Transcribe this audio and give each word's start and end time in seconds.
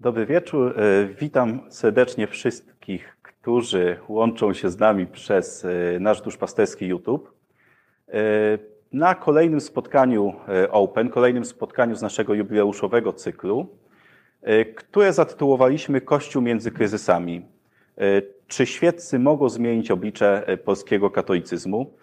Dobry 0.00 0.26
wieczór. 0.26 0.74
Witam 1.20 1.60
serdecznie 1.68 2.26
wszystkich, 2.26 3.16
którzy 3.22 3.96
łączą 4.08 4.52
się 4.52 4.70
z 4.70 4.78
nami 4.78 5.06
przez 5.06 5.66
nasz 6.00 6.20
duszpasterski 6.20 6.86
YouTube. 6.86 7.32
Na 8.92 9.14
kolejnym 9.14 9.60
spotkaniu 9.60 10.32
Open, 10.70 11.10
kolejnym 11.10 11.44
spotkaniu 11.44 11.96
z 11.96 12.02
naszego 12.02 12.34
jubileuszowego 12.34 13.12
cyklu, 13.12 13.66
które 14.76 15.12
zatytułowaliśmy 15.12 16.00
Kościół 16.00 16.42
między 16.42 16.70
kryzysami. 16.70 17.46
Czy 18.46 18.66
świeccy 18.66 19.18
mogą 19.18 19.48
zmienić 19.48 19.90
oblicze 19.90 20.58
polskiego 20.64 21.10
katolicyzmu? 21.10 21.94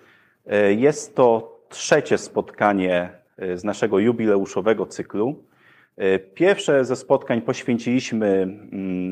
Jest 0.78 1.16
to 1.16 1.58
trzecie 1.70 2.18
spotkanie 2.18 3.10
z 3.56 3.64
naszego 3.64 4.00
jubileuszowego 4.00 4.86
cyklu. 4.86 5.44
Pierwsze 6.34 6.86
ze 6.86 6.96
spotkań 6.96 7.42
poświęciliśmy 7.42 8.48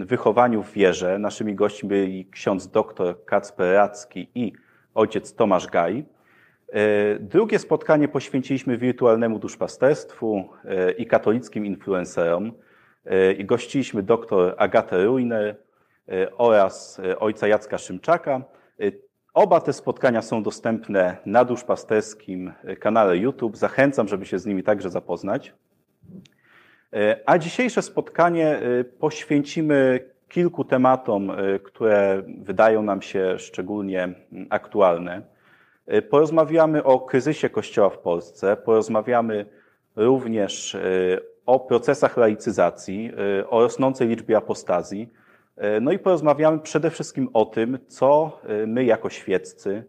wychowaniu 0.05 0.63
w 0.63 0.73
wierze. 0.73 1.19
Naszymi 1.19 1.55
gośćmi 1.55 1.89
byli 1.89 2.25
ksiądz 2.25 2.67
dr 2.67 3.25
Kacper 3.25 3.75
Radzki 3.75 4.29
i 4.35 4.53
ojciec 4.93 5.35
Tomasz 5.35 5.67
Gaj. 5.67 6.05
Drugie 7.19 7.59
spotkanie 7.59 8.07
poświęciliśmy 8.07 8.77
wirtualnemu 8.77 9.39
duszpasterstwu 9.39 10.49
i 10.97 11.05
katolickim 11.07 11.65
influencerom. 11.65 12.51
I 13.37 13.45
gościliśmy 13.45 14.03
dr 14.03 14.55
Agatę 14.57 15.03
Ruiner 15.03 15.55
oraz 16.37 17.01
ojca 17.19 17.47
Jacka 17.47 17.77
Szymczaka. 17.77 18.41
Oba 19.33 19.61
te 19.61 19.73
spotkania 19.73 20.21
są 20.21 20.43
dostępne 20.43 21.17
na 21.25 21.45
duszpasterskim 21.45 22.53
kanale 22.79 23.17
YouTube. 23.17 23.57
Zachęcam, 23.57 24.07
żeby 24.07 24.25
się 24.25 24.39
z 24.39 24.45
nimi 24.45 24.63
także 24.63 24.89
zapoznać. 24.89 25.53
A 27.25 27.37
dzisiejsze 27.37 27.81
spotkanie 27.81 28.59
poświęcimy 28.99 29.99
kilku 30.29 30.63
tematom, 30.63 31.31
które 31.63 32.23
wydają 32.37 32.83
nam 32.83 33.01
się 33.01 33.39
szczególnie 33.39 34.13
aktualne. 34.49 35.21
Porozmawiamy 36.09 36.83
o 36.83 36.99
kryzysie 36.99 37.49
Kościoła 37.49 37.89
w 37.89 37.97
Polsce, 37.97 38.57
porozmawiamy 38.57 39.45
również 39.95 40.77
o 41.45 41.59
procesach 41.59 42.17
laicyzacji, 42.17 43.11
o 43.49 43.61
rosnącej 43.61 44.07
liczbie 44.07 44.37
apostazji, 44.37 45.09
no 45.81 45.91
i 45.91 45.99
porozmawiamy 45.99 46.59
przede 46.59 46.89
wszystkim 46.89 47.29
o 47.33 47.45
tym, 47.45 47.79
co 47.87 48.39
my 48.67 48.85
jako 48.85 49.09
świeccy 49.09 49.83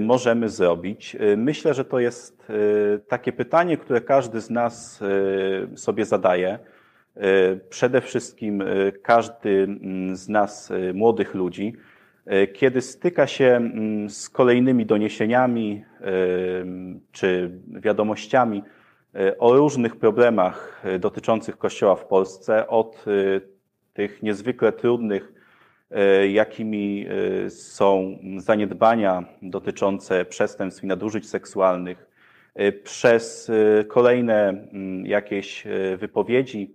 możemy 0.00 0.48
zrobić. 0.48 1.16
Myślę, 1.36 1.74
że 1.74 1.84
to 1.84 1.98
jest 1.98 2.46
takie 3.08 3.32
pytanie, 3.32 3.76
które 3.76 4.00
każdy 4.00 4.40
z 4.40 4.50
nas 4.50 5.00
sobie 5.74 6.04
zadaje. 6.04 6.58
Przede 7.68 8.00
wszystkim 8.00 8.64
każdy 9.02 9.66
z 10.12 10.28
nas, 10.28 10.72
młodych 10.94 11.34
ludzi, 11.34 11.72
kiedy 12.52 12.80
styka 12.80 13.26
się 13.26 13.70
z 14.08 14.30
kolejnymi 14.30 14.86
doniesieniami 14.86 15.84
czy 17.12 17.50
wiadomościami 17.68 18.62
o 19.38 19.56
różnych 19.56 19.96
problemach 19.96 20.82
dotyczących 21.00 21.58
Kościoła 21.58 21.96
w 21.96 22.04
Polsce, 22.04 22.68
od 22.68 23.04
tych 23.92 24.22
niezwykle 24.22 24.72
trudnych, 24.72 25.31
jakimi 26.28 27.06
są 27.48 28.18
zaniedbania 28.36 29.24
dotyczące 29.42 30.24
przestępstw 30.24 30.84
i 30.84 30.86
nadużyć 30.86 31.28
seksualnych, 31.28 32.06
przez 32.84 33.50
kolejne 33.88 34.68
jakieś 35.04 35.64
wypowiedzi 35.96 36.74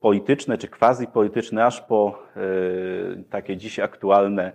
polityczne 0.00 0.58
czy 0.58 0.68
quasi-polityczne, 0.68 1.64
aż 1.64 1.80
po 1.80 2.22
takie 3.30 3.56
dziś 3.56 3.78
aktualne 3.78 4.52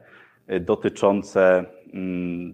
dotyczące 0.59 1.65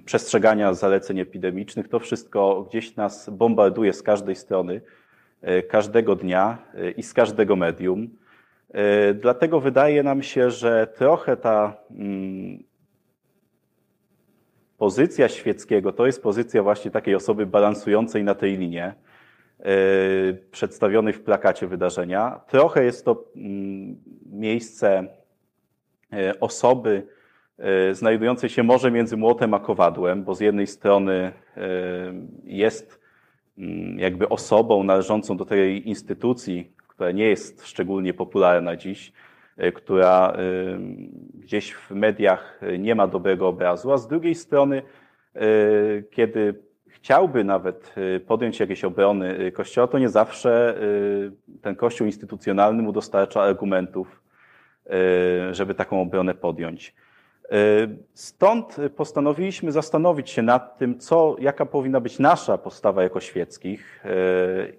przestrzegania 0.06 0.74
zaleceń 0.74 1.20
epidemicznych. 1.20 1.88
To 1.88 2.00
wszystko 2.00 2.66
gdzieś 2.70 2.96
nas 2.96 3.30
bombarduje 3.30 3.94
z 3.94 4.04
każdej 4.04 4.36
strony, 4.36 4.82
każdego 5.70 6.16
dnia 6.16 6.58
i 6.98 7.04
z 7.04 7.14
każdego 7.14 7.56
medium. 7.56 8.10
Dlatego 9.16 9.60
wydaje 9.60 10.04
nam 10.04 10.24
się, 10.24 10.52
że 10.52 10.88
trochę 10.88 11.38
ta 11.38 11.78
pozycja 14.78 15.30
świeckiego 15.30 15.92
to 15.92 16.06
jest 16.06 16.24
pozycja 16.24 16.64
właśnie 16.64 16.92
takiej 16.92 17.16
osoby 17.16 17.46
balansującej 17.46 18.24
na 18.24 18.36
tej 18.36 18.58
linie, 18.58 18.94
przedstawionej 20.52 21.14
w 21.14 21.22
plakacie 21.22 21.68
wydarzenia. 21.68 22.42
Trochę 22.48 22.84
jest 22.84 23.06
to 23.06 23.26
miejsce 24.26 25.08
osoby 26.40 27.08
znajdującej 27.92 28.50
się 28.50 28.64
może 28.64 28.92
między 28.92 29.18
młotem 29.18 29.54
a 29.54 29.60
kowadłem, 29.60 30.24
bo 30.24 30.36
z 30.36 30.40
jednej 30.40 30.68
strony 30.68 31.32
jest 32.44 33.00
jakby 33.96 34.30
osobą 34.30 34.84
należącą 34.84 35.38
do 35.38 35.46
tej 35.46 35.90
instytucji, 35.90 36.79
która 37.00 37.12
nie 37.12 37.26
jest 37.26 37.68
szczególnie 37.68 38.14
popularna 38.14 38.76
dziś, 38.76 39.14
która 39.74 40.38
gdzieś 41.34 41.74
w 41.74 41.92
mediach 41.92 42.62
nie 42.80 42.96
ma 42.96 43.08
dobrego 43.08 43.48
obrazu, 43.48 43.92
a 43.92 43.98
z 43.98 44.08
drugiej 44.08 44.36
strony, 44.36 44.82
kiedy 46.12 46.54
chciałby 46.88 47.44
nawet 47.44 47.96
podjąć 48.28 48.60
jakieś 48.60 48.84
obrony 48.84 49.52
Kościoła, 49.52 49.88
to 49.88 50.00
nie 50.00 50.10
zawsze 50.10 50.76
ten 51.62 51.76
Kościół 51.76 52.08
instytucjonalny 52.08 52.84
mu 52.84 52.92
dostarcza 52.92 53.42
argumentów, 53.42 54.24
żeby 55.52 55.76
taką 55.76 56.02
obronę 56.02 56.34
podjąć. 56.34 56.96
Stąd 58.14 58.78
postanowiliśmy 58.96 59.72
zastanowić 59.72 60.30
się 60.30 60.42
nad 60.42 60.78
tym, 60.78 61.00
co, 61.00 61.36
jaka 61.40 61.66
powinna 61.66 62.00
być 62.00 62.20
nasza 62.20 62.58
postawa 62.58 63.04
jako 63.04 63.20
świeckich 63.20 64.04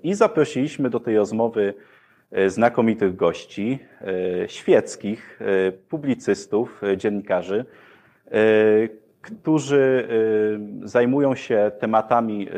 i 0.03 0.15
zaprosiliśmy 0.15 0.91
do 0.91 1.01
tej 1.01 1.17
rozmowy 1.17 1.75
znakomitych 2.47 3.17
gości, 3.17 3.79
świeckich, 4.47 5.41
publicystów, 5.89 6.83
dziennikarzy, 6.97 7.65
którzy 9.23 10.09
zajmują 10.83 11.35
się 11.35 11.71
tematami 11.79 12.49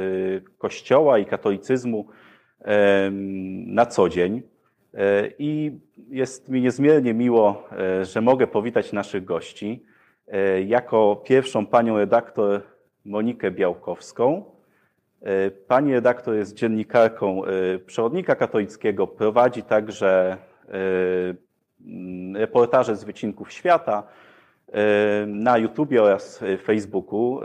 Kościoła 0.58 1.18
i 1.18 1.24
katolicyzmu 1.24 2.06
na 3.66 3.86
co 3.86 4.08
dzień. 4.08 4.42
I 5.38 5.78
jest 6.08 6.48
mi 6.48 6.60
niezmiernie 6.60 7.14
miło, 7.14 7.68
że 8.02 8.20
mogę 8.20 8.46
powitać 8.46 8.92
naszych 8.92 9.24
gości. 9.24 9.82
Jako 10.66 11.22
pierwszą 11.26 11.66
panią 11.66 11.98
redaktor 11.98 12.62
Monikę 13.04 13.50
Białkowską. 13.50 14.44
Pani 15.68 15.92
redaktor 15.92 16.34
jest 16.34 16.54
dziennikarką 16.54 17.42
Przewodnika 17.86 18.34
Katolickiego, 18.34 19.06
prowadzi 19.06 19.62
także 19.62 20.36
reportaże 22.34 22.96
z 22.96 23.04
wycinków 23.04 23.52
świata 23.52 24.02
na 25.26 25.58
YouTubie 25.58 26.02
oraz 26.02 26.40
Facebooku. 26.62 27.40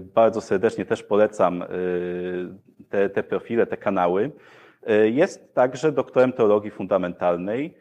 Bardzo 0.00 0.40
serdecznie 0.40 0.84
też 0.84 1.02
polecam 1.02 1.64
te, 2.88 3.10
te 3.10 3.22
profile, 3.22 3.66
te 3.66 3.76
kanały. 3.76 4.30
Jest 5.04 5.54
także 5.54 5.92
doktorem 5.92 6.32
teologii 6.32 6.70
fundamentalnej 6.70 7.74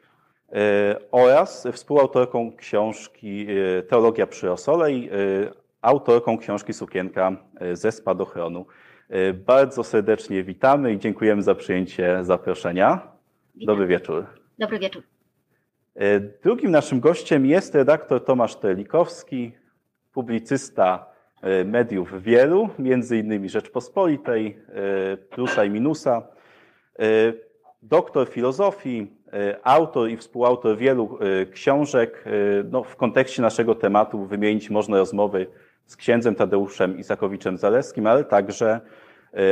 oraz 1.12 1.68
współautorką 1.72 2.51
książki 2.57 3.47
Teologia 3.89 4.28
przy 4.28 4.51
Osole 4.51 4.91
i 4.91 5.09
autorką 5.81 6.38
książki 6.38 6.73
Sukienka 6.73 7.31
ze 7.73 7.91
spadochronu. 7.91 8.66
Bardzo 9.46 9.84
serdecznie 9.84 10.44
witamy 10.44 10.94
i 10.94 11.00
dziękujemy 11.00 11.42
za 11.42 11.56
przyjęcie 11.56 12.24
zaproszenia. 12.24 13.08
Witam. 13.56 13.68
Dobry 13.68 13.88
wieczór. 13.88 14.26
Dobry 14.60 14.80
wieczór. 14.80 15.04
Drugim 16.44 16.72
naszym 16.72 17.00
gościem 17.00 17.46
jest 17.46 17.75
redaktor 17.75 18.25
Tomasz 18.25 18.56
Terlikowski, 18.56 19.52
publicysta 20.13 21.06
mediów 21.66 22.24
wielu, 22.24 22.69
między 22.80 23.18
innymi 23.18 23.50
Rzeczpospolitej, 23.50 24.58
Plusa 25.30 25.66
i 25.66 25.69
Minusa, 25.69 26.28
doktor 27.81 28.30
filozofii, 28.30 29.07
autor 29.64 30.10
i 30.10 30.18
współautor 30.18 30.78
wielu 30.78 31.19
książek. 31.52 32.25
No, 32.72 32.84
w 32.84 32.96
kontekście 32.96 33.42
naszego 33.42 33.75
tematu 33.75 34.25
wymienić 34.25 34.69
można 34.69 34.98
rozmowy 34.98 35.48
z 35.92 35.98
księdzem 35.98 36.36
Tadeuszem 36.36 36.98
Isakowiczem 36.98 37.58
Zalewskim, 37.58 38.08
ale 38.08 38.24
także 38.24 38.82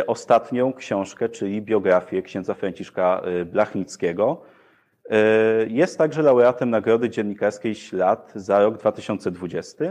ostatnią 0.07 0.73
książkę, 0.73 1.29
czyli 1.29 1.61
biografię 1.61 2.21
księdza 2.21 2.53
Franciszka 2.53 3.21
Blachnickiego. 3.45 4.41
Jest 5.67 5.97
także 5.97 6.21
laureatem 6.21 6.69
Nagrody 6.69 7.09
Dziennikarskiej 7.09 7.75
Ślad 7.75 8.31
za 8.35 8.59
rok 8.59 8.77
2020. 8.77 9.85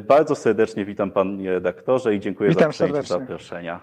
Bardzo 0.00 0.34
serdecznie 0.34 0.84
witam 0.84 1.10
panie 1.10 1.50
redaktorze 1.50 2.14
i 2.14 2.20
dziękuję 2.20 2.50
Witam 2.50 2.64
za 2.64 2.68
przyjęcie 2.70 3.02
zaproszenia. 3.02 3.80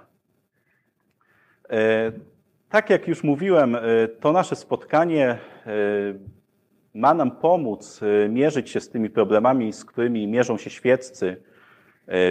Tak 2.69 2.89
jak 2.89 3.07
już 3.07 3.23
mówiłem, 3.23 3.77
to 4.19 4.31
nasze 4.31 4.55
spotkanie 4.55 5.37
ma 6.93 7.13
nam 7.13 7.31
pomóc 7.31 8.01
mierzyć 8.29 8.69
się 8.69 8.79
z 8.79 8.89
tymi 8.89 9.09
problemami, 9.09 9.73
z 9.73 9.85
którymi 9.85 10.27
mierzą 10.27 10.57
się 10.57 10.69
świeccy 10.69 11.50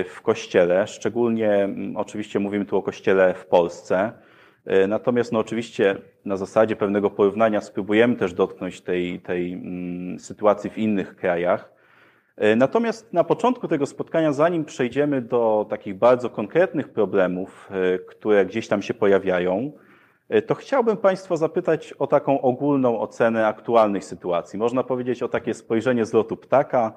w 0.08 0.22
kościele, 0.22 0.86
szczególnie 0.86 1.68
oczywiście 1.94 2.38
mówimy 2.38 2.64
tu 2.64 2.76
o 2.76 2.82
kościele 2.82 3.34
w 3.34 3.46
Polsce. 3.46 4.12
Natomiast 4.88 5.32
no 5.32 5.38
oczywiście 5.38 5.96
na 6.24 6.36
zasadzie 6.36 6.76
pewnego 6.76 7.10
porównania 7.10 7.60
spróbujemy 7.60 8.16
też 8.16 8.34
dotknąć 8.34 8.80
tej, 8.80 9.20
tej 9.20 9.62
sytuacji 10.18 10.70
w 10.70 10.78
innych 10.78 11.16
krajach. 11.16 11.72
E, 12.40 12.56
natomiast 12.56 13.12
na 13.12 13.24
początku 13.24 13.68
tego 13.68 13.86
spotkania, 13.86 14.32
zanim 14.32 14.64
przejdziemy 14.64 15.22
do 15.22 15.66
takich 15.70 15.94
bardzo 15.94 16.30
konkretnych 16.30 16.88
problemów, 16.88 17.70
e, 17.70 17.98
które 17.98 18.46
gdzieś 18.46 18.68
tam 18.68 18.82
się 18.82 18.94
pojawiają, 18.94 19.72
e, 20.28 20.42
to 20.42 20.54
chciałbym 20.54 20.96
Państwa 20.96 21.36
zapytać 21.36 21.92
o 21.92 22.06
taką 22.06 22.40
ogólną 22.40 23.00
ocenę 23.00 23.46
aktualnej 23.46 24.02
sytuacji. 24.02 24.58
Można 24.58 24.82
powiedzieć 24.82 25.22
o 25.22 25.28
takie 25.28 25.54
spojrzenie 25.54 26.06
z 26.06 26.12
lotu 26.12 26.36
ptaka. 26.36 26.92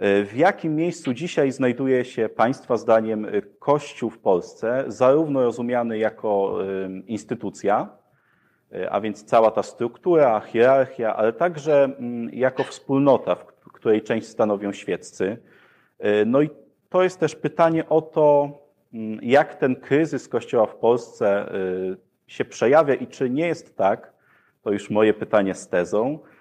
W 0.00 0.32
jakim 0.36 0.76
miejscu 0.76 1.14
dzisiaj 1.14 1.52
znajduje 1.52 2.04
się 2.04 2.28
Państwa 2.28 2.76
zdaniem 2.76 3.26
Kościół 3.58 4.10
w 4.10 4.18
Polsce, 4.18 4.84
zarówno 4.86 5.42
rozumiany 5.42 5.98
jako 5.98 6.58
instytucja, 7.06 7.88
a 8.90 9.00
więc 9.00 9.24
cała 9.24 9.50
ta 9.50 9.62
struktura, 9.62 10.40
hierarchia, 10.40 11.16
ale 11.16 11.32
także 11.32 11.84
mm, 11.84 12.30
jako 12.32 12.64
wspólnota, 12.64 13.34
w 13.34 13.72
której 13.72 14.02
część 14.02 14.28
stanowią 14.28 14.72
świeccy. 14.72 15.38
E, 15.98 16.24
no 16.24 16.42
i 16.42 16.50
to 16.88 17.02
jest 17.02 17.20
też 17.20 17.34
pytanie 17.34 17.88
o 17.88 18.02
to, 18.02 18.58
mm, 18.94 19.18
jak 19.22 19.54
ten 19.54 19.76
kryzys 19.76 20.28
Kościoła 20.28 20.66
w 20.66 20.76
Polsce 20.76 21.52
e, 21.52 21.56
się 22.26 22.44
przejawia 22.44 22.94
i 22.94 23.06
czy 23.06 23.30
nie 23.30 23.46
jest 23.46 23.76
tak, 23.76 24.12
to 24.62 24.72
już 24.72 24.90
moje 24.90 25.14
pytanie 25.14 25.54
z 25.54 25.68
tezą, 25.68 26.18
e, 26.18 26.35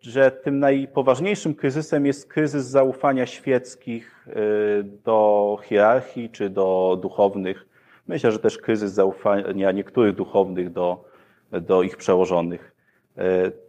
że 0.00 0.30
tym 0.30 0.58
najpoważniejszym 0.58 1.54
kryzysem 1.54 2.06
jest 2.06 2.28
kryzys 2.28 2.66
zaufania 2.66 3.26
świeckich 3.26 4.26
do 5.04 5.58
hierarchii 5.64 6.30
czy 6.30 6.50
do 6.50 6.98
duchownych. 7.02 7.66
Myślę, 8.06 8.32
że 8.32 8.38
też 8.38 8.58
kryzys 8.58 8.92
zaufania 8.92 9.72
niektórych 9.72 10.14
duchownych 10.14 10.72
do, 10.72 11.04
do 11.52 11.82
ich 11.82 11.96
przełożonych. 11.96 12.72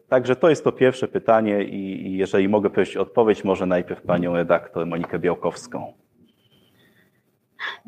Także 0.09 0.35
to 0.35 0.49
jest 0.49 0.63
to 0.63 0.71
pierwsze 0.71 1.07
pytanie 1.07 1.63
i 1.63 2.17
jeżeli 2.17 2.49
mogę 2.49 2.69
prosić 2.69 2.97
o 2.97 3.01
odpowiedź, 3.01 3.43
może 3.43 3.65
najpierw 3.65 4.01
panią 4.01 4.33
redaktor 4.33 4.87
Monikę 4.87 5.19
Białkowską. 5.19 5.93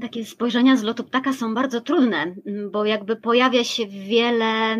Takie 0.01 0.25
spojrzenia 0.25 0.77
z 0.77 0.83
lotu 0.83 1.03
ptaka 1.03 1.33
są 1.33 1.53
bardzo 1.53 1.81
trudne, 1.81 2.35
bo 2.71 2.85
jakby 2.85 3.15
pojawia 3.15 3.63
się 3.63 3.87
wiele, 3.87 4.77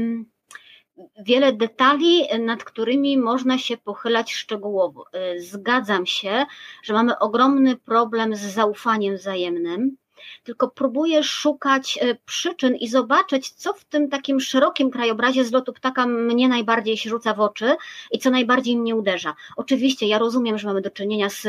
wiele 1.25 1.53
detali, 1.53 2.27
nad 2.39 2.63
którymi 2.63 3.17
można 3.17 3.57
się 3.57 3.77
pochylać 3.77 4.33
szczegółowo. 4.33 5.05
Zgadzam 5.37 6.05
się, 6.05 6.45
że 6.83 6.93
mamy 6.93 7.19
ogromny 7.19 7.75
problem 7.77 8.35
z 8.35 8.39
zaufaniem 8.39 9.15
wzajemnym 9.15 9.97
tylko 10.43 10.67
próbuję 10.69 11.23
szukać 11.23 11.99
e, 12.01 12.15
przyczyn 12.25 12.75
i 12.75 12.87
zobaczyć, 12.87 13.49
co 13.49 13.73
w 13.73 13.85
tym 13.85 14.09
takim 14.09 14.39
szerokim 14.39 14.91
krajobrazie 14.91 15.45
z 15.45 15.51
lotu 15.51 15.73
ptaka 15.73 16.05
mnie 16.05 16.49
najbardziej 16.49 16.97
się 16.97 17.09
rzuca 17.09 17.33
w 17.33 17.39
oczy 17.39 17.75
i 18.11 18.19
co 18.19 18.29
najbardziej 18.29 18.77
mnie 18.77 18.95
uderza. 18.95 19.35
Oczywiście 19.55 20.07
ja 20.07 20.19
rozumiem, 20.19 20.57
że 20.57 20.67
mamy 20.67 20.81
do 20.81 20.89
czynienia 20.89 21.29
z, 21.29 21.41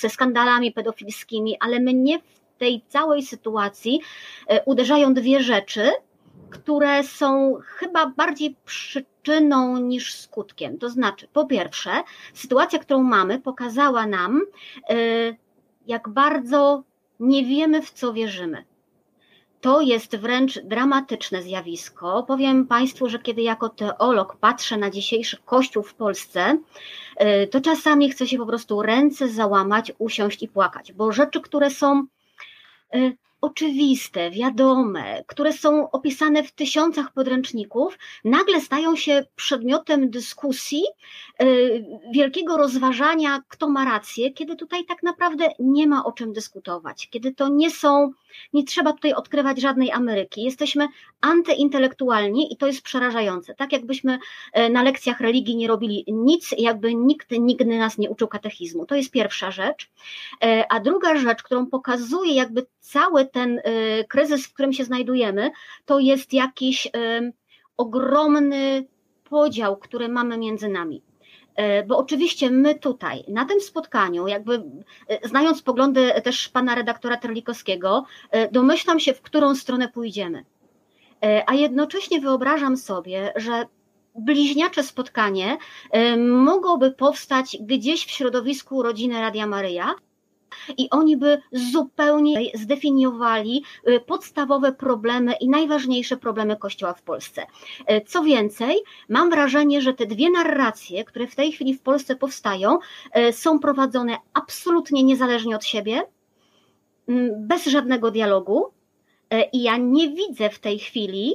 ze 0.00 0.08
skandalami 0.08 0.72
pedofilskimi, 0.72 1.56
ale 1.60 1.80
mnie 1.80 2.18
w 2.18 2.58
tej 2.58 2.82
całej 2.88 3.22
sytuacji 3.22 4.00
e, 4.48 4.64
uderzają 4.64 5.14
dwie 5.14 5.40
rzeczy, 5.40 5.90
które 6.52 7.04
są 7.04 7.58
chyba 7.64 8.06
bardziej 8.06 8.56
przyczyną 8.64 9.76
niż 9.76 10.14
skutkiem. 10.14 10.78
To 10.78 10.90
znaczy, 10.90 11.28
po 11.32 11.46
pierwsze, 11.46 11.90
sytuacja, 12.34 12.78
którą 12.78 13.02
mamy, 13.02 13.40
pokazała 13.40 14.06
nam, 14.06 14.40
e, 14.90 14.94
jak 15.86 16.08
bardzo 16.08 16.82
nie 17.20 17.44
wiemy, 17.44 17.82
w 17.82 17.90
co 17.90 18.12
wierzymy. 18.12 18.64
To 19.60 19.80
jest 19.80 20.16
wręcz 20.16 20.58
dramatyczne 20.58 21.42
zjawisko. 21.42 22.22
Powiem 22.22 22.66
Państwu, 22.66 23.08
że 23.08 23.18
kiedy 23.18 23.42
jako 23.42 23.68
teolog 23.68 24.36
patrzę 24.36 24.76
na 24.76 24.90
dzisiejszy 24.90 25.36
Kościół 25.44 25.82
w 25.82 25.94
Polsce, 25.94 26.58
y, 27.44 27.46
to 27.46 27.60
czasami 27.60 28.10
chce 28.10 28.26
się 28.26 28.38
po 28.38 28.46
prostu 28.46 28.82
ręce 28.82 29.28
załamać, 29.28 29.92
usiąść 29.98 30.42
i 30.42 30.48
płakać, 30.48 30.92
bo 30.92 31.12
rzeczy, 31.12 31.40
które 31.40 31.70
są 31.70 32.06
y, 32.94 33.16
oczywiste, 33.42 34.30
wiadome, 34.30 35.24
które 35.26 35.52
są 35.52 35.90
opisane 35.90 36.42
w 36.42 36.52
tysiącach 36.52 37.12
podręczników, 37.12 37.98
nagle 38.24 38.60
stają 38.60 38.96
się 38.96 39.24
przedmiotem 39.36 40.10
dyskusji, 40.10 40.82
y, 41.42 41.84
wielkiego 42.12 42.56
rozważania, 42.56 43.42
kto 43.48 43.68
ma 43.68 43.84
rację, 43.84 44.32
kiedy 44.32 44.56
tutaj 44.56 44.84
tak 44.84 45.02
naprawdę 45.02 45.48
nie 45.58 45.86
ma 45.86 46.04
o 46.04 46.12
czym 46.12 46.32
dyskutować, 46.32 47.08
kiedy 47.10 47.34
to 47.34 47.48
nie 47.48 47.70
są, 47.70 48.12
nie 48.52 48.64
trzeba 48.64 48.92
tutaj 48.92 49.12
odkrywać 49.12 49.60
żadnej 49.60 49.90
Ameryki. 49.90 50.42
Jesteśmy 50.42 50.88
antyintelektualni 51.20 52.52
i 52.52 52.56
to 52.56 52.66
jest 52.66 52.82
przerażające. 52.82 53.54
Tak 53.54 53.72
jakbyśmy 53.72 54.18
e, 54.52 54.70
na 54.70 54.82
lekcjach 54.82 55.20
religii 55.20 55.56
nie 55.56 55.68
robili 55.68 56.04
nic, 56.08 56.54
jakby 56.58 56.94
nikt 56.94 57.30
nigdy 57.30 57.78
nas 57.78 57.98
nie 57.98 58.10
uczył 58.10 58.28
katechizmu. 58.28 58.86
To 58.86 58.94
jest 58.94 59.10
pierwsza 59.10 59.50
rzecz. 59.50 59.90
E, 60.44 60.72
a 60.72 60.80
druga 60.80 61.16
rzecz, 61.16 61.42
którą 61.42 61.66
pokazuje 61.66 62.34
jakby 62.34 62.66
cały 62.80 63.26
ten 63.26 63.58
e, 63.58 64.04
kryzys, 64.04 64.46
w 64.46 64.52
którym 64.54 64.72
się 64.72 64.84
znajdujemy, 64.84 65.50
to 65.84 65.98
jest 65.98 66.32
jakiś 66.32 66.88
ogromny 67.76 68.86
podział, 69.24 69.76
który 69.76 70.08
mamy 70.08 70.38
między 70.38 70.68
nami. 70.68 71.02
Bo 71.86 71.98
oczywiście 71.98 72.50
my 72.50 72.74
tutaj, 72.74 73.24
na 73.28 73.44
tym 73.44 73.60
spotkaniu, 73.60 74.26
jakby 74.26 74.62
znając 75.24 75.62
poglądy 75.62 76.12
też 76.24 76.48
pana 76.48 76.74
redaktora 76.74 77.16
Terlikowskiego, 77.16 78.04
domyślam 78.52 79.00
się, 79.00 79.14
w 79.14 79.22
którą 79.22 79.54
stronę 79.54 79.88
pójdziemy. 79.88 80.44
E, 81.22 81.44
a 81.46 81.54
jednocześnie 81.54 82.20
wyobrażam 82.20 82.76
sobie, 82.76 83.32
że 83.36 83.66
bliźniacze 84.14 84.82
spotkanie 84.82 85.56
e, 85.90 86.16
mogłoby 86.16 86.90
powstać 86.90 87.56
gdzieś 87.60 88.06
w 88.06 88.10
środowisku 88.10 88.82
rodziny 88.82 89.20
Radia 89.20 89.46
Maryja, 89.46 89.94
i 90.78 90.90
oni 90.90 91.16
by 91.16 91.42
zupełnie 91.52 92.40
zdefiniowali 92.54 93.64
e, 93.84 94.00
podstawowe 94.00 94.72
problemy 94.72 95.32
i 95.40 95.48
najważniejsze 95.48 96.16
problemy 96.16 96.56
Kościoła 96.56 96.94
w 96.94 97.02
Polsce. 97.02 97.46
Co 98.06 98.22
więcej, 98.22 98.76
mam 99.08 99.30
wrażenie, 99.30 99.82
że 99.82 99.94
te 99.94 100.06
dwie 100.06 100.30
narracje, 100.30 101.04
które 101.04 101.26
w 101.26 101.34
tej 101.34 101.52
chwili 101.52 101.74
w 101.74 101.82
Polsce 101.82 102.16
powstają, 102.16 102.78
są 103.32 103.58
prowadzone 103.58 104.16
absolutnie 104.34 105.02
niezależnie 105.02 105.56
od 105.56 105.64
siebie, 105.64 106.02
bez 107.36 107.66
żadnego 107.66 108.10
dialogu, 108.10 108.72
I 109.52 109.62
ja 109.62 109.76
nie 109.76 110.08
widzę 110.08 110.50
w 110.50 110.58
tej 110.58 110.78
chwili, 110.78 111.34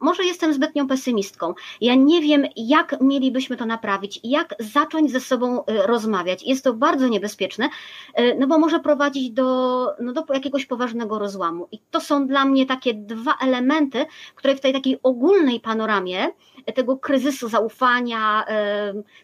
może 0.00 0.24
jestem 0.24 0.54
zbytnią 0.54 0.86
pesymistką. 0.86 1.54
Ja 1.80 1.94
nie 1.94 2.20
wiem, 2.20 2.44
jak 2.56 3.00
mielibyśmy 3.00 3.56
to 3.56 3.66
naprawić, 3.66 4.20
jak 4.24 4.54
zacząć 4.58 5.12
ze 5.12 5.20
sobą 5.20 5.64
e, 5.64 5.86
rozmawiać. 5.86 6.42
Jest 6.42 6.64
to 6.64 6.74
bardzo 6.74 7.08
niebezpieczne, 7.08 7.68
e, 8.14 8.34
no 8.34 8.46
bo 8.46 8.58
może 8.58 8.80
prowadzić 8.80 9.30
do, 9.30 9.86
no 10.00 10.12
do 10.12 10.24
jakiegoś 10.34 10.66
poważnego 10.66 11.18
rozłamu. 11.18 11.68
I 11.72 11.78
to 11.90 12.00
są 12.00 12.26
dla 12.26 12.44
mnie 12.44 12.66
takie 12.66 12.94
dwa 12.94 13.34
elementy, 13.42 14.06
które 14.34 14.56
w 14.56 14.60
tej 14.60 14.72
takiej 14.72 14.98
ogólnej 15.02 15.60
panoramie 15.60 16.28
tego 16.74 16.96
kryzysu 16.96 17.48
zaufania, 17.48 18.44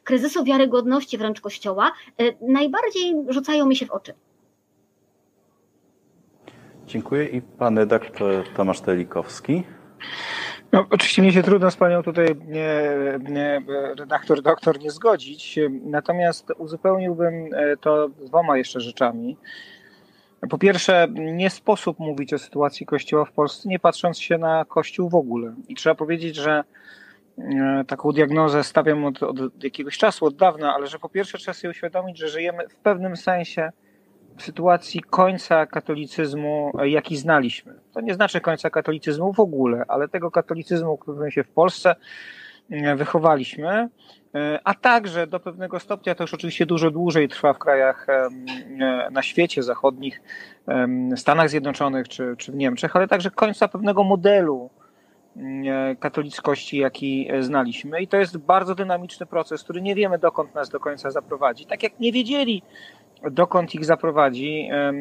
kryzysu 0.04 0.44
wiarygodności 0.44 1.18
wręcz 1.18 1.40
Kościoła, 1.40 1.92
najbardziej 2.40 3.14
rzucają 3.28 3.66
mi 3.66 3.76
się 3.76 3.87
w 3.87 3.90
oczy. 3.90 4.14
Dziękuję 6.87 7.25
i 7.25 7.42
pan 7.42 7.78
redaktor 7.78 8.49
Tomasz 8.56 8.80
Telikowski. 8.80 9.62
No, 10.73 10.87
oczywiście 10.91 11.23
mnie 11.23 11.33
się 11.33 11.43
trudno 11.43 11.71
z 11.71 11.77
panią 11.77 12.03
tutaj 12.03 12.27
nie, 12.47 12.83
nie, 13.31 13.63
redaktor, 13.99 14.43
doktor 14.43 14.81
nie 14.81 14.91
zgodzić, 14.91 15.59
natomiast 15.85 16.53
uzupełniłbym 16.59 17.35
e, 17.55 17.77
to 17.77 18.09
dwoma 18.09 18.59
jeszcze 18.59 18.81
rzeczami. 18.81 19.37
Po 20.51 20.59
pierwsze, 20.59 21.09
nie 21.15 21.51
sposób 21.51 21.99
mówić 21.99 22.33
o 22.33 22.39
sytuacji 22.39 22.87
Kościoła 22.87 23.25
w 23.25 23.33
Polsce, 23.33 23.69
nie 23.69 23.79
patrząc 23.79 24.19
się 24.19 24.39
na 24.39 24.65
Kościół 24.65 25.09
w 25.09 25.15
ogóle. 25.15 25.55
I 25.69 25.75
trzeba 25.75 25.95
powiedzieć, 25.95 26.37
że 26.37 26.65
e, 27.39 27.85
taką 27.87 28.13
diagnozę 28.13 28.65
stawiam 28.65 29.05
od, 29.05 29.23
od 29.23 29.65
jakiegoś 29.65 29.99
czasu, 29.99 30.27
od 30.27 30.37
dawna, 30.37 30.75
ale 30.75 30.87
że 30.87 30.99
po 30.99 31.09
pierwsze 31.09 31.39
trzeba 31.39 31.55
sobie 31.55 31.71
uświadomić, 31.71 32.19
że 32.19 32.29
żyjemy 32.29 32.69
w 32.69 32.77
pewnym 32.77 33.17
sensie 33.17 33.71
sytuacji 34.43 35.03
końca 35.03 35.67
katolicyzmu, 35.67 36.73
jaki 36.85 37.17
znaliśmy. 37.17 37.75
To 37.95 38.00
nie 38.00 38.14
znaczy 38.14 38.41
końca 38.41 38.71
katolicyzmu 38.71 39.33
w 39.33 39.41
ogóle, 39.41 39.85
ale 39.88 40.09
tego 40.09 40.31
katolicyzmu, 40.31 40.99
którym 40.99 41.31
się 41.31 41.45
w 41.45 41.49
Polsce 41.49 41.97
e, 42.71 42.97
wychowaliśmy, 42.97 43.88
e, 44.35 44.61
a 44.64 44.75
także 44.75 45.26
do 45.26 45.41
pewnego 45.41 45.81
stopnia 45.81 46.14
to 46.14 46.25
już 46.25 46.35
oczywiście 46.35 46.67
dużo 46.67 46.91
dłużej 46.91 47.29
trwa 47.29 47.53
w 47.53 47.59
krajach 47.59 48.07
e, 48.09 48.29
na 49.11 49.23
świecie 49.23 49.62
zachodnich, 49.62 50.23
Stanach 51.17 51.49
Zjednoczonych 51.49 52.09
czy, 52.09 52.35
czy 52.38 52.53
w 52.53 52.55
Niemczech, 52.55 52.97
ale 52.97 53.09
także 53.09 53.31
końca 53.31 53.69
pewnego 53.69 54.05
modelu 54.05 54.71
mm, 55.37 55.97
katolickości, 55.97 56.79
jaki 56.79 57.29
znaliśmy. 57.41 58.03
I 58.03 58.09
to 58.09 58.17
jest 58.17 58.38
bardzo 58.38 58.75
dynamiczny 58.75 59.26
proces, 59.26 59.64
który 59.64 59.83
nie 59.83 59.95
wiemy, 59.95 60.19
dokąd 60.19 60.55
nas 60.55 60.69
do 60.69 60.81
końca 60.81 61.11
zaprowadzi. 61.11 61.67
Tak 61.67 61.83
jak 61.83 62.00
nie 62.00 62.12
wiedzieli, 62.12 62.62
dokąd 63.31 63.75
ich 63.75 63.85
zaprowadzi 63.85 64.69
e, 64.73 64.93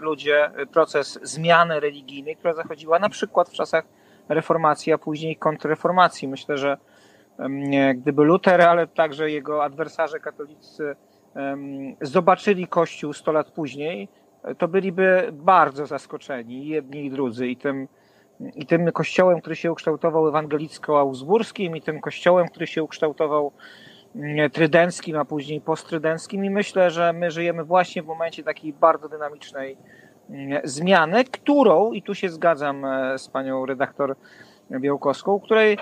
ludzie, 0.00 0.50
proces 0.72 1.18
zmiany 1.22 1.80
religijnej, 1.80 2.36
która 2.36 2.54
zachodziła 2.54 2.98
na 2.98 3.08
przykład 3.08 3.48
w 3.48 3.52
czasach 3.52 3.84
reformacji, 4.28 4.92
a 4.92 4.98
później 4.98 5.36
kontrreformacji. 5.36 6.28
Myślę, 6.28 6.58
że 6.58 6.76
gdyby 7.94 8.24
Luter, 8.24 8.62
ale 8.62 8.86
także 8.86 9.30
jego 9.30 9.64
adwersarze 9.64 10.20
katolicy 10.20 10.96
zobaczyli 12.00 12.66
Kościół 12.66 13.12
100 13.12 13.32
lat 13.32 13.50
później, 13.50 14.08
to 14.58 14.68
byliby 14.68 15.28
bardzo 15.32 15.86
zaskoczeni, 15.86 16.66
jedni 16.66 17.04
i 17.04 17.10
drudzy, 17.10 17.48
i 17.48 17.56
tym, 17.56 17.88
i 18.54 18.66
tym 18.66 18.92
kościołem, 18.92 19.40
który 19.40 19.56
się 19.56 19.72
ukształtował 19.72 20.28
ewangelicko-augsburskim, 20.28 21.76
i 21.76 21.82
tym 21.82 22.00
kościołem, 22.00 22.48
który 22.48 22.66
się 22.66 22.82
ukształtował 22.82 23.52
trydenckim, 24.52 25.16
a 25.16 25.24
później 25.24 25.60
posttrydenckim. 25.60 26.44
I 26.44 26.50
myślę, 26.50 26.90
że 26.90 27.12
my 27.12 27.30
żyjemy 27.30 27.64
właśnie 27.64 28.02
w 28.02 28.06
momencie 28.06 28.42
takiej 28.42 28.72
bardzo 28.72 29.08
dynamicznej 29.08 29.76
mm, 30.30 30.60
zmiany, 30.64 31.24
którą, 31.24 31.92
i 31.92 32.02
tu 32.02 32.14
się 32.14 32.28
zgadzam 32.28 32.84
e, 32.84 33.18
z 33.18 33.28
panią 33.28 33.66
redaktor 33.66 34.16
Białkowską, 34.70 35.40
której 35.40 35.78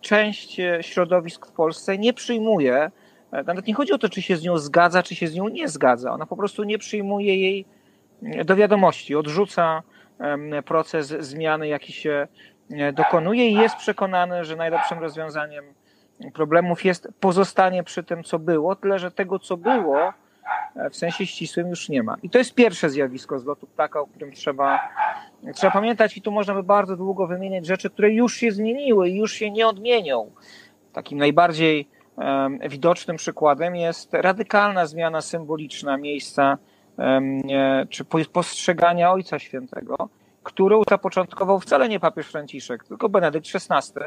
część 0.00 0.60
środowisk 0.80 1.46
w 1.46 1.52
Polsce 1.52 1.98
nie 1.98 2.12
przyjmuje 2.12 2.90
E, 3.34 3.42
nawet 3.42 3.66
nie 3.66 3.74
chodzi 3.74 3.92
o 3.92 3.98
to, 3.98 4.08
czy 4.08 4.22
się 4.22 4.36
z 4.36 4.42
nią 4.42 4.58
zgadza, 4.58 5.02
czy 5.02 5.14
się 5.14 5.26
z 5.26 5.34
nią 5.34 5.48
nie 5.48 5.68
zgadza. 5.68 6.12
Ona 6.12 6.26
po 6.26 6.36
prostu 6.36 6.64
nie 6.64 6.78
przyjmuje 6.78 7.36
jej 7.36 7.64
e, 8.22 8.44
do 8.44 8.56
wiadomości, 8.56 9.16
odrzuca 9.16 9.82
proces 10.64 11.06
zmiany, 11.06 11.68
jaki 11.68 11.92
się 11.92 12.28
e, 12.70 12.92
dokonuje 12.92 13.48
i 13.48 13.54
jest 13.54 13.76
przekonany, 13.76 14.44
że 14.44 14.56
najlepszym 14.56 14.98
rozwiązaniem 14.98 15.64
problemów 16.32 16.84
jest 16.84 17.08
pozostanie 17.20 17.82
przy 17.82 18.02
tym, 18.02 18.24
co 18.24 18.38
było, 18.38 18.76
tyle 18.76 18.98
że 18.98 19.10
tego, 19.10 19.38
co 19.38 19.56
było, 19.56 20.12
w 20.90 20.96
sensie 20.96 21.26
ścisłym 21.26 21.68
już 21.68 21.88
nie 21.88 22.02
ma. 22.02 22.16
I 22.22 22.30
to 22.30 22.38
jest 22.38 22.54
pierwsze 22.54 22.90
zjawisko 22.90 23.38
z 23.38 23.44
lotu 23.44 23.66
ptaka, 23.66 24.00
o 24.00 24.06
którym 24.06 24.32
trzeba, 24.32 24.80
trzeba 25.54 25.72
pamiętać 25.72 26.16
i 26.16 26.22
tu 26.22 26.32
można 26.32 26.54
by 26.54 26.62
bardzo 26.62 26.96
długo 26.96 27.26
wymieniać 27.26 27.66
rzeczy, 27.66 27.90
które 27.90 28.10
już 28.10 28.34
się 28.34 28.52
zmieniły 28.52 29.08
i 29.08 29.16
już 29.16 29.32
się 29.32 29.50
nie 29.50 29.68
odmienią. 29.68 30.30
Takim 30.92 31.18
najbardziej 31.18 31.88
widocznym 32.68 33.16
przykładem 33.16 33.76
jest 33.76 34.14
radykalna 34.14 34.86
zmiana 34.86 35.20
symboliczna 35.20 35.96
miejsca 35.96 36.58
czy 37.88 38.04
postrzegania 38.32 39.12
Ojca 39.12 39.38
Świętego, 39.38 40.08
którą 40.42 40.82
zapoczątkował 40.90 41.60
wcale 41.60 41.88
nie 41.88 42.00
papież 42.00 42.26
Franciszek, 42.26 42.84
tylko 42.84 43.08
Benedykt 43.08 43.46
XVI, 43.54 44.00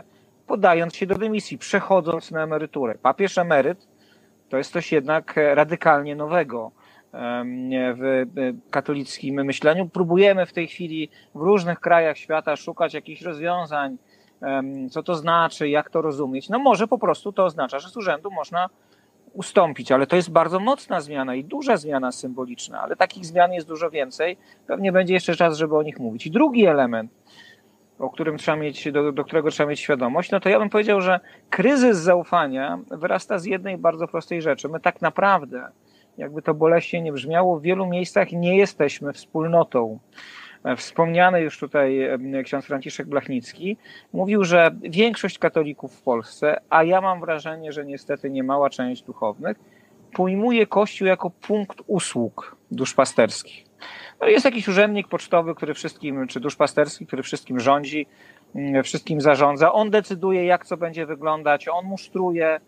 podając 0.47 0.95
się 0.95 1.05
do 1.05 1.15
dymisji, 1.15 1.57
przechodząc 1.57 2.31
na 2.31 2.43
emeryturę. 2.43 2.95
Papież 2.95 3.37
emeryt 3.37 3.87
to 4.49 4.57
jest 4.57 4.71
coś 4.71 4.91
jednak 4.91 5.35
radykalnie 5.53 6.15
nowego 6.15 6.71
w 7.73 8.25
katolickim 8.69 9.45
myśleniu. 9.45 9.89
Próbujemy 9.89 10.45
w 10.45 10.53
tej 10.53 10.67
chwili 10.67 11.09
w 11.35 11.41
różnych 11.41 11.79
krajach 11.79 12.17
świata 12.17 12.55
szukać 12.55 12.93
jakichś 12.93 13.21
rozwiązań, 13.21 13.97
co 14.91 15.03
to 15.03 15.15
znaczy, 15.15 15.69
jak 15.69 15.89
to 15.89 16.01
rozumieć. 16.01 16.49
No 16.49 16.59
może 16.59 16.87
po 16.87 16.97
prostu 16.97 17.31
to 17.31 17.45
oznacza, 17.45 17.79
że 17.79 17.89
z 17.89 17.97
urzędu 17.97 18.31
można 18.31 18.69
ustąpić, 19.33 19.91
ale 19.91 20.07
to 20.07 20.15
jest 20.15 20.31
bardzo 20.31 20.59
mocna 20.59 21.01
zmiana 21.01 21.35
i 21.35 21.43
duża 21.43 21.77
zmiana 21.77 22.11
symboliczna, 22.11 22.81
ale 22.81 22.95
takich 22.95 23.25
zmian 23.25 23.53
jest 23.53 23.67
dużo 23.67 23.89
więcej. 23.89 24.37
Pewnie 24.67 24.91
będzie 24.91 25.13
jeszcze 25.13 25.35
czas, 25.35 25.57
żeby 25.57 25.77
o 25.77 25.83
nich 25.83 25.99
mówić. 25.99 26.27
I 26.27 26.31
drugi 26.31 26.65
element, 26.65 27.11
o 27.99 28.09
którym 28.09 28.37
trzeba 28.37 28.57
mieć, 28.57 28.91
do, 28.91 29.11
do 29.11 29.25
którego 29.25 29.51
trzeba 29.51 29.69
mieć 29.69 29.79
świadomość, 29.79 30.31
no 30.31 30.39
to 30.39 30.49
ja 30.49 30.59
bym 30.59 30.69
powiedział, 30.69 31.01
że 31.01 31.19
kryzys 31.49 31.97
zaufania 31.97 32.79
wyrasta 32.91 33.39
z 33.39 33.45
jednej 33.45 33.77
bardzo 33.77 34.07
prostej 34.07 34.41
rzeczy. 34.41 34.69
My 34.69 34.79
tak 34.79 35.01
naprawdę, 35.01 35.67
jakby 36.17 36.41
to 36.41 36.53
boleśnie 36.53 37.01
nie 37.01 37.13
brzmiało, 37.13 37.59
w 37.59 37.61
wielu 37.61 37.85
miejscach 37.85 38.31
nie 38.31 38.57
jesteśmy 38.57 39.13
wspólnotą. 39.13 39.99
E, 40.63 40.75
wspomniany 40.75 41.41
już 41.41 41.59
tutaj 41.59 42.01
e, 42.01 42.43
ksiądz 42.43 42.65
Franciszek 42.65 43.07
Blachnicki 43.07 43.77
mówił, 44.13 44.43
że 44.43 44.71
większość 44.81 45.39
katolików 45.39 45.95
w 45.95 46.01
Polsce, 46.01 46.61
a 46.69 46.83
ja 46.83 47.01
mam 47.01 47.19
wrażenie, 47.19 47.71
że 47.71 47.85
niestety 47.85 48.29
niemała 48.29 48.69
część 48.69 49.03
duchownych, 49.03 49.57
pojmuje 50.13 50.67
Kościół 50.67 51.07
jako 51.07 51.29
punkt 51.29 51.77
usług 51.87 52.55
duszpasterskich. 52.71 53.66
No 54.21 54.27
jest 54.27 54.45
jakiś 54.45 54.67
urzędnik 54.67 55.07
pocztowy, 55.07 55.55
który 55.55 55.73
wszystkim, 55.73 56.27
czy 56.27 56.39
duszpasterski, 56.39 57.07
który 57.07 57.23
wszystkim 57.23 57.59
rządzi, 57.59 58.07
mm, 58.55 58.83
wszystkim 58.83 59.21
zarządza. 59.21 59.73
On 59.73 59.89
decyduje, 59.89 60.45
jak 60.45 60.65
co 60.65 60.77
będzie 60.77 61.05
wyglądać, 61.05 61.67
on 61.67 61.85
musztruje 61.85 62.59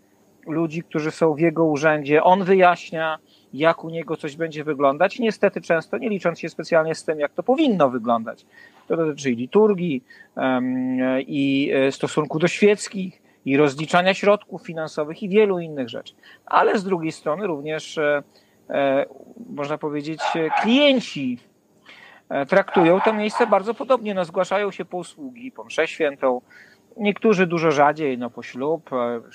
ludzi, 0.48 0.84
którzy 0.84 1.12
są 1.12 1.34
w 1.34 1.40
jego 1.40 1.66
urzędzie, 1.66 2.24
on 2.24 2.44
wyjaśnia, 2.44 3.20
jak 3.54 3.84
u 3.84 3.90
niego 3.90 4.18
coś 4.18 4.36
będzie 4.36 4.64
wyglądać. 4.64 5.20
Niestety 5.20 5.62
często 5.62 5.98
nie 5.98 6.10
licząc 6.10 6.40
się 6.40 6.50
specjalnie 6.50 6.96
z 6.96 7.04
tym, 7.04 7.20
jak 7.20 7.34
to 7.34 7.44
powinno 7.44 7.90
wyglądać. 7.90 8.46
To 8.88 8.98
dotyczy 8.98 9.32
i 9.32 9.36
liturgii, 9.36 10.04
i 11.28 11.72
e, 11.74 11.92
stosunku 11.92 12.40
do 12.40 12.48
świeckich, 12.48 13.22
i 13.46 13.58
rozliczania 13.58 14.14
środków 14.14 14.66
finansowych, 14.66 15.24
i 15.24 15.30
wielu 15.30 15.60
innych 15.60 15.90
rzeczy. 15.90 16.14
Ale 16.46 16.80
z 16.80 16.84
drugiej 16.84 17.12
strony 17.12 17.48
również, 17.48 17.98
e, 17.98 18.24
można 19.56 19.78
powiedzieć, 19.78 20.22
klienci 20.62 21.38
traktują 22.50 23.02
to 23.02 23.14
miejsce 23.14 23.48
bardzo 23.48 23.74
podobnie. 23.74 24.14
No, 24.14 24.26
zgłaszają 24.26 24.72
się 24.72 24.86
po 24.86 24.98
usługi, 24.98 25.52
po 25.52 25.64
mszę 25.64 25.88
świętą, 25.88 26.42
Niektórzy 26.98 27.48
dużo 27.48 27.72
rzadziej, 27.72 28.18
no 28.18 28.30
po 28.30 28.44
ślub, 28.44 28.90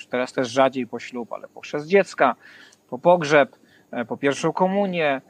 teraz 0.09 0.33
też 0.33 0.49
rzadziej 0.49 0.87
po 0.87 0.99
ślub, 0.99 1.33
ale 1.33 1.47
po 1.47 1.61
chrzest 1.61 1.87
dziecka, 1.87 2.35
po 2.89 2.99
pogrzeb, 2.99 3.55
E, 3.95 4.05
po 4.05 4.17
pierwszą 4.17 4.53
komunię, 4.53 5.21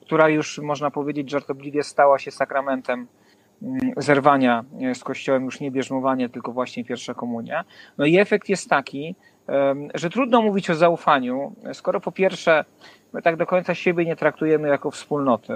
która 0.00 0.28
już 0.28 0.58
można 0.58 0.90
powiedzieć 0.90 1.30
żartobliwie 1.30 1.82
stała 1.82 2.18
się 2.18 2.30
sakramentem 2.30 3.06
mm, 3.62 3.80
zerwania 3.96 4.64
e, 4.82 4.94
z 4.94 5.04
Kościołem, 5.04 5.44
już 5.44 5.60
nie 5.60 5.70
bierzmowanie, 5.70 6.28
tylko 6.28 6.52
właśnie 6.52 6.84
pierwsza 6.84 7.14
komunia. 7.14 7.64
No 7.98 8.06
i 8.06 8.18
efekt 8.18 8.48
jest 8.48 8.70
taki, 8.70 9.14
że 9.94 10.10
trudno 10.10 10.42
mówić 10.42 10.70
o 10.70 10.74
zaufaniu, 10.74 11.52
skoro 11.72 12.00
po 12.00 12.12
pierwsze 12.12 12.64
my 13.12 13.22
tak 13.22 13.36
do 13.36 13.46
końca 13.46 13.74
siebie 13.74 14.04
nie 14.04 14.16
traktujemy 14.16 14.68
jako 14.68 14.90
wspólnoty, 14.90 15.52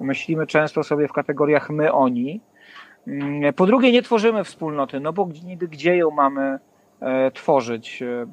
myślimy 0.00 0.46
często 0.46 0.82
sobie 0.82 1.08
w 1.08 1.12
kategoriach 1.12 1.70
my, 1.70 1.92
oni, 1.92 2.40
mm, 3.06 3.54
po 3.54 3.66
drugie 3.66 3.92
nie 3.92 4.02
tworzymy 4.02 4.44
wspólnoty, 4.44 5.00
no 5.00 5.12
bo 5.12 5.28
gdzie 5.70 5.96
ją 5.96 6.10
mamy 6.10 6.58
E, 7.00 7.30
tworzyć, 7.30 8.02
e, 8.02 8.26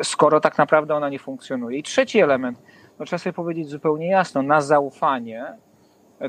e, 0.00 0.04
skoro 0.04 0.40
tak 0.40 0.58
naprawdę 0.58 0.94
ona 0.94 1.08
nie 1.08 1.18
funkcjonuje. 1.18 1.78
I 1.78 1.82
trzeci 1.82 2.20
element, 2.20 2.62
no 2.98 3.06
trzeba 3.06 3.18
sobie 3.18 3.32
powiedzieć 3.32 3.68
zupełnie 3.68 4.08
jasno, 4.08 4.42
na 4.42 4.60
zaufanie 4.60 5.44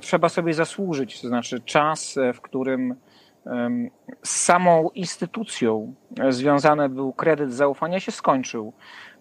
trzeba 0.01 0.30
sobie 0.30 0.54
zasłużyć, 0.54 1.22
to 1.22 1.27
znaczy 1.27 1.60
czas, 1.60 2.20
w 2.34 2.42
którym 2.42 2.96
z 4.24 4.30
samą 4.30 4.89
instytucją 4.96 5.94
związany 6.30 6.89
był 6.89 7.13
kredyt 7.13 7.54
zaufania 7.54 8.00
się 8.00 8.12
skończył. 8.12 8.74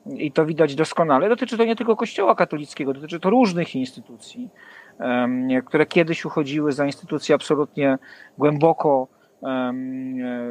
I 0.07 0.33
to 0.33 0.47
widać 0.47 0.75
doskonale. 0.75 1.29
Dotyczy 1.29 1.59
to 1.59 1.65
nie 1.65 1.77
tylko 1.77 1.97
Kościoła 1.97 2.35
katolickiego, 2.35 2.93
dotyczy 2.93 3.21
to 3.21 3.31
różnych 3.31 3.75
instytucji, 3.75 4.51
które 5.67 5.87
kiedyś 5.87 6.25
uchodziły 6.25 6.73
za 6.73 6.87
instytucje 6.87 7.35
absolutnie 7.35 7.99
głęboko 8.39 9.09
E, 9.43 9.73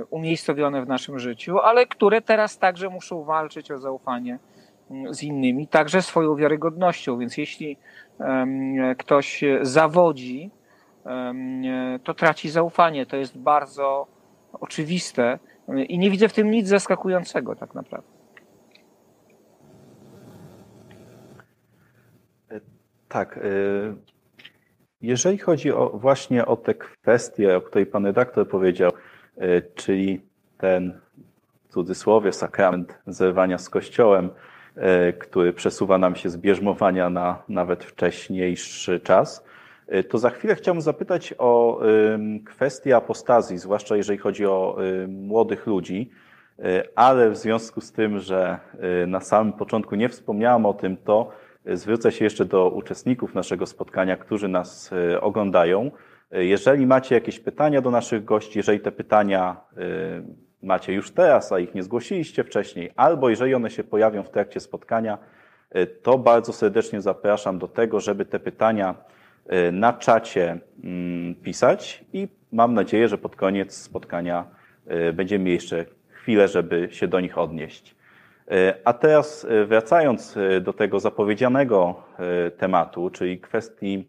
umiejscowione 0.09 0.85
w 0.85 0.87
naszym 0.87 1.19
życiu, 1.19 1.59
ale 1.59 1.85
które 1.85 2.21
teraz 2.21 2.57
także 2.57 2.89
muszą 2.89 3.23
walczyć 3.23 3.71
o 3.71 3.77
zaufanie 3.77 4.39
mm, 4.91 5.13
z 5.13 5.23
innymi, 5.23 5.67
także 5.67 6.01
swoją 6.01 6.35
wiarygodnością. 6.35 7.17
Więc 7.17 7.37
jeśli 7.37 7.77
ktoś 8.97 9.43
zawodzi, 9.61 10.51
to 12.03 12.13
traci 12.13 12.49
zaufanie. 12.49 13.05
To 13.05 13.17
jest 13.17 13.37
bardzo 13.37 14.07
oczywiste 14.53 15.39
i 15.87 15.99
nie 15.99 16.11
widzę 16.11 16.27
w 16.29 16.33
tym 16.33 16.51
nic 16.51 16.67
zaskakującego 16.67 17.55
tak 17.55 17.75
naprawdę. 17.75 18.09
E, 22.51 22.61
tak. 23.07 23.37
E, 23.37 23.41
jeżeli 25.01 25.37
chodzi 25.37 25.71
o, 25.71 25.89
właśnie 25.89 26.45
o 26.45 26.55
te 26.57 26.73
kwestie, 26.73 27.57
o 27.57 27.61
której 27.61 27.85
pan 27.85 28.05
redaktor 28.05 28.49
powiedział, 28.49 28.91
e, 29.37 29.61
czyli 29.61 30.21
ten 30.57 31.01
w 31.69 31.73
cudzysłowie 31.73 32.33
sakrament 32.33 32.99
zerwania 33.07 33.57
z 33.57 33.69
Kościołem, 33.69 34.29
e, 34.75 35.13
który 35.13 35.53
przesuwa 35.53 35.97
nam 35.97 36.15
się 36.15 36.29
z 36.29 36.37
bierzmowania 36.37 37.09
na 37.09 37.43
nawet 37.49 37.83
wcześniejszy 37.83 38.99
czas, 38.99 39.39
e, 39.39 39.54
to 40.09 40.17
za 40.17 40.29
chwilę 40.29 40.55
chciałbym 40.55 40.81
zapytać 40.81 41.33
o 41.37 41.79
kwestię 42.45 42.95
apostazji, 42.95 43.57
zwłaszcza 43.57 43.95
jeżeli 43.95 44.19
chodzi 44.19 44.45
o 44.45 44.77
młodych 45.07 45.67
ludzi, 45.67 46.09
ale 46.95 47.29
w 47.29 47.37
związku 47.37 47.81
z 47.81 47.91
tym, 47.91 48.19
że 48.19 48.59
na 49.07 49.19
samym 49.19 49.53
początku 49.53 49.95
nie 49.95 50.09
wspomniałam 50.09 50.65
o 50.65 50.73
tym, 50.73 50.97
to 50.97 51.31
Zwrócę 51.73 52.11
się 52.11 52.25
jeszcze 52.25 52.45
do 52.45 52.69
uczestników 52.69 53.35
naszego 53.35 53.65
spotkania, 53.65 54.17
którzy 54.17 54.47
nas 54.47 54.93
e, 54.93 55.21
oglądają. 55.21 55.91
Jeżeli 56.31 56.87
macie 56.87 57.15
jakieś 57.15 57.39
pytania 57.39 57.81
do 57.81 57.91
naszych 57.91 58.25
gości, 58.25 58.59
jeżeli 58.59 58.79
te 58.79 58.91
pytania 58.91 59.57
macie 60.61 60.93
już 60.93 61.11
teraz, 61.11 61.51
a 61.51 61.59
ich 61.59 61.75
nie 61.75 61.83
zgłosiliście 61.83 62.43
wcześniej, 62.43 62.91
albo 62.95 63.29
jeżeli 63.29 63.55
one 63.55 63.69
się 63.69 63.83
pojawią 63.83 64.23
w 64.23 64.29
trakcie 64.29 64.59
spotkania, 64.59 65.17
to 66.01 66.17
bardzo 66.17 66.53
serdecznie 66.53 67.01
zapraszam 67.01 67.59
do 67.59 67.67
tego, 67.67 67.99
żeby 67.99 68.25
te 68.25 68.39
pytania 68.39 68.95
na 69.71 69.93
czacie 69.93 70.59
mm, 70.83 71.35
pisać 71.35 72.05
i 72.13 72.27
mam 72.51 72.73
nadzieję, 72.73 73.07
że 73.07 73.17
pod 73.17 73.35
koniec 73.35 73.73
spotkania 73.77 74.45
będziemy 75.13 75.43
mieli 75.43 75.55
jeszcze 75.55 75.85
chwilę, 76.09 76.47
żeby 76.47 76.87
się 76.91 77.07
do 77.07 77.19
nich 77.19 77.37
odnieść. 77.37 77.95
A 78.85 78.93
teraz 78.93 79.47
wracając 79.67 80.37
do 80.61 80.73
tego 80.73 80.99
zapowiedzianego 80.99 82.03
tematu, 82.57 83.09
czyli 83.09 83.39
kwestii 83.39 84.07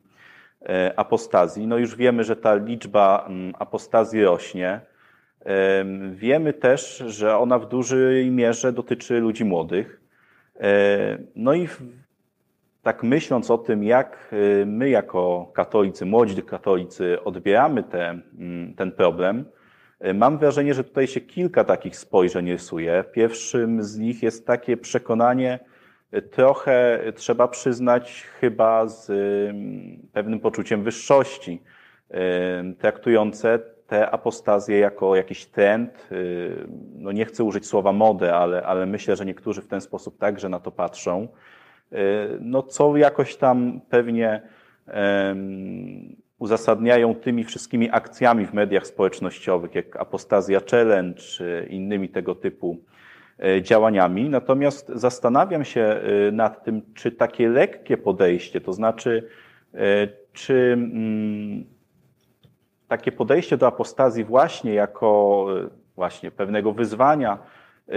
apostazji, 0.96 1.66
no 1.66 1.78
już 1.78 1.96
wiemy, 1.96 2.24
że 2.24 2.36
ta 2.36 2.54
liczba 2.54 3.26
mm, 3.28 3.54
apostazji 3.58 4.24
rośnie. 4.24 4.80
Wiemy 6.10 6.52
też, 6.52 6.96
że 7.06 7.38
ona 7.38 7.58
w 7.58 7.68
dużej 7.68 8.30
mierze 8.30 8.72
dotyczy 8.72 9.20
ludzi 9.20 9.44
młodych. 9.44 10.00
No 11.36 11.54
i 11.54 11.68
tak 12.86 13.02
myśląc 13.02 13.50
o 13.50 13.58
tym, 13.58 13.84
jak 13.84 14.34
my 14.66 14.88
jako 14.88 15.50
katolicy, 15.54 16.06
młodzi 16.06 16.42
katolicy 16.42 17.24
odbieramy 17.24 17.82
te, 17.82 18.08
mm, 18.38 18.74
ten 18.74 18.92
problem, 18.92 19.44
mam 20.14 20.38
wrażenie, 20.38 20.74
że 20.74 20.84
tutaj 20.84 21.06
się 21.06 21.20
kilka 21.20 21.64
takich 21.64 21.96
spojrzeń 21.96 22.52
rysuje. 22.52 23.04
Pierwszym 23.12 23.82
z 23.82 23.98
nich 23.98 24.22
jest 24.22 24.46
takie 24.46 24.76
przekonanie, 24.76 25.58
trochę 26.30 27.00
trzeba 27.14 27.48
przyznać 27.48 28.26
chyba 28.40 28.86
z 28.86 29.06
pewnym 30.12 30.40
poczuciem 30.40 30.82
wyższości, 30.82 31.62
traktujące 32.78 33.58
te 33.86 34.10
apostazje 34.10 34.78
jako 34.78 35.16
jakiś 35.16 35.46
trend. 35.46 36.08
Y, 36.12 36.66
no 36.94 37.12
nie 37.12 37.24
chcę 37.24 37.44
użyć 37.44 37.66
słowa 37.66 37.92
modę, 37.92 38.34
ale, 38.34 38.62
ale 38.62 38.86
myślę, 38.86 39.16
że 39.16 39.26
niektórzy 39.26 39.62
w 39.62 39.68
ten 39.68 39.80
sposób 39.80 40.18
także 40.18 40.48
na 40.48 40.60
to 40.60 40.70
patrzą. 40.70 41.28
Y, 41.92 41.96
no 42.40 42.62
co 42.62 42.96
jakoś 42.96 43.36
tam 43.36 43.80
pewnie 43.90 44.42
uzasadniają 46.38 47.14
tymi 47.14 47.44
wszystkimi 47.44 47.90
akcjami 47.90 48.46
w 48.46 48.54
mediach 48.54 48.86
społecznościowych, 48.86 49.74
jak 49.74 49.96
Apostazja 49.96 50.60
Challenge, 50.70 51.20
czy 51.20 51.66
innymi 51.70 52.08
tego 52.08 52.34
typu 52.34 52.76
e, 53.44 53.62
działaniami. 53.62 54.28
Natomiast 54.28 54.88
zastanawiam 54.88 55.64
się 55.64 55.80
e, 55.80 56.32
nad 56.32 56.64
tym, 56.64 56.82
czy 56.94 57.12
takie 57.12 57.48
lekkie 57.48 57.96
podejście, 57.96 58.60
to 58.60 58.72
znaczy, 58.72 59.28
e, 59.74 60.08
czy 60.32 60.72
mm, 60.72 61.64
takie 62.88 63.12
podejście 63.12 63.56
do 63.56 63.66
apostazji 63.66 64.24
właśnie 64.24 64.74
jako 64.74 65.46
właśnie 65.96 66.30
pewnego 66.30 66.72
wyzwania, 66.72 67.38
E, 67.38 67.55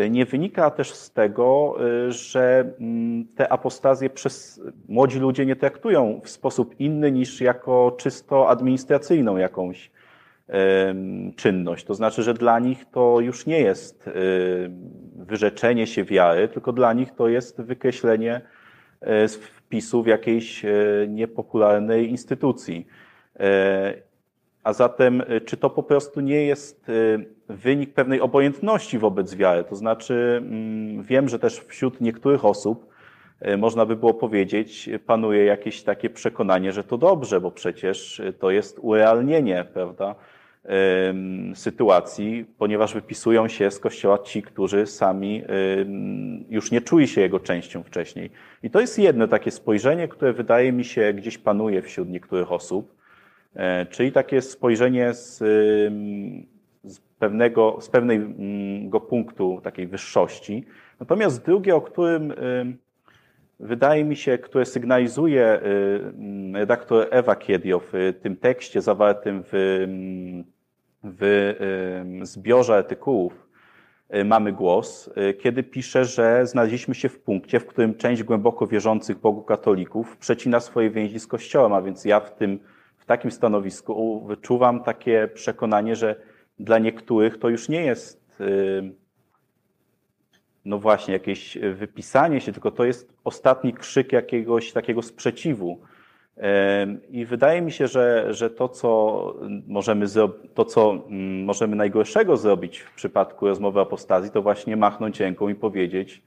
nie 0.09 0.25
wynika 0.25 0.71
też 0.71 0.93
z 0.93 1.11
tego, 1.11 1.75
e, 2.07 2.11
że 2.11 2.73
mm, 2.79 3.25
te 3.35 3.51
apostazje 3.51 4.09
przez 4.09 4.61
młodzi 4.87 5.19
ludzie 5.19 5.45
nie 5.45 5.55
traktują 5.55 6.21
w 6.23 6.29
sposób 6.29 6.79
inny 6.79 7.11
niż 7.11 7.41
jako 7.41 7.95
czysto 7.97 8.49
administracyjną 8.49 9.37
jakąś 9.37 9.91
czynność. 11.35 11.85
To 11.85 11.93
znaczy, 11.93 12.23
że 12.23 12.33
dla 12.33 12.59
nich 12.59 12.85
to 12.91 13.19
już 13.19 13.45
nie 13.45 13.59
jest 13.59 14.07
e, 14.07 14.11
wyrzeczenie 15.15 15.87
się 15.87 16.03
wiary, 16.03 16.47
tylko 16.47 16.73
dla 16.73 16.93
nich 16.93 17.11
to 17.11 17.27
jest 17.27 17.61
wykreślenie 17.61 18.41
z 19.01 19.35
wpisu 19.35 20.03
w 20.03 20.07
jakiejś 20.07 20.65
niepopularnej 21.07 22.09
instytucji. 22.09 22.87
A 24.69 24.73
zatem, 24.73 25.21
y, 25.21 25.41
czy 25.41 25.57
to 25.57 25.69
po 25.69 25.83
prostu 25.83 26.19
nie 26.19 26.45
jest 26.45 26.89
y, 26.89 27.25
wynik 27.49 27.93
pewnej 27.93 28.21
obojętności 28.21 28.99
wobec 28.99 29.35
wiary? 29.35 29.63
To 29.63 29.75
znaczy, 29.75 30.41
mm, 30.41 31.03
wiem, 31.03 31.29
że 31.29 31.39
też 31.39 31.59
wśród 31.59 32.01
niektórych 32.01 32.45
osób, 32.45 32.85
y, 33.47 33.57
można 33.57 33.85
by 33.85 33.95
było 33.95 34.13
powiedzieć, 34.13 34.89
panuje 35.05 35.45
jakieś 35.45 35.83
takie 35.83 36.09
przekonanie, 36.09 36.71
że 36.71 36.83
to 36.83 36.97
dobrze, 36.97 37.41
bo 37.41 37.51
przecież 37.51 38.21
to 38.39 38.51
jest 38.51 38.79
urealnienie, 38.81 39.65
prawda, 39.73 40.15
sytuacji, 41.55 42.45
ponieważ 42.57 42.93
wypisują 42.93 43.47
się 43.47 43.71
z 43.71 43.79
kościoła 43.79 44.17
ci, 44.17 44.41
którzy 44.41 44.85
sami 44.85 45.43
już 46.49 46.71
nie 46.71 46.81
czuli 46.81 47.07
się 47.07 47.21
jego 47.21 47.39
częścią 47.39 47.83
wcześniej. 47.83 48.29
I 48.63 48.69
to 48.69 48.79
jest 48.79 48.99
jedno 48.99 49.27
takie 49.27 49.51
spojrzenie, 49.51 50.07
które 50.07 50.33
wydaje 50.33 50.71
mi 50.71 50.85
się 50.85 51.13
gdzieś 51.13 51.37
panuje 51.37 51.81
wśród 51.81 52.09
niektórych 52.09 52.51
osób. 52.51 52.98
E, 53.59 53.85
czyli 53.85 54.11
takie 54.11 54.41
spojrzenie 54.41 55.13
z, 55.13 55.37
z, 56.83 56.99
pewnego, 57.19 57.77
z 57.81 57.89
pewnego 57.89 59.01
punktu 59.01 59.61
takiej 59.63 59.87
wyższości. 59.87 60.65
Natomiast 60.99 61.45
drugie, 61.45 61.75
o 61.75 61.81
którym 61.81 62.33
wydaje 63.59 64.03
mi 64.05 64.15
się, 64.15 64.37
które 64.37 64.65
sygnalizuje 64.65 65.61
redaktor 66.53 67.07
Ewa 67.11 67.35
Kiediow 67.35 67.89
w 67.93 68.13
tym 68.21 68.35
tekście 68.35 68.81
zawartym 68.81 69.43
w, 69.51 69.85
w 71.03 71.53
zbiorze 72.21 72.75
artykułów 72.75 73.47
Mamy 74.25 74.53
Głos, 74.53 75.09
kiedy 75.39 75.63
pisze, 75.63 76.05
że 76.05 76.47
znaleźliśmy 76.47 76.95
się 76.95 77.09
w 77.09 77.19
punkcie, 77.19 77.59
w 77.59 77.65
którym 77.65 77.95
część 77.95 78.23
głęboko 78.23 78.67
wierzących 78.67 79.19
Bogu 79.19 79.41
katolików 79.41 80.17
przecina 80.17 80.59
swoje 80.59 80.89
więzi 80.89 81.19
z 81.19 81.27
Kościołem, 81.27 81.73
a 81.73 81.81
więc 81.81 82.05
ja 82.05 82.19
w 82.19 82.35
tym 82.35 82.59
takim 83.09 83.31
stanowisku 83.31 84.25
wyczuwam 84.25 84.83
takie 84.83 85.27
przekonanie, 85.33 85.95
że 85.95 86.15
dla 86.59 86.79
niektórych 86.79 87.37
to 87.39 87.49
już 87.49 87.69
nie 87.69 87.81
jest 87.85 88.41
y, 88.41 88.93
no 90.65 90.79
właśnie 90.79 91.13
jakieś 91.13 91.57
wypisanie 91.73 92.41
się, 92.41 92.51
tylko 92.51 92.71
to 92.71 92.85
jest 92.85 93.13
ostatni 93.23 93.73
krzyk 93.73 94.11
jakiegoś 94.13 94.71
takiego 94.71 95.01
sprzeciwu. 95.01 95.81
I 97.09 97.25
wydaje 97.25 97.61
mi 97.61 97.71
się, 97.71 97.87
że, 97.87 98.33
że 98.33 98.49
to, 98.49 98.69
co 98.69 98.89
możemy 99.67 100.05
to, 100.53 100.65
co 100.65 100.91
mm, 100.91 101.43
możemy 101.43 101.75
najgorszego 101.75 102.37
zrobić 102.37 102.79
w 102.79 102.93
przypadku 102.93 103.47
rozmowy 103.47 103.79
apostazji, 103.79 104.31
to 104.31 104.41
właśnie 104.41 104.77
machnąć 104.77 105.19
ręką 105.19 105.49
i 105.49 105.55
powiedzieć, 105.55 106.21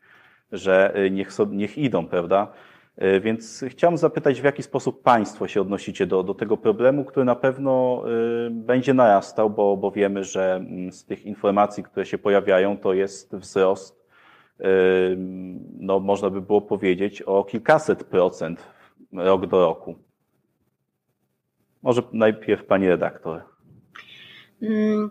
że 0.52 0.96
y, 0.96 1.10
niech, 1.10 1.32
so, 1.32 1.44
niech 1.44 1.78
idą, 1.78 2.06
prawda? 2.06 2.52
E, 2.96 3.20
więc 3.20 3.64
chciałem 3.68 3.96
zapytać, 3.96 4.40
w 4.40 4.44
jaki 4.44 4.62
sposób 4.62 5.02
Państwo 5.02 5.48
się 5.48 5.60
odnosicie 5.60 6.06
do, 6.06 6.22
do 6.22 6.34
tego 6.34 6.56
problemu, 6.56 7.04
który 7.04 7.24
na 7.24 7.36
pewno 7.36 8.02
e, 8.46 8.50
będzie 8.50 8.94
narastał, 8.94 9.50
bo, 9.50 9.76
bo 9.76 9.90
wiemy, 9.90 10.24
że 10.24 10.54
mm, 10.54 10.92
z 10.92 11.04
tych 11.04 11.26
informacji, 11.26 11.82
które 11.82 12.06
się 12.06 12.18
pojawiają, 12.18 12.78
to 12.78 12.94
jest 12.94 13.36
wzrost, 13.36 14.06
e, 14.60 14.64
no 15.78 16.00
można 16.00 16.30
by 16.30 16.40
było 16.40 16.60
powiedzieć, 16.60 17.22
o 17.22 17.44
kilkaset 17.44 18.04
procent 18.04 18.66
rok 19.12 19.46
do 19.46 19.60
roku. 19.60 19.94
Może 21.82 22.02
najpierw 22.12 22.64
Pani 22.64 22.88
redaktor. 22.88 23.42
Mm, 24.62 25.10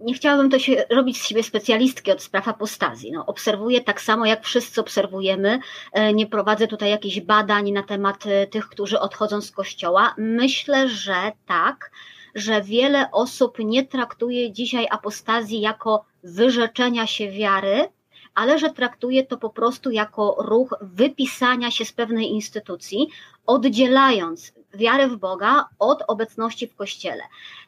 nie 0.00 0.14
chciałabym 0.14 0.50
to 0.50 0.58
się 0.58 0.84
robić 0.90 1.22
z 1.22 1.26
siebie 1.26 1.42
specjalistki 1.42 2.12
od 2.12 2.22
spraw 2.22 2.48
apostazji. 2.48 3.12
No, 3.12 3.26
obserwuję 3.26 3.80
tak 3.80 4.00
samo, 4.00 4.26
jak 4.26 4.44
wszyscy 4.44 4.80
obserwujemy. 4.80 5.58
E, 5.92 6.12
nie 6.14 6.26
prowadzę 6.26 6.68
tutaj 6.68 6.90
jakichś 6.90 7.20
badań 7.20 7.72
na 7.72 7.82
temat 7.82 8.26
e, 8.26 8.46
tych, 8.46 8.68
którzy 8.68 9.00
odchodzą 9.00 9.40
z 9.40 9.50
kościoła. 9.50 10.14
Myślę, 10.18 10.88
że 10.88 11.32
tak, 11.46 11.90
że 12.34 12.62
wiele 12.62 13.10
osób 13.10 13.58
nie 13.58 13.86
traktuje 13.86 14.52
dzisiaj 14.52 14.86
apostazji 14.90 15.60
jako 15.60 16.04
wyrzeczenia 16.24 17.06
się 17.06 17.30
wiary, 17.30 17.88
ale 18.34 18.58
że 18.58 18.70
traktuje 18.70 19.26
to 19.26 19.36
po 19.36 19.50
prostu 19.50 19.90
jako 19.90 20.36
ruch 20.38 20.74
wypisania 20.80 21.70
się 21.70 21.84
z 21.84 21.92
pewnej 21.92 22.30
instytucji, 22.30 23.08
oddzielając 23.46 24.52
wiarę 24.74 25.08
w 25.08 25.16
Boga 25.16 25.68
od 25.78 26.02
obecności 26.08 26.66
w 26.66 26.74
Kościele. 26.74 27.22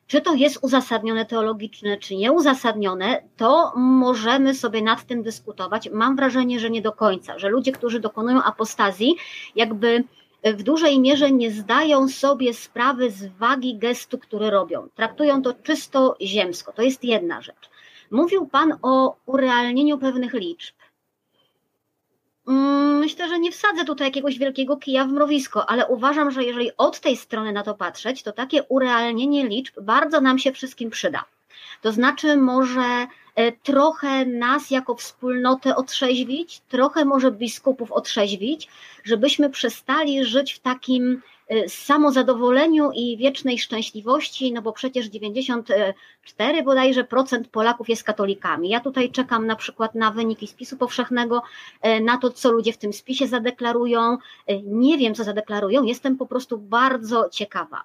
Czy 0.07 0.21
to 0.21 0.35
jest 0.35 0.59
uzasadnione 0.63 1.27
teologicznie, 1.27 1.97
czy 1.97 2.17
nieuzasadnione, 2.17 3.23
to 3.37 3.73
możemy 3.77 4.55
sobie 4.55 4.83
nad 4.83 5.05
tym 5.05 5.23
dyskutować. 5.23 5.91
Mam 5.93 6.17
wrażenie, 6.17 6.61
że 6.61 6.71
nie 6.71 6.83
do 6.83 6.93
końca, 6.93 7.39
że 7.39 7.49
ludzie, 7.49 7.73
którzy 7.73 8.01
dokonują 8.01 8.43
apostazji, 8.43 9.17
jakby 9.57 10.05
w 10.45 10.63
dużej 10.63 11.01
mierze 11.01 11.31
nie 11.31 11.51
zdają 11.51 12.09
sobie 12.09 12.55
sprawy 12.55 13.11
z 13.11 13.27
wagi 13.27 13.79
gestu, 13.79 14.19
który 14.19 14.51
robią. 14.51 14.89
Traktują 14.95 15.43
to 15.43 15.55
czysto 15.55 16.17
ziemsko. 16.21 16.73
To 16.73 16.83
jest 16.83 17.05
jedna 17.05 17.43
rzecz. 17.43 17.71
Mówił 18.11 18.47
Pan 18.47 18.79
o 18.83 19.17
urealnieniu 19.27 19.99
pewnych 19.99 20.33
liczb. 20.35 20.76
Mm, 22.49 22.99
myślę, 22.99 23.29
że 23.29 23.39
nie 23.39 23.53
wsadzę 23.53 23.85
tutaj 23.85 24.07
jakiegoś 24.07 24.39
wielkiego 24.39 24.77
kija 24.77 25.05
w 25.05 25.13
mrowisko, 25.13 25.71
ale 25.71 25.87
uważam, 25.87 26.31
że 26.31 26.45
jeżeli 26.45 26.71
od 26.77 27.01
tej 27.01 27.17
strony 27.17 27.53
na 27.53 27.63
to 27.63 27.75
patrzeć, 27.75 28.23
to 28.23 28.33
takie 28.33 28.63
urealnienie 28.63 29.47
liczb 29.49 29.81
bardzo 29.81 30.21
nam 30.21 30.39
się 30.39 30.53
wszystkim 30.53 30.91
przyda. 30.91 31.25
To 31.83 31.93
znaczy, 31.93 32.37
może 32.37 33.07
e, 33.35 33.53
trochę 33.53 34.27
nas 34.27 34.71
jako 34.71 34.95
wspólnotę 34.95 35.77
otrzeźwić, 35.77 36.61
trochę 36.69 37.05
może 37.05 37.33
biskupów 37.33 37.93
otrzeźwić, 37.93 38.69
żebyśmy 39.05 39.51
przestali 39.51 40.25
żyć 40.25 40.53
w 40.53 40.59
takim 40.59 41.23
samozadowoleniu 41.69 42.91
i 42.95 43.17
wiecznej 43.17 43.59
szczęśliwości, 43.59 44.53
no 44.53 44.63
bo 44.63 44.73
przecież 44.73 45.07
94 45.07 46.63
bodajże 46.63 47.05
procent 47.05 47.49
Polaków 47.49 47.89
jest 47.89 48.05
katolikami. 48.05 48.69
Ja 48.69 48.81
tutaj 48.81 49.11
czekam 49.11 49.47
na 49.47 49.57
przykład 49.57 49.95
na 49.95 50.11
wyniki 50.11 50.47
spisu 50.47 50.77
powszechnego, 50.77 51.43
na 52.03 52.19
to, 52.19 52.31
co 52.31 52.53
ludzie 52.53 52.73
w 52.73 52.79
tym 52.79 52.93
spisie 52.93 53.27
zadeklarują. 53.27 54.19
Nie 54.65 54.99
wiem, 54.99 55.15
co 55.15 55.25
zadeklarują, 55.25 55.83
jestem 55.83 56.17
po 56.17 56.27
prostu 56.27 56.59
bardzo 56.59 57.29
ciekawa. 57.29 57.85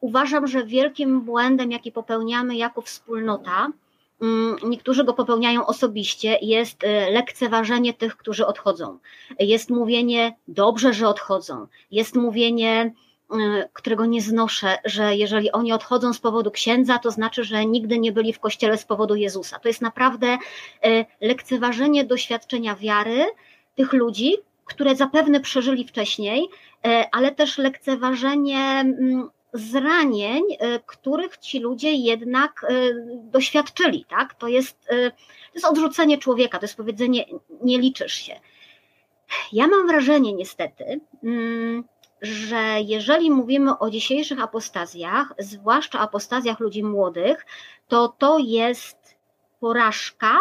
Uważam, 0.00 0.46
że 0.46 0.64
wielkim 0.64 1.20
błędem, 1.20 1.72
jaki 1.72 1.92
popełniamy 1.92 2.56
jako 2.56 2.82
wspólnota, 2.82 3.68
niektórzy 4.62 5.04
go 5.04 5.14
popełniają 5.14 5.66
osobiście, 5.66 6.38
jest 6.42 6.84
e, 6.84 7.10
lekceważenie 7.10 7.94
tych, 7.94 8.16
którzy 8.16 8.46
odchodzą. 8.46 8.98
Jest 9.38 9.70
mówienie 9.70 10.36
dobrze, 10.48 10.92
że 10.92 11.08
odchodzą. 11.08 11.66
Jest 11.90 12.16
mówienie, 12.16 12.94
e, 13.30 13.68
którego 13.72 14.06
nie 14.06 14.22
znoszę, 14.22 14.78
że 14.84 15.16
jeżeli 15.16 15.52
oni 15.52 15.72
odchodzą 15.72 16.12
z 16.12 16.18
powodu 16.18 16.50
księdza, 16.50 16.98
to 16.98 17.10
znaczy, 17.10 17.44
że 17.44 17.66
nigdy 17.66 17.98
nie 17.98 18.12
byli 18.12 18.32
w 18.32 18.40
kościele 18.40 18.78
z 18.78 18.84
powodu 18.84 19.14
Jezusa. 19.14 19.58
To 19.58 19.68
jest 19.68 19.82
naprawdę 19.82 20.38
e, 20.82 21.04
lekceważenie 21.20 22.04
doświadczenia 22.04 22.76
wiary 22.76 23.26
tych 23.74 23.92
ludzi, 23.92 24.34
które 24.64 24.96
zapewne 24.96 25.40
przeżyli 25.40 25.88
wcześniej, 25.88 26.48
ale 27.12 27.32
też 27.32 27.58
lekceważenie 27.58 28.58
mm, 28.58 29.30
zranień, 29.54 30.42
y, 30.52 30.80
których 30.86 31.38
ci 31.38 31.60
ludzie 31.60 31.92
jednak 31.92 32.66
y, 32.70 32.94
doświadczyli, 33.22 34.04
tak? 34.04 34.34
To 34.34 34.48
jest, 34.48 34.92
y, 34.92 35.10
to 35.10 35.54
jest 35.54 35.66
odrzucenie 35.66 36.18
człowieka, 36.18 36.58
to 36.58 36.64
jest 36.64 36.76
powiedzenie 36.76 37.24
nie 37.62 37.78
liczysz 37.78 38.14
się. 38.14 38.40
Ja 39.52 39.66
mam 39.66 39.86
wrażenie 39.86 40.32
niestety, 40.32 41.00
mm, 41.24 41.84
że 42.22 42.80
jeżeli 42.80 43.30
mówimy 43.30 43.78
o 43.78 43.90
dzisiejszych 43.90 44.42
apostazjach, 44.42 45.34
zwłaszcza 45.38 46.00
apostazjach 46.00 46.60
ludzi 46.60 46.82
młodych, 46.82 47.46
to 47.88 48.08
to 48.18 48.38
jest 48.38 49.16
porażka, 49.60 50.38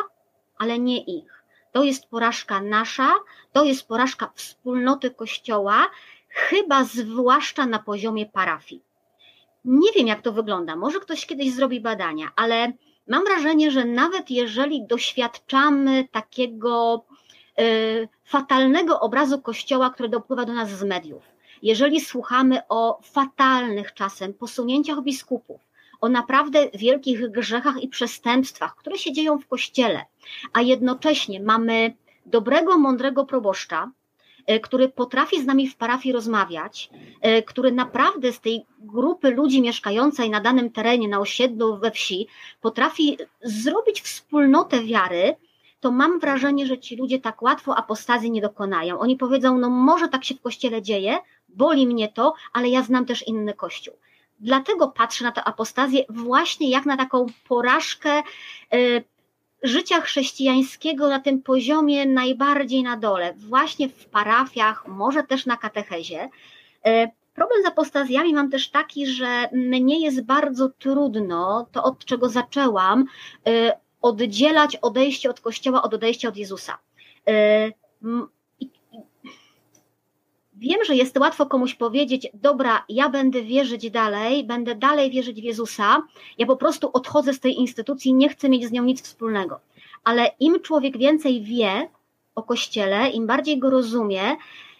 ale 0.57 0.79
nie 0.79 1.03
ich. 1.03 1.43
To 1.71 1.83
jest 1.83 2.07
porażka 2.07 2.61
nasza, 2.61 3.13
to 3.51 3.63
jest 3.63 3.87
porażka 3.87 4.31
wspólnoty 4.35 5.11
Kościoła, 5.11 5.89
chyba 6.29 6.83
zwłaszcza 6.83 7.65
na 7.65 7.79
poziomie 7.79 8.25
parafii. 8.25 8.92
Nie 9.65 9.91
wiem, 9.91 10.07
jak 10.07 10.21
to 10.21 10.33
wygląda. 10.33 10.75
Może 10.75 10.99
ktoś 10.99 11.25
kiedyś 11.25 11.53
zrobi 11.53 11.81
badania, 11.81 12.31
ale 12.35 12.73
mam 13.07 13.23
wrażenie, 13.23 13.71
że 13.71 13.85
nawet 13.85 14.31
jeżeli 14.31 14.87
doświadczamy 14.87 16.07
takiego 16.11 17.05
y, 17.59 18.07
fatalnego 18.25 18.99
obrazu 18.99 19.41
Kościoła, 19.41 19.89
który 19.89 20.09
dopływa 20.09 20.45
do 20.45 20.53
nas 20.53 20.69
z 20.69 20.83
mediów, 20.83 21.23
jeżeli 21.61 22.01
słuchamy 22.01 22.61
o 22.69 22.99
fatalnych 23.03 23.93
czasem 23.93 24.33
posunięciach 24.33 25.01
biskupów, 25.01 25.61
o 26.01 26.09
naprawdę 26.09 26.69
wielkich 26.73 27.31
grzechach 27.31 27.83
i 27.83 27.87
przestępstwach, 27.87 28.75
które 28.75 28.97
się 28.97 29.13
dzieją 29.13 29.39
w 29.39 29.47
Kościele, 29.47 30.05
a 30.53 30.61
jednocześnie 30.61 31.39
mamy 31.39 31.93
dobrego, 32.25 32.77
mądrego 32.77 33.25
proboszcza, 33.25 33.91
który 34.63 34.89
potrafi 34.89 35.41
z 35.41 35.45
nami 35.45 35.67
w 35.67 35.75
parafii 35.75 36.13
rozmawiać, 36.13 36.89
e, 37.21 37.43
który 37.43 37.71
naprawdę 37.71 38.33
z 38.33 38.39
tej 38.39 38.65
grupy 38.79 39.31
ludzi 39.31 39.61
mieszkającej 39.61 40.29
na 40.29 40.41
danym 40.41 40.69
terenie, 40.69 41.07
na 41.07 41.19
osiedlu, 41.19 41.77
we 41.77 41.91
wsi, 41.91 42.27
potrafi 42.61 43.17
zrobić 43.41 44.01
wspólnotę 44.01 44.83
wiary, 44.83 45.35
to 45.79 45.91
mam 45.91 46.19
wrażenie, 46.19 46.67
że 46.67 46.79
ci 46.79 46.95
ludzie 46.95 47.19
tak 47.19 47.41
łatwo 47.41 47.75
apostazji 47.75 48.31
nie 48.31 48.41
dokonają. 48.41 48.99
Oni 48.99 49.17
powiedzą, 49.17 49.57
no 49.57 49.69
może 49.69 50.07
tak 50.07 50.25
się 50.25 50.35
w 50.35 50.41
kościele 50.41 50.81
dzieje, 50.81 51.17
boli 51.49 51.87
mnie 51.87 52.07
to, 52.07 52.33
ale 52.53 52.69
ja 52.69 52.83
znam 52.83 53.05
też 53.05 53.27
inny 53.27 53.53
kościół. 53.53 53.93
Dlatego 54.39 54.87
patrzę 54.87 55.23
na 55.23 55.31
tę 55.31 55.43
apostazję 55.43 56.03
właśnie 56.09 56.69
jak 56.69 56.85
na 56.85 56.97
taką 56.97 57.25
porażkę 57.47 58.09
e, 58.09 58.23
życia 59.63 60.01
chrześcijańskiego 60.01 61.09
na 61.09 61.19
tym 61.19 61.41
poziomie 61.41 62.05
najbardziej 62.05 62.83
na 62.83 62.97
dole, 62.97 63.33
właśnie 63.37 63.89
w 63.89 64.05
parafiach, 64.05 64.87
może 64.87 65.23
też 65.23 65.45
na 65.45 65.57
katechezie. 65.57 66.29
E, 66.85 67.11
problem 67.33 67.63
z 67.63 67.65
apostazjami 67.65 68.33
mam 68.33 68.49
też 68.49 68.69
taki, 68.69 69.07
że 69.07 69.49
mnie 69.51 69.99
jest 69.99 70.21
bardzo 70.25 70.69
trudno, 70.69 71.67
to 71.71 71.83
od 71.83 72.05
czego 72.05 72.29
zaczęłam, 72.29 73.05
e, 73.47 73.77
oddzielać 74.01 74.75
odejście 74.75 75.29
od 75.29 75.41
Kościoła 75.41 75.83
od 75.83 75.93
odejścia 75.93 76.27
od 76.27 76.37
Jezusa. 76.37 76.77
Wiem, 80.63 80.83
że 80.85 80.95
jest 80.95 81.17
łatwo 81.17 81.45
komuś 81.45 81.75
powiedzieć, 81.75 82.27
dobra, 82.33 82.85
ja 82.89 83.09
będę 83.09 83.41
wierzyć 83.41 83.91
dalej, 83.91 84.43
będę 84.43 84.75
dalej 84.75 85.11
wierzyć 85.11 85.41
w 85.41 85.43
Jezusa, 85.43 86.03
ja 86.37 86.45
po 86.45 86.57
prostu 86.57 86.89
odchodzę 86.93 87.33
z 87.33 87.39
tej 87.39 87.59
instytucji, 87.59 88.13
nie 88.13 88.29
chcę 88.29 88.49
mieć 88.49 88.65
z 88.65 88.71
nią 88.71 88.83
nic 88.83 89.01
wspólnego. 89.01 89.59
Ale 90.03 90.31
im 90.39 90.61
człowiek 90.61 90.97
więcej 90.97 91.41
wie 91.41 91.89
o 92.35 92.43
Kościele, 92.43 93.09
im 93.09 93.27
bardziej 93.27 93.59
go 93.59 93.69
rozumie, 93.69 94.21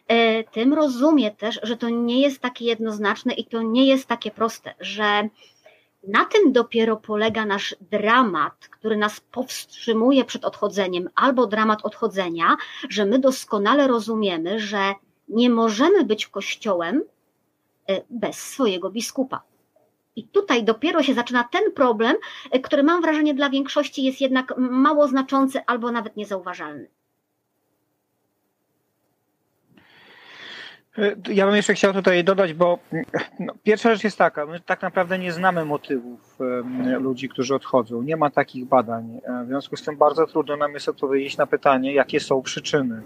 e, 0.08 0.44
tym 0.44 0.74
rozumie 0.74 1.32
też, 1.32 1.60
że 1.64 1.78
to 1.78 1.90
nie 1.90 2.22
jest 2.22 2.40
takie 2.40 2.66
jednoznaczne 2.66 3.34
i 3.34 3.46
to 3.46 3.62
nie 3.62 3.88
jest 3.88 4.08
takie 4.08 4.32
proste, 4.32 4.74
że 4.80 5.30
na 6.08 6.26
tym 6.26 6.52
dopiero 6.52 6.98
polega 6.98 7.46
nasz 7.46 7.76
dramat, 7.92 8.68
który 8.72 8.98
nas 8.98 9.20
powstrzymuje 9.20 10.26
przed 10.26 10.46
odchodzeniem, 10.46 11.10
albo 11.16 11.48
dramat 11.48 11.86
odchodzenia, 11.86 12.56
że 12.90 13.06
my 13.06 13.20
doskonale 13.20 13.88
rozumiemy, 13.88 14.60
że 14.60 14.94
nie 15.28 15.50
możemy 15.50 16.06
być 16.06 16.28
kościołem 16.28 17.04
e, 17.90 18.02
bez 18.10 18.38
swojego 18.38 18.90
biskupa. 18.90 19.42
I 20.16 20.28
tutaj 20.28 20.64
dopiero 20.64 21.04
się 21.04 21.14
zaczyna 21.14 21.44
ten 21.44 21.72
problem, 21.72 22.16
e, 22.52 22.60
który 22.60 22.84
mam 22.84 23.02
wrażenie 23.02 23.34
dla 23.34 23.50
większości 23.50 24.04
jest 24.04 24.22
jednak 24.22 24.54
mało 24.58 25.08
znaczący 25.08 25.60
albo 25.66 25.92
nawet 25.92 26.16
niezauważalny. 26.18 26.88
E, 30.98 31.16
ja 31.30 31.46
bym 31.46 31.56
jeszcze 31.56 31.74
chciał 31.74 31.94
tutaj 31.94 32.24
dodać, 32.24 32.54
bo 32.54 32.80
no, 33.40 33.54
pierwsza 33.64 33.94
rzecz 33.94 34.04
jest 34.04 34.18
taka, 34.18 34.46
my 34.46 34.60
tak 34.60 34.82
naprawdę 34.82 35.20
nie 35.20 35.32
znamy 35.32 35.66
motywów 35.66 36.38
ludzi, 37.00 37.30
którzy 37.30 37.56
odchodzą. 37.56 38.02
Nie 38.02 38.18
ma 38.18 38.30
takich 38.30 38.66
badań. 38.66 39.22
W 39.44 39.48
związku 39.48 39.78
z 39.78 39.84
tym 39.84 39.98
bardzo 39.98 40.28
trudno 40.28 40.58
nam 40.58 40.74
jest 40.74 40.90
odpowiedzieć 40.90 41.38
na 41.38 41.48
pytanie, 41.48 41.94
jakie 41.94 42.20
są 42.20 42.42
przyczyny 42.42 43.02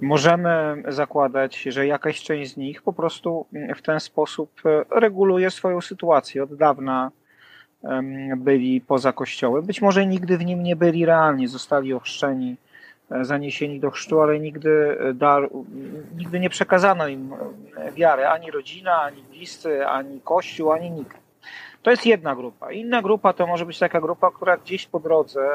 możemy 0.00 0.82
zakładać, 0.88 1.62
że 1.62 1.86
jakaś 1.86 2.22
część 2.22 2.52
z 2.52 2.56
nich 2.56 2.82
po 2.82 2.92
prostu 2.92 3.46
w 3.76 3.82
ten 3.82 4.00
sposób 4.00 4.50
e, 4.64 5.00
reguluje 5.00 5.50
swoją 5.50 5.80
sytuację. 5.80 6.42
Od 6.42 6.54
dawna 6.54 7.10
byli 8.36 8.80
poza 8.80 9.12
kościołem. 9.12 9.64
Być 9.64 9.82
może 9.82 10.06
nigdy 10.06 10.38
w 10.38 10.44
nim 10.44 10.62
nie 10.62 10.76
byli 10.76 11.06
realnie, 11.06 11.48
zostali 11.48 11.92
ochrzczeni, 11.92 12.56
e, 13.10 13.24
zaniesieni 13.24 13.80
do 13.80 13.90
chrztu, 13.90 14.20
ale 14.20 14.40
nigdy, 14.40 14.98
e, 15.00 15.14
dar, 15.14 15.48
nigdy 16.16 16.40
nie 16.40 16.50
przekazano 16.50 17.08
im 17.08 17.34
wiary, 17.94 18.26
ani 18.26 18.50
rodzina, 18.50 19.02
ani 19.02 19.22
bliscy, 19.22 19.86
ani 19.86 20.20
kościół, 20.20 20.72
ani 20.72 20.90
nikt. 20.90 21.16
To 21.82 21.90
jest 21.90 22.06
jedna 22.06 22.36
grupa. 22.36 22.72
Inna 22.72 23.02
grupa 23.02 23.32
to 23.32 23.46
może 23.46 23.66
być 23.66 23.78
taka 23.78 24.00
grupa, 24.00 24.30
która 24.30 24.56
gdzieś 24.56 24.86
po 24.86 25.00
drodze 25.00 25.48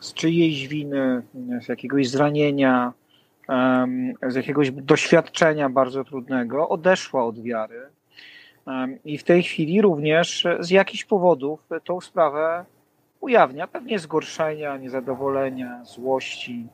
z 0.00 0.14
czyjejś 0.14 0.68
winy, 0.68 1.22
z 1.62 1.68
jakiegoś 1.68 2.08
zranienia, 2.08 2.92
z 4.28 4.34
jakiegoś 4.34 4.70
doświadczenia 4.70 5.68
bardzo 5.68 6.04
trudnego, 6.04 6.68
odeszła 6.68 7.24
od 7.24 7.42
wiary 7.42 7.80
i 9.04 9.18
w 9.18 9.24
tej 9.24 9.42
chwili 9.42 9.82
również 9.82 10.46
z 10.60 10.70
jakichś 10.70 11.04
powodów 11.04 11.68
tą 11.84 12.00
sprawę 12.00 12.64
ujawnia, 13.20 13.66
pewnie 13.66 13.98
zgorszenia, 13.98 14.76
niezadowolenia, 14.76 15.84
złości, 15.84 16.66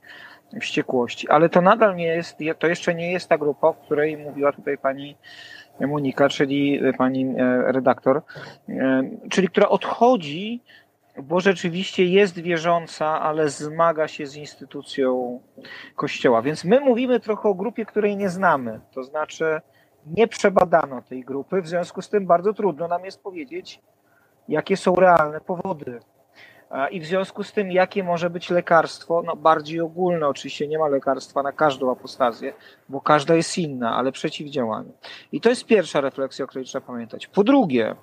wściekłości, 0.60 1.28
ale 1.28 1.48
to 1.48 1.60
nadal 1.60 1.96
nie 1.96 2.06
jest, 2.06 2.38
to 2.58 2.66
jeszcze 2.66 2.94
nie 2.94 3.12
jest 3.12 3.28
ta 3.28 3.38
grupa, 3.38 3.68
o 3.68 3.74
której 3.74 4.16
mówiła 4.16 4.52
tutaj 4.52 4.78
pani 4.78 5.16
Monika, 5.80 6.28
czyli 6.28 6.80
pani 6.98 7.34
e, 7.38 7.72
redaktor, 7.72 8.22
czyli 9.30 9.48
która 9.48 9.68
odchodzi 9.68 10.60
bo 11.22 11.40
rzeczywiście 11.40 12.04
jest 12.04 12.38
wierząca, 12.38 13.20
ale 13.20 13.48
zmaga 13.48 14.08
się 14.08 14.26
z 14.26 14.36
instytucją 14.36 15.40
Kościoła. 15.96 16.42
Więc 16.42 16.64
my 16.64 16.80
mówimy 16.80 17.20
trochę 17.20 17.48
o 17.48 17.54
grupie, 17.54 17.86
której 17.86 18.16
nie 18.16 18.28
znamy. 18.28 18.80
To 18.94 19.02
znaczy, 19.02 19.60
nie 20.06 20.28
przebadano 20.28 21.02
tej 21.02 21.24
grupy, 21.24 21.62
w 21.62 21.68
związku 21.68 22.02
z 22.02 22.08
tym 22.08 22.26
bardzo 22.26 22.52
trudno 22.52 22.88
nam 22.88 23.04
jest 23.04 23.22
powiedzieć, 23.22 23.80
jakie 24.48 24.76
są 24.76 24.94
realne 24.94 25.40
powody. 25.40 26.00
I 26.90 27.00
w 27.00 27.06
związku 27.06 27.44
z 27.44 27.52
tym, 27.52 27.72
jakie 27.72 28.04
może 28.04 28.30
być 28.30 28.50
lekarstwo, 28.50 29.22
no 29.26 29.36
bardziej 29.36 29.80
ogólne, 29.80 30.28
oczywiście 30.28 30.68
nie 30.68 30.78
ma 30.78 30.88
lekarstwa 30.88 31.42
na 31.42 31.52
każdą 31.52 31.92
apostazję, 31.92 32.54
bo 32.88 33.00
każda 33.00 33.34
jest 33.34 33.58
inna, 33.58 33.96
ale 33.96 34.12
przeciwdziałanie. 34.12 34.90
I 35.32 35.40
to 35.40 35.48
jest 35.48 35.66
pierwsza 35.66 36.00
refleksja, 36.00 36.44
o 36.44 36.48
której 36.48 36.64
trzeba 36.64 36.86
pamiętać. 36.86 37.26
Po 37.26 37.44
drugie, 37.44 37.94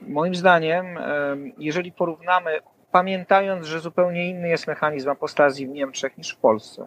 moim 0.00 0.34
zdaniem, 0.34 0.98
e, 0.98 1.36
jeżeli 1.58 1.92
porównamy, 1.92 2.58
pamiętając, 2.92 3.66
że 3.66 3.80
zupełnie 3.80 4.30
inny 4.30 4.48
jest 4.48 4.66
mechanizm 4.66 5.10
apostazji 5.10 5.66
w 5.66 5.70
Niemczech 5.70 6.18
niż 6.18 6.34
w 6.34 6.36
Polsce, 6.36 6.86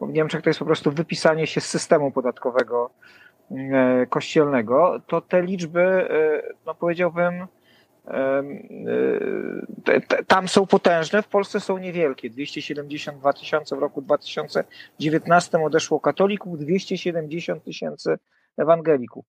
bo 0.00 0.06
w 0.06 0.12
Niemczech 0.12 0.42
to 0.42 0.50
jest 0.50 0.58
po 0.58 0.64
prostu 0.64 0.90
wypisanie 0.90 1.46
się 1.46 1.60
z 1.60 1.66
systemu 1.66 2.10
podatkowego 2.10 2.90
kościelnego, 4.08 5.00
to 5.06 5.20
te 5.20 5.42
liczby, 5.42 6.08
no 6.66 6.74
powiedziałbym, 6.74 7.46
tam 10.26 10.48
są 10.48 10.66
potężne, 10.66 11.22
w 11.22 11.28
Polsce 11.28 11.60
są 11.60 11.78
niewielkie. 11.78 12.30
272 12.30 13.32
tysiące 13.32 13.76
w 13.76 13.78
roku 13.78 14.02
2019 14.02 15.64
odeszło 15.64 16.00
katolików, 16.00 16.58
270 16.58 17.64
tysięcy 17.64 18.18
ewangelików. 18.56 19.24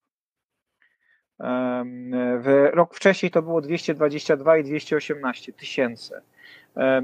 W 2.39 2.69
rok 2.73 2.95
wcześniej 2.95 3.31
to 3.31 3.41
było 3.41 3.61
222 3.61 4.57
i 4.57 4.63
218 4.63 5.53
tysięcy. 5.53 6.21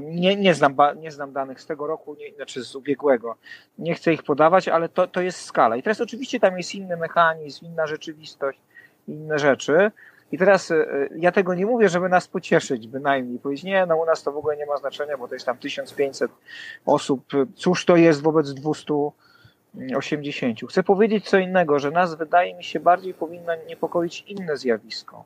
Nie, 0.00 0.36
nie, 0.36 0.54
znam, 0.54 0.76
nie 0.96 1.10
znam 1.10 1.32
danych 1.32 1.60
z 1.60 1.66
tego 1.66 1.86
roku, 1.86 2.16
nie, 2.18 2.34
znaczy 2.34 2.64
z 2.64 2.74
ubiegłego. 2.74 3.36
Nie 3.78 3.94
chcę 3.94 4.12
ich 4.12 4.22
podawać, 4.22 4.68
ale 4.68 4.88
to, 4.88 5.06
to 5.06 5.20
jest 5.20 5.40
skala. 5.40 5.76
I 5.76 5.82
teraz 5.82 6.00
oczywiście 6.00 6.40
tam 6.40 6.58
jest 6.58 6.74
inny 6.74 6.96
mechanizm, 6.96 7.64
inna 7.64 7.86
rzeczywistość, 7.86 8.60
inne 9.08 9.38
rzeczy. 9.38 9.90
I 10.32 10.38
teraz 10.38 10.70
e, 10.70 10.86
ja 11.16 11.32
tego 11.32 11.54
nie 11.54 11.66
mówię, 11.66 11.88
żeby 11.88 12.08
nas 12.08 12.28
pocieszyć 12.28 12.88
bynajmniej. 12.88 13.38
Powiedzieć, 13.38 13.64
nie, 13.64 13.86
no 13.86 13.96
u 13.96 14.06
nas 14.06 14.22
to 14.22 14.32
w 14.32 14.36
ogóle 14.36 14.56
nie 14.56 14.66
ma 14.66 14.76
znaczenia, 14.76 15.18
bo 15.18 15.28
to 15.28 15.34
jest 15.34 15.46
tam 15.46 15.58
1500 15.58 16.30
osób. 16.86 17.24
Cóż 17.56 17.84
to 17.84 17.96
jest 17.96 18.22
wobec 18.22 18.52
280? 19.76 20.60
Chcę 20.68 20.82
powiedzieć 20.82 21.28
co 21.28 21.38
innego, 21.38 21.78
że 21.78 21.90
nas 21.90 22.14
wydaje 22.14 22.54
mi 22.54 22.64
się 22.64 22.80
bardziej 22.80 23.14
powinno 23.14 23.52
niepokoić 23.68 24.24
inne 24.26 24.56
zjawisko. 24.56 25.24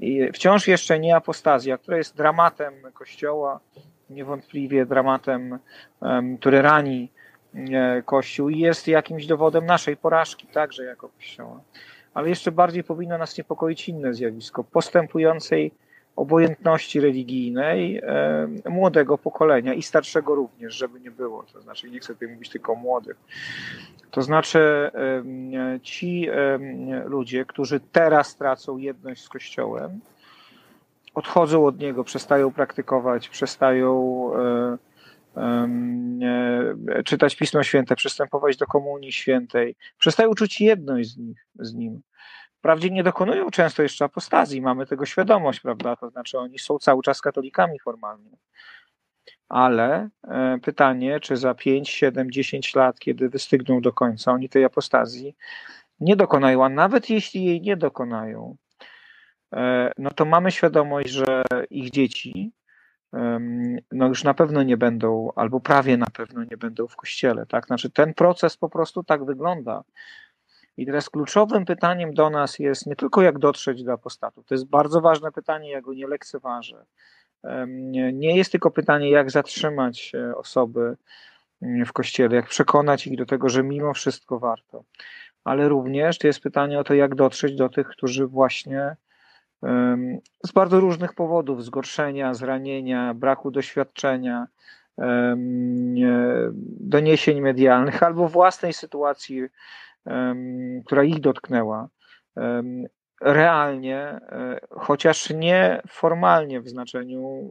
I 0.00 0.32
wciąż 0.32 0.68
jeszcze 0.68 0.98
nie 0.98 1.16
apostazja, 1.16 1.78
która 1.78 1.96
jest 1.96 2.16
dramatem 2.16 2.74
Kościoła, 2.94 3.60
niewątpliwie 4.10 4.86
dramatem, 4.86 5.58
który 6.40 6.62
rani 6.62 7.12
e, 7.54 8.02
Kościół 8.02 8.48
i 8.48 8.58
jest 8.58 8.88
jakimś 8.88 9.26
dowodem 9.26 9.66
naszej 9.66 9.96
porażki 9.96 10.46
także 10.46 10.84
jako 10.84 11.08
Kościoła 11.08 11.60
ale 12.16 12.28
jeszcze 12.28 12.52
bardziej 12.52 12.84
powinno 12.84 13.18
nas 13.18 13.38
niepokoić 13.38 13.88
inne 13.88 14.14
zjawisko 14.14 14.64
postępującej 14.64 15.72
obojętności 16.16 17.00
religijnej 17.00 17.98
e, 17.98 18.48
młodego 18.70 19.18
pokolenia 19.18 19.74
i 19.74 19.82
starszego 19.82 20.34
również, 20.34 20.74
żeby 20.74 21.00
nie 21.00 21.10
było. 21.10 21.42
To 21.42 21.60
znaczy, 21.60 21.90
nie 21.90 22.00
chcę 22.00 22.14
tutaj 22.14 22.28
mówić 22.28 22.50
tylko 22.50 22.72
o 22.72 22.76
młodych. 22.76 23.16
To 24.10 24.22
znaczy, 24.22 24.58
e, 24.58 25.80
ci 25.82 26.28
e, 26.28 26.58
ludzie, 27.06 27.44
którzy 27.44 27.80
teraz 27.80 28.36
tracą 28.36 28.76
jedność 28.76 29.22
z 29.22 29.28
Kościołem, 29.28 30.00
odchodzą 31.14 31.66
od 31.66 31.78
niego, 31.78 32.04
przestają 32.04 32.52
praktykować, 32.52 33.28
przestają 33.28 34.30
czytać 37.04 37.36
Pismo 37.36 37.62
Święte, 37.62 37.96
przystępować 37.96 38.56
do 38.56 38.66
Komunii 38.66 39.12
Świętej, 39.12 39.76
przestają 39.98 40.34
czuć 40.34 40.60
jedność 40.60 41.08
z, 41.08 41.16
nich, 41.16 41.46
z 41.58 41.74
Nim. 41.74 42.00
Wprawdzie 42.66 42.90
nie 42.90 43.02
dokonują 43.02 43.50
często 43.50 43.82
jeszcze 43.82 44.04
apostazji, 44.04 44.62
mamy 44.62 44.86
tego 44.86 45.06
świadomość, 45.06 45.60
prawda? 45.60 45.96
To 45.96 46.10
znaczy 46.10 46.38
oni 46.38 46.58
są 46.58 46.78
cały 46.78 47.02
czas 47.02 47.20
katolikami 47.20 47.78
formalnie. 47.80 48.30
Ale 49.48 50.08
e, 50.28 50.58
pytanie, 50.62 51.20
czy 51.20 51.36
za 51.36 51.54
5, 51.54 51.88
7, 51.90 52.30
10 52.30 52.74
lat, 52.74 52.98
kiedy 52.98 53.28
wystygną 53.28 53.80
do 53.80 53.92
końca, 53.92 54.32
oni 54.32 54.48
tej 54.48 54.64
apostazji 54.64 55.36
nie 56.00 56.16
dokonają, 56.16 56.64
a 56.64 56.68
nawet 56.68 57.10
jeśli 57.10 57.44
jej 57.44 57.60
nie 57.60 57.76
dokonają, 57.76 58.56
e, 59.52 59.92
no 59.98 60.10
to 60.10 60.24
mamy 60.24 60.50
świadomość, 60.50 61.08
że 61.08 61.42
ich 61.70 61.90
dzieci 61.90 62.52
no 63.92 64.06
już 64.06 64.24
na 64.24 64.34
pewno 64.34 64.62
nie 64.62 64.76
będą, 64.76 65.32
albo 65.36 65.60
prawie 65.60 65.96
na 65.96 66.06
pewno 66.06 66.44
nie 66.44 66.56
będą 66.56 66.86
w 66.86 66.96
kościele. 66.96 67.46
Tak? 67.46 67.66
Znaczy 67.66 67.90
ten 67.90 68.14
proces 68.14 68.56
po 68.56 68.68
prostu 68.68 69.04
tak 69.04 69.24
wygląda. 69.24 69.82
I 70.76 70.86
teraz 70.86 71.10
kluczowym 71.10 71.64
pytaniem 71.64 72.14
do 72.14 72.30
nas 72.30 72.58
jest 72.58 72.86
nie 72.86 72.96
tylko 72.96 73.22
jak 73.22 73.38
dotrzeć 73.38 73.84
do 73.84 73.92
apostatów. 73.92 74.46
To 74.46 74.54
jest 74.54 74.66
bardzo 74.66 75.00
ważne 75.00 75.32
pytanie, 75.32 75.70
ja 75.70 75.80
go 75.80 75.94
nie 75.94 76.06
lekceważę. 76.06 76.84
Nie 78.12 78.36
jest 78.36 78.52
tylko 78.52 78.70
pytanie, 78.70 79.10
jak 79.10 79.30
zatrzymać 79.30 80.12
osoby 80.36 80.96
mm, 81.62 81.86
w 81.86 81.92
kościele, 81.92 82.36
jak 82.36 82.46
przekonać 82.46 83.06
ich 83.06 83.18
do 83.18 83.26
tego, 83.26 83.48
że 83.48 83.62
mimo 83.62 83.94
wszystko 83.94 84.38
warto. 84.38 84.84
Ale 85.44 85.68
również 85.68 86.18
to 86.18 86.26
jest 86.26 86.40
pytanie 86.40 86.78
o 86.78 86.84
to, 86.84 86.94
jak 86.94 87.14
dotrzeć 87.14 87.56
do 87.56 87.68
tych, 87.68 87.88
którzy 87.88 88.26
właśnie 88.26 88.96
z 90.46 90.52
bardzo 90.54 90.80
różnych 90.80 91.14
powodów 91.14 91.64
zgorszenia, 91.64 92.34
zranienia, 92.34 93.14
braku 93.14 93.50
doświadczenia, 93.50 94.46
doniesień 96.80 97.40
medialnych 97.40 98.02
albo 98.02 98.28
własnej 98.28 98.72
sytuacji, 98.72 99.42
która 100.84 101.04
ich 101.04 101.20
dotknęła. 101.20 101.88
Realnie, 103.20 103.98
e, 103.98 104.60
chociaż 104.70 105.30
nie 105.30 105.82
formalnie 105.88 106.60
w 106.60 106.68
znaczeniu 106.68 107.50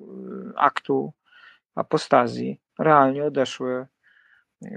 e, 0.55 0.59
aktu 0.59 1.13
apostazji, 1.75 2.59
realnie 2.79 3.23
odeszły 3.23 3.85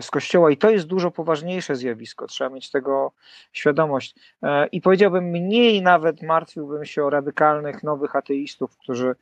z 0.00 0.10
Kościoła 0.10 0.50
i 0.50 0.56
to 0.56 0.70
jest 0.70 0.86
dużo 0.86 1.10
poważniejsze 1.10 1.76
zjawisko, 1.76 2.26
trzeba 2.26 2.50
mieć 2.50 2.70
tego 2.70 3.12
świadomość. 3.52 4.14
E, 4.42 4.66
I 4.66 4.80
powiedziałbym, 4.80 5.24
mniej 5.24 5.82
nawet 5.82 6.22
martwiłbym 6.22 6.84
się 6.84 7.04
o 7.04 7.10
radykalnych 7.10 7.82
nowych 7.82 8.16
ateistów, 8.16 8.78
którzy 8.78 9.14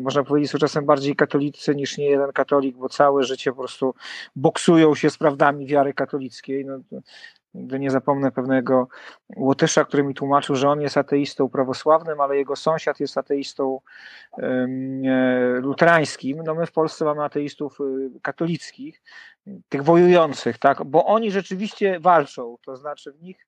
można 0.00 0.24
powiedzieć 0.24 0.50
są 0.50 0.58
czasem 0.58 0.86
bardziej 0.86 1.16
katolicy 1.16 1.74
niż 1.74 1.98
nie 1.98 2.06
jeden 2.06 2.32
katolik, 2.32 2.76
bo 2.76 2.88
całe 2.88 3.24
życie 3.24 3.52
po 3.52 3.58
prostu 3.58 3.94
boksują 4.36 4.94
się 4.94 5.10
z 5.10 5.18
prawdami 5.18 5.66
wiary 5.66 5.94
katolickiej. 5.94 6.64
No, 6.64 6.78
Nigdy 7.54 7.78
nie 7.78 7.90
zapomnę 7.90 8.32
pewnego 8.32 8.88
Łotysza, 9.36 9.84
który 9.84 10.02
mi 10.02 10.14
tłumaczył, 10.14 10.56
że 10.56 10.68
on 10.68 10.80
jest 10.80 10.96
ateistą 10.96 11.48
prawosławnym, 11.48 12.20
ale 12.20 12.36
jego 12.36 12.56
sąsiad 12.56 13.00
jest 13.00 13.18
ateistą 13.18 13.80
luterańskim. 15.60 16.42
No 16.44 16.54
my 16.54 16.66
w 16.66 16.72
Polsce 16.72 17.04
mamy 17.04 17.24
ateistów 17.24 17.80
y, 17.80 18.20
katolickich, 18.22 19.02
tych 19.68 19.82
wojujących, 19.82 20.58
tak? 20.58 20.84
bo 20.84 21.06
oni 21.06 21.30
rzeczywiście 21.30 22.00
walczą, 22.00 22.56
to 22.64 22.76
znaczy 22.76 23.12
w 23.12 23.22
nich 23.22 23.46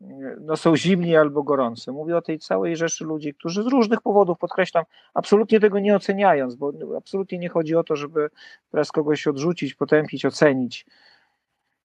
y, 0.00 0.06
no, 0.40 0.56
są 0.56 0.76
zimni 0.76 1.16
albo 1.16 1.42
gorący. 1.42 1.92
Mówię 1.92 2.16
o 2.16 2.22
tej 2.22 2.38
całej 2.38 2.76
rzeszy 2.76 3.04
ludzi, 3.04 3.34
którzy 3.34 3.62
z 3.62 3.66
różnych 3.66 4.00
powodów, 4.00 4.38
podkreślam, 4.38 4.84
absolutnie 5.14 5.60
tego 5.60 5.78
nie 5.78 5.96
oceniając, 5.96 6.54
bo 6.54 6.72
absolutnie 6.98 7.38
nie 7.38 7.48
chodzi 7.48 7.76
o 7.76 7.84
to, 7.84 7.96
żeby 7.96 8.30
teraz 8.70 8.92
kogoś 8.92 9.26
odrzucić, 9.26 9.74
potępić, 9.74 10.24
ocenić 10.24 10.86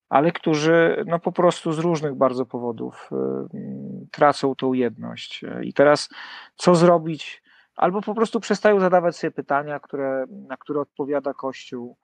ale 0.10 0.32
którzy 0.32 1.04
no 1.08 1.20
po 1.20 1.32
prostu 1.32 1.74
z 1.74 1.80
różnych 1.80 2.15
bardzo 2.15 2.46
powodów 2.46 3.10
y, 3.12 4.08
tracą 4.12 4.56
tą 4.56 4.74
jedność. 4.74 5.46
I 5.62 5.74
teraz 5.74 6.10
co 6.56 6.76
zrobić? 6.76 7.43
Albo 7.76 8.02
po 8.02 8.15
prostu 8.15 8.39
przestają 8.39 8.80
zadawać 8.80 9.15
sobie 9.15 9.32
pytania, 9.32 9.80
które, 9.80 10.26
na 10.30 10.58
które 10.58 10.80
odpowiada 10.80 11.34
Kościół, 11.34 11.98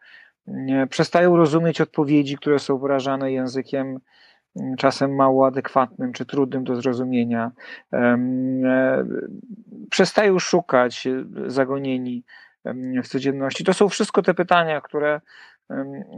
przestają 0.90 1.38
rozumieć 1.38 1.82
odpowiedzi, 1.82 2.38
które 2.38 2.60
są 2.60 2.78
wyrażane 2.78 3.32
językiem 3.32 4.00
mm, 4.60 4.76
czasem 4.78 5.16
mało 5.16 5.48
adekwatnym 5.48 6.14
czy 6.14 6.26
trudnym 6.26 6.64
do 6.64 6.76
zrozumienia. 6.76 7.52
E, 7.94 8.18
przestają 9.90 10.40
szukać 10.40 11.08
zagonieni 11.48 12.24
w 13.04 13.08
codzienności. 13.08 13.64
To 13.64 13.74
są 13.74 13.90
wszystko 13.90 14.22
te 14.22 14.34
pytania, 14.34 14.82
które 14.82 15.22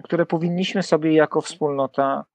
które 0.04 0.26
powinniśmy 0.26 0.84
sobie 0.84 1.13
jako 1.13 1.41
wspólnota 1.41 2.26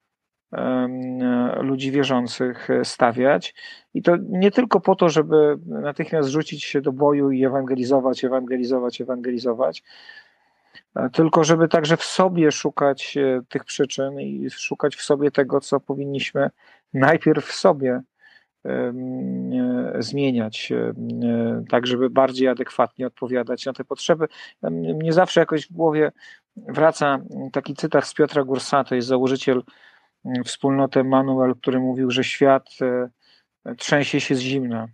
ludzi 1.61 1.91
wierzących 1.91 2.69
stawiać. 2.85 3.55
I 3.95 4.03
to 4.03 4.17
nie 4.29 4.51
tylko 4.51 4.81
po 4.81 4.97
to, 4.97 5.09
żeby 5.09 5.59
natychmiast 5.67 6.29
rzucić 6.29 6.65
się 6.65 6.81
do 6.81 6.93
boju 6.93 7.31
i 7.31 7.45
ewangelizować, 7.45 8.25
ewangelizować, 8.25 9.01
ewangelizować, 9.01 9.83
tylko 11.13 11.45
żeby 11.45 11.69
także 11.69 11.97
w 11.97 12.05
sobie 12.05 12.53
szukać 12.53 13.17
e, 13.17 13.41
tych 13.49 13.65
przyczyn 13.65 14.21
i 14.21 14.51
szukać 14.51 14.97
w 14.97 15.03
sobie 15.03 15.31
tego, 15.31 15.61
co 15.61 15.81
powinniśmy 15.81 16.51
najpierw 16.95 17.45
w 17.45 17.53
sobie 17.53 18.01
E, 18.01 18.10
zmieniać, 19.99 20.73
e, 20.73 20.95
tak 21.69 21.87
żeby 21.87 22.11
bardziej 22.11 22.49
adekwatnie 22.49 23.07
odpowiadać 23.07 23.67
na 23.67 23.73
te 23.73 23.85
potrzeby. 23.85 24.29
Mnie 24.71 25.13
zawsze 25.13 25.41
jakoś 25.41 25.67
w 25.67 25.73
głowie 25.73 26.13
wraca 26.57 27.19
taki 27.53 27.75
cytat 27.75 28.07
z 28.07 28.15
Piotra 28.15 28.45
Gursa, 28.45 28.85
to 28.85 28.95
jest 28.95 29.09
założyciel 29.09 29.63
wspólnoty 30.45 31.05
Manuel, 31.05 31.55
który 31.55 31.81
mówił, 31.81 32.11
że 32.11 32.25
świat 32.25 32.69
e, 32.83 33.75
trzęsie 33.75 34.21
się 34.21 34.35
z 34.35 34.41
zimna. 34.41 34.89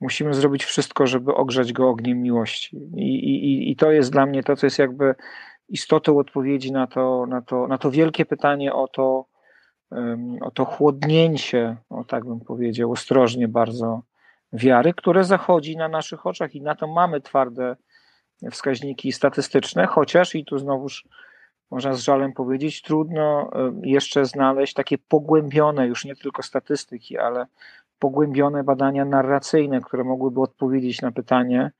Musimy 0.00 0.34
zrobić 0.34 0.64
wszystko, 0.64 1.06
żeby 1.06 1.34
ogrzać 1.34 1.72
go 1.72 1.88
ogniem 1.88 2.22
miłości. 2.22 2.76
I, 2.96 3.14
i, 3.14 3.70
i 3.70 3.76
to 3.76 3.92
jest 3.92 4.12
dla 4.12 4.26
mnie 4.26 4.42
to, 4.42 4.56
co 4.56 4.66
jest 4.66 4.78
jakby 4.78 5.14
istotą 5.68 6.18
odpowiedzi 6.18 6.72
na 6.72 6.86
to, 6.86 7.26
na 7.26 7.42
to, 7.42 7.66
na 7.66 7.78
to 7.78 7.90
wielkie 7.90 8.26
pytanie 8.26 8.72
o 8.72 8.88
to, 8.88 9.26
o 10.40 10.50
to 10.50 10.64
chłodnięcie, 10.64 11.76
o 11.90 12.04
tak 12.04 12.24
bym 12.24 12.40
powiedział, 12.40 12.92
ostrożnie 12.92 13.48
bardzo, 13.48 14.02
wiary, 14.52 14.94
które 14.94 15.24
zachodzi 15.24 15.76
na 15.76 15.88
naszych 15.88 16.26
oczach 16.26 16.54
i 16.54 16.62
na 16.62 16.74
to 16.74 16.86
mamy 16.86 17.20
twarde 17.20 17.76
wskaźniki 18.50 19.12
statystyczne, 19.12 19.86
chociaż 19.86 20.34
i 20.34 20.44
tu 20.44 20.58
znowuż 20.58 21.04
można 21.70 21.92
z 21.94 22.00
żalem 22.00 22.32
powiedzieć, 22.32 22.82
trudno 22.82 23.50
jeszcze 23.82 24.24
znaleźć 24.24 24.74
takie 24.74 24.98
pogłębione, 24.98 25.86
już 25.86 26.04
nie 26.04 26.16
tylko 26.16 26.42
statystyki, 26.42 27.18
ale 27.18 27.46
pogłębione 27.98 28.64
badania 28.64 29.04
narracyjne, 29.04 29.80
które 29.80 30.04
mogłyby 30.04 30.40
odpowiedzieć 30.40 31.02
na 31.02 31.12
pytanie, 31.12 31.70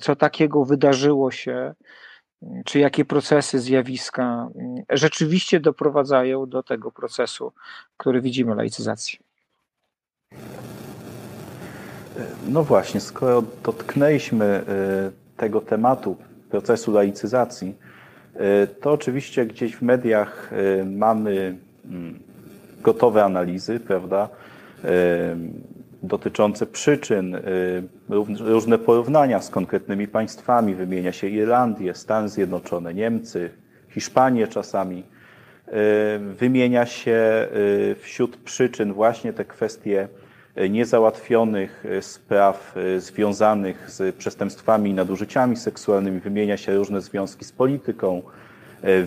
co 0.00 0.16
takiego 0.16 0.64
wydarzyło 0.64 1.30
się, 1.30 1.74
czy 2.64 2.78
jakie 2.78 3.04
procesy, 3.04 3.60
zjawiska 3.60 4.48
rzeczywiście 4.90 5.60
doprowadzają 5.60 6.46
do 6.46 6.62
tego 6.62 6.90
procesu, 6.90 7.52
który 7.96 8.20
widzimy, 8.20 8.54
laicyzacji. 8.54 9.18
No 12.48 12.62
właśnie, 12.64 13.00
skoro 13.00 13.42
dotknęliśmy 13.64 14.44
e, 14.44 14.62
tego 15.36 15.60
tematu 15.60 16.16
procesu 16.50 16.92
laicyzacji, 16.92 17.74
e, 18.34 18.66
to 18.66 18.92
oczywiście 18.92 19.46
gdzieś 19.46 19.76
w 19.76 19.82
mediach 19.82 20.52
e, 20.52 20.84
mamy 20.84 21.56
mm, 21.84 22.18
gotowe 22.82 23.24
analizy, 23.24 23.80
prawda, 23.80 24.28
dotyczące 26.02 26.66
przyczyn, 26.66 27.36
różne 28.38 28.78
porównania 28.78 29.40
z 29.40 29.50
konkretnymi 29.50 30.08
państwami. 30.08 30.74
Wymienia 30.74 31.12
się 31.12 31.26
Irlandię, 31.26 31.94
Stany 31.94 32.28
Zjednoczone, 32.28 32.94
Niemcy, 32.94 33.50
Hiszpanię 33.88 34.48
czasami. 34.48 35.02
Wymienia 36.38 36.86
się 36.86 37.48
wśród 38.00 38.36
przyczyn 38.36 38.92
właśnie 38.92 39.32
te 39.32 39.44
kwestie 39.44 40.08
niezałatwionych 40.70 41.84
spraw 42.00 42.74
związanych 42.98 43.90
z 43.90 44.16
przestępstwami 44.16 44.90
i 44.90 44.94
nadużyciami 44.94 45.56
seksualnymi. 45.56 46.20
Wymienia 46.20 46.56
się 46.56 46.76
różne 46.76 47.00
związki 47.00 47.44
z 47.44 47.52
polityką, 47.52 48.22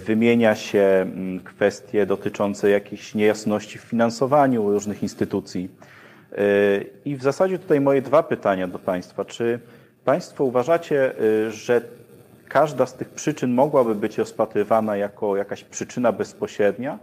wymienia 0.06 0.56
się 0.56 0.80
mm, 0.80 1.39
kwestie 1.39 2.06
dotyczące 2.06 2.69
jakichś 2.69 3.15
niejasności 3.15 3.78
w 3.78 3.82
finansowaniu 3.82 4.71
różnych 4.71 5.04
instytucji. 5.04 5.69
I 7.06 7.15
w 7.15 7.24
zasadzie 7.24 7.60
tutaj 7.60 7.82
moje 7.82 8.02
dwa 8.02 8.24
pytania 8.24 8.68
do 8.68 8.80
Państwa. 8.80 9.26
Czy 9.26 9.60
Państwo 10.06 10.44
uważacie, 10.44 11.13
że 11.50 11.82
każda 12.48 12.86
z 12.86 12.94
tych 12.94 13.10
przyczyn 13.10 13.54
mogłaby 13.54 13.96
być 13.96 14.18
rozpatrywana 14.18 14.98
jako 14.98 15.38
jakaś 15.38 15.63
przyczyna 15.63 16.12
bezpośrednia? 16.12 17.00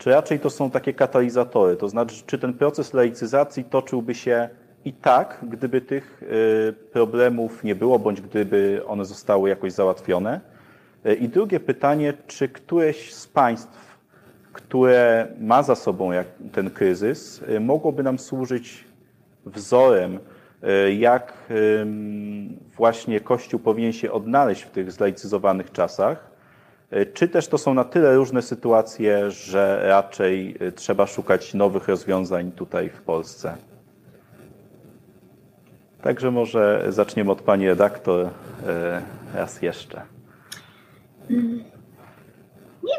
czy 0.00 0.10
raczej 0.10 0.40
to 0.40 0.50
są 0.50 0.70
takie 0.70 0.94
katalizatory? 0.94 1.76
To 1.76 1.88
znaczy, 1.88 2.22
czy 2.26 2.38
ten 2.38 2.54
proces 2.54 2.94
laicyzacji 2.94 3.64
toczyłby 3.64 4.14
się 4.14 4.48
i 4.84 4.92
tak, 4.92 5.38
gdyby 5.42 5.80
tych 5.80 6.22
y, 6.22 6.72
problemów 6.92 7.64
nie 7.64 7.74
było, 7.74 7.98
bądź 7.98 8.20
gdyby 8.20 8.82
one 8.86 9.04
zostały 9.04 9.48
jakoś 9.48 9.72
załatwione? 9.72 10.40
Y, 11.06 11.14
I 11.14 11.28
drugie 11.28 11.60
pytanie, 11.60 12.12
czy 12.26 12.48
któreś 12.48 13.14
z 13.14 13.26
państw, 13.26 13.89
które 14.52 15.28
ma 15.40 15.62
za 15.62 15.74
sobą 15.74 16.10
ten 16.52 16.70
kryzys, 16.70 17.42
y, 17.42 17.60
mogłoby 17.60 18.02
nam 18.02 18.18
służyć 18.18 18.84
wzorem, 19.46 20.18
jak 20.98 21.32
właśnie 22.76 23.20
Kościół 23.20 23.60
powinien 23.60 23.92
się 23.92 24.12
odnaleźć 24.12 24.62
w 24.62 24.70
tych 24.70 24.92
zlaicyzowanych 24.92 25.72
czasach, 25.72 26.30
E, 26.90 27.06
czy 27.06 27.28
też 27.28 27.48
to 27.48 27.58
są 27.58 27.74
na 27.74 27.84
tyle 27.84 28.14
różne 28.14 28.42
sytuacje, 28.42 29.30
że 29.30 29.82
raczej 29.84 30.56
trzeba 30.74 31.06
szukać 31.06 31.54
nowych 31.54 31.88
rozwiązań 31.88 32.52
tutaj 32.52 32.88
w 32.88 33.02
Polsce? 33.02 33.56
Także 36.02 36.30
może 36.30 36.86
zaczniemy 36.88 37.30
od 37.30 37.42
pani 37.42 37.68
redaktor 37.68 38.28
raz 39.34 39.62
jeszcze. 39.62 40.02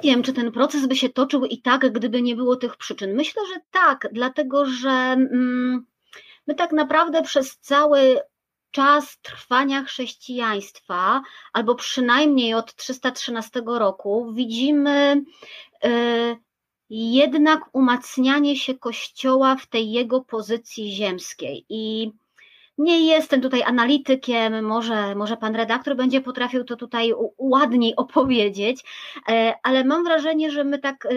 Wiem, 0.03 0.23
czy 0.23 0.33
ten 0.33 0.51
proces 0.51 0.87
by 0.87 0.95
się 0.95 1.09
toczył 1.09 1.45
i 1.45 1.61
tak, 1.61 1.93
gdyby 1.93 2.21
nie 2.21 2.35
było 2.35 2.55
tych 2.55 2.77
przyczyn. 2.77 3.15
Myślę, 3.15 3.41
że 3.53 3.61
tak, 3.71 4.07
dlatego 4.11 4.65
że 4.65 4.89
mm, 4.89 5.85
my 6.47 6.55
tak 6.55 6.71
naprawdę 6.71 7.21
przez 7.21 7.59
cały 7.59 8.19
czas 8.71 9.17
trwania 9.21 9.83
chrześcijaństwa, 9.83 11.21
albo 11.53 11.75
przynajmniej 11.75 12.53
od 12.53 12.75
313 12.75 13.61
roku, 13.65 14.33
widzimy 14.33 15.23
e, 15.83 16.35
jednak 16.89 17.59
umacnianie 17.73 18.57
się 18.57 18.73
Kościoła 18.73 19.55
w 19.55 19.67
tej 19.67 19.91
jego 19.91 20.21
pozycji 20.21 20.91
ziemskiej. 20.91 21.65
I 21.69 22.11
nie 22.81 23.05
jestem 23.05 23.41
tutaj 23.41 23.63
analitykiem, 23.63 24.65
może, 24.65 25.15
może 25.15 25.37
pan 25.37 25.55
redaktor 25.55 25.95
będzie 25.95 26.21
potrafił 26.21 26.63
to 26.63 26.75
tutaj 26.75 27.13
ładniej 27.37 27.95
opowiedzieć, 27.95 28.83
e, 29.29 29.53
ale 29.63 29.83
mam 29.83 30.03
wrażenie, 30.03 30.51
że 30.51 30.63
my 30.63 30.79
tak 30.79 31.05
e, 31.05 31.09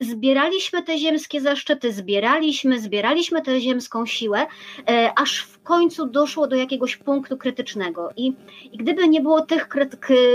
zbieraliśmy 0.00 0.82
te 0.82 0.98
ziemskie 0.98 1.40
zaszczyty, 1.40 1.92
zbieraliśmy, 1.92 2.80
zbieraliśmy 2.80 3.42
tę 3.42 3.60
ziemską 3.60 4.06
siłę, 4.06 4.46
e, 4.88 5.12
aż 5.16 5.38
w 5.38 5.62
końcu 5.62 6.06
doszło 6.06 6.46
do 6.46 6.56
jakiegoś 6.56 6.96
punktu 6.96 7.36
krytycznego. 7.36 8.10
I, 8.16 8.32
i 8.72 8.78
gdyby 8.78 9.08
nie 9.08 9.20
było 9.20 9.40
tych, 9.40 9.68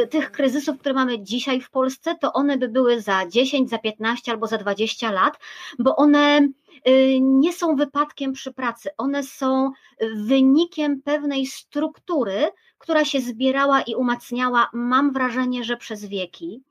tych 0.10 0.32
kryzysów, 0.32 0.80
które 0.80 0.96
mamy 0.96 1.24
dzisiaj 1.24 1.62
w 1.62 1.70
Polsce, 1.70 2.15
to 2.22 2.34
one 2.34 2.58
by 2.58 2.67
były 2.67 3.02
za 3.02 3.28
10, 3.28 3.70
za 3.70 3.78
15 3.78 4.32
albo 4.32 4.48
za 4.48 4.58
20 4.58 5.12
lat, 5.12 5.39
bo 5.80 5.96
one 5.96 6.48
nie 7.22 7.54
są 7.54 7.76
wypadkiem 7.76 8.34
przy 8.34 8.54
pracy, 8.54 8.89
one 8.98 9.24
są 9.24 9.72
wynikiem 10.15 11.02
pewnej 11.02 11.46
struktury, 11.46 12.48
która 12.78 13.06
się 13.06 13.22
zbierała 13.22 13.82
i 13.82 13.96
umacniała, 13.96 14.70
mam 14.74 15.13
wrażenie, 15.13 15.63
że 15.63 15.78
przez 15.78 16.06
wieki. 16.06 16.63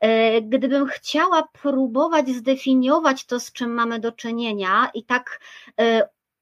E, 0.00 0.42
gdybym 0.42 0.86
chciała 0.86 1.48
próbować 1.62 2.28
zdefiniować 2.28 3.26
to, 3.26 3.40
z 3.40 3.52
czym 3.52 3.74
mamy 3.74 4.00
do 4.00 4.12
czynienia 4.12 4.90
i 4.94 5.04
tak 5.04 5.40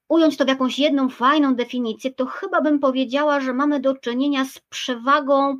ująć 0.07 0.37
to 0.37 0.45
w 0.45 0.47
jakąś 0.47 0.79
jedną 0.79 1.09
fajną 1.09 1.55
definicję, 1.55 2.13
to 2.13 2.25
chyba 2.25 2.61
bym 2.61 2.79
powiedziała, 2.79 3.39
że 3.39 3.53
mamy 3.53 3.79
do 3.79 3.95
czynienia 3.95 4.45
z 4.45 4.59
przewagą 4.59 5.57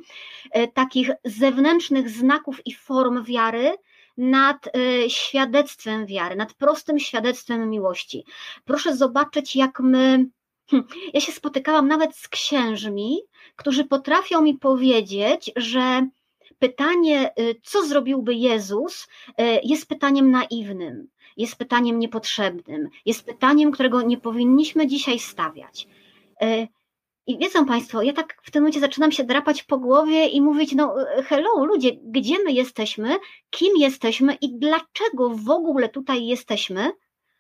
takich 0.73 1.11
zewnętrznych 1.25 2.09
znaków 2.09 2.61
i 2.65 2.73
form 2.73 3.23
wiary, 3.23 3.75
nad 4.17 4.69
świadectwem 5.07 6.05
wiary, 6.05 6.35
nad 6.35 6.53
prostym 6.53 6.99
świadectwem 6.99 7.69
miłości. 7.69 8.25
Proszę 8.65 8.95
zobaczyć, 8.95 9.55
jak 9.55 9.79
my. 9.79 10.25
Hm, 10.69 10.83
ja 11.13 11.19
się 11.21 11.31
spotykałam 11.31 11.87
nawet 11.87 12.15
z 12.15 12.27
księżmi, 12.27 13.19
którzy 13.55 13.85
potrafią 13.85 14.41
mi 14.41 14.53
powiedzieć, 14.53 15.51
że 15.55 16.07
pytanie, 16.59 17.31
y, 17.39 17.55
co 17.63 17.85
zrobiłby 17.85 18.33
Jezus, 18.35 19.07
y, 19.27 19.33
jest 19.63 19.87
pytaniem 19.87 20.31
naiwnym, 20.31 21.07
jest 21.37 21.55
pytaniem 21.55 21.99
niepotrzebnym, 21.99 22.89
jest 23.05 23.25
pytaniem, 23.25 23.71
którego 23.71 24.01
nie 24.01 24.17
powinniśmy 24.17 24.87
dzisiaj 24.87 25.19
stawiać. 25.19 25.87
I 27.27 27.37
wiedzą 27.37 27.65
Państwo, 27.65 28.01
ja 28.01 28.13
tak 28.13 28.37
w 28.43 28.51
tym 28.51 28.61
momencie 28.61 28.79
zaczynam 28.79 29.11
się 29.11 29.23
drapać 29.23 29.63
po 29.63 29.77
głowie 29.77 30.27
i 30.27 30.41
mówić: 30.41 30.75
No, 30.75 30.95
hello, 31.25 31.65
ludzie, 31.65 31.91
gdzie 32.03 32.35
my 32.43 32.51
jesteśmy, 32.51 33.17
kim 33.49 33.77
jesteśmy 33.77 34.33
i 34.33 34.59
dlaczego 34.59 35.29
w 35.29 35.49
ogóle 35.49 35.89
tutaj 35.89 36.25
jesteśmy? 36.25 36.91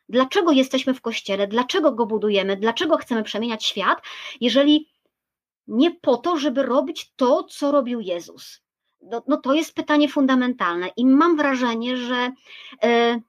Dlaczego 0.09 0.51
jesteśmy 0.51 0.93
w 0.93 1.01
kościele? 1.01 1.47
Dlaczego 1.47 1.91
go 1.91 2.05
budujemy? 2.05 2.57
Dlaczego 2.57 2.97
chcemy 2.97 3.23
przemieniać 3.23 3.65
świat, 3.65 4.01
jeżeli 4.41 4.89
nie 5.67 5.91
po 5.91 6.17
to, 6.17 6.37
żeby 6.37 6.63
robić 6.63 7.11
to, 7.15 7.43
co 7.43 7.71
robił 7.71 7.99
Jezus? 7.99 8.61
No, 9.01 9.23
no 9.27 9.37
to 9.37 9.53
jest 9.53 9.75
pytanie 9.75 10.09
fundamentalne 10.09 10.87
i 10.97 11.05
mam 11.05 11.37
wrażenie, 11.37 11.97
że 11.97 12.31
e, 12.83 13.19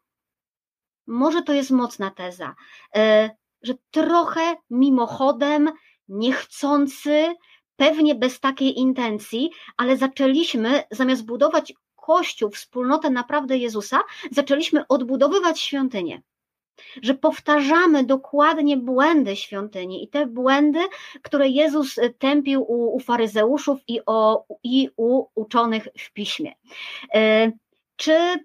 może 1.06 1.42
to 1.42 1.52
jest 1.52 1.70
mocna 1.70 2.10
teza, 2.10 2.54
e, 2.96 3.30
że 3.62 3.74
trochę 3.90 4.56
mimochodem, 4.70 5.72
niechcący, 6.08 7.34
pewnie 7.76 8.14
bez 8.14 8.40
takiej 8.40 8.78
intencji, 8.78 9.50
ale 9.76 9.96
zaczęliśmy 9.96 10.82
zamiast 10.90 11.24
budować 11.24 11.72
Kościół, 11.96 12.50
wspólnotę 12.50 13.10
naprawdę 13.10 13.58
Jezusa, 13.58 14.00
zaczęliśmy 14.30 14.86
odbudowywać 14.88 15.60
świątynię 15.60 16.22
że 17.02 17.14
powtarzamy 17.14 18.04
dokładnie 18.04 18.76
błędy 18.76 19.36
świątyni 19.36 20.04
i 20.04 20.08
te 20.08 20.26
błędy, 20.26 20.80
które 21.22 21.48
Jezus 21.48 21.96
tępił 22.18 22.62
u, 22.62 22.96
u 22.96 23.00
faryzeuszów 23.00 23.78
i, 23.88 24.00
o, 24.06 24.44
i 24.62 24.90
u 24.96 25.24
uczonych 25.34 25.88
w 25.98 26.12
piśmie. 26.12 26.52
E, 27.14 27.52
czy 27.96 28.44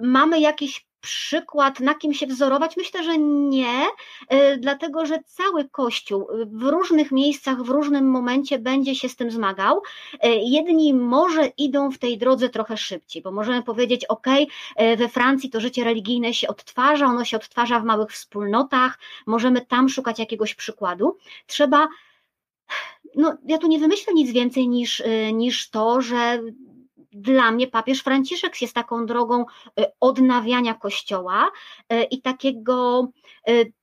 mamy 0.00 0.40
jakieś 0.40 0.86
przykład, 1.06 1.80
na 1.80 1.94
kim 1.94 2.14
się 2.14 2.26
wzorować? 2.26 2.76
Myślę, 2.76 3.04
że 3.04 3.18
nie, 3.18 3.86
e, 4.28 4.56
dlatego 4.56 5.06
że 5.06 5.18
cały 5.26 5.68
Kościół 5.68 6.28
w 6.46 6.62
różnych 6.62 7.12
miejscach, 7.12 7.62
w 7.62 7.68
różnym 7.68 8.10
momencie 8.10 8.58
będzie 8.58 8.94
się 8.94 9.08
z 9.08 9.16
tym 9.16 9.30
zmagał. 9.30 9.82
E, 10.20 10.36
jedni 10.36 10.94
może 10.94 11.46
idą 11.58 11.90
w 11.90 11.98
tej 11.98 12.18
drodze 12.18 12.48
trochę 12.48 12.76
szybciej, 12.76 13.22
bo 13.22 13.32
możemy 13.32 13.62
powiedzieć, 13.62 14.04
ok, 14.04 14.26
we 14.96 15.08
Francji 15.08 15.50
to 15.50 15.60
życie 15.60 15.84
religijne 15.84 16.34
się 16.34 16.48
odtwarza, 16.48 17.06
ono 17.06 17.24
się 17.24 17.36
odtwarza 17.36 17.80
w 17.80 17.84
małych 17.84 18.12
wspólnotach, 18.12 18.98
możemy 19.26 19.66
tam 19.66 19.88
szukać 19.88 20.18
jakiegoś 20.18 20.54
przykładu. 20.54 21.16
Trzeba 21.46 21.88
no, 23.14 23.36
ja 23.44 23.58
tu 23.58 23.66
nie 23.66 23.78
wymyślę 23.78 24.14
nic 24.14 24.30
więcej 24.32 24.68
niż, 24.68 25.02
niż 25.32 25.70
to, 25.70 26.00
że 26.00 26.42
dla 27.16 27.50
mnie 27.50 27.66
papież 27.66 28.00
Franciszek 28.02 28.62
jest 28.62 28.74
taką 28.74 29.06
drogą 29.06 29.44
odnawiania 30.00 30.74
Kościoła 30.74 31.50
i 32.10 32.22
takiego 32.22 33.08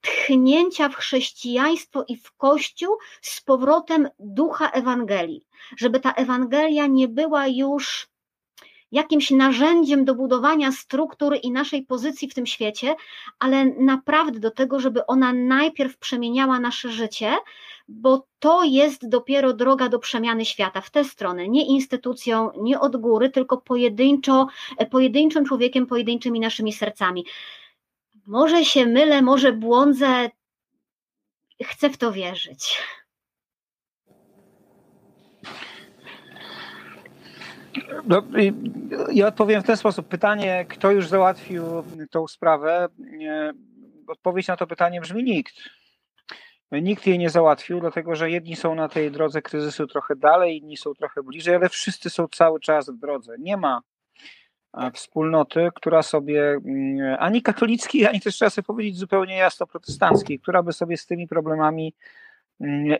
tchnięcia 0.01 0.89
w 0.89 0.95
chrześcijaństwo 0.95 2.05
i 2.07 2.17
w 2.17 2.31
Kościół 2.31 2.97
z 3.21 3.41
powrotem 3.41 4.09
ducha 4.19 4.69
Ewangelii, 4.69 5.47
żeby 5.77 5.99
ta 5.99 6.11
Ewangelia 6.11 6.87
nie 6.87 7.07
była 7.07 7.47
już 7.47 8.12
jakimś 8.93 9.31
narzędziem 9.31 10.05
do 10.05 10.15
budowania 10.15 10.71
struktur 10.71 11.37
i 11.43 11.51
naszej 11.51 11.83
pozycji 11.83 12.29
w 12.29 12.33
tym 12.33 12.45
świecie, 12.45 12.95
ale 13.39 13.65
naprawdę 13.65 14.39
do 14.39 14.51
tego, 14.51 14.79
żeby 14.79 15.05
ona 15.05 15.33
najpierw 15.33 15.97
przemieniała 15.97 16.59
nasze 16.59 16.89
życie, 16.89 17.35
bo 17.87 18.27
to 18.39 18.63
jest 18.63 19.09
dopiero 19.09 19.53
droga 19.53 19.89
do 19.89 19.99
przemiany 19.99 20.45
świata 20.45 20.81
w 20.81 20.91
tę 20.91 21.03
stronę, 21.03 21.47
nie 21.47 21.65
instytucją, 21.65 22.51
nie 22.61 22.79
od 22.79 22.97
góry, 22.97 23.29
tylko 23.29 23.57
pojedynczo, 23.57 24.47
pojedynczym 24.91 25.45
człowiekiem, 25.45 25.85
pojedynczymi 25.85 26.39
naszymi 26.39 26.73
sercami. 26.73 27.25
Może 28.27 28.65
się 28.65 28.85
mylę, 28.85 29.21
może 29.21 29.53
błądzę, 29.53 30.29
chcę 31.63 31.89
w 31.89 31.97
to 31.97 32.11
wierzyć. 32.11 32.81
No, 38.07 38.23
ja 39.11 39.27
odpowiem 39.27 39.61
w 39.61 39.65
ten 39.65 39.77
sposób. 39.77 40.07
Pytanie, 40.07 40.65
kto 40.69 40.91
już 40.91 41.07
załatwił 41.07 41.63
tą 42.11 42.27
sprawę? 42.27 42.87
Odpowiedź 44.07 44.47
na 44.47 44.57
to 44.57 44.67
pytanie 44.67 45.01
brzmi 45.01 45.23
nikt. 45.23 45.55
Nikt 46.71 47.07
jej 47.07 47.19
nie 47.19 47.29
załatwił, 47.29 47.79
dlatego 47.79 48.15
że 48.15 48.31
jedni 48.31 48.55
są 48.55 48.75
na 48.75 48.89
tej 48.89 49.11
drodze 49.11 49.41
kryzysu 49.41 49.87
trochę 49.87 50.15
dalej, 50.15 50.57
inni 50.57 50.77
są 50.77 50.93
trochę 50.93 51.23
bliżej, 51.23 51.55
ale 51.55 51.69
wszyscy 51.69 52.09
są 52.09 52.27
cały 52.27 52.59
czas 52.59 52.89
w 52.89 52.99
drodze. 52.99 53.35
Nie 53.39 53.57
ma 53.57 53.81
wspólnoty, 54.93 55.69
która 55.75 56.01
sobie 56.01 56.59
ani 57.19 57.41
katolickiej, 57.41 58.07
ani 58.07 58.21
też 58.21 58.35
trzeba 58.35 58.49
sobie 58.49 58.65
powiedzieć 58.65 58.97
zupełnie 58.97 59.35
jasno 59.35 59.67
protestanckiej, 59.67 60.39
która 60.39 60.63
by 60.63 60.73
sobie 60.73 60.97
z 60.97 61.05
tymi 61.05 61.27
problemami 61.27 61.93
Mm, 61.93 62.22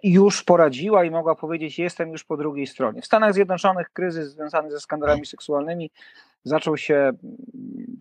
już 0.03 0.43
poradziła 0.43 1.03
i 1.03 1.11
mogła 1.11 1.35
powiedzieć: 1.35 1.79
Jestem 1.79 2.09
już 2.11 2.23
po 2.23 2.37
drugiej 2.37 2.67
stronie. 2.67 3.01
W 3.01 3.05
Stanach 3.05 3.33
Zjednoczonych 3.33 3.89
kryzys 3.93 4.31
związany 4.31 4.71
ze 4.71 4.79
skandalami 4.79 5.25
seksualnymi 5.25 5.91
zaczął 6.43 6.77
się, 6.77 7.11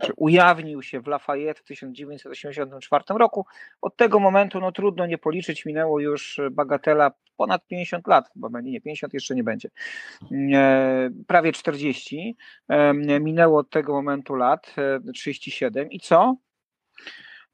czy 0.02 0.12
ujawnił 0.16 0.82
się 0.82 1.00
w 1.00 1.06
Lafayette 1.06 1.60
w 1.60 1.64
1984 1.64 3.04
roku. 3.08 3.46
Od 3.80 3.96
tego 3.96 4.18
momentu 4.18 4.60
no, 4.60 4.72
trudno 4.72 5.06
nie 5.06 5.18
policzyć, 5.18 5.64
minęło 5.64 6.00
już 6.00 6.40
bagatela 6.50 7.10
ponad 7.36 7.66
50 7.66 8.06
lat, 8.06 8.30
chyba 8.34 8.48
będzie, 8.48 8.70
nie 8.70 8.80
50 8.80 9.14
jeszcze 9.14 9.34
nie 9.34 9.44
będzie, 9.44 9.68
prawie 11.26 11.52
40. 11.52 12.36
E, 12.68 12.94
minęło 13.20 13.58
od 13.58 13.70
tego 13.70 13.92
momentu 13.92 14.34
lat, 14.34 14.74
37 15.14 15.86
e, 15.86 15.88
i 15.88 16.00
co? 16.00 16.36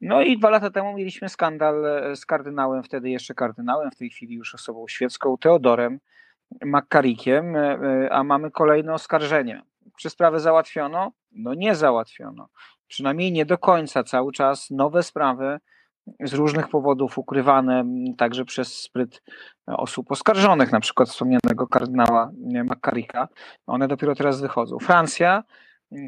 No 0.01 0.23
i 0.23 0.39
dwa 0.39 0.51
lata 0.51 0.71
temu 0.71 0.95
mieliśmy 0.95 1.29
skandal 1.29 1.87
e, 1.87 2.17
z 2.17 2.27
kardynałem, 2.27 2.83
wtedy 2.83 3.11
jeszcze 3.11 3.35
kardynałem, 3.35 3.91
w 3.91 3.97
tej 3.97 4.11
chwili 4.11 4.35
już 4.35 4.55
osobą 4.55 4.89
świecką, 4.89 5.37
Teodorem 5.39 6.01
Makkarikiem, 6.65 7.57
e, 7.57 7.61
e, 7.61 8.13
a 8.13 8.25
mamy 8.25 8.51
kolejne 8.51 8.95
oskarżenie. 8.95 9.63
Czy 9.99 10.11
sprawę 10.11 10.41
załatwiono? 10.41 11.13
No 11.33 11.55
nie 11.55 11.75
załatwiono. 11.75 12.49
Przynajmniej 12.87 13.33
nie 13.33 13.47
do 13.47 13.59
końca, 13.59 14.05
cały 14.05 14.33
czas 14.33 14.71
nowe 14.71 15.03
sprawy 15.03 15.59
z 16.21 16.35
różnych 16.35 16.69
powodów 16.69 17.19
ukrywane 17.19 17.85
także 18.19 18.45
przez 18.45 18.81
spryt 18.81 19.23
osób 19.67 20.13
oskarżonych, 20.13 20.73
na 20.73 20.81
przykład 20.81 21.09
wspomnianego 21.09 21.67
kardynała 21.67 22.31
Makkarika. 22.65 23.29
One 23.67 23.89
dopiero 23.89 24.15
teraz 24.15 24.41
wychodzą. 24.41 24.79
Francja 24.79 25.43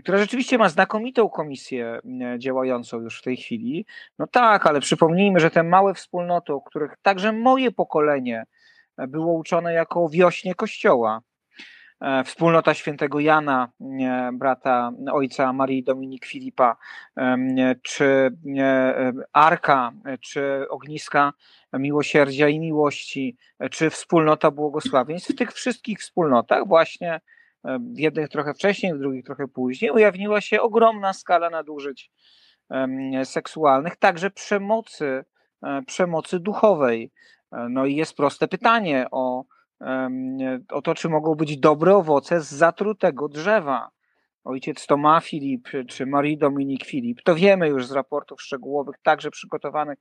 która 0.02 0.18
rzeczywiście 0.18 0.58
ma 0.58 0.68
znakomitą 0.68 1.28
komisję 1.28 2.00
działającą 2.38 3.00
już 3.00 3.18
w 3.18 3.22
tej 3.22 3.36
chwili. 3.36 3.86
No 4.18 4.26
tak, 4.26 4.66
ale 4.66 4.80
przypomnijmy, 4.80 5.40
że 5.40 5.50
te 5.50 5.62
małe 5.62 5.94
wspólnoty, 5.94 6.52
o 6.52 6.60
których 6.60 6.96
także 7.02 7.32
moje 7.32 7.70
pokolenie 7.70 8.44
e, 8.98 9.06
było 9.06 9.32
uczone 9.32 9.72
jako 9.72 10.08
wiośnie 10.08 10.54
Kościoła, 10.54 11.20
e, 12.00 12.24
wspólnota 12.24 12.74
świętego 12.74 13.20
Jana, 13.20 13.72
brata 14.32 14.92
ojca 15.12 15.52
Marii 15.52 15.84
Dominik 15.84 16.26
Filipa, 16.26 16.76
czy 17.82 18.30
Arka, 19.32 19.92
czy 20.20 20.66
Ogniska 20.68 21.32
Miłosierdzia 21.72 22.48
i 22.48 22.60
Miłości, 22.60 23.36
czy 23.70 23.90
wspólnota 23.90 24.50
błogosławieństw. 24.50 25.30
W 25.30 25.36
tych 25.36 25.52
wszystkich 25.52 25.98
wspólnotach 26.00 26.66
właśnie 26.66 27.20
w 27.64 27.98
jednych 27.98 28.28
trochę 28.28 28.54
wcześniej, 28.54 28.94
w 28.94 28.98
drugich 28.98 29.24
trochę 29.24 29.48
później, 29.48 29.90
ujawniła 29.90 30.40
się 30.40 30.60
ogromna 30.60 31.12
skala 31.12 31.50
nadużyć 31.50 32.10
seksualnych, 33.24 33.96
także 33.96 34.30
przemocy, 34.30 35.24
e, 35.62 35.82
przemocy 35.86 36.40
duchowej. 36.40 37.12
E, 37.52 37.68
no 37.70 37.86
i 37.86 37.96
jest 37.96 38.16
proste 38.16 38.48
pytanie 38.48 39.06
o, 39.10 39.44
o 40.72 40.82
to, 40.82 40.94
czy 40.94 41.08
mogą 41.08 41.34
być 41.34 41.58
dobre 41.58 41.96
owoce 41.96 42.40
z 42.40 42.50
zatrutego 42.50 43.28
drzewa. 43.28 43.90
Ojciec 44.44 44.86
Toma 44.86 45.20
Filip 45.20 45.68
czy 45.88 46.06
Marie 46.06 46.36
Dominik 46.36 46.84
Filip, 46.84 47.22
to 47.22 47.34
wiemy 47.34 47.68
już 47.68 47.86
z 47.86 47.92
raportów 47.92 48.42
szczegółowych, 48.42 48.96
także 49.02 49.30
przygotowanych 49.30 49.98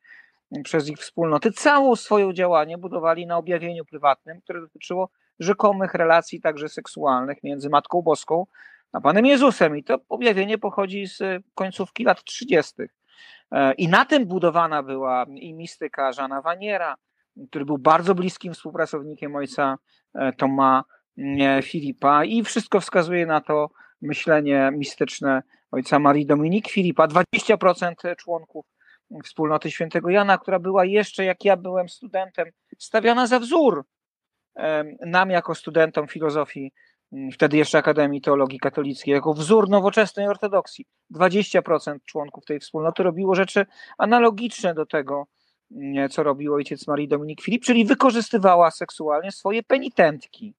przez 0.64 0.90
ich 0.90 0.98
wspólnoty, 0.98 1.52
całą 1.52 1.96
swoją 1.96 2.34
działanie 2.34 2.78
budowali 2.78 3.28
na 3.28 3.38
objawieniu 3.38 3.86
prywatnym, 3.86 4.42
które 4.42 4.62
dotyczyło 4.62 5.10
rzekomych 5.40 5.94
relacji 5.94 6.42
także 6.42 6.70
seksualnych 6.70 7.44
między 7.44 7.70
Matką 7.70 8.02
Boską 8.02 8.46
a 8.92 9.02
Panem 9.02 9.26
Jezusem. 9.26 9.78
I 9.78 9.84
to 9.84 10.00
objawienie 10.10 10.58
pochodzi 10.58 11.08
z 11.08 11.44
końcówki 11.56 12.04
lat 12.04 12.24
30. 12.24 12.74
E, 13.52 13.74
I 13.74 13.88
na 13.88 14.06
tym 14.06 14.26
budowana 14.26 14.84
była 14.84 15.26
i 15.36 15.54
mistyka 15.54 16.12
Żana 16.12 16.42
Waniera, 16.42 16.96
który 17.50 17.66
był 17.66 17.78
bardzo 17.78 18.16
bliskim 18.16 18.54
współpracownikiem 18.54 19.36
ojca 19.36 19.78
e, 20.14 20.34
Toma 20.34 20.84
e, 21.18 21.62
Filipa 21.62 22.26
i 22.26 22.44
wszystko 22.44 22.82
wskazuje 22.82 23.26
na 23.26 23.42
to 23.42 23.70
myślenie 24.02 24.72
mistyczne 24.74 25.44
ojca 25.72 26.00
Marii 26.00 26.26
Dominik 26.26 26.70
Filipa. 26.70 27.08
20% 27.08 28.16
członków 28.16 28.66
wspólnoty 29.24 29.72
świętego 29.72 30.10
Jana, 30.10 30.38
która 30.38 30.60
była 30.60 30.86
jeszcze, 30.86 31.26
jak 31.26 31.46
ja 31.46 31.58
byłem 31.58 31.90
studentem, 31.90 32.48
stawiana 32.78 33.28
za 33.28 33.40
wzór 33.40 33.86
nam 35.06 35.30
jako 35.30 35.56
studentom 35.56 36.08
filozofii, 36.08 36.72
mm, 37.14 37.32
wtedy 37.32 37.58
jeszcze 37.58 37.78
Akademii 37.78 38.22
Teologii 38.22 38.60
Katolickiej, 38.60 39.14
jako 39.14 39.34
wzór 39.34 39.70
nowoczesnej 39.70 40.28
ortodoksji. 40.28 40.86
20% 41.10 42.06
członków 42.06 42.46
tej 42.46 42.60
wspólnoty 42.60 43.04
robiło 43.04 43.36
rzeczy 43.36 43.66
analogiczne 43.98 44.74
do 44.74 44.86
tego, 44.86 45.28
mm, 45.72 46.10
co 46.10 46.24
robił 46.24 46.54
ojciec 46.54 46.88
Marii 46.88 47.08
Dominik 47.08 47.42
Filip, 47.42 47.64
czyli 47.64 47.86
wykorzystywała 47.86 48.72
seksualnie 48.72 49.32
swoje 49.32 49.64
penitentki 49.64 50.54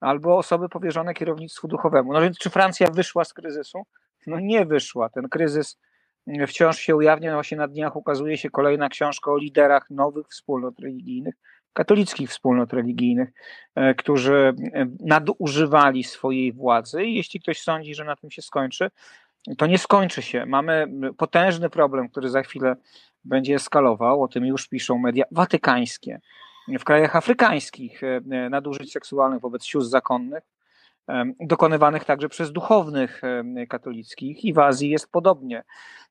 albo 0.00 0.38
osoby 0.38 0.68
powierzone 0.68 1.14
kierownictwu 1.14 1.68
duchowemu. 1.68 2.12
No 2.12 2.20
więc 2.20 2.38
czy 2.38 2.50
Francja 2.50 2.90
wyszła 2.90 3.24
z 3.24 3.34
kryzysu? 3.34 3.82
No 4.26 4.40
nie 4.40 4.66
wyszła. 4.66 5.08
Ten 5.08 5.28
kryzys 5.28 5.78
mm, 6.26 6.46
wciąż 6.46 6.78
się 6.78 6.96
ujawnia. 6.96 7.30
No 7.30 7.36
właśnie 7.36 7.56
na 7.56 7.68
dniach 7.68 7.96
ukazuje 7.96 8.38
się 8.38 8.50
kolejna 8.50 8.88
książka 8.88 9.30
o 9.30 9.36
liderach 9.36 9.90
nowych 9.90 10.26
wspólnot 10.28 10.78
religijnych, 10.80 11.34
katolickich 11.76 12.30
wspólnot 12.30 12.72
religijnych, 12.72 13.32
e, 13.74 13.94
którzy 13.94 14.34
e, 14.34 14.86
nadużywali 15.00 16.04
swojej 16.04 16.52
władzy 16.52 17.04
i 17.04 17.14
jeśli 17.14 17.40
ktoś 17.40 17.60
sądzi, 17.60 17.94
że 17.94 18.04
na 18.04 18.16
tym 18.16 18.30
się 18.30 18.42
skończy, 18.42 18.90
to 19.58 19.66
nie 19.66 19.78
skończy 19.78 20.22
się. 20.22 20.46
Mamy 20.46 20.86
potężny 21.16 21.70
problem, 21.70 22.08
który 22.08 22.28
za 22.28 22.42
chwilę 22.42 22.76
będzie 23.24 23.54
eskalował, 23.54 24.22
o 24.22 24.28
tym 24.28 24.46
już 24.46 24.68
piszą 24.68 24.98
media 24.98 25.24
watykańskie. 25.30 26.20
W 26.78 26.84
krajach 26.84 27.16
afrykańskich 27.16 28.02
e, 28.02 28.20
nadużyć 28.50 28.92
seksualnych 28.92 29.40
wobec 29.40 29.64
sióstr 29.64 29.90
zakonnych, 29.90 30.42
dokonywanych 31.40 32.04
także 32.04 32.28
przez 32.28 32.52
duchownych 32.52 33.22
katolickich 33.68 34.44
i 34.44 34.52
w 34.52 34.58
Azji 34.58 34.90
jest 34.90 35.10
podobnie. 35.12 35.62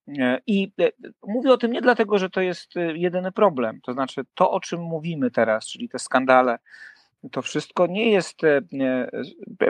E, 0.08 0.40
I 0.48 0.72
e, 0.80 0.92
mówię 1.28 1.52
o 1.52 1.58
tym 1.58 1.72
nie 1.72 1.82
dlatego, 1.82 2.18
że 2.18 2.30
to 2.30 2.42
jest 2.42 2.78
e, 2.78 2.98
jedyny 2.98 3.32
problem. 3.32 3.80
To 3.82 3.94
znaczy, 3.94 4.22
to 4.36 4.52
o 4.52 4.60
czym 4.60 4.82
mówimy 4.82 5.32
teraz, 5.32 5.68
czyli 5.68 5.90
te 5.90 6.00
skandale, 6.00 6.60
to 7.32 7.42
wszystko 7.42 7.88
nie 7.88 8.12
jest 8.12 8.42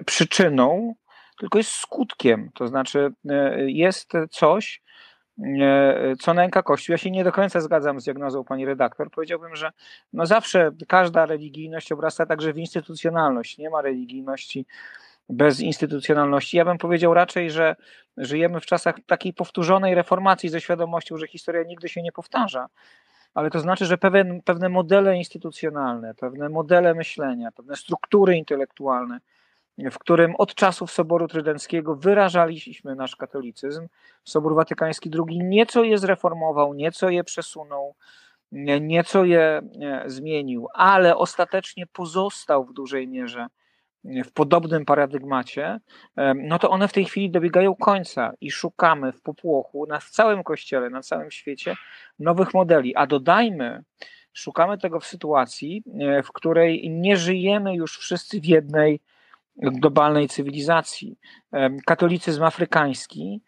przyczyną, 0.05 0.95
tylko 1.39 1.57
jest 1.57 1.71
skutkiem. 1.71 2.49
To 2.53 2.67
znaczy, 2.67 3.13
jest 3.65 4.11
coś, 4.31 4.81
co 6.19 6.33
nęka 6.33 6.63
Kościół. 6.63 6.93
Ja 6.93 6.97
się 6.97 7.11
nie 7.11 7.23
do 7.23 7.31
końca 7.31 7.61
zgadzam 7.61 7.99
z 7.99 8.03
diagnozą 8.03 8.43
pani 8.43 8.65
redaktor. 8.65 9.11
Powiedziałbym, 9.11 9.55
że 9.55 9.71
no 10.13 10.25
zawsze 10.25 10.71
każda 10.87 11.25
religijność 11.25 11.91
obrasta 11.91 12.25
także 12.25 12.53
w 12.53 12.57
instytucjonalność. 12.57 13.57
Nie 13.57 13.69
ma 13.69 13.81
religijności 13.81 14.65
bez 15.29 15.59
instytucjonalności. 15.59 16.57
Ja 16.57 16.65
bym 16.65 16.77
powiedział 16.77 17.13
raczej, 17.13 17.51
że 17.51 17.75
żyjemy 18.17 18.59
w 18.59 18.65
czasach 18.65 18.95
takiej 19.05 19.33
powtórzonej 19.33 19.95
reformacji 19.95 20.49
ze 20.49 20.61
świadomością, 20.61 21.17
że 21.17 21.27
historia 21.27 21.63
nigdy 21.63 21.89
się 21.89 22.01
nie 22.01 22.11
powtarza. 22.11 22.67
Ale 23.33 23.49
to 23.49 23.59
znaczy, 23.59 23.85
że 23.85 23.97
pewien, 23.97 24.41
pewne 24.41 24.69
modele 24.69 25.17
instytucjonalne, 25.17 26.13
pewne 26.13 26.49
modele 26.49 26.93
myślenia, 26.93 27.51
pewne 27.51 27.75
struktury 27.75 28.37
intelektualne 28.37 29.19
w 29.77 29.99
którym 29.99 30.35
od 30.35 30.55
czasów 30.55 30.91
Soboru 30.91 31.27
Trydenckiego 31.27 31.95
wyrażaliśmy 31.95 32.95
nasz 32.95 33.15
katolicyzm. 33.15 33.87
Sobór 34.23 34.55
Watykański 34.55 35.11
II 35.27 35.39
nieco 35.43 35.83
je 35.83 35.97
zreformował, 35.97 36.73
nieco 36.73 37.09
je 37.09 37.23
przesunął, 37.23 37.95
nieco 38.81 39.25
je 39.25 39.61
zmienił, 40.05 40.67
ale 40.73 41.17
ostatecznie 41.17 41.87
pozostał 41.87 42.65
w 42.65 42.73
dużej 42.73 43.07
mierze 43.07 43.47
w 44.25 44.31
podobnym 44.31 44.85
paradygmacie, 44.85 45.79
no 46.35 46.59
to 46.59 46.69
one 46.69 46.87
w 46.87 46.93
tej 46.93 47.05
chwili 47.05 47.31
dobiegają 47.31 47.75
końca 47.75 48.33
i 48.41 48.51
szukamy 48.51 49.11
w 49.11 49.21
popłochu 49.21 49.85
na 49.87 49.99
całym 49.99 50.43
kościele, 50.43 50.89
na 50.89 51.01
całym 51.01 51.31
świecie 51.31 51.75
nowych 52.19 52.53
modeli. 52.53 52.95
A 52.95 53.07
dodajmy, 53.07 53.83
szukamy 54.33 54.77
tego 54.77 54.99
w 54.99 55.05
sytuacji, 55.05 55.83
e, 55.99 56.23
w 56.23 56.31
której 56.31 56.89
nie 56.89 57.17
żyjemy 57.17 57.75
już 57.75 57.97
wszyscy 57.97 58.41
w 58.41 58.45
jednej 58.45 58.99
globalnej 59.57 60.27
cywilizacji. 60.27 61.17
Katolicyzm 61.85 62.43
afrykański 62.43 63.41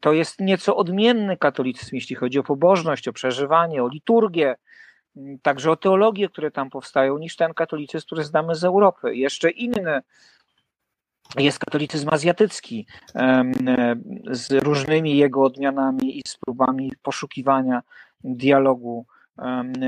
to 0.00 0.12
jest 0.12 0.40
nieco 0.40 0.76
odmienny 0.76 1.36
katolicyzm, 1.36 1.94
jeśli 1.94 2.16
chodzi 2.16 2.38
o 2.38 2.42
pobożność, 2.42 3.08
o 3.08 3.12
przeżywanie, 3.12 3.82
o 3.82 3.88
liturgię, 3.88 4.56
także 5.42 5.70
o 5.70 5.76
teologię, 5.76 6.28
które 6.28 6.50
tam 6.50 6.70
powstają, 6.70 7.18
niż 7.18 7.36
ten 7.36 7.54
katolicyzm, 7.54 8.06
który 8.06 8.24
znamy 8.24 8.54
z 8.54 8.64
Europy. 8.64 9.16
Jeszcze 9.16 9.50
inny 9.50 10.00
jest 11.38 11.58
katolicyzm 11.58 12.08
azjatycki 12.10 12.86
z 14.30 14.52
różnymi 14.52 15.16
jego 15.16 15.42
odmianami 15.42 16.18
i 16.18 16.22
z 16.26 16.36
próbami 16.36 16.92
poszukiwania 17.02 17.82
dialogu 18.24 19.06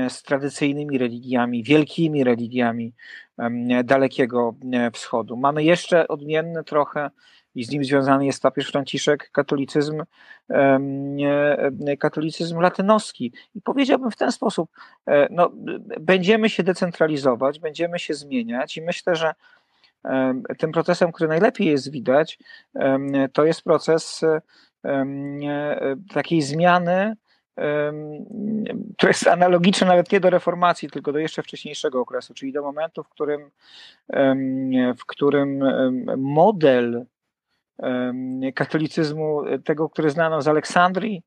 z 0.09 0.23
tradycyjnymi 0.23 0.97
religiami, 0.97 1.63
wielkimi 1.63 2.23
religiami 2.23 2.93
Dalekiego 3.83 4.55
Wschodu. 4.93 5.37
Mamy 5.37 5.63
jeszcze 5.63 6.07
odmienny 6.07 6.63
trochę 6.63 7.09
i 7.55 7.63
z 7.63 7.71
nim 7.71 7.83
związany 7.83 8.25
jest 8.25 8.41
papież 8.41 8.71
Franciszek, 8.71 9.31
katolicyzm, 9.31 10.03
katolicyzm 11.99 12.59
latynoski. 12.59 13.33
I 13.55 13.61
powiedziałbym 13.61 14.11
w 14.11 14.15
ten 14.15 14.31
sposób, 14.31 14.69
e, 15.07 15.27
no, 15.31 15.51
będziemy 15.99 16.49
się 16.49 16.63
decentralizować, 16.63 17.59
będziemy 17.59 17.99
się 17.99 18.13
zmieniać 18.13 18.77
i 18.77 18.81
myślę, 18.81 19.15
że 19.15 19.33
tym 20.57 20.71
procesem, 20.71 21.11
który 21.11 21.27
najlepiej 21.27 21.67
jest 21.67 21.91
widać, 21.91 22.39
to 23.33 23.45
jest 23.45 23.61
proces 23.61 24.21
takiej 26.13 26.41
zmiany, 26.41 27.15
to 28.97 29.07
jest 29.07 29.27
analogiczne 29.27 29.87
nawet 29.87 30.11
nie 30.11 30.19
do 30.19 30.29
reformacji, 30.29 30.89
tylko 30.89 31.11
do 31.11 31.19
jeszcze 31.19 31.43
wcześniejszego 31.43 32.01
okresu, 32.01 32.33
czyli 32.33 32.53
do 32.53 32.61
momentu, 32.61 33.03
w 33.03 33.09
którym, 33.09 33.51
w 34.97 35.05
którym 35.05 35.63
model 36.17 37.05
katolicyzmu, 38.55 39.41
tego, 39.63 39.89
który 39.89 40.09
znano 40.09 40.41
z 40.41 40.47
Aleksandrii 40.47 41.23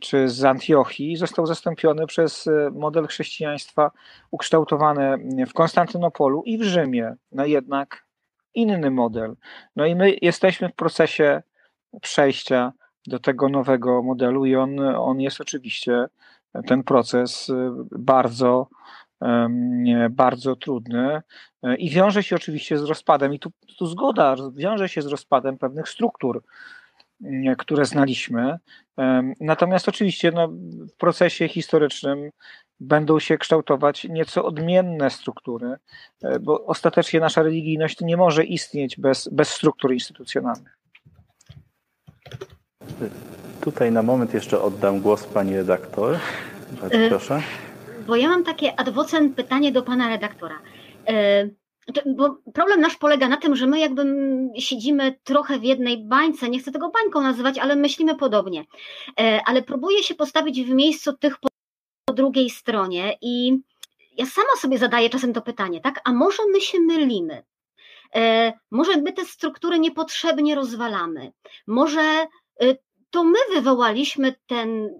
czy 0.00 0.28
z 0.28 0.44
Antiochii, 0.44 1.16
został 1.16 1.46
zastąpiony 1.46 2.06
przez 2.06 2.46
e, 2.46 2.70
model 2.70 3.06
chrześcijaństwa 3.06 3.90
ukształtowany 4.30 5.18
w 5.46 5.52
Konstantynopolu 5.52 6.42
i 6.42 6.58
w 6.58 6.62
Rzymie, 6.62 7.16
no 7.32 7.44
jednak 7.44 8.04
inny 8.54 8.90
model. 8.90 9.36
No 9.76 9.86
i 9.86 9.94
my 9.94 10.16
jesteśmy 10.22 10.68
w 10.68 10.74
procesie 10.74 11.42
przejścia 12.02 12.72
do 13.06 13.18
tego 13.18 13.48
nowego 13.48 14.02
modelu 14.02 14.46
i 14.46 14.56
on, 14.56 14.80
on 14.80 15.20
jest 15.20 15.40
oczywiście 15.40 16.06
ten 16.66 16.82
proces 16.82 17.50
e, 17.50 17.84
bardzo 17.98 18.68
bardzo 20.10 20.56
trudny 20.56 21.22
e, 21.62 21.76
i 21.76 21.90
wiąże 21.90 22.22
się 22.22 22.36
oczywiście 22.36 22.78
z 22.78 22.82
rozpadem, 22.82 23.34
i 23.34 23.38
tu, 23.38 23.50
tu 23.78 23.86
zgoda, 23.86 24.36
wiąże 24.54 24.88
się 24.88 25.02
z 25.02 25.06
rozpadem 25.06 25.58
pewnych 25.58 25.88
struktur, 25.88 26.42
które 27.58 27.84
znaliśmy. 27.84 28.58
Natomiast 29.40 29.88
oczywiście 29.88 30.32
no, 30.32 30.48
w 30.92 30.96
procesie 30.98 31.48
historycznym 31.48 32.30
będą 32.80 33.18
się 33.18 33.38
kształtować 33.38 34.04
nieco 34.04 34.44
odmienne 34.44 35.10
struktury, 35.10 35.76
e, 36.22 36.38
bo 36.38 36.64
ostatecznie 36.64 37.20
nasza 37.20 37.42
religijność 37.42 38.00
nie 38.00 38.16
może 38.16 38.44
istnieć 38.44 38.96
bez, 38.96 39.28
bez 39.32 39.48
struktur 39.48 39.92
instytucjonalnych. 39.92 40.78
Tutaj 43.60 43.92
na 43.92 44.02
moment 44.02 44.34
jeszcze 44.34 44.62
oddam 44.62 45.00
głos 45.00 45.24
pani 45.24 45.56
redaktor. 45.56 46.18
Bardzo 46.80 46.98
e, 46.98 47.08
proszę 47.08 47.42
bo 48.08 48.16
ja 48.16 48.28
mam 48.28 48.44
takie 48.44 48.80
adwocen 48.80 49.34
pytanie 49.34 49.72
do 49.72 49.82
pana 49.82 50.08
redaktora. 50.08 50.62
E, 51.08 51.48
bo 52.06 52.38
problem 52.54 52.80
nasz 52.80 52.96
polega 52.96 53.28
na 53.28 53.36
tym, 53.36 53.56
że 53.56 53.66
my 53.66 53.80
jakby 53.80 54.04
siedzimy 54.58 55.18
trochę 55.24 55.58
w 55.58 55.64
jednej 55.64 56.04
bańce, 56.04 56.50
nie 56.50 56.58
chcę 56.58 56.72
tego 56.72 56.90
bańką 56.90 57.20
nazywać, 57.20 57.58
ale 57.58 57.76
myślimy 57.76 58.16
podobnie. 58.16 58.64
E, 59.20 59.40
ale 59.46 59.62
próbuję 59.62 60.02
się 60.02 60.14
postawić 60.14 60.62
w 60.62 60.70
miejscu 60.70 61.12
tych 61.12 61.36
po 62.04 62.14
drugiej 62.14 62.50
stronie 62.50 63.18
i 63.22 63.58
ja 64.16 64.26
sama 64.26 64.56
sobie 64.58 64.78
zadaję 64.78 65.10
czasem 65.10 65.32
to 65.32 65.42
pytanie, 65.42 65.80
tak? 65.80 66.00
A 66.04 66.12
może 66.12 66.42
my 66.52 66.60
się 66.60 66.80
mylimy? 66.80 67.42
E, 68.14 68.52
może 68.70 68.96
my 68.96 69.12
te 69.12 69.24
struktury 69.24 69.78
niepotrzebnie 69.78 70.54
rozwalamy? 70.54 71.32
Może 71.66 72.26
to 73.10 73.24
my 73.24 73.38
wywołaliśmy 73.54 74.34
ten 74.46 74.90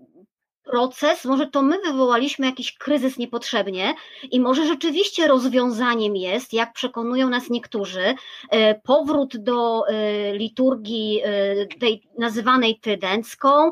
proces, 0.70 1.24
może 1.24 1.46
to 1.46 1.62
my 1.62 1.78
wywołaliśmy 1.80 2.46
jakiś 2.46 2.78
kryzys 2.78 3.18
niepotrzebnie 3.18 3.94
i 4.30 4.40
może 4.40 4.66
rzeczywiście 4.66 5.28
rozwiązaniem 5.28 6.16
jest, 6.16 6.52
jak 6.52 6.72
przekonują 6.72 7.30
nas 7.30 7.50
niektórzy, 7.50 8.14
e, 8.50 8.74
powrót 8.74 9.36
do 9.36 9.88
e, 9.88 10.32
liturgii 10.36 11.20
e, 11.24 11.66
tej 11.66 12.02
nazywanej 12.18 12.80
trydencką, 12.80 13.70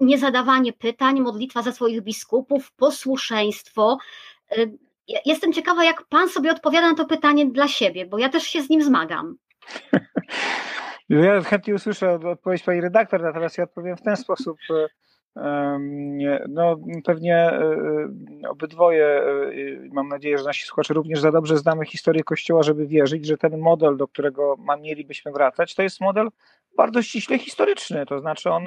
niezadawanie 0.00 0.72
pytań, 0.72 1.20
modlitwa 1.20 1.62
za 1.62 1.72
swoich 1.72 2.02
biskupów, 2.02 2.72
posłuszeństwo. 2.72 3.98
Jestem 5.24 5.52
ciekawa, 5.52 5.84
jak 5.84 6.02
pan 6.02 6.28
sobie 6.28 6.50
odpowiada 6.50 6.90
na 6.90 6.96
to 6.96 7.04
pytanie 7.04 7.46
dla 7.46 7.68
siebie, 7.68 8.06
bo 8.06 8.18
ja 8.18 8.28
też 8.28 8.42
się 8.42 8.62
z 8.62 8.70
nim 8.70 8.82
zmagam. 8.82 9.36
Ja 11.08 11.42
chętnie 11.42 11.74
usłyszę 11.74 12.18
odpowiedź 12.24 12.62
pani 12.62 12.80
redaktor, 12.80 13.22
natomiast 13.22 13.58
ja 13.58 13.64
odpowiem 13.64 13.96
w 13.96 14.02
ten 14.02 14.16
sposób. 14.16 14.58
No, 16.48 16.76
pewnie 17.04 17.36
e, 17.36 17.60
e, 18.44 18.48
obydwoje, 18.48 19.06
e, 19.06 19.52
mam 19.92 20.08
nadzieję, 20.08 20.38
że 20.38 20.44
nasi 20.44 20.64
słuchacze 20.64 20.94
również 20.94 21.20
za 21.20 21.32
dobrze 21.32 21.56
znamy 21.56 21.86
historię 21.86 22.24
Kościoła, 22.24 22.62
żeby 22.62 22.86
wierzyć, 22.86 23.26
że 23.26 23.36
ten 23.36 23.58
model, 23.58 23.96
do 23.96 24.08
którego 24.08 24.56
mielibyśmy 24.82 25.32
wracać, 25.32 25.74
to 25.74 25.82
jest 25.82 26.00
model 26.00 26.28
bardzo 26.76 27.02
ściśle 27.02 27.38
historyczny. 27.38 28.06
To 28.06 28.18
znaczy, 28.18 28.50
on 28.50 28.64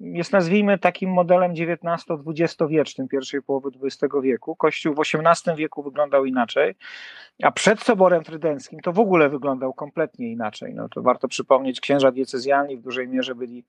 jest, 0.00 0.32
nazwijmy, 0.32 0.78
takim 0.78 1.10
modelem 1.10 1.52
XIX-XX 1.52 2.56
wiecznym, 2.68 3.08
pierwszej 3.08 3.42
połowy 3.42 3.70
XX 3.82 4.14
wieku. 4.22 4.56
Kościół 4.56 4.94
w 4.94 5.00
XVIII 5.00 5.56
wieku 5.56 5.82
wyglądał 5.82 6.24
inaczej, 6.24 6.74
a 7.42 7.52
przed 7.52 7.80
Soborem 7.80 8.24
Trydenckim 8.24 8.80
to 8.80 8.92
w 8.92 8.98
ogóle 8.98 9.28
wyglądał 9.28 9.74
kompletnie 9.74 10.32
inaczej. 10.32 10.74
No, 10.74 10.88
to 10.88 11.02
warto 11.02 11.28
przypomnieć, 11.28 11.80
księża 11.80 12.12
diecezjalni 12.12 12.76
w 12.76 12.82
dużej 12.82 13.08
mierze 13.08 13.34
byli 13.34 13.64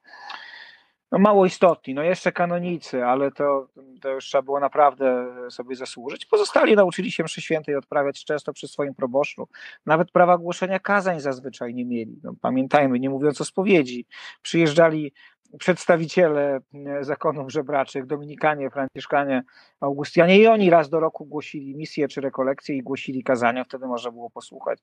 no 1.11 1.19
mało 1.19 1.45
istotni, 1.45 1.93
no 1.93 2.03
jeszcze 2.03 2.31
kanonicy, 2.31 3.05
ale 3.05 3.31
to, 3.31 3.67
to 4.01 4.09
już 4.09 4.25
trzeba 4.25 4.41
było 4.41 4.59
naprawdę 4.59 5.27
sobie 5.49 5.75
zasłużyć. 5.75 6.25
Pozostali 6.25 6.75
nauczyli 6.75 7.11
się 7.11 7.23
mszy 7.23 7.41
świętej 7.41 7.75
odprawiać 7.75 8.25
często 8.25 8.53
przy 8.53 8.67
swoim 8.67 8.95
proboszczu. 8.95 9.47
Nawet 9.85 10.11
prawa 10.11 10.37
głoszenia 10.37 10.79
kazań 10.79 11.19
zazwyczaj 11.19 11.73
nie 11.73 11.85
mieli. 11.85 12.19
No, 12.23 12.33
pamiętajmy, 12.41 12.99
nie 12.99 13.09
mówiąc 13.09 13.41
o 13.41 13.45
spowiedzi. 13.45 14.05
Przyjeżdżali 14.41 15.13
przedstawiciele 15.59 16.59
e, 16.73 17.03
zakonów 17.03 17.51
żebraczych, 17.51 18.05
dominikanie, 18.05 18.69
franciszkanie, 18.69 19.43
augustianie 19.79 20.39
i 20.39 20.47
oni 20.47 20.69
raz 20.69 20.89
do 20.89 20.99
roku 20.99 21.25
głosili 21.25 21.75
misje 21.75 22.07
czy 22.07 22.21
rekolekcje 22.21 22.75
i 22.75 22.83
głosili 22.83 23.23
kazania, 23.23 23.63
wtedy 23.63 23.87
można 23.87 24.11
było 24.11 24.29
posłuchać, 24.29 24.79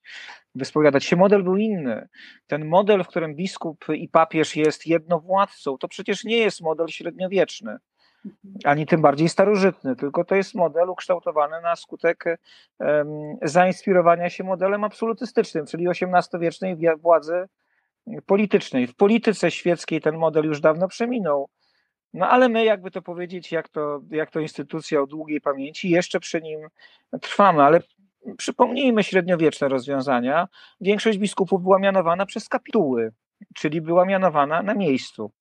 wyspowiadać 0.54 1.04
się. 1.04 1.16
Model 1.16 1.42
był 1.42 1.56
inny. 1.56 2.08
Ten 2.46 2.64
model, 2.64 3.04
w 3.04 3.08
którym 3.08 3.34
biskup 3.34 3.84
i 3.94 4.08
papież 4.08 4.56
jest 4.56 4.86
jednowładcą, 4.86 5.78
to 5.78 5.88
przecież 5.88 6.24
nie 6.24 6.38
jest 6.38 6.60
model 6.60 6.88
średniowieczny 6.88 7.78
ani 8.64 8.86
tym 8.86 9.02
bardziej 9.02 9.28
starożytny, 9.28 9.96
tylko 9.96 10.24
to 10.24 10.34
jest 10.34 10.54
model 10.54 10.90
ukształtowany 10.90 11.60
na 11.60 11.76
skutek 11.76 12.24
um, 12.78 13.08
zainspirowania 13.42 14.30
się 14.30 14.44
modelem 14.44 14.84
absolutystycznym, 14.84 15.66
czyli 15.66 15.88
XVIII-wiecznej 15.88 16.76
władzy 16.98 17.48
politycznej. 18.26 18.86
W 18.86 18.94
polityce 18.94 19.50
świeckiej 19.50 20.00
ten 20.00 20.16
model 20.16 20.44
już 20.44 20.60
dawno 20.60 20.88
przeminął. 20.88 21.48
No 22.12 22.28
ale 22.28 22.48
my, 22.48 22.64
jakby 22.64 22.90
to 22.90 23.02
powiedzieć, 23.02 23.52
jak 23.52 23.68
to, 23.68 24.00
jak 24.10 24.30
to 24.30 24.40
instytucja 24.40 25.00
o 25.00 25.06
długiej 25.06 25.40
pamięci, 25.40 25.90
jeszcze 25.90 26.20
przy 26.20 26.42
nim 26.42 26.60
trwamy, 27.20 27.62
ale 27.62 27.80
przypomnijmy 28.36 29.04
średniowieczne 29.04 29.68
rozwiązania. 29.68 30.48
Większość 30.80 31.18
biskupów 31.18 31.62
była 31.62 31.78
mianowana 31.78 32.26
przez 32.26 32.48
kapituły, 32.48 33.12
czyli 33.54 33.80
była 33.80 34.04
mianowana 34.04 34.62
na 34.62 34.74
miejscu. 34.74 35.32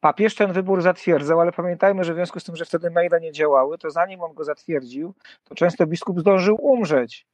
Papież 0.00 0.34
ten 0.34 0.52
wybór 0.52 0.82
zatwierdzał, 0.82 1.40
ale 1.40 1.52
pamiętajmy, 1.52 2.04
że 2.04 2.12
w 2.12 2.16
związku 2.16 2.40
z 2.40 2.44
tym, 2.44 2.56
że 2.56 2.64
wtedy 2.64 2.90
maile 2.90 3.20
nie 3.20 3.32
działały, 3.32 3.78
to 3.78 3.90
zanim 3.90 4.22
on 4.22 4.34
go 4.34 4.44
zatwierdził, 4.44 5.14
to 5.44 5.54
często 5.54 5.86
biskup 5.86 6.20
zdążył 6.20 6.56
umrzeć 6.60 7.26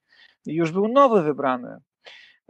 i 0.47 0.55
już 0.55 0.73
był 0.73 0.89
nowy 0.89 1.23
wybrany. 1.23 1.81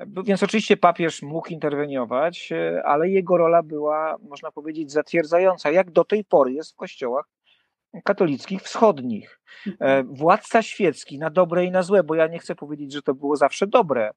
Więc 0.06 0.42
oczywiście 0.42 0.76
papież 0.76 1.22
mógł 1.22 1.48
interweniować, 1.48 2.50
ale 2.84 3.08
jego 3.08 3.36
rola 3.36 3.62
była, 3.62 4.16
można 4.28 4.50
powiedzieć, 4.50 4.92
zatwierdzająca, 4.92 5.70
jak 5.70 5.90
do 5.90 6.04
tej 6.04 6.24
pory 6.24 6.52
jest 6.52 6.72
w 6.72 6.76
kościołach 6.76 7.26
katolickich 8.04 8.62
wschodnich. 8.62 9.40
Mhm. 9.66 10.14
Władca 10.14 10.62
świecki 10.62 11.18
na 11.18 11.30
dobre 11.30 11.64
i 11.64 11.70
na 11.70 11.82
złe, 11.82 12.02
bo 12.02 12.14
ja 12.14 12.26
nie 12.26 12.38
chcę 12.38 12.54
powiedzieć, 12.54 12.92
że 12.92 13.02
to 13.02 13.14
było 13.14 13.36
zawsze 13.36 13.66
dobre, 13.66 14.10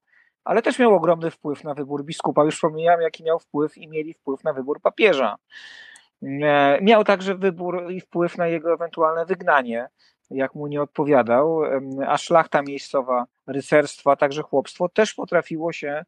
ale 0.43 0.61
też 0.61 0.79
miał 0.79 0.95
ogromny 0.95 1.31
wpływ 1.31 1.63
na 1.63 1.73
wybór 1.73 2.05
biskupa. 2.05 2.43
Już 2.43 2.55
wspomniałem, 2.55 3.01
jaki 3.01 3.23
miał 3.23 3.39
wpływ 3.39 3.77
i 3.77 3.87
mieli 3.87 4.13
wpływ 4.13 4.43
na 4.43 4.53
wybór 4.53 4.81
papieża. 4.81 5.35
E, 6.23 6.79
miał 6.81 7.03
także 7.03 7.35
wybór 7.35 7.91
i 7.91 8.01
wpływ 8.01 8.37
na 8.37 8.47
jego 8.47 8.73
ewentualne 8.73 9.25
wygnanie, 9.25 9.87
jak 10.33 10.55
mu 10.55 10.67
nie 10.67 10.81
odpowiadał, 10.81 11.61
a 12.07 12.17
szlachta 12.17 12.61
miejscowa, 12.61 13.25
rycerstwo, 13.47 14.11
a 14.11 14.15
także 14.15 14.41
chłopstwo 14.41 14.89
też 14.89 15.13
potrafiło 15.13 15.73
się 15.73 16.05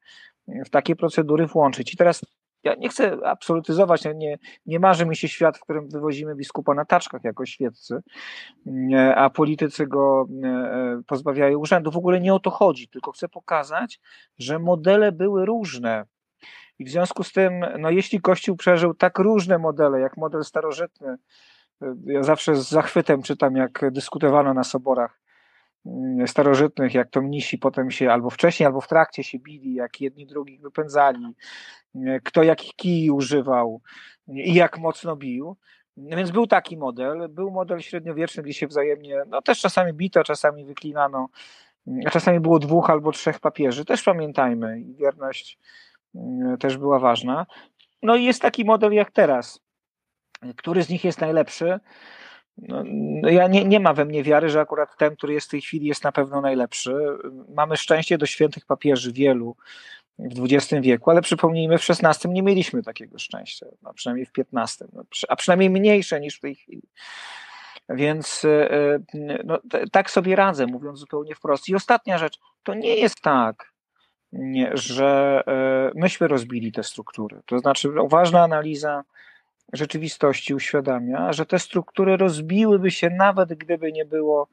w 0.48 0.70
takie 0.70 0.96
procedury 0.96 1.48
włączyć. 1.48 1.94
I 1.94 1.98
teraz 1.98 2.22
ja 2.66 2.76
nie 2.76 2.90
chcę 2.90 3.18
absolutyzować, 3.26 4.04
nie, 4.16 4.38
nie 4.66 4.80
marzy 4.80 5.06
mi 5.06 5.16
się 5.16 5.28
świat, 5.28 5.58
w 5.58 5.62
którym 5.62 5.90
wywozimy 5.90 6.36
biskupa 6.36 6.74
na 6.74 6.86
taczkach 6.86 7.24
jako 7.24 7.46
świeccy, 7.46 8.02
a 9.16 9.30
politycy 9.30 9.88
go 9.88 10.28
e, 10.44 11.02
pozbawiają 11.08 11.60
urzędu. 11.60 11.92
W 11.92 11.98
ogóle 11.98 12.20
nie 12.20 12.34
o 12.34 12.40
to 12.40 12.50
chodzi, 12.50 12.88
tylko 12.88 13.12
chcę 13.12 13.30
pokazać, 13.30 14.00
że 14.38 14.60
modele 14.60 15.12
były 15.12 15.46
różne. 15.46 16.06
I 16.80 16.86
w 16.86 16.90
związku 16.90 17.24
z 17.24 17.32
tym, 17.32 17.66
no 17.80 17.90
jeśli 17.90 18.22
Kościół 18.22 18.58
przeżył 18.58 18.94
tak 18.94 19.20
różne 19.20 19.58
modele, 19.58 20.00
jak 20.00 20.18
model 20.18 20.44
starożytny, 20.44 21.08
e, 21.08 21.18
ja 22.06 22.24
zawsze 22.24 22.56
z 22.56 22.70
zachwytem 22.70 23.22
czytam, 23.22 23.56
jak 23.56 23.86
dyskutowano 23.92 24.54
na 24.54 24.64
soborach 24.64 25.20
mm, 25.86 26.28
starożytnych, 26.28 26.94
jak 26.94 27.10
to 27.10 27.22
mnisi 27.22 27.58
potem 27.58 27.92
się 27.92 28.12
albo 28.12 28.30
wcześniej, 28.30 28.68
albo 28.68 28.82
w 28.82 28.88
trakcie 28.88 29.24
się 29.24 29.40
bili, 29.40 29.74
jak 29.74 30.02
jedni 30.02 30.26
drugich 30.26 30.62
wypędzali, 30.62 31.36
e, 31.96 32.20
kto 32.20 32.44
jaki 32.44 32.72
kij 32.76 33.10
używał 33.10 33.82
i 34.28 34.54
jak 34.54 34.78
mocno 34.78 35.16
bił. 35.16 35.58
Więc 35.98 36.32
był 36.32 36.48
taki 36.48 36.78
model, 36.78 37.30
był 37.30 37.52
model 37.52 37.80
średniowieczny, 37.80 38.44
gdzie 38.44 38.54
się 38.54 38.68
wzajemnie, 38.68 39.22
no 39.28 39.42
też 39.42 39.62
czasami 39.62 39.94
bito, 39.94 40.24
czasami 40.24 40.66
wyklinano, 40.66 41.30
a 42.06 42.10
czasami 42.10 42.40
było 42.40 42.60
dwóch 42.60 42.90
albo 42.90 43.12
trzech 43.12 43.40
papieży, 43.40 43.86
też 43.86 44.04
pamiętajmy, 44.04 44.80
i 44.80 44.96
wierność 44.96 45.60
też 46.60 46.78
była 46.78 47.00
ważna. 47.00 47.46
No 48.02 48.16
i 48.16 48.24
jest 48.24 48.42
taki 48.42 48.66
model 48.66 48.94
jak 48.94 49.12
teraz. 49.12 49.65
Który 50.58 50.84
z 50.84 50.90
nich 50.90 51.04
jest 51.04 51.22
najlepszy? 51.22 51.80
No, 52.58 52.84
no, 52.88 53.30
ja 53.30 53.48
nie, 53.48 53.66
nie 53.66 53.80
ma 53.80 53.94
we 53.94 54.06
mnie 54.06 54.24
wiary, 54.24 54.50
że 54.50 54.62
akurat 54.62 54.98
ten, 54.98 55.16
który 55.16 55.34
jest 55.34 55.48
w 55.48 55.52
tej 55.52 55.62
chwili, 55.62 55.88
jest 55.88 56.04
na 56.04 56.12
pewno 56.12 56.42
najlepszy. 56.42 56.96
Mamy 57.56 57.78
szczęście 57.78 58.18
do 58.18 58.26
świętych 58.26 58.66
papieży, 58.66 59.14
wielu 59.14 59.56
w 60.20 60.44
XX 60.44 60.82
wieku, 60.82 61.12
ale 61.12 61.22
przypomnijmy, 61.22 61.78
w 61.78 61.88
XVI 61.90 62.30
nie 62.30 62.44
mieliśmy 62.44 62.84
takiego 62.84 63.20
szczęścia, 63.20 63.66
no, 63.82 63.94
przynajmniej 63.94 64.26
w 64.26 64.32
XV, 64.54 64.88
no, 64.94 65.04
a 65.30 65.36
przynajmniej 65.36 65.70
mniejsze 65.70 66.20
niż 66.20 66.38
w 66.38 66.42
tej 66.42 66.56
chwili. 66.56 66.82
Więc 67.90 68.46
e, 68.46 68.72
e, 68.72 69.00
no, 69.44 69.60
tak 69.92 70.12
sobie 70.12 70.36
radzę, 70.36 70.68
mówiąc 70.68 71.00
zupełnie 71.00 71.36
wprost. 71.36 71.70
I 71.70 71.76
ostatnia 71.76 72.18
rzecz, 72.18 72.40
to 72.64 72.74
nie 72.74 72.96
jest 72.96 73.22
tak, 73.22 73.74
że 74.74 75.44
e, 75.48 75.92
myśmy 76.00 76.28
rozbili 76.28 76.72
te 76.72 76.84
struktury. 76.84 77.42
To 77.46 77.60
znaczy, 77.60 77.90
ważna 78.10 78.44
analiza 78.44 79.04
rzeczywistości 79.74 80.54
uświadamia, 80.54 81.34
że 81.34 81.46
te 81.46 81.60
struktury 81.60 82.18
rozbiłyby 82.18 82.92
się 82.92 83.10
nawet 83.10 83.54
gdyby 83.54 83.92
nie 83.92 84.06
było 84.06 84.48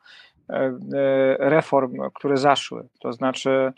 e, 0.48 0.54
e, 0.54 0.72
reform, 1.38 1.98
które 2.14 2.36
zaszły. 2.36 2.88
To 3.00 3.12
znaczy, 3.12 3.72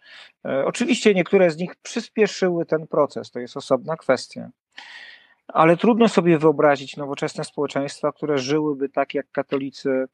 oczywiście 0.65 1.15
niektóre 1.15 1.51
z 1.51 1.57
nich 1.57 1.77
przyspieszyły 1.77 2.67
ten 2.67 2.87
proces, 2.87 3.31
to 3.31 3.41
jest 3.41 3.57
osobna 3.57 3.97
kwestia. 3.97 4.51
Ale 5.49 5.77
trudno 5.77 6.09
sobie 6.09 6.39
wyobrazić 6.39 6.97
nowoczesne 6.97 7.45
społeczeństwa, 7.45 8.13
które 8.13 8.39
żyłyby 8.39 8.89
tak 8.89 9.15
jak 9.15 9.31
katolicy 9.33 10.05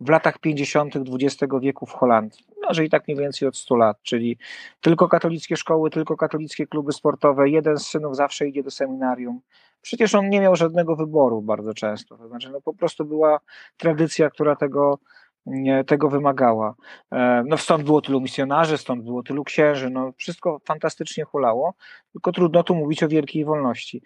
w 0.00 0.08
latach 0.08 0.38
50. 0.38 0.94
XX 0.96 1.52
wieku 1.60 1.86
w 1.86 1.92
Holandii. 1.92 2.44
Może 2.62 2.84
i 2.84 2.90
tak 2.90 3.08
mniej 3.08 3.18
więcej 3.18 3.48
od 3.48 3.56
100 3.56 3.76
lat, 3.76 4.02
czyli 4.02 4.38
tylko 4.80 5.08
katolickie 5.08 5.56
szkoły, 5.56 5.90
tylko 5.90 6.16
katolickie 6.16 6.66
kluby 6.66 6.92
sportowe, 6.92 7.48
jeden 7.48 7.78
z 7.78 7.86
synów 7.86 8.16
zawsze 8.16 8.48
idzie 8.48 8.62
do 8.62 8.70
seminarium. 8.70 9.40
Przecież 9.82 10.14
on 10.14 10.28
nie 10.28 10.40
miał 10.40 10.56
żadnego 10.56 10.96
wyboru 10.96 11.42
bardzo 11.42 11.74
często. 11.74 12.18
To 12.18 12.28
znaczy, 12.28 12.50
no 12.50 12.60
po 12.60 12.74
prostu 12.74 13.04
była 13.04 13.40
tradycja, 13.76 14.30
która 14.30 14.56
tego, 14.56 14.98
tego 15.86 16.08
wymagała. 16.08 16.74
E, 17.12 17.42
no 17.46 17.56
stąd 17.56 17.84
było 17.84 18.00
tylu 18.00 18.20
misjonarzy, 18.20 18.78
stąd 18.78 19.04
było 19.04 19.22
tylu 19.22 19.44
księży, 19.44 19.90
no 19.90 20.12
wszystko 20.16 20.60
fantastycznie 20.64 21.24
hulało, 21.24 21.74
tylko 22.12 22.32
trudno 22.32 22.62
tu 22.62 22.74
mówić 22.74 23.02
o 23.02 23.08
wielkiej 23.08 23.44
wolności. 23.44 24.02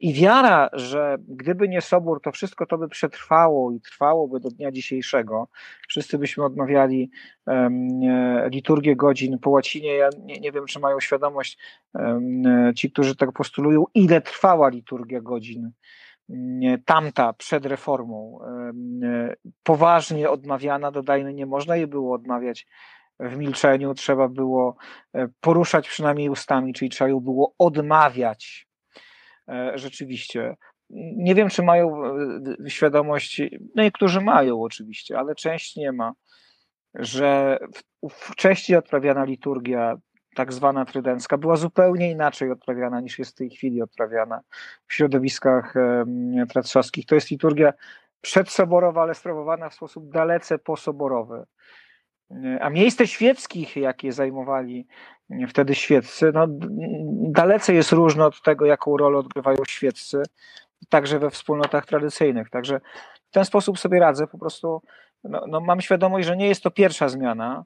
I 0.00 0.12
wiara, 0.14 0.68
że 0.72 1.16
gdyby 1.28 1.68
nie 1.68 1.80
sobór, 1.80 2.20
to 2.22 2.32
wszystko 2.32 2.66
to 2.66 2.78
by 2.78 2.88
przetrwało 2.88 3.72
i 3.72 3.80
trwałoby 3.80 4.40
do 4.40 4.50
dnia 4.50 4.72
dzisiejszego. 4.72 5.48
Wszyscy 5.88 6.18
byśmy 6.18 6.44
odmawiali 6.44 7.10
um, 7.46 8.00
liturgię 8.50 8.96
godzin 8.96 9.38
po 9.38 9.50
łacinie. 9.50 9.94
Ja 9.94 10.08
nie, 10.18 10.40
nie 10.40 10.52
wiem, 10.52 10.66
czy 10.66 10.80
mają 10.80 11.00
świadomość 11.00 11.58
um, 11.94 12.42
ci, 12.76 12.90
którzy 12.90 13.16
tak 13.16 13.32
postulują, 13.32 13.84
ile 13.94 14.20
trwała 14.20 14.68
liturgia 14.68 15.20
godzin 15.20 15.70
tamta 16.84 17.32
przed 17.32 17.66
reformą. 17.66 18.38
Poważnie 19.62 20.30
odmawiana, 20.30 20.90
dodajmy, 20.90 21.34
nie 21.34 21.46
można 21.46 21.76
jej 21.76 21.86
było 21.86 22.14
odmawiać 22.14 22.66
w 23.20 23.36
milczeniu, 23.36 23.94
trzeba 23.94 24.28
było 24.28 24.76
e, 25.14 25.28
poruszać 25.40 25.88
przynajmniej 25.88 26.28
ustami, 26.28 26.72
czyli 26.72 26.90
trzeba 26.90 27.10
ją 27.10 27.20
było 27.20 27.54
odmawiać 27.58 28.69
rzeczywiście. 29.74 30.56
Nie 31.16 31.34
wiem, 31.34 31.48
czy 31.48 31.62
mają 31.62 32.04
e, 32.66 32.70
świadomość, 32.70 33.42
no 33.74 33.82
niektórzy 33.82 34.20
mają 34.20 34.62
oczywiście, 34.62 35.18
ale 35.18 35.34
część 35.34 35.76
nie 35.76 35.92
ma, 35.92 36.12
że 36.94 37.58
wcześniej 38.10 38.78
odprawiana 38.78 39.24
liturgia, 39.24 39.96
tak 40.34 40.52
zwana 40.52 40.84
trydencka, 40.84 41.38
była 41.38 41.56
zupełnie 41.56 42.10
inaczej 42.10 42.50
odprawiana 42.50 43.00
niż 43.00 43.18
jest 43.18 43.32
w 43.32 43.34
tej 43.34 43.50
chwili 43.50 43.82
odprawiana 43.82 44.40
w 44.86 44.94
środowiskach 44.94 45.74
tratrzowskich. 46.48 47.06
To 47.06 47.14
jest 47.14 47.30
liturgia 47.30 47.72
przedsoborowa, 48.20 49.02
ale 49.02 49.14
sprawowana 49.14 49.68
w 49.68 49.74
sposób 49.74 50.10
dalece 50.10 50.58
posoborowy. 50.58 51.44
A 52.60 52.70
miejsce 52.70 53.06
świeckich, 53.06 53.76
jakie 53.76 54.12
zajmowali 54.12 54.86
wtedy 55.48 55.74
świeccy, 55.74 56.32
no, 56.34 56.46
dalece 57.30 57.74
jest 57.74 57.92
różne 57.92 58.26
od 58.26 58.42
tego, 58.42 58.66
jaką 58.66 58.96
rolę 58.96 59.18
odgrywają 59.18 59.58
świeccy, 59.68 60.22
także 60.88 61.18
we 61.18 61.30
wspólnotach 61.30 61.86
tradycyjnych. 61.86 62.50
Także 62.50 62.80
w 63.30 63.30
ten 63.30 63.44
sposób 63.44 63.78
sobie 63.78 64.00
radzę. 64.00 64.26
Po 64.26 64.38
prostu 64.38 64.82
no, 65.24 65.44
no 65.48 65.60
mam 65.60 65.80
świadomość, 65.80 66.26
że 66.26 66.36
nie 66.36 66.48
jest 66.48 66.62
to 66.62 66.70
pierwsza 66.70 67.08
zmiana. 67.08 67.64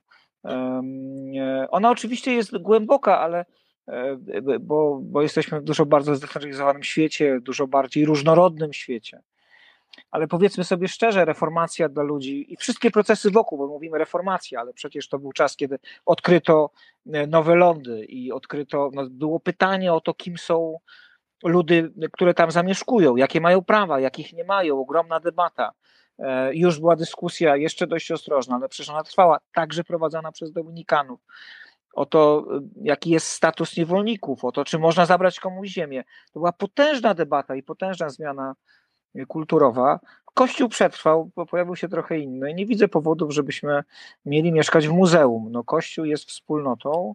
Ona 1.70 1.90
oczywiście 1.90 2.34
jest 2.34 2.58
głęboka, 2.58 3.20
ale 3.20 3.44
e, 3.88 4.18
bo, 4.60 5.00
bo 5.02 5.22
jesteśmy 5.22 5.60
w 5.60 5.64
dużo 5.64 5.86
bardzo 5.86 6.14
zdecentralizowanym 6.14 6.82
świecie, 6.82 7.40
dużo 7.40 7.66
bardziej 7.66 8.04
różnorodnym 8.04 8.72
świecie 8.72 9.22
ale 10.10 10.26
powiedzmy 10.26 10.64
sobie 10.64 10.88
szczerze, 10.88 11.24
reformacja 11.24 11.88
dla 11.88 12.02
ludzi 12.02 12.52
i 12.52 12.56
wszystkie 12.56 12.90
procesy 12.90 13.30
wokół, 13.30 13.58
bo 13.58 13.66
mówimy 13.66 13.98
reformacja, 13.98 14.60
ale 14.60 14.72
przecież 14.72 15.08
to 15.08 15.18
był 15.18 15.32
czas, 15.32 15.56
kiedy 15.56 15.78
odkryto 16.06 16.70
e, 17.12 17.26
nowe 17.26 17.54
lądy 17.54 18.04
i 18.04 18.32
odkryto, 18.32 18.90
no 18.92 19.06
było 19.10 19.40
pytanie 19.40 19.92
o 19.92 20.00
to, 20.00 20.14
kim 20.14 20.38
są 20.38 20.78
ludy, 21.44 21.92
które 22.12 22.34
tam 22.34 22.50
zamieszkują, 22.50 23.16
jakie 23.16 23.40
mają 23.40 23.62
prawa, 23.62 24.00
jakich 24.00 24.32
nie 24.32 24.44
mają, 24.44 24.80
ogromna 24.80 25.20
debata. 25.20 25.72
E, 26.18 26.54
już 26.54 26.80
była 26.80 26.96
dyskusja, 26.96 27.56
jeszcze 27.56 27.86
dość 27.86 28.10
ostrożna, 28.10 28.56
ale 28.56 28.68
przecież 28.68 28.90
ona 28.90 29.02
trwała, 29.02 29.38
także 29.52 29.84
prowadzona 29.84 30.32
przez 30.32 30.52
Dominikanów 30.52 31.20
o 31.94 32.06
to, 32.06 32.46
e, 32.56 32.60
jaki 32.82 33.10
jest 33.10 33.26
status 33.26 33.76
niewolników, 33.76 34.44
o 34.44 34.52
to, 34.52 34.64
czy 34.64 34.78
można 34.78 35.06
zabrać 35.06 35.40
komuś 35.40 35.68
ziemię. 35.68 36.04
To 36.32 36.40
była 36.40 36.52
potężna 36.52 37.14
debata 37.14 37.56
i 37.56 37.62
potężna 37.62 38.08
zmiana 38.08 38.54
kulturowa. 39.28 40.00
Kościół 40.34 40.68
przetrwał, 40.68 41.30
bo 41.36 41.46
pojawił 41.46 41.76
się 41.76 41.88
trochę 41.88 42.18
inny. 42.18 42.50
I 42.50 42.54
nie 42.54 42.66
widzę 42.66 42.88
powodów, 42.88 43.32
żebyśmy 43.32 43.82
mieli 44.24 44.52
mieszkać 44.52 44.88
w 44.88 44.92
muzeum. 44.92 45.48
No, 45.52 45.64
Kościół 45.64 46.04
jest 46.04 46.24
wspólnotą, 46.24 47.14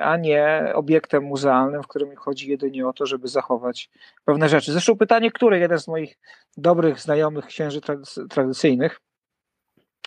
a 0.00 0.16
nie 0.16 0.72
obiektem 0.74 1.24
muzealnym, 1.24 1.82
w 1.82 1.88
którym 1.88 2.16
chodzi 2.16 2.50
jedynie 2.50 2.88
o 2.88 2.92
to, 2.92 3.06
żeby 3.06 3.28
zachować 3.28 3.90
pewne 4.24 4.48
rzeczy. 4.48 4.72
Zresztą 4.72 4.96
pytanie, 4.96 5.30
które 5.30 5.58
jeden 5.58 5.78
z 5.78 5.88
moich 5.88 6.18
dobrych 6.56 7.00
znajomych 7.00 7.46
księży 7.46 7.80
tradycyjnych, 8.30 9.00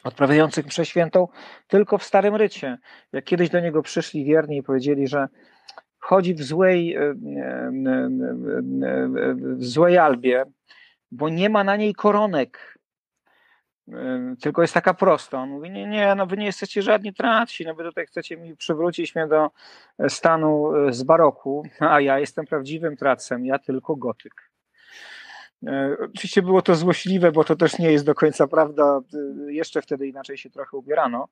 odprawiających 0.03 0.65
mszę 0.65 0.85
świętą, 0.85 1.27
tylko 1.67 1.97
w 1.97 2.03
Starym 2.03 2.35
Rycie. 2.35 2.77
Jak 3.13 3.25
kiedyś 3.25 3.49
do 3.49 3.59
niego 3.59 3.81
przyszli 3.81 4.25
wierni 4.25 4.57
i 4.57 4.63
powiedzieli, 4.63 5.07
że 5.07 5.27
chodzi 6.01 6.33
w 6.33 6.43
złej, 6.43 6.95
e, 6.95 7.01
e, 7.01 7.05
e, 7.05 7.15
w 9.35 9.65
złej 9.65 9.97
albie, 9.97 10.45
bo 11.11 11.29
nie 11.29 11.49
ma 11.49 11.63
na 11.63 11.75
niej 11.75 11.93
koronek. 11.93 12.77
tylko 14.41 14.61
jest 14.61 14.73
taka 14.73 14.93
prosta. 14.93 15.37
On 15.37 15.49
mówi, 15.49 15.71
nie, 15.71 15.87
nie, 15.87 16.15
no 16.15 16.25
wy 16.25 16.37
nie 16.37 16.45
jesteście 16.45 16.81
żadni 16.81 17.13
traci, 17.13 17.65
no 17.65 17.75
wy 17.75 17.83
tutaj 17.83 18.05
chcecie 18.05 18.37
mi 18.37 18.55
przywrócić 18.55 19.15
mnie 19.15 19.27
do 19.27 19.49
stanu 20.09 20.71
z 20.89 21.03
baroku, 21.03 21.63
a 21.79 22.01
ja 22.01 22.19
jestem 22.19 22.45
prawdziwym 22.45 22.97
tracem, 22.97 23.45
ja 23.45 23.59
tylko 23.59 23.95
gotyk. 23.95 24.51
Oczywiście 26.15 26.41
było 26.41 26.61
to 26.61 26.75
złośliwe, 26.75 27.31
bo 27.31 27.43
to 27.43 27.55
też 27.55 27.79
nie 27.79 27.91
jest 27.91 28.05
do 28.05 28.15
końca 28.15 28.47
prawda. 28.47 28.99
Jeszcze 29.47 29.81
wtedy 29.81 30.07
inaczej 30.07 30.37
się 30.37 30.49
trochę 30.49 30.77
ubierano. 30.77 31.27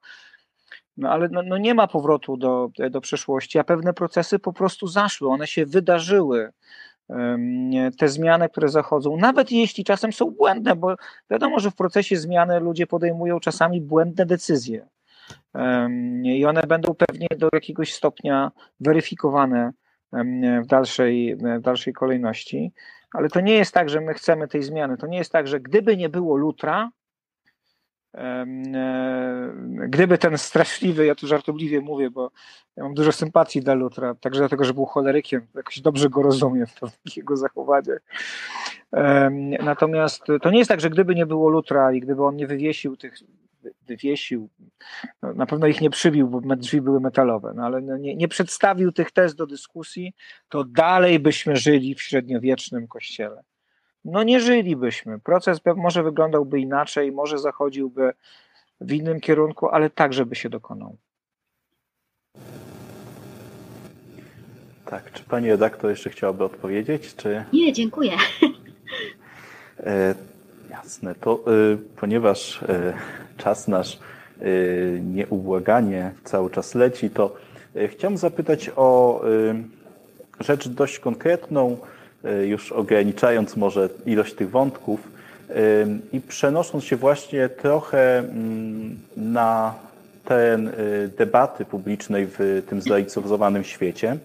No 0.97 1.09
ale 1.09 1.29
no, 1.31 1.41
no 1.43 1.57
nie 1.57 1.73
ma 1.73 1.87
powrotu 1.87 2.37
do, 2.37 2.69
do 2.89 3.01
przeszłości, 3.01 3.59
a 3.59 3.63
pewne 3.63 3.93
procesy 3.93 4.39
po 4.39 4.53
prostu 4.53 4.87
zaszły, 4.87 5.29
one 5.29 5.47
się 5.47 5.65
wydarzyły. 5.65 6.51
Te 7.97 8.07
zmiany, 8.07 8.49
które 8.49 8.69
zachodzą, 8.69 9.17
nawet 9.17 9.51
jeśli 9.51 9.83
czasem 9.83 10.13
są 10.13 10.31
błędne, 10.31 10.75
bo 10.75 10.95
wiadomo, 11.29 11.59
że 11.59 11.71
w 11.71 11.75
procesie 11.75 12.17
zmiany 12.17 12.59
ludzie 12.59 12.87
podejmują 12.87 13.39
czasami 13.39 13.81
błędne 13.81 14.25
decyzje. 14.25 14.87
I 16.23 16.45
one 16.45 16.63
będą 16.63 16.93
pewnie 16.93 17.27
do 17.37 17.49
jakiegoś 17.53 17.93
stopnia 17.93 18.51
weryfikowane 18.79 19.71
w 20.63 20.65
dalszej, 20.65 21.35
w 21.35 21.61
dalszej 21.61 21.93
kolejności, 21.93 22.73
ale 23.13 23.29
to 23.29 23.41
nie 23.41 23.53
jest 23.53 23.73
tak, 23.73 23.89
że 23.89 24.01
my 24.01 24.13
chcemy 24.13 24.47
tej 24.47 24.63
zmiany, 24.63 24.97
to 24.97 25.07
nie 25.07 25.17
jest 25.17 25.31
tak, 25.31 25.47
że 25.47 25.59
gdyby 25.59 25.97
nie 25.97 26.09
było 26.09 26.37
Lutra, 26.37 26.91
gdyby 29.87 30.17
ten 30.17 30.37
straszliwy, 30.37 31.05
ja 31.05 31.15
tu 31.15 31.27
żartobliwie 31.27 31.81
mówię, 31.81 32.09
bo 32.09 32.31
ja 32.75 32.83
mam 32.83 32.93
dużo 32.93 33.11
sympatii 33.11 33.61
dla 33.61 33.73
Lutra, 33.73 34.15
także 34.15 34.39
dlatego, 34.39 34.63
że 34.63 34.73
był 34.73 34.85
cholerykiem, 34.85 35.47
jakoś 35.55 35.81
dobrze 35.81 36.09
go 36.09 36.21
rozumiem 36.21 36.67
w 36.67 37.17
jego 37.17 37.37
zachowanie. 37.37 37.97
Natomiast 39.63 40.23
to 40.41 40.51
nie 40.51 40.57
jest 40.57 40.69
tak, 40.69 40.81
że 40.81 40.89
gdyby 40.89 41.15
nie 41.15 41.25
było 41.25 41.49
Lutra 41.49 41.93
i 41.93 41.99
gdyby 41.99 42.23
on 42.23 42.35
nie 42.35 42.47
wywiesił 42.47 42.97
tych, 42.97 43.15
wywiesił, 43.87 44.49
no, 45.21 45.33
na 45.33 45.45
pewno 45.45 45.67
ich 45.67 45.81
nie 45.81 45.89
przybił, 45.89 46.27
bo 46.27 46.55
drzwi 46.55 46.81
były 46.81 46.99
metalowe, 46.99 47.53
no 47.55 47.65
ale 47.65 47.81
no 47.81 47.97
nie, 47.97 48.15
nie 48.15 48.27
przedstawił 48.27 48.91
tych 48.91 49.11
tez 49.11 49.35
do 49.35 49.47
dyskusji, 49.47 50.13
to 50.49 50.63
dalej 50.63 51.19
byśmy 51.19 51.55
żyli 51.55 51.95
w 51.95 52.01
średniowiecznym 52.01 52.87
kościele 52.87 53.43
no 54.05 54.23
nie 54.23 54.39
żylibyśmy. 54.39 55.19
Proces 55.19 55.59
może 55.75 56.03
wyglądałby 56.03 56.59
inaczej, 56.59 57.11
może 57.11 57.37
zachodziłby 57.37 58.13
w 58.81 58.91
innym 58.91 59.19
kierunku, 59.19 59.69
ale 59.69 59.89
także 59.89 60.25
by 60.25 60.35
się 60.35 60.49
dokonał. 60.49 60.97
Tak, 64.85 65.11
czy 65.11 65.23
pani 65.23 65.49
redaktor 65.49 65.89
jeszcze 65.89 66.09
chciałaby 66.09 66.43
odpowiedzieć? 66.43 67.15
Czy... 67.15 67.45
Nie, 67.53 67.73
dziękuję. 67.73 68.11
E, 69.79 70.15
jasne, 70.69 71.15
to 71.15 71.33
e, 71.33 71.77
ponieważ 71.95 72.63
e, 72.63 72.93
czas 73.37 73.67
nasz 73.67 73.99
e, 74.39 74.45
nieubłaganie 74.99 76.11
cały 76.23 76.49
czas 76.49 76.75
leci, 76.75 77.09
to 77.09 77.35
chciałem 77.87 78.17
zapytać 78.17 78.71
o 78.75 79.21
rzecz 80.39 80.67
dość 80.67 80.99
konkretną, 80.99 81.77
już 82.45 82.71
ograniczając 82.71 83.57
może 83.57 83.89
ilość 84.05 84.33
tych 84.33 84.49
wątków 84.49 84.99
i 86.13 86.21
przenosząc 86.21 86.83
się 86.83 86.95
właśnie 86.95 87.49
trochę 87.49 88.19
mm, 88.19 88.99
na 89.17 89.75
teren 90.25 90.67
e, 90.67 90.71
debaty 91.17 91.65
publicznej 91.65 92.27
w 92.27 92.63
tym 92.69 92.81
zlaicyzowanym 92.81 93.63
świecie, 93.63 94.17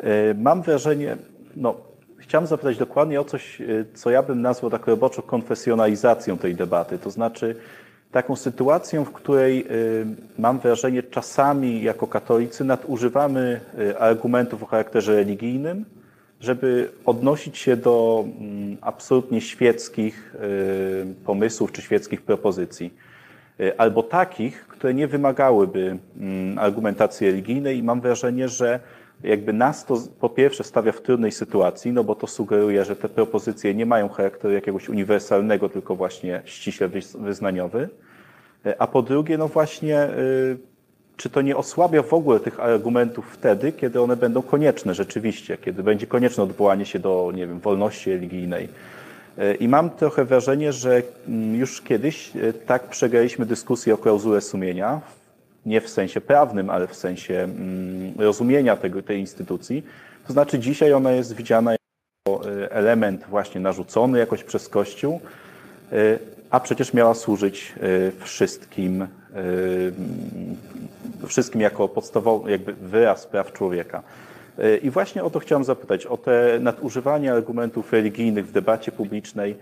e, 0.00 0.34
mam 0.34 0.62
wrażenie, 0.62 1.16
no, 1.56 1.74
chciałem 2.18 2.46
zapytać 2.46 2.78
dokładnie 2.78 3.20
o 3.20 3.24
coś, 3.24 3.62
co 3.94 4.10
ja 4.10 4.22
bym 4.22 4.42
nazwał 4.42 4.70
tak 4.70 4.86
roboczo 4.86 5.22
konfesjonalizacją 5.22 6.38
tej 6.38 6.54
debaty, 6.54 6.98
to 6.98 7.10
znaczy 7.10 7.56
taką 8.12 8.36
sytuacją, 8.36 9.04
w 9.04 9.12
której 9.12 9.66
mam 10.38 10.58
wrażenie 10.58 11.02
czasami 11.02 11.82
jako 11.82 12.06
katolicy 12.06 12.64
nadużywamy 12.64 13.60
argumentów 13.98 14.62
o 14.62 14.66
charakterze 14.66 15.14
religijnym, 15.14 15.84
żeby 16.40 16.90
odnosić 17.04 17.58
się 17.58 17.76
do 17.76 18.24
mm, 18.40 18.76
absolutnie 18.80 19.40
świeckich 19.40 20.34
y, 20.34 21.24
pomysłów 21.24 21.72
czy 21.72 21.82
świeckich 21.82 22.22
propozycji, 22.22 22.94
y, 23.60 23.78
albo 23.78 24.02
takich, 24.02 24.66
które 24.66 24.94
nie 24.94 25.06
wymagałyby 25.06 25.98
mm, 26.20 26.58
argumentacji 26.58 27.26
religijnej 27.26 27.78
i 27.78 27.82
mam 27.82 28.00
wrażenie, 28.00 28.48
że 28.48 28.80
jakby 29.24 29.52
nas 29.52 29.84
to 29.84 29.98
po 30.20 30.28
pierwsze 30.28 30.64
stawia 30.64 30.92
w 30.92 31.00
trudnej 31.00 31.32
sytuacji, 31.32 31.92
no 31.92 32.04
bo 32.04 32.14
to 32.14 32.26
sugeruje, 32.26 32.84
że 32.84 32.96
te 32.96 33.08
propozycje 33.08 33.74
nie 33.74 33.86
mają 33.86 34.08
charakteru 34.08 34.54
jakiegoś 34.54 34.88
uniwersalnego, 34.88 35.68
tylko 35.68 35.96
właśnie 35.96 36.42
ściśle 36.44 36.88
wyznaniowy, 37.18 37.88
y, 38.66 38.78
a 38.78 38.86
po 38.86 39.02
drugie, 39.02 39.38
no 39.38 39.48
właśnie 39.48 40.08
czy 41.18 41.30
to 41.30 41.42
nie 41.42 41.56
osłabia 41.56 42.02
w 42.02 42.14
ogóle 42.14 42.40
tych 42.40 42.60
argumentów 42.60 43.26
wtedy, 43.32 43.72
kiedy 43.72 44.00
one 44.00 44.16
będą 44.16 44.42
konieczne 44.42 44.94
rzeczywiście, 44.94 45.58
kiedy 45.58 45.82
będzie 45.82 46.06
konieczne 46.06 46.42
odwołanie 46.42 46.86
się 46.86 46.98
do, 46.98 47.32
nie 47.34 47.46
wiem, 47.46 47.60
wolności 47.60 48.10
religijnej. 48.10 48.68
E, 49.38 49.54
I 49.54 49.68
mam 49.68 49.90
trochę 49.90 50.24
wrażenie, 50.24 50.72
że 50.72 51.02
mm, 51.28 51.56
już 51.56 51.82
kiedyś 51.82 52.36
e, 52.36 52.52
tak 52.52 52.88
przegraliśmy 52.88 53.46
dyskusję 53.46 53.94
o 53.94 53.98
klauzule 53.98 54.40
sumienia, 54.40 55.00
nie 55.66 55.80
w 55.80 55.88
sensie 55.88 56.20
prawnym, 56.20 56.70
ale 56.70 56.86
w 56.86 56.94
sensie 56.94 57.34
mm, 57.34 58.14
rozumienia 58.18 58.76
tego, 58.76 59.02
tej 59.02 59.20
instytucji. 59.20 59.82
To 60.26 60.32
znaczy 60.32 60.58
dzisiaj 60.58 60.92
ona 60.92 61.12
jest 61.12 61.34
widziana 61.34 61.72
jako 61.72 62.50
e, 62.50 62.72
element 62.72 63.24
właśnie 63.28 63.60
narzucony 63.60 64.18
jakoś 64.18 64.44
przez 64.44 64.68
Kościół, 64.68 65.20
a 66.50 66.60
przecież 66.60 66.94
miała 66.94 67.14
służyć 67.14 67.74
wszystkim 68.20 69.06
wszystkim 71.26 71.60
jako 71.60 71.88
podstawowy 71.88 72.50
jakby 72.50 72.72
wyraz 72.72 73.26
praw 73.26 73.52
człowieka. 73.52 74.02
E, 74.58 74.76
I 74.76 74.90
właśnie 74.90 75.24
o 75.24 75.30
to 75.30 75.38
chciałem 75.38 75.64
zapytać, 75.64 76.06
o 76.06 76.16
te 76.16 76.58
nadużywanie 76.60 77.32
argumentów 77.32 77.92
religijnych 77.92 78.46
w 78.46 78.52
debacie 78.52 78.92
publicznej. 78.92 79.56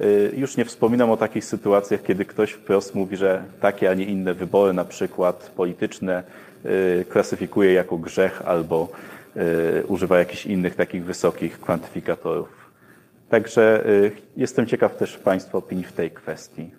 E, 0.00 0.04
już 0.36 0.56
nie 0.56 0.64
wspominam 0.64 1.10
o 1.10 1.16
takich 1.16 1.44
sytuacjach, 1.44 2.02
kiedy 2.02 2.24
ktoś 2.24 2.50
wprost 2.50 2.94
mówi, 2.94 3.16
że 3.16 3.44
takie, 3.60 3.90
a 3.90 3.94
nie 3.94 4.04
inne 4.04 4.34
wybory, 4.34 4.72
na 4.72 4.84
przykład 4.84 5.52
polityczne, 5.56 6.22
e, 6.64 7.04
klasyfikuje 7.04 7.72
jako 7.72 7.98
grzech 7.98 8.42
albo 8.44 8.88
używa 9.88 10.18
jakichś 10.18 10.46
innych 10.46 10.74
takich 10.74 11.04
wysokich 11.04 11.60
kwantyfikatorów. 11.60 12.70
Także 13.28 13.84
jestem 14.36 14.66
ciekaw 14.66 14.96
też 14.96 15.16
Państwa 15.16 15.58
opinii 15.58 15.84
w 15.84 15.92
tej 15.92 16.10
kwestii. 16.10 16.70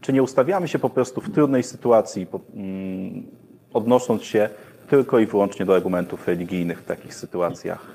Czy 0.00 0.12
nie 0.12 0.22
ustawiamy 0.22 0.68
się 0.68 0.78
po 0.78 0.90
prostu 0.90 1.20
w 1.20 1.30
trudnej 1.30 1.62
sytuacji, 1.62 2.26
mm, 2.54 3.26
odnosząc 3.72 4.22
się 4.22 4.48
tylko 4.88 5.18
i 5.18 5.26
wyłącznie 5.26 5.66
do 5.66 5.74
argumentów 5.74 6.28
religijnych 6.28 6.80
w 6.80 6.84
takich 6.84 7.14
sytuacjach? 7.14 7.86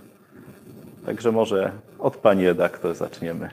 Także 1.06 1.32
może 1.32 1.72
od 2.00 2.18
pani 2.18 2.48
redaktor 2.48 2.96
zaczniemy. 2.96 3.50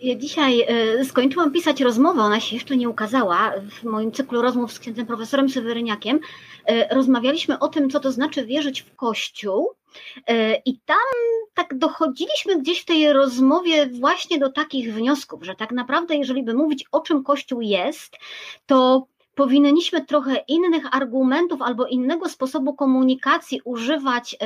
Ja 0.00 0.14
dzisiaj 0.14 0.60
e, 0.60 1.04
skończyłam 1.04 1.52
pisać 1.52 1.80
rozmowę, 1.80 2.22
ona 2.22 2.40
się 2.40 2.56
jeszcze 2.56 2.76
nie 2.76 2.88
ukazała 2.88 3.52
w 3.70 3.84
moim 3.84 4.12
cyklu 4.12 4.42
rozmów 4.42 4.72
z 4.72 4.78
księdzem 4.78 5.06
profesorem 5.06 5.48
Seweryniakiem. 5.48 6.20
E, 6.66 6.94
rozmawialiśmy 6.94 7.58
o 7.58 7.68
tym, 7.68 7.90
co 7.90 8.00
to 8.00 8.12
znaczy 8.12 8.46
wierzyć 8.46 8.82
w 8.82 8.96
Kościół. 8.96 9.77
E, 10.26 10.54
I 10.64 10.78
tam 10.86 10.96
tak 11.54 11.78
dochodziliśmy 11.78 12.60
gdzieś 12.60 12.80
w 12.80 12.84
tej 12.84 13.12
rozmowie 13.12 13.86
właśnie 13.86 14.38
do 14.38 14.52
takich 14.52 14.94
wniosków, 14.94 15.44
że 15.44 15.54
tak 15.54 15.72
naprawdę, 15.72 16.16
jeżeli 16.16 16.42
by 16.42 16.54
mówić 16.54 16.84
o 16.92 17.00
czym 17.00 17.24
Kościół 17.24 17.60
jest, 17.60 18.16
to 18.66 19.06
powinniśmy 19.34 20.04
trochę 20.04 20.44
innych 20.48 20.96
argumentów 20.96 21.62
albo 21.62 21.86
innego 21.86 22.28
sposobu 22.28 22.74
komunikacji 22.74 23.60
używać 23.64 24.36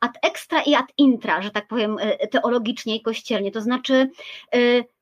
ad 0.00 0.12
extra 0.22 0.62
i 0.62 0.74
ad 0.74 0.86
intra, 0.98 1.42
że 1.42 1.50
tak 1.50 1.68
powiem 1.68 1.96
teologicznie 2.30 2.96
i 2.96 3.02
kościelnie. 3.02 3.52
To 3.52 3.60
znaczy, 3.60 4.10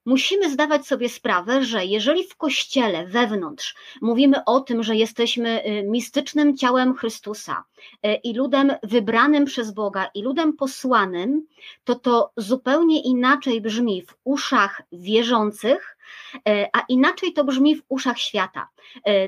musimy 0.06 0.50
zdawać 0.50 0.86
sobie 0.86 1.08
sprawę, 1.08 1.64
że 1.64 1.84
jeżeli 1.84 2.24
w 2.24 2.36
kościele 2.36 3.06
wewnątrz 3.06 3.74
mówimy 4.00 4.44
o 4.44 4.60
tym, 4.60 4.82
że 4.82 4.96
jesteśmy 4.96 5.64
y, 5.66 5.82
mistycznym 5.82 6.56
ciałem 6.56 6.94
Chrystusa 6.94 7.64
y, 8.06 8.14
i 8.14 8.34
ludem 8.34 8.72
wybranym 8.82 9.44
przez 9.44 9.70
Boga 9.70 10.10
i 10.14 10.22
ludem 10.22 10.52
posłanym, 10.52 11.46
to 11.84 11.94
to 11.94 12.32
zupełnie 12.36 13.02
inaczej 13.02 13.60
brzmi 13.60 14.02
w 14.02 14.14
uszach 14.24 14.82
wierzących, 14.92 15.96
y, 16.36 16.40
a 16.72 16.80
inaczej 16.88 17.32
to 17.32 17.44
brzmi 17.44 17.76
w 17.76 17.82
uszach 17.88 18.18
świata. 18.18 18.68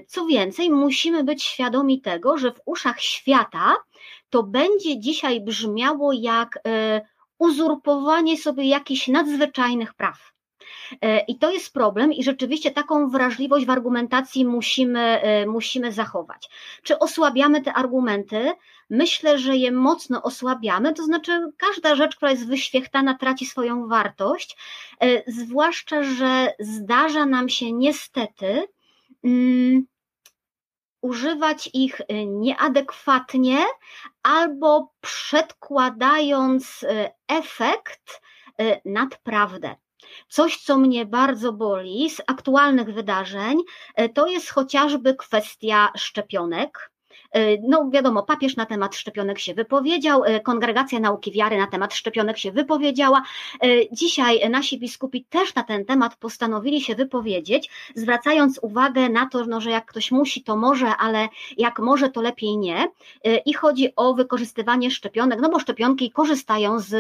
Co 0.07 0.27
więcej, 0.27 0.71
musimy 0.71 1.25
być 1.25 1.43
świadomi 1.43 2.01
tego, 2.01 2.39
że 2.39 2.53
w 2.53 2.61
uszach 2.65 3.01
świata 3.01 3.77
to 4.31 4.43
będzie 4.43 5.01
dzisiaj 5.01 5.41
brzmiało 5.41 6.13
jak 6.13 6.59
uzurpowanie 7.39 8.39
sobie 8.39 8.65
jakichś 8.65 9.09
nadzwyczajnych 9.09 9.95
praw. 9.95 10.38
I 11.29 11.39
to 11.39 11.51
jest 11.51 11.73
problem, 11.73 12.13
i 12.13 12.25
rzeczywiście 12.25 12.71
taką 12.71 13.09
wrażliwość 13.09 13.67
w 13.67 13.71
argumentacji 13.71 14.45
musimy, 14.45 15.21
musimy 15.47 15.93
zachować. 15.93 16.51
Czy 16.83 16.99
osłabiamy 16.99 17.63
te 17.63 17.73
argumenty? 17.73 18.53
Myślę, 18.91 19.39
że 19.39 19.57
je 19.57 19.73
mocno 19.73 20.23
osłabiamy, 20.23 20.95
to 20.95 21.03
znaczy 21.03 21.53
każda 21.57 21.95
rzecz, 21.95 22.17
która 22.17 22.31
jest 22.31 22.49
wyświechtana, 22.49 23.15
traci 23.15 23.47
swoją 23.47 23.89
wartość, 23.89 24.57
zwłaszcza, 25.27 26.03
że 26.03 26.55
zdarza 26.59 27.27
nam 27.27 27.49
się 27.49 27.73
niestety. 27.73 28.69
Mm, 29.25 29.87
używać 31.01 31.71
ich 31.73 32.01
nieadekwatnie 32.27 33.59
albo 34.23 34.93
przedkładając 35.01 36.87
efekt 37.29 38.21
nad 38.85 39.17
prawdę. 39.17 39.77
Coś, 40.29 40.57
co 40.57 40.79
mnie 40.79 41.07
bardzo 41.07 41.53
boli 41.53 42.11
z 42.11 42.21
aktualnych 42.27 42.95
wydarzeń, 42.95 43.59
to 44.15 44.27
jest 44.27 44.51
chociażby 44.51 45.15
kwestia 45.15 45.93
szczepionek. 45.97 46.91
E, 47.33 47.57
no 47.69 47.91
wiadomo, 47.91 48.23
papież 48.23 48.57
na 48.57 48.67
temat 48.67 48.97
szczepionek 48.97 49.39
się 49.39 49.55
wypowiedział, 49.55 50.25
e, 50.25 50.41
Kongregacja 50.41 51.01
Nauki 51.01 51.33
Wiary 51.33 51.59
na 51.59 51.67
temat 51.67 51.95
szczepionek 51.95 52.39
się 52.39 52.53
wypowiedziała. 52.53 53.23
E, 53.63 53.67
dzisiaj 53.93 54.51
nasi 54.51 54.79
biskupi 54.79 55.25
też 55.25 55.55
na 55.55 55.63
ten 55.63 55.85
temat 55.85 56.17
postanowili 56.17 56.81
się 56.81 56.95
wypowiedzieć, 56.95 57.71
zwracając 57.95 58.59
uwagę 58.63 59.09
na 59.09 59.27
to, 59.27 59.47
no, 59.47 59.61
że 59.61 59.71
jak 59.71 59.87
ktoś 59.87 60.11
musi, 60.11 60.45
to 60.45 60.57
może, 60.57 60.97
ale 60.97 61.29
jak 61.57 61.79
może, 61.79 62.11
to 62.11 62.23
lepiej 62.23 62.57
nie. 62.57 62.89
I 63.47 63.55
chodzi 63.55 63.93
o 63.97 64.15
wykorzystywanie 64.15 64.91
szczepionek, 64.91 65.41
no 65.43 65.51
bo 65.51 65.59
szczepionki 65.59 66.11
korzystają 66.11 66.81
z 66.81 66.97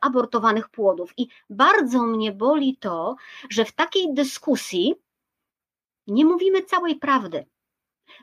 abortowanych 0.00 0.68
płodów. 0.68 1.12
I 1.16 1.28
bardzo 1.50 2.02
mnie 2.02 2.32
boli 2.32 2.76
to, 2.76 3.16
że 3.50 3.64
w 3.64 3.72
takiej 3.72 4.14
dyskusji 4.14 4.94
nie 6.06 6.24
mówimy 6.24 6.62
całej 6.62 6.96
prawdy 6.96 7.46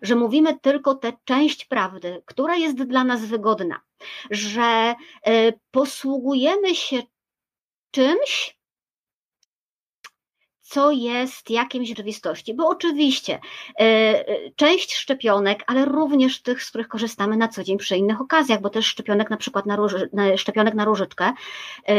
że 0.02 0.16
mówimy 0.16 0.60
tylko 0.60 0.96
tę 0.96 1.14
część 1.26 1.66
prawdy, 1.66 2.22
która 2.26 2.56
jest 2.56 2.84
dla 2.84 3.04
nas 3.04 3.26
wygodna, 3.26 3.82
że 4.32 4.96
e, 5.26 5.54
posługujemy 5.72 6.76
się 6.76 7.02
czymś, 7.92 8.58
co 10.62 10.92
jest 10.92 11.50
jakimś 11.50 11.88
rzeczywistości. 11.90 12.54
Bo 12.54 12.68
oczywiście 12.68 13.40
e, 13.80 13.82
e, 13.82 14.52
część 14.56 14.96
szczepionek, 14.96 15.64
ale 15.68 15.86
również 15.86 16.42
tych, 16.42 16.64
z 16.64 16.70
których 16.70 16.88
korzystamy 16.88 17.38
na 17.38 17.48
co 17.48 17.64
dzień 17.64 17.78
przy 17.78 17.98
innych 17.98 18.22
okazjach, 18.22 18.62
bo 18.62 18.70
też 18.70 18.86
szczepionek 18.86 19.30
na 19.30 19.38
przykład 19.38 19.66
na, 19.66 19.76
róży, 19.76 20.10
na 20.14 20.38
szczepionek 20.38 20.74
na 20.74 20.86
różyczkę, 20.86 21.34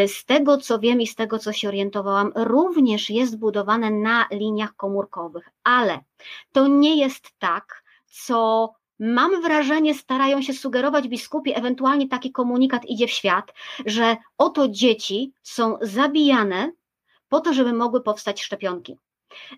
z 0.06 0.24
tego 0.24 0.58
co 0.58 0.78
wiem 0.78 1.00
i 1.00 1.06
z 1.06 1.14
tego 1.14 1.38
co 1.38 1.52
się 1.52 1.68
orientowałam, 1.68 2.32
również 2.36 3.10
jest 3.10 3.38
budowane 3.38 3.90
na 3.90 4.26
liniach 4.30 4.76
komórkowych, 4.76 5.48
ale 5.64 6.00
to 6.52 6.66
nie 6.66 6.96
jest 6.96 7.30
tak, 7.38 7.87
co 8.08 8.70
mam 8.98 9.42
wrażenie, 9.42 9.94
starają 9.94 10.42
się 10.42 10.52
sugerować 10.52 11.08
biskupi, 11.08 11.58
ewentualnie 11.58 12.08
taki 12.08 12.32
komunikat 12.32 12.84
idzie 12.86 13.06
w 13.06 13.10
świat, 13.10 13.54
że 13.86 14.16
oto 14.38 14.68
dzieci 14.68 15.32
są 15.42 15.78
zabijane 15.80 16.72
po 17.28 17.40
to, 17.40 17.52
żeby 17.52 17.72
mogły 17.72 18.02
powstać 18.02 18.42
szczepionki. 18.42 18.96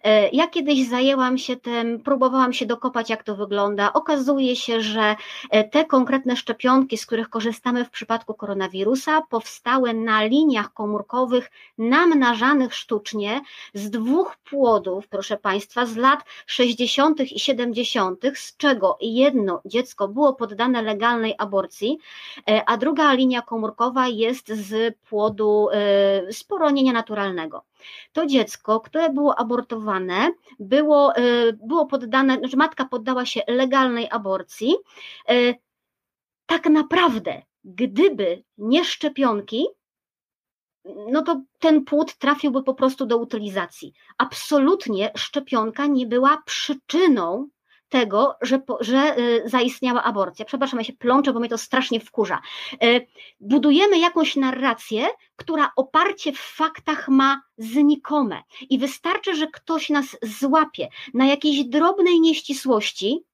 E, 0.04 0.28
ja 0.28 0.48
kiedyś 0.48 0.88
zajęłam 0.88 1.38
się 1.38 1.56
tym, 1.56 2.00
próbowałam 2.00 2.52
się 2.52 2.66
dokopać, 2.66 3.10
jak 3.10 3.22
to 3.22 3.36
wygląda. 3.36 3.92
Okazuje 3.92 4.56
się, 4.56 4.80
że 4.80 5.16
e, 5.50 5.64
te 5.64 5.84
konkretne 5.84 6.36
szczepionki, 6.36 6.98
z 6.98 7.06
których 7.06 7.30
korzystamy 7.30 7.84
w 7.84 7.90
przypadku 7.90 8.34
koronawirusa, 8.34 9.22
powstały 9.30 9.94
na 9.94 10.24
liniach 10.24 10.72
komórkowych 10.72 11.50
namnażanych 11.78 12.74
sztucznie 12.74 13.40
z 13.74 13.90
dwóch 13.90 14.36
płodów, 14.36 15.08
proszę 15.08 15.36
Państwa, 15.36 15.86
z 15.86 15.96
lat 15.96 16.24
60. 16.46 17.20
i 17.20 17.40
70., 17.40 18.20
z 18.34 18.56
czego 18.56 18.98
jedno 19.00 19.60
dziecko 19.64 20.08
było 20.08 20.34
poddane 20.34 20.82
legalnej 20.82 21.34
aborcji, 21.38 21.98
e, 22.50 22.62
a 22.66 22.76
druga 22.76 23.12
linia 23.12 23.42
komórkowa 23.42 24.08
jest 24.08 24.48
z 24.48 24.96
płodu 25.08 25.68
z 26.30 26.44
poronienia 26.44 26.92
naturalnego. 26.92 27.69
To 28.12 28.26
dziecko, 28.26 28.80
które 28.80 29.10
było 29.10 29.38
abortowane, 29.38 30.32
było, 30.60 31.16
e, 31.16 31.52
było 31.52 31.86
poddane, 31.86 32.38
znaczy 32.38 32.56
matka 32.56 32.84
poddała 32.84 33.26
się 33.26 33.40
legalnej 33.48 34.08
aborcji. 34.10 34.76
E, 35.28 35.54
tak 36.46 36.66
naprawdę, 36.66 37.42
gdyby 37.64 38.44
nie 38.58 38.84
szczepionki, 38.84 39.66
no 40.84 41.22
to 41.22 41.42
ten 41.58 41.84
płód 41.84 42.16
trafiłby 42.16 42.62
po 42.62 42.74
prostu 42.74 43.06
do 43.06 43.18
utylizacji. 43.18 43.92
Absolutnie 44.18 45.12
szczepionka 45.16 45.86
nie 45.86 46.06
była 46.06 46.42
przyczyną 46.46 47.48
tego, 47.90 48.36
że, 48.42 48.60
że 48.80 49.18
y, 49.18 49.42
zaistniała 49.48 50.02
aborcja. 50.02 50.44
Przepraszam, 50.44 50.78
ja 50.78 50.84
się 50.84 50.92
plączę, 50.92 51.32
bo 51.32 51.40
mnie 51.40 51.48
to 51.48 51.58
strasznie 51.58 52.00
wkurza. 52.00 52.40
Y, 52.84 53.06
budujemy 53.40 53.98
jakąś 53.98 54.36
narrację, 54.36 55.06
która 55.36 55.72
oparcie 55.76 56.32
w 56.32 56.38
faktach 56.38 57.08
ma 57.08 57.42
znikome 57.58 58.42
i 58.70 58.78
wystarczy, 58.78 59.34
że 59.34 59.46
ktoś 59.46 59.90
nas 59.90 60.16
złapie 60.22 60.88
na 61.14 61.26
jakiejś 61.26 61.64
drobnej 61.64 62.20
nieścisłości, 62.20 63.24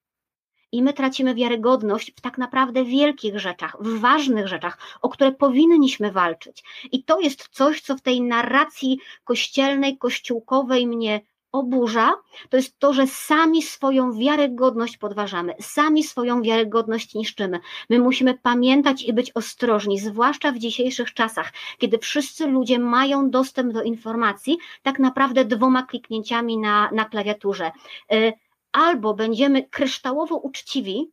i 0.72 0.82
my 0.82 0.92
tracimy 0.92 1.34
wiarygodność 1.34 2.12
w 2.16 2.20
tak 2.20 2.38
naprawdę 2.38 2.84
wielkich 2.84 3.38
rzeczach, 3.38 3.76
w 3.80 4.00
ważnych 4.00 4.48
rzeczach, 4.48 4.78
o 5.02 5.08
które 5.08 5.32
powinniśmy 5.32 6.12
walczyć. 6.12 6.64
I 6.92 7.04
to 7.04 7.20
jest 7.20 7.48
coś, 7.48 7.80
co 7.80 7.96
w 7.96 8.00
tej 8.00 8.22
narracji 8.22 8.98
kościelnej, 9.24 9.98
kościółkowej 9.98 10.86
mnie 10.86 11.20
oburza, 11.58 12.14
to 12.48 12.56
jest 12.56 12.78
to, 12.78 12.92
że 12.92 13.06
sami 13.06 13.62
swoją 13.62 14.12
wiarygodność 14.12 14.96
podważamy, 14.96 15.54
sami 15.60 16.02
swoją 16.02 16.42
wiarygodność 16.42 17.14
niszczymy. 17.14 17.60
My 17.90 17.98
musimy 17.98 18.38
pamiętać 18.38 19.02
i 19.02 19.12
być 19.12 19.32
ostrożni, 19.34 19.98
zwłaszcza 19.98 20.52
w 20.52 20.58
dzisiejszych 20.58 21.14
czasach, 21.14 21.52
kiedy 21.78 21.98
wszyscy 21.98 22.46
ludzie 22.46 22.78
mają 22.78 23.30
dostęp 23.30 23.72
do 23.72 23.82
informacji 23.82 24.58
tak 24.82 24.98
naprawdę 24.98 25.44
dwoma 25.44 25.82
kliknięciami 25.82 26.58
na, 26.58 26.90
na 26.92 27.04
klawiaturze. 27.04 27.72
Y, 28.12 28.32
albo 28.72 29.14
będziemy 29.14 29.62
kryształowo 29.62 30.36
uczciwi, 30.36 31.10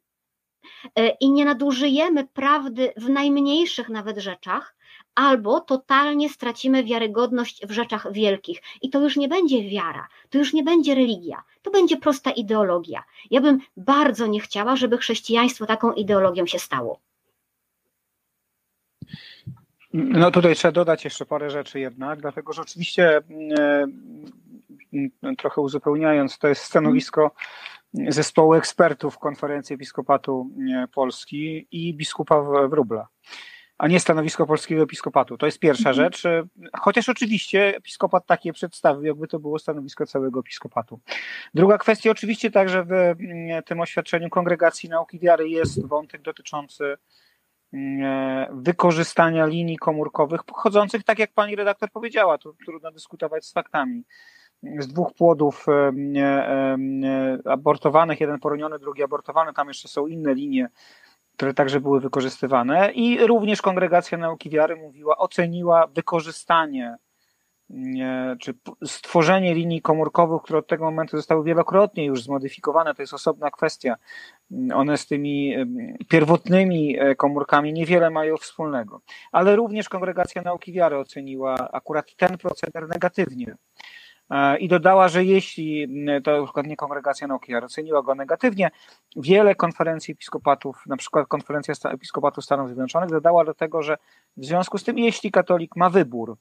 y, 0.99 1.11
i 1.19 1.31
nie 1.31 1.45
nadużyjemy 1.45 2.27
prawdy 2.27 2.93
w 2.97 3.09
najmniejszych 3.09 3.89
nawet 3.89 4.17
rzeczach, 4.17 4.75
albo 5.15 5.61
totalnie 5.61 6.29
stracimy 6.29 6.83
wiarygodność 6.83 7.65
w 7.65 7.71
rzeczach 7.71 8.11
wielkich. 8.11 8.61
I 8.81 8.89
to 8.89 9.01
już 9.01 9.17
nie 9.17 9.27
będzie 9.27 9.69
wiara, 9.69 10.07
to 10.29 10.37
już 10.37 10.53
nie 10.53 10.63
będzie 10.63 10.95
religia, 10.95 11.43
to 11.61 11.71
będzie 11.71 11.97
prosta 11.97 12.31
ideologia. 12.31 13.03
Ja 13.31 13.41
bym 13.41 13.59
bardzo 13.77 14.27
nie 14.27 14.39
chciała, 14.39 14.75
żeby 14.75 14.97
chrześcijaństwo 14.97 15.65
taką 15.65 15.93
ideologią 15.93 16.45
się 16.45 16.59
stało. 16.59 16.99
No 19.93 20.31
tutaj 20.31 20.55
trzeba 20.55 20.71
dodać 20.71 21.03
jeszcze 21.05 21.25
parę 21.25 21.49
rzeczy 21.49 21.79
jednak, 21.79 22.21
dlatego 22.21 22.53
że 22.53 22.61
oczywiście 22.61 23.21
e, 23.57 23.85
trochę 25.37 25.61
uzupełniając, 25.61 26.37
to 26.37 26.47
jest 26.47 26.61
stanowisko 26.61 27.31
zespołu 27.93 28.53
ekspertów 28.53 29.17
Konferencji 29.17 29.73
Episkopatu 29.73 30.49
e, 30.73 30.87
Polski 30.87 31.67
i 31.71 31.93
biskupa 31.93 32.41
Wróbla 32.67 33.07
a 33.83 33.87
nie 33.87 33.99
stanowisko 33.99 34.45
polskiego 34.45 34.83
episkopatu. 34.83 35.37
To 35.37 35.45
jest 35.45 35.59
pierwsza 35.59 35.89
mhm. 35.89 35.95
rzecz. 35.95 36.23
Chociaż 36.79 37.09
oczywiście 37.09 37.77
episkopat 37.77 38.25
takie 38.25 38.53
przedstawił, 38.53 39.03
jakby 39.03 39.27
to 39.27 39.39
było 39.39 39.59
stanowisko 39.59 40.05
całego 40.05 40.39
episkopatu. 40.39 40.99
Druga 41.53 41.77
kwestia, 41.77 42.11
oczywiście 42.11 42.51
także 42.51 42.83
w 42.83 42.91
mm, 42.91 43.63
tym 43.63 43.81
oświadczeniu 43.81 44.29
Kongregacji 44.29 44.89
Nauki 44.89 45.19
Wiary 45.19 45.49
jest 45.49 45.87
wątek 45.87 46.21
dotyczący 46.21 46.97
mm, 47.73 48.63
wykorzystania 48.63 49.45
linii 49.45 49.77
komórkowych 49.77 50.43
pochodzących, 50.43 51.03
tak 51.03 51.19
jak 51.19 51.33
pani 51.33 51.55
redaktor 51.55 51.91
powiedziała, 51.91 52.37
tu 52.37 52.55
trudno 52.65 52.91
dyskutować 52.91 53.45
z 53.45 53.53
faktami, 53.53 54.03
z 54.79 54.87
dwóch 54.87 55.13
płodów 55.13 55.65
abortowanych, 57.45 58.21
jeden 58.21 58.39
poroniony, 58.39 58.79
drugi 58.79 59.03
abortowany, 59.03 59.53
tam 59.53 59.67
jeszcze 59.67 59.87
są 59.87 60.07
inne 60.07 60.33
linie 60.33 60.69
które 61.37 61.53
także 61.53 61.79
były 61.79 61.99
wykorzystywane 61.99 62.91
i 62.91 63.27
również 63.27 63.61
Kongregacja 63.61 64.17
Nauki 64.17 64.49
Wiary 64.49 64.75
mówiła, 64.75 65.17
oceniła 65.17 65.87
wykorzystanie 65.87 66.97
czy 68.39 68.53
stworzenie 68.85 69.53
linii 69.53 69.81
komórkowych, 69.81 70.41
które 70.41 70.59
od 70.59 70.67
tego 70.67 70.83
momentu 70.83 71.17
zostały 71.17 71.43
wielokrotnie 71.43 72.05
już 72.05 72.23
zmodyfikowane, 72.23 72.95
to 72.95 73.01
jest 73.01 73.13
osobna 73.13 73.51
kwestia. 73.51 73.95
One 74.73 74.97
z 74.97 75.07
tymi 75.07 75.55
pierwotnymi 76.09 76.99
e, 76.99 77.15
komórkami 77.15 77.73
niewiele 77.73 78.09
mają 78.09 78.37
wspólnego. 78.37 79.01
Ale 79.31 79.55
również 79.55 79.89
Kongregacja 79.89 80.41
Nauki 80.41 80.73
Wiary 80.73 80.97
oceniła 80.97 81.71
akurat 81.71 82.15
ten 82.15 82.37
proceder 82.37 82.87
negatywnie. 82.87 83.55
E, 84.33 84.57
i 84.57 84.67
dodała, 84.67 85.07
że 85.07 85.23
jeśli 85.23 85.87
to 86.23 86.37
na 86.37 86.43
przykład 86.43 86.67
nie 86.67 86.75
kongregacja 86.75 87.27
nauki 87.27 87.55
oceniła 87.55 88.01
go 88.01 88.15
negatywnie, 88.15 88.71
wiele 89.15 89.55
konferencji 89.55 90.11
episkopatów, 90.11 90.83
na 90.85 90.97
przykład 90.97 91.27
konferencja 91.27 91.91
episkopatu 91.91 92.41
Stanów 92.41 92.67
Zjednoczonych, 92.67 93.09
dodała 93.09 93.45
do 93.45 93.53
tego, 93.53 93.83
że 93.83 93.97
w 94.37 94.45
związku 94.45 94.77
z 94.77 94.83
tym, 94.83 94.99
jeśli 94.99 95.31
katolik 95.31 95.75
ma 95.75 95.89
wybór 95.89 96.37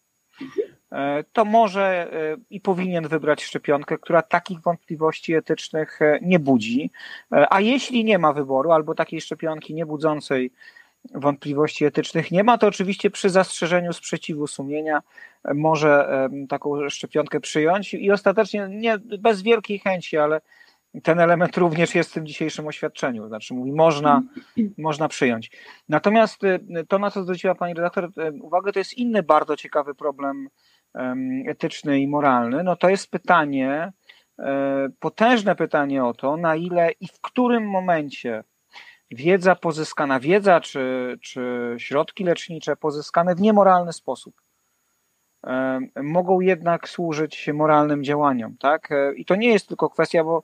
to 1.33 1.45
może 1.45 2.11
i 2.51 2.61
powinien 2.61 3.09
wybrać 3.09 3.45
szczepionkę, 3.45 3.99
która 3.99 4.23
takich 4.23 4.61
wątpliwości 4.61 5.35
etycznych 5.35 6.01
nie 6.23 6.39
budzi. 6.39 6.91
A 7.31 7.61
jeśli 7.61 8.05
nie 8.05 8.19
ma 8.19 8.33
wyboru 8.33 8.73
albo 8.73 8.95
takiej 8.95 9.21
szczepionki 9.21 9.75
nie 9.75 9.87
budzącej 9.87 10.53
wątpliwości 11.15 11.85
etycznych 11.85 12.31
nie 12.31 12.45
ma, 12.45 12.59
to 12.59 12.67
oczywiście 12.67 13.11
przy 13.11 13.31
zastrzeżeniu 13.31 13.93
sprzeciwu 13.93 14.47
sumienia 14.47 15.03
może 15.55 16.09
taką 16.49 16.89
szczepionkę 16.89 17.41
przyjąć 17.41 17.95
i 17.95 18.11
ostatecznie 18.11 18.69
nie 18.71 18.99
bez 18.99 19.43
wielkiej 19.43 19.79
chęci, 19.79 20.19
ale 20.19 20.41
ten 21.03 21.21
element 21.21 21.57
również 21.57 21.95
jest 21.95 22.11
w 22.11 22.15
tym 22.15 22.27
dzisiejszym 22.27 22.67
oświadczeniu, 22.67 23.29
znaczy 23.29 23.55
mówi, 23.55 23.73
można, 23.73 24.23
można 24.79 25.09
przyjąć. 25.09 25.51
Natomiast 25.89 26.41
to, 26.89 26.99
na 26.99 27.11
co 27.11 27.23
zwróciła 27.23 27.55
pani 27.55 27.75
redaktor 27.75 28.11
uwagę, 28.43 28.73
to 28.73 28.79
jest 28.79 28.95
inny 28.95 29.23
bardzo 29.23 29.57
ciekawy 29.57 29.95
problem 29.95 30.49
etyczny 31.47 32.01
i 32.01 32.09
moralny. 32.09 32.63
No 32.63 32.77
to 32.77 32.89
jest 32.89 33.11
pytanie, 33.11 33.93
e, 34.39 34.89
potężne 35.01 35.57
pytanie 35.57 36.05
o 36.05 36.15
to, 36.15 36.37
na 36.37 36.57
ile 36.57 36.91
i 37.01 37.07
w 37.07 37.21
którym 37.21 37.71
momencie 37.71 38.45
wiedza 39.13 39.55
pozyskana, 39.55 40.21
wiedza 40.21 40.61
czy, 40.61 41.19
czy 41.21 41.75
środki 41.79 42.25
lecznicze 42.25 42.77
pozyskane 42.77 43.35
w 43.35 43.41
niemoralny 43.41 43.93
sposób 43.93 44.43
mogą 46.03 46.41
jednak 46.41 46.89
służyć 46.89 47.51
moralnym 47.55 48.05
działaniom, 48.05 48.57
tak? 48.57 48.93
E, 48.93 49.15
I 49.15 49.25
to 49.25 49.37
nie 49.37 49.49
jest 49.49 49.69
tylko 49.69 49.91
kwestia, 49.91 50.25
bo 50.25 50.43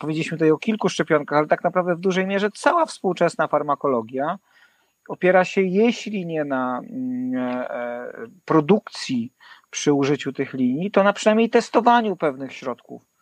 powiedzieliśmy 0.00 0.36
tutaj 0.36 0.50
o 0.50 0.58
kilku 0.58 0.88
szczepionkach, 0.88 1.38
ale 1.38 1.46
tak 1.46 1.64
naprawdę 1.64 1.94
w 1.94 2.00
dużej 2.00 2.26
mierze 2.26 2.50
cała 2.50 2.86
współczesna 2.86 3.48
farmakologia 3.48 4.38
opiera 5.08 5.44
się, 5.44 5.62
jeśli 5.62 6.26
nie 6.26 6.44
na 6.44 6.78
mm, 6.78 7.34
e, 7.34 7.70
e, 7.70 8.12
produkcji 8.44 9.32
przy 9.70 9.92
użyciu 9.92 10.32
tych 10.32 10.54
linii, 10.54 10.90
to 10.90 11.02
na 11.02 11.12
przynajmniej 11.12 11.50
testowaniu 11.50 12.16
pewnych 12.16 12.52
środków 12.52 13.15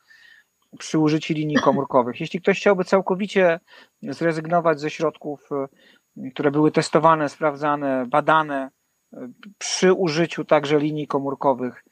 przy 0.78 0.98
użyciu 0.98 1.34
linii 1.34 1.56
komórkowych. 1.56 2.20
Jeśli 2.20 2.40
ktoś 2.40 2.58
chciałby 2.58 2.84
całkowicie 2.84 3.60
zrezygnować 4.02 4.80
ze 4.80 4.90
środków, 4.90 5.48
które 6.34 6.50
były 6.50 6.70
testowane, 6.70 7.28
sprawdzane, 7.28 8.06
badane, 8.06 8.70
przy 9.58 9.92
użyciu 9.92 10.44
także 10.44 10.78
linii 10.78 11.06
komórkowych 11.06 11.84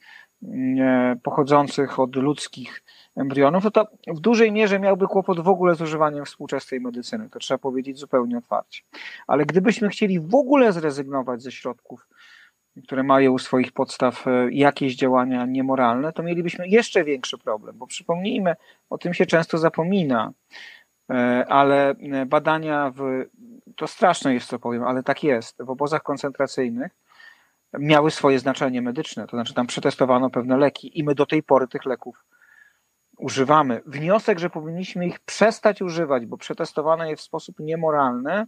mm, 0.43 1.19
pochodzących 1.19 1.99
od 1.99 2.15
ludzkich 2.15 2.83
embrionów, 3.15 3.63
no 3.63 3.71
to 3.71 3.87
w 4.07 4.19
dużej 4.19 4.51
mierze 4.51 4.79
miałby 4.79 5.07
kłopot 5.07 5.39
w 5.39 5.47
ogóle 5.47 5.75
z 5.75 5.81
używaniem 5.81 6.25
współczesnej 6.25 6.81
medycyny. 6.81 7.29
To 7.29 7.39
trzeba 7.39 7.57
powiedzieć 7.57 7.97
zupełnie 7.97 8.37
otwarcie. 8.37 8.81
Ale 9.27 9.45
gdybyśmy 9.45 9.89
chcieli 9.89 10.19
w 10.19 10.35
ogóle 10.35 10.73
zrezygnować 10.73 11.41
ze 11.41 11.51
środków, 11.51 12.07
które 12.83 13.03
mają 13.03 13.31
u 13.31 13.39
swoich 13.39 13.71
podstaw 13.71 14.27
e, 14.27 14.51
jakieś 14.51 14.95
działania 14.95 15.45
niemoralne, 15.45 16.13
to 16.13 16.23
mielibyśmy 16.23 16.67
jeszcze 16.67 17.03
większy 17.03 17.37
problem, 17.37 17.77
bo 17.77 17.87
przypomnijmy, 17.87 18.55
o 18.89 18.97
tym 18.97 19.13
się 19.13 19.25
często 19.25 19.57
zapomina, 19.57 20.31
e, 21.09 21.45
ale 21.49 21.89
e, 21.89 22.25
badania 22.25 22.91
w, 22.95 23.25
to 23.75 23.87
straszne 23.87 24.33
jest 24.33 24.47
co 24.47 24.59
powiem, 24.59 24.83
ale 24.83 25.03
tak 25.03 25.23
jest, 25.23 25.63
w 25.63 25.69
obozach 25.69 26.03
koncentracyjnych 26.03 26.91
miały 27.79 28.11
swoje 28.11 28.39
znaczenie 28.39 28.81
medyczne, 28.81 29.27
to 29.27 29.37
znaczy 29.37 29.53
tam 29.53 29.67
przetestowano 29.67 30.29
pewne 30.29 30.57
leki 30.57 30.99
i 30.99 31.03
my 31.03 31.15
do 31.15 31.25
tej 31.25 31.43
pory 31.43 31.67
tych 31.67 31.85
leków 31.85 32.25
używamy. 33.17 33.81
Wniosek, 33.85 34.39
że 34.39 34.49
powinniśmy 34.49 35.07
ich 35.07 35.19
przestać 35.19 35.81
używać, 35.81 36.25
bo 36.25 36.37
przetestowano 36.37 37.05
je 37.05 37.15
w 37.15 37.21
sposób 37.21 37.59
niemoralny, 37.59 38.45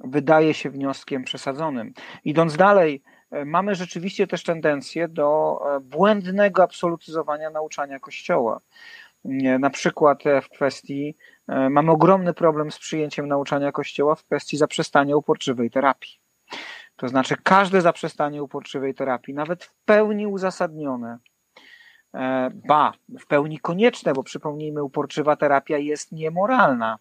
wydaje 0.00 0.54
się 0.54 0.70
wnioskiem 0.70 1.24
przesadzonym. 1.24 1.92
Idąc 2.24 2.56
dalej, 2.56 3.02
mamy 3.44 3.74
rzeczywiście 3.74 4.26
też 4.26 4.42
tendencję 4.42 5.08
do 5.08 5.58
e, 5.76 5.80
błędnego 5.80 6.62
absolutyzowania 6.62 7.50
nauczania 7.50 7.98
Kościoła. 8.00 8.60
Na 9.58 9.70
przykład 9.70 10.26
e, 10.26 10.40
w 10.40 10.48
kwestii, 10.48 11.16
mamy 11.70 11.90
ogromny 11.90 12.34
problem 12.34 12.70
z 12.70 12.78
przyjęciem 12.78 13.28
nauczania 13.28 13.72
Kościoła 13.72 14.14
w 14.14 14.24
kwestii 14.24 14.56
zaprzestania 14.56 15.16
uporczywej 15.16 15.70
terapii. 15.70 16.24
To 16.96 17.08
znaczy 17.08 17.36
każde 17.42 17.80
zaprzestanie 17.80 18.42
uporczywej 18.42 18.94
terapii, 18.94 19.34
nawet 19.34 19.64
w 19.64 19.74
pełni 19.84 20.26
uzasadnione, 20.26 21.18
e, 22.14 22.50
ba, 22.68 22.92
w 23.20 23.26
pełni 23.26 23.58
konieczne, 23.58 24.12
bo 24.12 24.22
przypomnijmy, 24.22 24.82
uporczywa 24.82 25.36
terapia 25.36 25.78
jest 25.78 26.12
niemoralna 26.12 26.98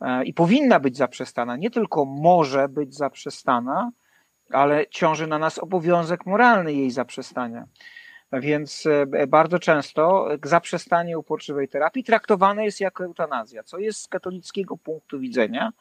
e, 0.00 0.24
i 0.24 0.34
powinna 0.34 0.80
być 0.80 0.96
zaprzestana. 0.96 1.56
Nie 1.56 1.70
tylko 1.70 2.04
może 2.04 2.68
być 2.68 2.94
zaprzestana, 2.94 3.90
ale 4.52 4.86
ciąży 4.86 5.26
na 5.26 5.38
nas 5.38 5.58
obowiązek 5.58 6.26
moralny 6.26 6.72
jej 6.72 6.90
zaprzestania. 6.90 7.64
Więc 8.32 8.86
e, 8.86 9.26
bardzo 9.26 9.58
często 9.58 10.28
zaprzestanie 10.44 11.18
uporczywej 11.18 11.68
terapii 11.68 12.04
traktowane 12.04 12.64
jest 12.64 12.80
jako 12.80 13.04
eutanazja, 13.04 13.62
co 13.62 13.78
jest 13.78 14.02
z 14.02 14.08
katolickiego 14.08 14.76
punktu 14.76 15.20
widzenia 15.20 15.72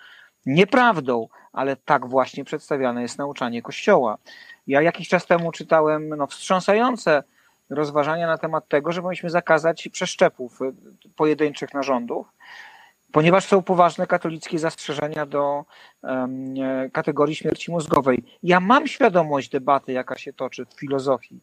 nieprawdą, 0.46 1.28
ale 1.54 1.76
tak 1.76 2.08
właśnie 2.08 2.44
przedstawiane 2.44 3.02
jest 3.02 3.18
nauczanie 3.18 3.62
Kościoła. 3.62 4.18
Ja 4.68 4.82
jakiś 4.82 5.10
czas 5.10 5.26
temu 5.26 5.52
czytałem 5.52 6.10
no, 6.10 6.28
wstrząsające 6.28 7.24
rozważania 7.70 8.28
na 8.28 8.38
temat 8.38 8.68
tego, 8.68 8.92
że 8.92 9.02
powinniśmy 9.02 9.30
zakazać 9.30 9.90
przeszczepów 9.92 10.62
y, 10.62 10.74
pojedynczych 11.16 11.74
narządów, 11.74 12.28
ponieważ 13.12 13.46
są 13.46 13.62
poważne 13.62 14.08
katolickie 14.08 14.60
zastrzeżenia 14.60 15.26
do 15.26 15.66
um, 16.04 16.54
kategorii 16.94 17.36
śmierci 17.36 17.72
mózgowej. 17.72 18.24
Ja 18.44 18.60
mam 18.60 18.88
świadomość 18.88 19.50
debaty, 19.50 19.92
jaka 19.92 20.18
się 20.18 20.34
toczy 20.34 20.66
w 20.66 20.80
filozofii 20.80 21.42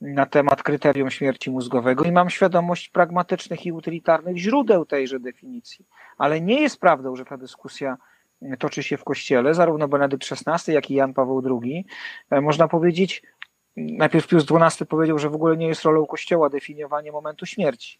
na 0.00 0.26
temat 0.26 0.62
kryterium 0.62 1.10
śmierci 1.10 1.50
mózgowego 1.50 2.04
i 2.04 2.12
mam 2.12 2.30
świadomość 2.30 2.88
pragmatycznych 2.88 3.66
i 3.66 3.72
utylitarnych 3.72 4.36
źródeł 4.36 4.86
tejże 4.86 5.20
definicji, 5.20 5.86
ale 6.18 6.40
nie 6.40 6.60
jest 6.60 6.80
prawdą, 6.80 7.16
że 7.16 7.24
ta 7.24 7.36
dyskusja 7.36 7.96
toczy 8.58 8.82
się 8.82 8.96
w 8.96 9.04
Kościele, 9.04 9.54
zarówno 9.54 9.88
Benedykt 9.88 10.32
XVI, 10.32 10.72
jak 10.72 10.90
i 10.90 10.94
Jan 10.94 11.14
Paweł 11.14 11.60
II. 11.62 11.86
E, 12.30 12.40
można 12.40 12.68
powiedzieć, 12.68 13.22
najpierw 13.76 14.26
Pius 14.26 14.46
XII 14.50 14.86
powiedział, 14.86 15.18
że 15.18 15.30
w 15.30 15.34
ogóle 15.34 15.56
nie 15.56 15.66
jest 15.66 15.82
rolą 15.82 16.06
Kościoła 16.06 16.50
definiowanie 16.50 17.12
momentu 17.12 17.46
śmierci. 17.46 17.98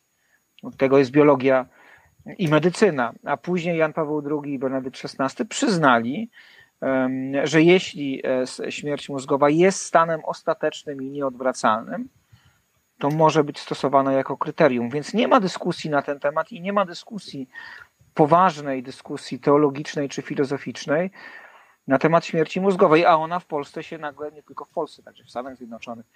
Tego 0.77 0.99
jest 0.99 1.11
biologia 1.11 1.67
i 2.39 2.49
medycyna. 2.49 3.13
A 3.25 3.37
później 3.37 3.79
Jan 3.79 3.93
Paweł 3.93 4.43
II 4.45 4.55
i 4.55 4.59
Benedykt 4.59 5.01
XVI 5.05 5.47
przyznali, 5.47 6.31
że 7.45 7.63
jeśli 7.63 8.23
e, 8.27 8.73
śmierć 8.73 9.09
mózgowa 9.09 9.51
jest 9.51 9.83
stanem 9.83 10.21
ostatecznym 10.25 11.03
i 11.03 11.11
nieodwracalnym, 11.11 12.09
to 12.99 13.11
może 13.11 13.45
być 13.45 13.61
stosowana 13.61 14.13
jako 14.13 14.37
kryterium. 14.37 14.91
Więc 14.91 15.15
nie 15.15 15.29
ma 15.29 15.41
dyskusji 15.41 15.91
na 15.91 16.03
ten 16.03 16.21
temat 16.21 16.53
i 16.53 16.61
nie 16.61 16.73
ma 16.73 16.85
dyskusji 16.85 17.49
poważnej 18.15 18.83
dyskusji 18.83 19.39
teologicznej 19.39 20.09
czy 20.09 20.23
filozoficznej 20.23 21.11
na 21.87 21.99
temat 21.99 22.27
śmierci 22.27 22.61
mózgowej, 22.61 23.07
a 23.07 23.17
ona 23.17 23.39
w 23.39 23.47
Polsce 23.47 23.83
się 23.83 23.99
nagle, 23.99 24.33
nie 24.33 24.43
tylko 24.43 24.65
w 24.65 24.71
Polsce, 24.71 25.03
także 25.03 25.25
w 25.25 25.31
Stanach 25.31 25.57
Zjednoczonych, 25.57 26.07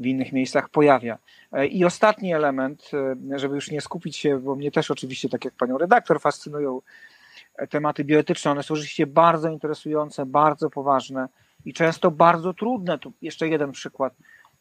w 0.00 0.06
innych 0.06 0.32
miejscach 0.32 0.68
pojawia. 0.68 1.18
E, 1.52 1.66
I 1.66 1.84
ostatni 1.84 2.34
element, 2.34 2.90
e, 3.32 3.38
żeby 3.38 3.54
już 3.54 3.70
nie 3.70 3.80
skupić 3.80 4.16
się, 4.16 4.38
bo 4.38 4.54
mnie 4.54 4.70
też 4.70 4.90
oczywiście, 4.90 5.28
tak 5.28 5.44
jak 5.44 5.54
panią 5.54 5.78
redaktor, 5.78 6.20
fascynują 6.20 6.80
e, 7.56 7.66
tematy 7.66 8.04
bioetyczne. 8.04 8.50
One 8.50 8.62
są 8.62 8.76
rzeczywiście 8.76 9.06
bardzo 9.06 9.48
interesujące, 9.48 10.26
bardzo 10.26 10.70
poważne 10.70 11.28
i 11.64 11.72
często 11.72 12.10
bardzo 12.10 12.54
trudne. 12.54 12.98
Tu 12.98 13.12
jeszcze 13.22 13.48
jeden 13.48 13.72
przykład 13.72 14.14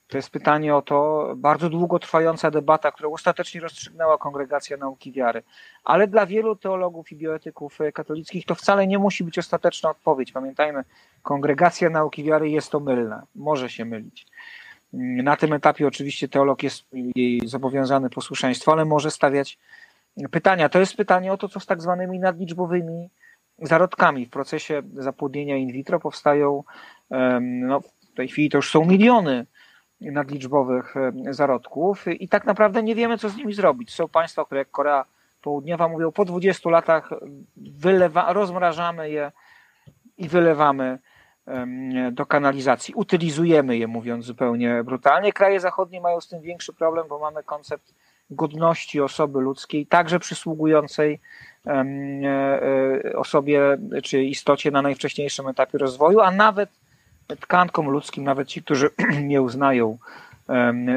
to 0.07 0.17
jest 0.17 0.29
pytanie 0.29 0.75
o 0.75 0.81
to, 0.81 1.27
bardzo 1.35 1.69
długo 1.69 1.99
trwająca 1.99 2.51
debata, 2.51 2.91
którą 2.91 3.13
ostatecznie 3.13 3.61
rozstrzygnęła 3.61 4.17
Kongregacja 4.17 4.77
Nauki 4.77 5.11
Wiary. 5.11 5.43
Ale 5.83 6.07
dla 6.07 6.25
wielu 6.25 6.55
teologów 6.55 7.11
i 7.11 7.15
bioetyków 7.15 7.79
katolickich 7.93 8.45
to 8.45 8.55
wcale 8.55 8.87
nie 8.87 8.99
musi 8.99 9.23
być 9.23 9.39
ostateczna 9.39 9.89
odpowiedź. 9.89 10.31
Pamiętajmy, 10.31 10.83
Kongregacja 11.21 11.89
Nauki 11.89 12.23
Wiary 12.23 12.49
jest 12.49 12.71
to 12.71 12.79
mylna, 12.79 13.25
może 13.35 13.69
się 13.69 13.85
mylić. 13.85 14.27
Na 14.93 15.35
tym 15.35 15.53
etapie 15.53 15.87
oczywiście 15.87 16.27
teolog 16.27 16.63
jest 16.63 16.85
jej 17.15 17.41
zobowiązany 17.45 18.09
posłuszeństwu, 18.09 18.71
ale 18.71 18.85
może 18.85 19.11
stawiać 19.11 19.57
pytania. 20.31 20.69
To 20.69 20.79
jest 20.79 20.95
pytanie 20.95 21.33
o 21.33 21.37
to, 21.37 21.49
co 21.49 21.59
z 21.59 21.65
tak 21.65 21.81
zwanymi 21.81 22.19
nadliczbowymi 22.19 23.09
zarodkami. 23.61 24.25
W 24.25 24.29
procesie 24.29 24.81
zapłodnienia 24.93 25.57
in 25.57 25.71
vitro 25.71 25.99
powstają, 25.99 26.63
no, 27.41 27.81
w 27.81 28.15
tej 28.15 28.27
chwili 28.27 28.49
to 28.49 28.57
już 28.57 28.71
są 28.71 28.85
miliony 28.85 29.45
nadliczbowych 30.01 30.95
zarodków 31.29 32.05
i 32.07 32.27
tak 32.29 32.45
naprawdę 32.45 32.83
nie 32.83 32.95
wiemy, 32.95 33.17
co 33.17 33.29
z 33.29 33.35
nimi 33.35 33.53
zrobić. 33.53 33.93
Są 33.93 34.07
państwa, 34.07 34.45
które 34.45 34.59
jak 34.59 34.71
Korea 34.71 35.05
Południowa 35.41 35.87
mówią, 35.87 36.11
po 36.11 36.25
20 36.25 36.69
latach 36.69 37.09
wylewa, 37.57 38.33
rozmrażamy 38.33 39.09
je 39.09 39.31
i 40.17 40.27
wylewamy 40.27 40.99
do 42.11 42.25
kanalizacji. 42.25 42.93
Utylizujemy 42.93 43.77
je, 43.77 43.87
mówiąc 43.87 44.25
zupełnie 44.25 44.83
brutalnie. 44.83 45.33
Kraje 45.33 45.59
zachodnie 45.59 46.01
mają 46.01 46.21
z 46.21 46.27
tym 46.27 46.41
większy 46.41 46.73
problem, 46.73 47.05
bo 47.09 47.19
mamy 47.19 47.43
koncept 47.43 47.93
godności 48.29 49.01
osoby 49.01 49.41
ludzkiej, 49.41 49.85
także 49.85 50.19
przysługującej 50.19 51.19
e, 51.67 51.71
e, 51.71 53.17
osobie 53.17 53.77
czy 54.03 54.23
istocie 54.23 54.71
na 54.71 54.81
najwcześniejszym 54.81 55.47
etapie 55.47 55.77
rozwoju, 55.77 56.19
a 56.19 56.31
nawet 56.31 56.69
tkankom 57.39 57.89
ludzkim, 57.89 58.23
nawet 58.23 58.47
ci, 58.47 58.63
którzy 58.63 58.89
nie 59.21 59.41
uznają 59.41 59.97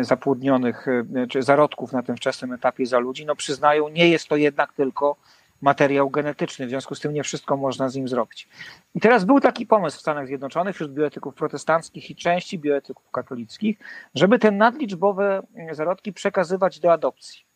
zapłodnionych 0.01 0.86
czy 1.28 1.42
zarodków 1.42 1.92
na 1.92 2.03
tym 2.03 2.16
wczesnym 2.16 2.53
etapie 2.53 2.86
za 2.86 2.99
ludzi, 2.99 3.26
no 3.26 3.36
przyznają, 3.36 3.88
nie 3.88 4.09
jest 4.09 4.28
to 4.28 4.36
jednak 4.36 4.72
tylko 4.72 5.16
materiał 5.61 6.11
genetyczny, 6.11 6.66
w 6.66 6.68
związku 6.68 6.94
z 6.94 7.00
tym 7.00 7.12
nie 7.12 7.22
wszystko 7.22 7.57
można 7.57 7.88
z 7.88 7.94
nim 7.94 8.09
zrobić. 8.09 8.48
I 8.94 9.00
teraz 9.00 9.24
był 9.24 9.40
taki 9.40 9.66
pomysł 9.66 9.98
w 9.98 10.00
Stanach 10.00 10.26
Zjednoczonych 10.26 10.74
wśród 10.74 10.92
bioetyków 10.92 11.34
protestanckich 11.34 12.11
i 12.11 12.16
części 12.16 12.59
bioetyków 12.59 13.11
katolickich, 13.11 13.78
żeby 14.14 14.38
te 14.38 14.50
nadliczbowe 14.50 15.42
zarodki 15.70 16.12
przekazywać 16.12 16.80
do 16.80 16.92
adopcji. 16.92 17.46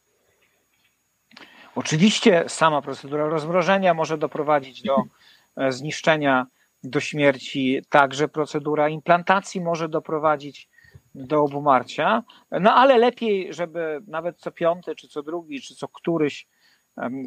Oczywiście 1.74 2.44
sama 2.48 2.82
procedura 2.82 3.26
rozmrożenia 3.26 3.94
może 3.94 4.18
doprowadzić 4.18 4.82
do 4.82 5.03
e, 5.57 5.72
zniszczenia, 5.72 6.46
do 6.84 7.01
śmierci, 7.01 7.82
także 7.88 8.28
procedura 8.28 8.88
implantacji 8.88 9.61
może 9.61 9.88
doprowadzić 9.88 10.68
do 11.14 11.42
obumarcia, 11.42 12.22
no 12.51 12.74
ale 12.74 12.98
lepiej, 12.98 13.55
żeby 13.55 14.01
nawet 14.07 14.38
co 14.38 14.51
piąty, 14.51 14.94
czy 14.96 15.09
co 15.09 15.22
drugi, 15.22 15.61
czy 15.61 15.74
co 15.74 15.88
któryś 15.88 16.46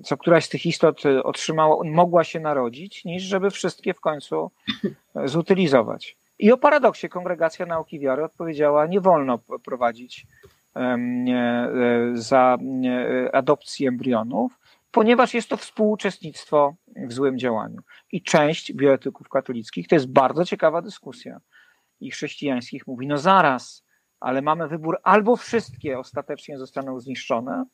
co 0.04 0.18
któraś 0.18 0.46
z 0.46 0.50
tych 0.50 0.66
istot 0.66 1.06
e, 1.06 1.24
otrzymała, 1.24 1.84
mogła 1.84 2.24
się 2.24 2.40
narodzić, 2.40 3.06
niż 3.06 3.24
żeby 3.24 3.52
wszystkie 3.52 3.94
w 3.94 4.00
końcu 4.00 4.52
e, 5.16 5.28
zutylizować. 5.28 6.18
I 6.40 6.52
o 6.52 6.58
paradoksie 6.58 7.10
Kongregacja 7.10 7.66
Nauki 7.66 8.00
Wiary 8.00 8.24
odpowiedziała, 8.24 8.88
nie 8.88 9.02
wolno 9.02 9.40
prowadzić 9.66 10.28
e, 10.76 10.98
za 12.14 12.58
adopcji 13.34 13.88
embrionów, 13.88 14.60
ponieważ 14.92 15.34
jest 15.34 15.50
to 15.50 15.58
współuczestnictwo 15.58 16.76
w 17.08 17.14
złym 17.14 17.40
działaniu. 17.40 17.82
I 18.12 18.22
część 18.22 18.74
bioetyków 18.74 19.30
katolickich, 19.30 19.88
to 19.88 19.96
jest 19.96 20.12
bardzo 20.12 20.46
ciekawa 20.46 20.82
dyskusja, 20.82 21.40
i 22.00 22.12
chrześcijańskich 22.12 22.88
mówi, 22.88 23.08
no 23.08 23.18
zaraz, 23.18 23.86
ale 24.20 24.42
mamy 24.42 24.68
wybór, 24.68 24.98
albo 25.04 25.36
wszystkie 25.36 26.00
ostatecznie 26.00 26.58
zostaną 26.58 27.00
zniszczone, 27.00 27.66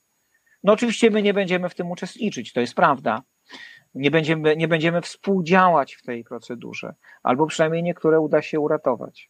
no 0.64 0.74
oczywiście 0.74 1.12
my 1.12 1.22
nie 1.22 1.34
będziemy 1.34 1.70
w 1.70 1.76
tym 1.76 1.92
uczestniczyć, 1.92 2.54
to 2.54 2.62
jest 2.62 2.76
prawda. 2.76 3.22
Nie 3.94 4.12
będziemy, 4.12 4.56
nie 4.56 4.68
będziemy 4.68 5.02
współdziałać 5.02 5.96
w 5.96 6.02
tej 6.02 6.24
procedurze, 6.24 6.94
albo 7.24 7.48
przynajmniej 7.48 7.84
niektóre 7.84 8.20
uda 8.20 8.42
się 8.42 8.60
uratować. 8.60 9.30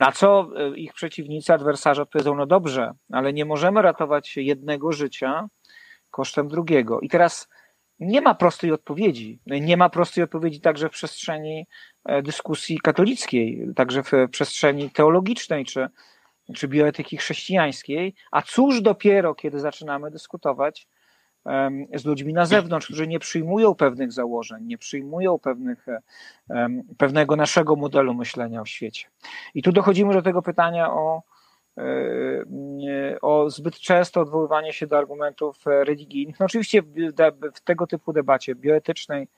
Na 0.00 0.12
co 0.12 0.48
e, 0.56 0.76
ich 0.76 0.92
przeciwnicy, 0.92 1.52
adwersarze 1.52 2.02
odpowiedzą, 2.02 2.34
no 2.34 2.46
dobrze, 2.46 2.92
ale 3.12 3.32
nie 3.32 3.44
możemy 3.44 3.82
ratować 3.82 4.36
jednego 4.36 4.92
życia 4.92 5.48
kosztem 6.10 6.48
drugiego. 6.48 7.00
I 7.00 7.08
teraz 7.08 7.48
nie 8.00 8.20
ma 8.20 8.34
prostej 8.34 8.72
odpowiedzi. 8.72 9.40
Nie 9.46 9.76
ma 9.76 9.88
prostej 9.88 10.24
odpowiedzi 10.24 10.60
także 10.60 10.88
w 10.88 10.92
przestrzeni 10.92 11.66
e, 12.04 12.22
dyskusji 12.22 12.78
katolickiej, 12.78 13.66
także 13.76 14.02
w 14.02 14.10
przestrzeni 14.30 14.90
teologicznej 14.90 15.64
czy 15.64 15.88
czy 16.54 16.68
bioetyki 16.68 17.16
chrześcijańskiej, 17.16 18.14
a 18.30 18.42
cóż 18.42 18.80
dopiero, 18.80 19.34
kiedy 19.34 19.60
zaczynamy 19.60 20.10
dyskutować 20.10 20.88
z 21.94 22.04
ludźmi 22.04 22.32
na 22.32 22.46
zewnątrz, 22.46 22.86
którzy 22.86 23.06
nie 23.06 23.18
przyjmują 23.18 23.74
pewnych 23.74 24.12
założeń, 24.12 24.64
nie 24.64 24.78
przyjmują 24.78 25.38
pewnych, 25.38 25.86
pewnego 26.98 27.36
naszego 27.36 27.76
modelu 27.76 28.14
myślenia 28.14 28.60
o 28.60 28.64
świecie. 28.64 29.06
I 29.54 29.62
tu 29.62 29.72
dochodzimy 29.72 30.14
do 30.14 30.22
tego 30.22 30.42
pytania 30.42 30.92
o, 30.92 31.22
e, 31.78 33.20
o 33.20 33.50
zbyt 33.50 33.74
często 33.74 34.20
odwoływanie 34.20 34.72
się 34.72 34.86
do 34.86 34.98
argumentów 34.98 35.56
religijnych. 35.66 36.40
No 36.40 36.46
oczywiście 36.46 36.82
w 37.54 37.60
tego 37.64 37.86
typu 37.86 38.12
debacie 38.12 38.54
bioetycznej, 38.54 39.28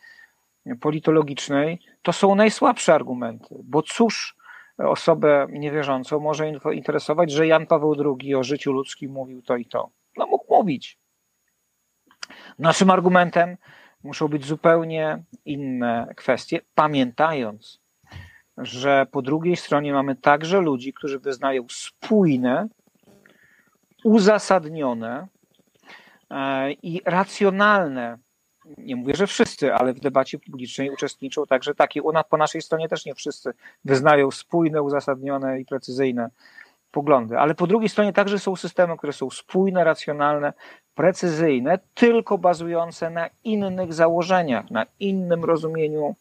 politologicznej, 0.81 1.81
to 2.03 2.13
są 2.13 2.35
najsłabsze 2.35 2.95
argumenty, 2.95 3.55
bo 3.65 3.83
cóż 3.83 4.36
osobę 4.79 5.47
niewierzącą 5.51 6.21
może 6.21 6.53
interesować, 6.73 7.33
że 7.33 7.47
Jan 7.47 7.67
Paweł 7.67 8.17
II 8.21 8.35
o 8.35 8.43
życiu 8.43 8.73
ludzkim 8.73 9.13
mówił 9.13 9.43
to 9.43 9.57
i 9.57 9.67
to. 9.67 9.91
No 10.17 10.27
mógł 10.27 10.55
mówić. 10.55 10.99
Naszym 12.59 12.91
argumentem 12.91 13.57
muszą 14.03 14.29
być 14.29 14.45
zupełnie 14.45 15.23
inne 15.45 16.13
kwestie, 16.17 16.61
pamiętając, 16.75 17.81
że 18.59 19.07
po 19.11 19.23
drugiej 19.23 19.57
stronie 19.57 19.93
mamy 19.93 20.17
także 20.17 20.61
ludzi, 20.61 20.93
którzy 20.93 21.19
wyznają 21.19 21.67
spójne, 21.71 22.69
uzasadnione 24.05 25.27
e, 26.31 26.73
i 26.73 27.03
racjonalne 27.05 28.19
nie 28.79 28.97
mówię, 28.97 29.15
że 29.15 29.27
wszyscy, 29.27 29.75
ale 29.75 29.93
w 29.93 30.01
debacie 30.01 30.39
publicznej 30.39 30.91
uczestniczą 30.91 31.47
także 31.47 31.75
taki. 31.75 32.01
U 32.01 32.13
nas 32.13 32.25
po 32.31 32.37
naszej 32.37 32.63
stronie 32.63 32.89
też 32.89 33.07
nie 33.07 33.15
wszyscy 33.15 33.53
wyznają 33.85 34.31
spójne, 34.31 34.83
uzasadnione 34.83 35.61
i 35.61 35.65
precyzyjne 35.65 36.31
poglądy, 36.91 37.39
ale 37.39 37.55
po 37.55 37.67
drugiej 37.67 37.89
stronie 37.89 38.13
także 38.13 38.39
są 38.39 38.57
systemy, 38.57 38.97
które 38.97 39.13
są 39.13 39.31
spójne, 39.31 39.85
racjonalne, 39.85 40.53
precyzyjne, 40.95 41.79
tylko 41.95 42.39
bazujące 42.39 43.11
na 43.11 43.29
innych 43.45 43.93
założeniach, 43.93 44.71
na 44.71 44.87
innym 45.01 45.45
rozumieniu 45.45 46.17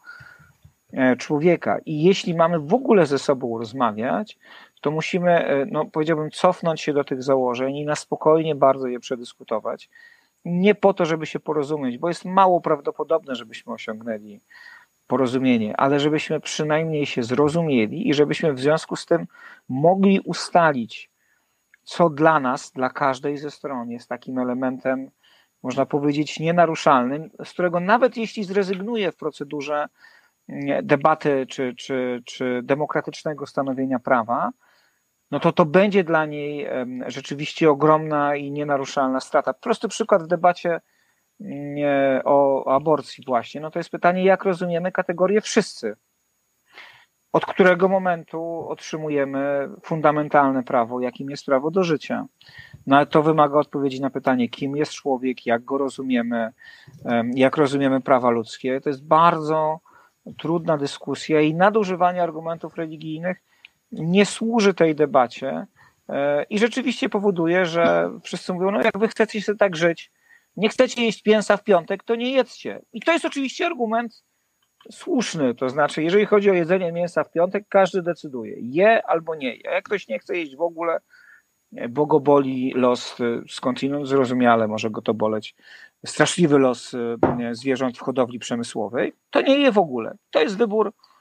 e, 0.94 1.16
człowieka. 1.16 1.80
I 1.86 2.04
jeśli 2.04 2.36
mamy 2.36 2.60
w 2.60 2.74
ogóle 2.74 3.06
ze 3.06 3.20
sobą 3.20 3.58
rozmawiać, 3.58 4.38
to 4.82 4.92
musimy, 4.92 5.32
e, 5.32 5.66
no, 5.66 5.86
powiedziałbym, 5.86 6.32
cofnąć 6.32 6.82
się 6.82 6.94
do 6.94 7.04
tych 7.04 7.24
założeń 7.24 7.76
i 7.76 7.86
na 7.86 7.96
spokojnie 7.96 8.56
bardzo 8.56 8.88
je 8.88 9.00
przedyskutować 9.00 9.90
nie 10.46 10.76
po 10.76 10.94
to, 10.94 11.06
żeby 11.06 11.26
się 11.26 11.40
porozumieć, 11.40 11.98
bo 11.98 12.08
jest 12.08 12.26
mało 12.26 12.62
prawdopodobne, 12.62 13.36
żebyśmy 13.36 13.74
osiągnęli 13.74 14.40
porozumienie, 15.08 15.78
ale 15.78 16.00
żebyśmy 16.00 16.40
przynajmniej 16.40 17.06
się 17.06 17.24
zrozumieli 17.24 18.10
i 18.10 18.14
żebyśmy 18.14 18.54
w 18.54 18.60
związku 18.60 18.96
z 18.96 19.06
tym 19.06 19.28
mogli 19.70 20.20
ustalić, 20.20 21.12
co 21.84 22.10
dla 22.10 22.40
nas, 22.40 22.72
dla 22.72 22.90
każdej 22.90 23.38
ze 23.38 23.52
stron 23.52 23.90
jest 23.90 24.10
takim 24.10 24.40
elementem, 24.40 25.12
można 25.64 25.86
powiedzieć, 25.86 26.40
nienaruszalnym, 26.40 27.30
z 27.44 27.54
którego 27.54 27.80
nawet 27.80 28.18
jeśli 28.18 28.44
zrezygnuje 28.44 29.12
w 29.12 29.18
procedurze 29.18 29.88
debaty 30.84 31.46
czy, 31.50 31.76
czy, 31.76 32.24
czy 32.26 32.62
demokratycznego 32.64 33.46
stanowienia 33.46 34.00
prawa, 34.00 34.52
no 35.32 35.40
to 35.40 35.52
to 35.52 35.66
będzie 35.66 36.04
dla 36.04 36.26
niej 36.26 36.68
rzeczywiście 37.08 37.70
ogromna 37.70 38.36
i 38.36 38.52
nienaruszalna 38.52 39.20
strata. 39.20 39.54
Prosty 39.54 39.88
przykład 39.88 40.24
w 40.24 40.28
debacie 40.28 40.82
mm, 41.42 42.22
o 42.26 42.68
aborcji 42.76 43.24
właśnie, 43.28 43.62
no 43.62 43.72
to 43.72 43.80
jest 43.80 43.90
pytanie, 43.90 44.24
jak 44.24 44.44
rozumiemy 44.44 44.92
kategorię 44.92 45.42
wszyscy? 45.42 45.96
Od 47.34 47.46
którego 47.46 47.90
momentu 47.90 48.66
otrzymujemy 48.70 49.70
fundamentalne 49.84 50.64
prawo, 50.64 51.00
jakim 51.00 51.30
jest 51.30 51.46
prawo 51.46 51.72
do 51.72 51.84
życia? 51.84 52.26
No 52.88 53.06
to 53.06 53.24
wymaga 53.24 53.60
odpowiedzi 53.60 54.02
na 54.02 54.10
pytanie, 54.10 54.50
kim 54.50 54.76
jest 54.76 54.92
człowiek, 54.92 55.46
jak 55.46 55.64
go 55.64 55.78
rozumiemy, 55.78 56.52
jak 57.34 57.58
rozumiemy 57.58 58.02
prawa 58.02 58.30
ludzkie. 58.30 58.82
To 58.82 58.90
jest 58.90 59.08
bardzo 59.08 59.80
trudna 60.38 60.78
dyskusja 60.78 61.42
i 61.42 61.54
nadużywanie 61.54 62.24
argumentów 62.24 62.76
religijnych 62.76 63.44
nie 63.92 64.26
służy 64.26 64.74
tej 64.74 64.96
debacie 64.96 65.68
e, 66.10 66.44
i 66.44 66.60
rzeczywiście 66.60 67.10
powoduje, 67.10 67.66
że 67.66 68.12
wszyscy 68.24 68.54
mówią, 68.54 68.72
no 68.72 68.82
jak 68.82 68.98
wy 68.98 69.08
chcecie 69.08 69.42
sobie 69.42 69.58
tak 69.58 69.76
żyć, 69.76 70.12
nie 70.58 70.70
chcecie 70.70 71.06
jeść 71.06 71.26
mięsa 71.26 71.58
w 71.58 71.64
piątek, 71.64 72.04
to 72.04 72.16
nie 72.16 72.32
jedzcie. 72.32 72.82
I 72.94 73.02
to 73.02 73.12
jest 73.12 73.26
oczywiście 73.26 73.66
argument 73.66 74.24
słuszny, 74.92 75.56
to 75.56 75.70
znaczy, 75.70 76.04
jeżeli 76.04 76.26
chodzi 76.26 76.50
o 76.50 76.54
jedzenie 76.54 76.92
mięsa 76.92 77.24
w 77.24 77.32
piątek, 77.32 77.66
każdy 77.70 78.02
decyduje, 78.02 78.56
je 78.60 79.08
albo 79.08 79.36
nie 79.36 79.56
je. 79.56 79.62
Jak 79.72 79.86
ktoś 79.86 80.08
nie 80.08 80.20
chce 80.20 80.38
jeść 80.38 80.56
w 80.56 80.62
ogóle, 80.62 81.00
bo 81.90 82.06
go 82.06 82.20
boli 82.20 82.74
los 82.76 83.22
e, 83.22 83.42
skądinąd, 83.50 84.08
zrozumiale 84.08 84.68
może 84.68 84.90
go 84.90 85.02
to 85.02 85.14
boleć, 85.14 85.56
straszliwy 86.06 86.60
los 86.60 86.94
e, 86.94 87.18
zwierząt 87.52 87.98
w 87.98 88.02
hodowli 88.02 88.40
przemysłowej, 88.40 89.14
to 89.30 89.42
nie 89.42 89.60
je 89.60 89.72
w 89.72 89.78
ogóle. 89.78 90.18
To 90.32 90.42
jest 90.42 90.58
wybór 90.58 90.92
E, 90.92 91.15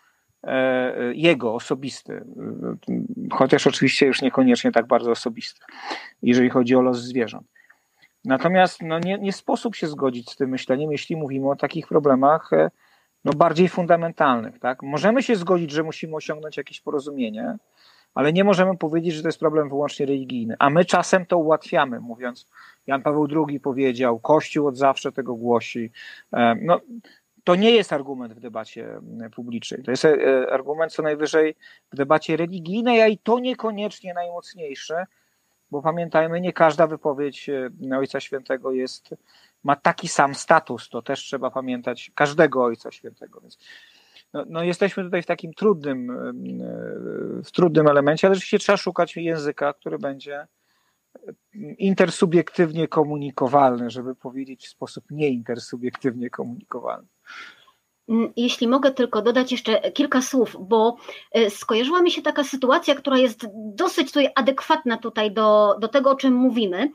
jego 1.15 1.55
osobisty, 1.55 2.25
chociaż 3.33 3.67
oczywiście 3.67 4.07
już 4.07 4.23
niekoniecznie 4.23 4.73
tak 4.73 4.87
bardzo 4.87 5.11
osobisty, 5.11 5.61
jeżeli 6.23 6.51
chodzi 6.51 6.77
o 6.77 6.81
los 6.81 6.99
zwierząt. 6.99 7.47
Natomiast 8.25 8.83
no 8.83 8.99
nie, 8.99 9.19
nie 9.19 9.33
sposób 9.33 9.75
się 9.75 9.87
zgodzić 9.87 10.31
z 10.31 10.37
tym 10.37 10.51
myśleniem, 10.51 10.93
jeśli 10.93 11.17
mówimy 11.17 11.51
o 11.51 11.57
takich 11.57 11.87
problemach 11.87 12.53
e, 12.53 12.71
no 13.25 13.33
bardziej 13.33 13.69
fundamentalnych. 13.69 14.59
Tak? 14.59 14.83
Możemy 14.83 15.23
się 15.23 15.37
zgodzić, 15.37 15.71
że 15.71 15.83
musimy 15.83 16.17
osiągnąć 16.17 16.57
jakieś 16.57 16.81
porozumienie, 16.81 17.57
ale 18.15 18.33
nie 18.33 18.45
możemy 18.45 18.77
powiedzieć, 18.77 19.15
że 19.15 19.23
to 19.23 19.29
jest 19.29 19.41
problem 19.41 19.69
wyłącznie 19.69 20.07
religijny. 20.07 20.57
A 20.59 20.71
my 20.71 20.85
czasem 20.85 21.27
to 21.27 21.39
ułatwiamy, 21.39 22.01
mówiąc, 22.01 22.49
Jan 22.87 23.03
Paweł 23.03 23.29
II 23.49 23.61
powiedział, 23.61 24.21
Kościół 24.21 24.67
od 24.67 24.77
zawsze 24.77 25.13
tego 25.13 25.35
głosi. 25.35 25.91
E, 26.33 26.55
no, 26.63 26.81
to 27.45 27.55
nie 27.55 27.71
jest 27.71 27.93
argument 27.93 28.35
w 28.35 28.41
debacie 28.41 29.01
publicznej. 29.35 29.83
To 29.83 29.91
jest 29.91 30.05
e, 30.05 30.53
argument 30.53 30.93
co 30.93 31.03
najwyżej 31.03 31.55
w 31.93 31.97
debacie 31.97 32.37
religijnej, 32.37 33.03
a 33.03 33.07
i 33.07 33.19
to 33.19 33.39
niekoniecznie 33.39 34.15
najmocniejszy, 34.15 34.95
bo 35.71 35.83
pamiętajmy, 35.83 36.41
nie 36.41 36.53
każda 36.53 36.87
wypowiedź 36.87 37.49
e, 37.49 37.71
Ojca 37.99 38.21
Świętego 38.21 38.73
jest, 38.73 39.15
ma 39.65 39.77
taki 39.77 40.09
sam 40.09 40.35
status. 40.35 40.89
To 40.89 41.03
też 41.03 41.21
trzeba 41.21 41.51
pamiętać 41.51 42.11
każdego 42.15 42.65
Ojca 42.65 42.91
Świętego. 42.91 43.41
Więc 43.41 43.59
no, 44.33 44.45
no, 44.49 44.63
jesteśmy 44.63 45.05
tutaj 45.05 45.23
w 45.23 45.27
takim 45.27 45.55
trudnym, 45.55 46.09
w 47.45 47.51
trudnym 47.51 47.89
elemencie, 47.89 48.27
ale 48.27 48.35
rzeczywiście 48.35 48.59
trzeba 48.59 48.77
szukać 48.77 49.17
języka, 49.17 49.73
który 49.73 49.99
będzie 49.99 50.47
intersubiektywnie 51.79 52.89
komunikowalny, 52.89 53.91
żeby 53.91 54.15
powiedzieć 54.15 54.67
w 54.67 54.71
sposób 54.71 55.05
nieintersubiektywnie 55.11 56.31
komunikowalny. 56.31 57.09
Mm, 58.09 58.33
jeśli 58.37 58.69
mogę 58.69 58.91
tylko 58.93 59.23
dodać 59.23 59.53
jeszcze 59.53 59.91
kilka 59.93 60.23
słów, 60.23 60.57
bo 60.61 60.97
e, 61.33 61.51
skojarzyła 61.51 62.03
mi 62.03 62.11
się 62.11 62.23
taka 62.23 62.45
sytuacja, 62.45 62.95
która 62.95 63.19
jest 63.19 63.47
dosyć 63.55 64.09
tutaj 64.09 64.29
adekwatna 64.35 64.97
tutaj 64.97 65.33
do, 65.33 65.77
do 65.81 65.89
tego, 65.89 66.11
o 66.11 66.17
czym 66.17 66.35
mówimy. 66.35 66.91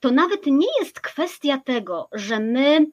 To 0.00 0.10
nawet 0.10 0.46
nie 0.46 0.66
jest 0.80 1.00
kwestia 1.00 1.58
tego, 1.64 2.08
że 2.12 2.40
my 2.40 2.86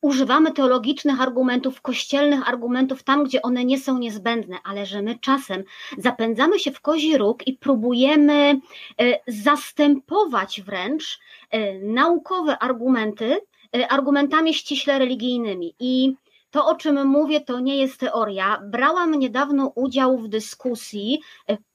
używamy 0.00 0.52
teologicznych 0.52 1.20
argumentów, 1.20 1.80
kościelnych 1.80 2.48
argumentów 2.48 3.02
tam, 3.02 3.24
gdzie 3.24 3.42
one 3.42 3.64
nie 3.64 3.78
są 3.78 3.98
niezbędne, 3.98 4.58
ale 4.64 4.86
że 4.86 5.02
my 5.02 5.18
czasem 5.18 5.64
zapędzamy 5.98 6.58
się 6.58 6.70
w 6.70 6.80
kozi 6.80 7.18
róg 7.18 7.46
i 7.46 7.52
próbujemy 7.52 8.60
y, 9.02 9.14
zastępować 9.26 10.60
wręcz 10.60 11.18
y, 11.54 11.80
naukowe 11.82 12.58
argumenty 12.58 13.40
argumentami 13.88 14.54
ściśle 14.54 14.98
religijnymi. 14.98 15.74
I 15.80 16.14
to, 16.50 16.66
o 16.66 16.74
czym 16.74 17.06
mówię, 17.06 17.40
to 17.40 17.60
nie 17.60 17.76
jest 17.76 18.00
teoria. 18.00 18.60
Brałam 18.64 19.14
niedawno 19.14 19.72
udział 19.74 20.18
w 20.18 20.28
dyskusji 20.28 21.20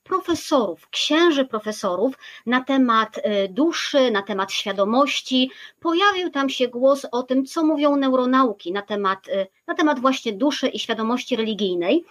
profesorów, 0.04 0.90
księży 0.90 1.46
profesorów 1.46 2.16
na 2.46 2.64
temat 2.64 3.20
e, 3.24 3.48
duszy, 3.48 4.12
na 4.12 4.22
temat 4.22 4.52
świadomości. 4.52 5.52
Pojawił 5.80 6.30
tam 6.30 6.50
się 6.50 6.68
głos 6.68 7.06
o 7.12 7.24
tym, 7.24 7.46
co 7.46 7.64
mówią 7.64 7.96
neuronauki 7.96 8.72
na 8.72 8.82
temat, 8.82 9.28
e, 9.28 9.48
na 9.68 9.76
temat 9.76 10.00
właśnie 10.00 10.34
duszy 10.34 10.68
i 10.68 10.80
świadomości 10.80 11.36
religijnej. 11.36 12.06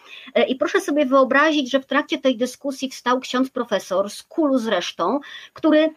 I 0.49 0.57
proszę 0.57 0.81
sobie 0.81 1.07
wyobrazić, 1.07 1.71
że 1.71 1.81
w 1.81 1.87
trakcie 1.87 2.19
tej 2.19 2.37
dyskusji 2.37 2.89
wstał 2.89 3.21
ksiądz 3.21 3.51
profesor 3.51 4.11
z 4.11 4.23
kulu 4.23 4.59
zresztą, 4.59 5.21
który 5.53 5.95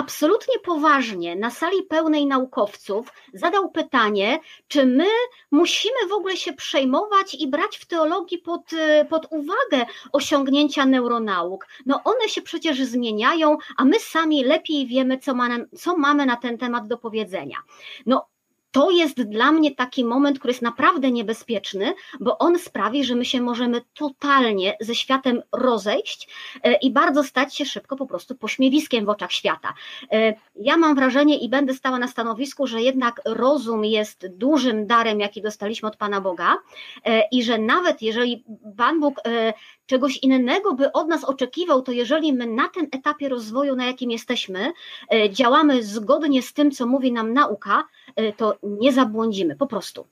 absolutnie 0.00 0.58
poważnie 0.58 1.36
na 1.36 1.50
sali 1.50 1.82
pełnej 1.82 2.26
naukowców 2.26 3.12
zadał 3.34 3.70
pytanie, 3.70 4.38
czy 4.68 4.86
my 4.86 5.06
musimy 5.50 6.06
w 6.08 6.12
ogóle 6.12 6.36
się 6.36 6.52
przejmować 6.52 7.34
i 7.34 7.48
brać 7.48 7.78
w 7.78 7.86
teologii 7.86 8.38
pod, 8.38 8.70
pod 9.08 9.26
uwagę 9.30 9.86
osiągnięcia 10.12 10.86
neuronauk. 10.86 11.66
No 11.86 12.00
one 12.04 12.28
się 12.28 12.42
przecież 12.42 12.82
zmieniają, 12.82 13.56
a 13.76 13.84
my 13.84 14.00
sami 14.00 14.44
lepiej 14.44 14.86
wiemy, 14.86 15.18
co, 15.18 15.34
ma, 15.34 15.48
co 15.76 15.96
mamy 15.96 16.26
na 16.26 16.36
ten 16.36 16.58
temat 16.58 16.86
do 16.86 16.98
powiedzenia. 16.98 17.56
No 18.06 18.29
to 18.70 18.90
jest 18.90 19.22
dla 19.22 19.52
mnie 19.52 19.74
taki 19.74 20.04
moment, 20.04 20.38
który 20.38 20.50
jest 20.50 20.62
naprawdę 20.62 21.10
niebezpieczny, 21.10 21.94
bo 22.20 22.38
on 22.38 22.58
sprawi, 22.58 23.04
że 23.04 23.14
my 23.14 23.24
się 23.24 23.40
możemy 23.40 23.80
totalnie 23.94 24.76
ze 24.80 24.94
światem 24.94 25.42
rozejść 25.52 26.28
e, 26.62 26.74
i 26.74 26.90
bardzo 26.90 27.24
stać 27.24 27.56
się 27.56 27.64
szybko 27.64 27.96
po 27.96 28.06
prostu 28.06 28.34
pośmiewiskiem 28.34 29.04
w 29.04 29.08
oczach 29.08 29.32
świata. 29.32 29.74
E, 30.12 30.34
ja 30.56 30.76
mam 30.76 30.94
wrażenie 30.94 31.38
i 31.38 31.48
będę 31.48 31.74
stała 31.74 31.98
na 31.98 32.08
stanowisku, 32.08 32.66
że 32.66 32.82
jednak 32.82 33.20
rozum 33.24 33.84
jest 33.84 34.26
dużym 34.28 34.86
darem, 34.86 35.20
jaki 35.20 35.42
dostaliśmy 35.42 35.88
od 35.88 35.96
Pana 35.96 36.20
Boga 36.20 36.58
e, 37.04 37.22
i 37.32 37.42
że 37.42 37.58
nawet 37.58 38.02
jeżeli 38.02 38.44
Pan 38.76 39.00
Bóg 39.00 39.20
czegoś 39.86 40.16
innego 40.16 40.74
by 40.74 40.92
od 40.92 41.08
nas 41.08 41.24
oczekiwał, 41.24 41.82
to 41.82 41.92
jeżeli 41.92 42.32
my 42.32 42.46
na 42.46 42.68
tym 42.68 42.88
etapie 42.92 43.28
rozwoju, 43.28 43.76
na 43.76 43.86
jakim 43.86 44.10
jesteśmy, 44.10 44.72
działamy 45.30 45.82
zgodnie 45.82 46.42
z 46.42 46.52
tym, 46.52 46.70
co 46.70 46.86
mówi 46.86 47.12
nam 47.12 47.32
nauka, 47.32 47.84
to 48.36 48.58
nie 48.62 48.92
zabłądzimy, 48.92 49.56
po 49.56 49.66
prostu. 49.66 50.06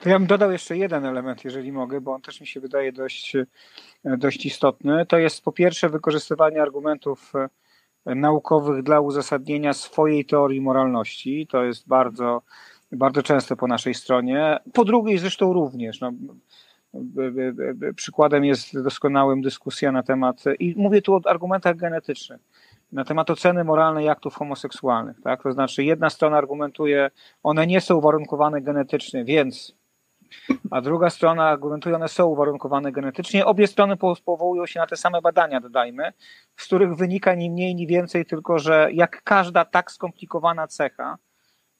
To 0.00 0.08
ja 0.08 0.18
bym 0.18 0.28
dodał 0.28 0.52
jeszcze 0.52 0.76
jeden 0.76 1.04
element, 1.04 1.44
jeżeli 1.44 1.72
mogę, 1.72 2.00
bo 2.00 2.12
on 2.12 2.22
też 2.22 2.40
mi 2.40 2.46
się 2.46 2.60
wydaje 2.60 2.92
dość, 2.92 3.36
e, 3.36 3.46
dość 4.04 4.46
istotny. 4.46 5.06
To 5.06 5.18
jest 5.18 5.44
po 5.44 5.52
pierwsze 5.52 5.88
wykorzystywanie 5.88 6.62
argumentów 6.62 7.32
e, 8.06 8.14
naukowych 8.14 8.82
dla 8.82 9.00
uzasadnienia 9.00 9.72
swojej 9.72 10.24
teorii 10.24 10.60
moralności. 10.60 11.46
To 11.46 11.64
jest 11.64 11.88
bardzo, 11.88 12.42
bardzo 12.92 13.22
często 13.22 13.56
po 13.56 13.66
naszej 13.66 13.94
stronie. 13.94 14.58
Po 14.72 14.84
drugiej 14.84 15.18
zresztą 15.18 15.52
również. 15.52 16.00
No, 16.00 16.12
przykładem 17.96 18.44
jest 18.44 18.82
doskonałym 18.82 19.42
dyskusja 19.42 19.92
na 19.92 20.02
temat, 20.02 20.44
i 20.58 20.74
mówię 20.76 21.02
tu 21.02 21.14
o 21.14 21.20
argumentach 21.24 21.76
genetycznych 21.76 22.40
na 22.92 23.04
temat 23.04 23.30
oceny 23.30 23.64
moralnej 23.64 24.08
aktów 24.08 24.34
homoseksualnych. 24.34 25.20
Tak? 25.20 25.42
To 25.42 25.52
znaczy, 25.52 25.84
jedna 25.84 26.10
strona 26.10 26.36
argumentuje, 26.36 27.10
one 27.42 27.66
nie 27.66 27.80
są 27.80 27.96
uwarunkowane 27.96 28.60
genetycznie, 28.60 29.24
więc, 29.24 29.74
a 30.70 30.80
druga 30.80 31.10
strona 31.10 31.48
argumentuje, 31.48 31.96
one 31.96 32.08
są 32.08 32.26
uwarunkowane 32.26 32.92
genetycznie. 32.92 33.46
Obie 33.46 33.66
strony 33.66 33.96
powołują 34.24 34.66
się 34.66 34.80
na 34.80 34.86
te 34.86 34.96
same 34.96 35.22
badania, 35.22 35.60
dodajmy, 35.60 36.12
z 36.56 36.66
których 36.66 36.96
wynika 36.96 37.34
ni 37.34 37.50
mniej, 37.50 37.74
ni 37.74 37.86
więcej, 37.86 38.26
tylko 38.26 38.58
że 38.58 38.88
jak 38.92 39.22
każda 39.22 39.64
tak 39.64 39.90
skomplikowana 39.90 40.66
cecha, 40.66 41.18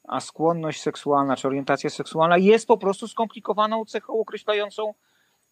a 0.07 0.19
skłonność 0.19 0.81
seksualna 0.81 1.35
czy 1.35 1.47
orientacja 1.47 1.89
seksualna 1.89 2.37
jest 2.37 2.67
po 2.67 2.77
prostu 2.77 3.07
skomplikowaną 3.07 3.85
cechą 3.85 4.13
określającą 4.13 4.93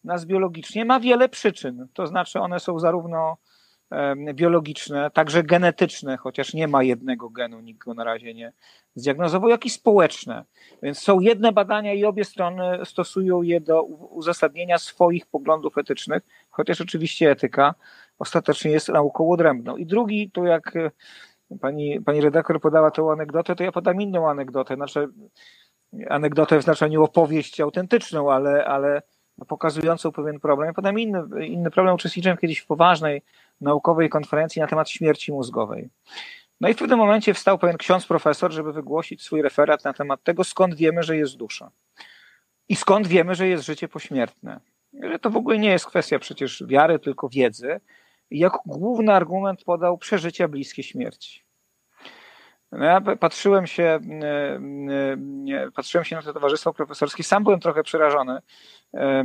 nas 0.03 0.25
biologicznie, 0.25 0.85
ma 0.85 0.99
wiele 0.99 1.29
przyczyn. 1.29 1.87
To 1.93 2.07
znaczy, 2.07 2.39
one 2.39 2.59
są 2.59 2.79
zarówno 2.79 3.37
biologiczne, 4.33 5.11
także 5.11 5.43
genetyczne, 5.43 6.17
chociaż 6.17 6.53
nie 6.53 6.67
ma 6.67 6.83
jednego 6.83 7.29
genu, 7.29 7.59
nikt 7.59 7.79
go 7.79 7.93
na 7.93 8.03
razie 8.03 8.33
nie 8.33 8.53
zdiagnozował, 8.95 9.49
jak 9.49 9.65
i 9.65 9.69
społeczne. 9.69 10.45
Więc 10.83 10.99
są 10.99 11.19
jedne 11.19 11.51
badania 11.51 11.93
i 11.93 12.05
obie 12.05 12.25
strony 12.25 12.85
stosują 12.85 13.41
je 13.41 13.61
do 13.61 13.83
uzasadnienia 13.83 14.77
swoich 14.77 15.25
poglądów 15.25 15.77
etycznych, 15.77 16.23
chociaż 16.49 16.81
oczywiście 16.81 17.31
etyka 17.31 17.75
ostatecznie 18.19 18.71
jest 18.71 18.89
nauką 18.89 19.29
odrębną. 19.29 19.77
I 19.77 19.85
drugi, 19.85 20.31
to 20.31 20.45
jak 20.45 20.75
e, 20.75 20.91
pani, 21.61 22.01
pani 22.01 22.21
redaktor 22.21 22.61
podała 22.61 22.91
tą 22.91 23.11
anegdotę, 23.11 23.55
to 23.55 23.63
ja 23.63 23.71
podam 23.71 24.01
inną 24.01 24.29
anegdotę, 24.29 24.75
znaczy 24.75 25.09
anegdotę 26.09 26.59
w 26.59 26.63
znaczeniu 26.63 27.03
opowieść 27.03 27.61
autentyczną, 27.61 28.31
ale, 28.31 28.65
ale 28.65 29.01
pokazującą 29.47 30.11
pewien 30.11 30.39
problem. 30.39 30.67
Ja 30.67 30.73
podam 30.73 30.99
inny, 30.99 31.45
inny 31.45 31.71
problem. 31.71 31.95
Uczestniczyłem 31.95 32.37
kiedyś 32.37 32.59
w 32.59 32.67
poważnej 32.67 33.21
naukowej 33.61 34.09
konferencji 34.09 34.61
na 34.61 34.67
temat 34.67 34.89
śmierci 34.89 35.31
mózgowej. 35.31 35.89
No 36.61 36.69
i 36.69 36.73
w 36.73 36.77
pewnym 36.77 36.99
momencie 36.99 37.33
wstał 37.33 37.57
pewien 37.57 37.77
ksiądz 37.77 38.05
profesor, 38.05 38.51
żeby 38.51 38.73
wygłosić 38.73 39.23
swój 39.23 39.41
referat 39.41 39.83
na 39.83 39.93
temat 39.93 40.23
tego, 40.23 40.43
skąd 40.43 40.75
wiemy, 40.75 41.03
że 41.03 41.17
jest 41.17 41.37
dusza. 41.37 41.71
I 42.69 42.75
skąd 42.75 43.07
wiemy, 43.07 43.35
że 43.35 43.47
jest 43.47 43.65
życie 43.65 43.87
pośmiertne. 43.87 44.59
Że 45.03 45.19
to 45.19 45.29
w 45.29 45.37
ogóle 45.37 45.59
nie 45.59 45.69
jest 45.69 45.85
kwestia 45.85 46.19
przecież 46.19 46.63
wiary, 46.67 46.99
tylko 46.99 47.29
wiedzy. 47.29 47.79
I 48.29 48.39
jako 48.39 48.59
główny 48.65 49.13
argument 49.13 49.63
podał 49.63 49.97
przeżycia 49.97 50.47
bliskie 50.47 50.83
śmierci. 50.83 51.45
No 52.71 52.85
ja 52.85 53.01
patrzyłem 53.01 53.67
się, 53.67 53.83
e, 53.83 53.99
e, 55.55 55.71
patrzyłem 55.71 56.05
się 56.05 56.15
na 56.15 56.21
to 56.21 56.33
towarzystwo 56.33 56.73
profesorskie, 56.73 57.23
sam 57.23 57.43
byłem 57.43 57.59
trochę 57.59 57.83
przerażony. 57.83 58.39
E, 58.93 59.23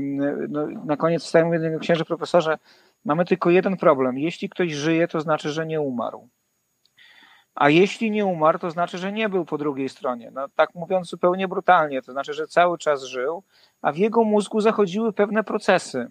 no, 0.48 0.66
na 0.66 0.96
koniec 0.96 1.24
wstałem 1.24 1.52
jednego 1.52 1.78
księży 1.78 2.04
profesorze, 2.04 2.58
mamy 3.04 3.24
tylko 3.24 3.50
jeden 3.50 3.76
problem. 3.76 4.18
Jeśli 4.18 4.48
ktoś 4.48 4.72
żyje, 4.72 5.08
to 5.08 5.20
znaczy, 5.20 5.50
że 5.50 5.66
nie 5.66 5.80
umarł. 5.80 6.28
A 7.54 7.70
jeśli 7.70 8.10
nie 8.10 8.26
umarł, 8.26 8.58
to 8.58 8.70
znaczy, 8.70 8.98
że 8.98 9.12
nie 9.12 9.28
był 9.28 9.44
po 9.44 9.58
drugiej 9.58 9.88
stronie. 9.88 10.30
No, 10.34 10.48
tak 10.48 10.74
mówiąc 10.74 11.08
zupełnie 11.08 11.48
brutalnie, 11.48 12.02
to 12.02 12.12
znaczy, 12.12 12.34
że 12.34 12.46
cały 12.46 12.78
czas 12.78 13.02
żył, 13.02 13.42
a 13.82 13.92
w 13.92 13.96
jego 13.96 14.24
mózgu 14.24 14.60
zachodziły 14.60 15.12
pewne 15.12 15.44
procesy. 15.44 16.10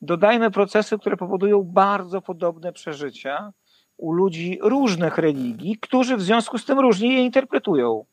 Dodajmy 0.00 0.50
procesy, 0.50 0.98
które 0.98 1.16
powodują 1.16 1.62
bardzo 1.62 2.22
podobne 2.22 2.72
przeżycia 2.72 3.52
u 3.96 4.12
ludzi 4.12 4.58
różnych 4.62 5.18
religii, 5.18 5.78
którzy 5.78 6.16
w 6.16 6.22
związku 6.22 6.58
z 6.58 6.64
tym 6.64 6.78
różnie 6.78 7.14
je 7.14 7.24
interpretują. 7.24 8.04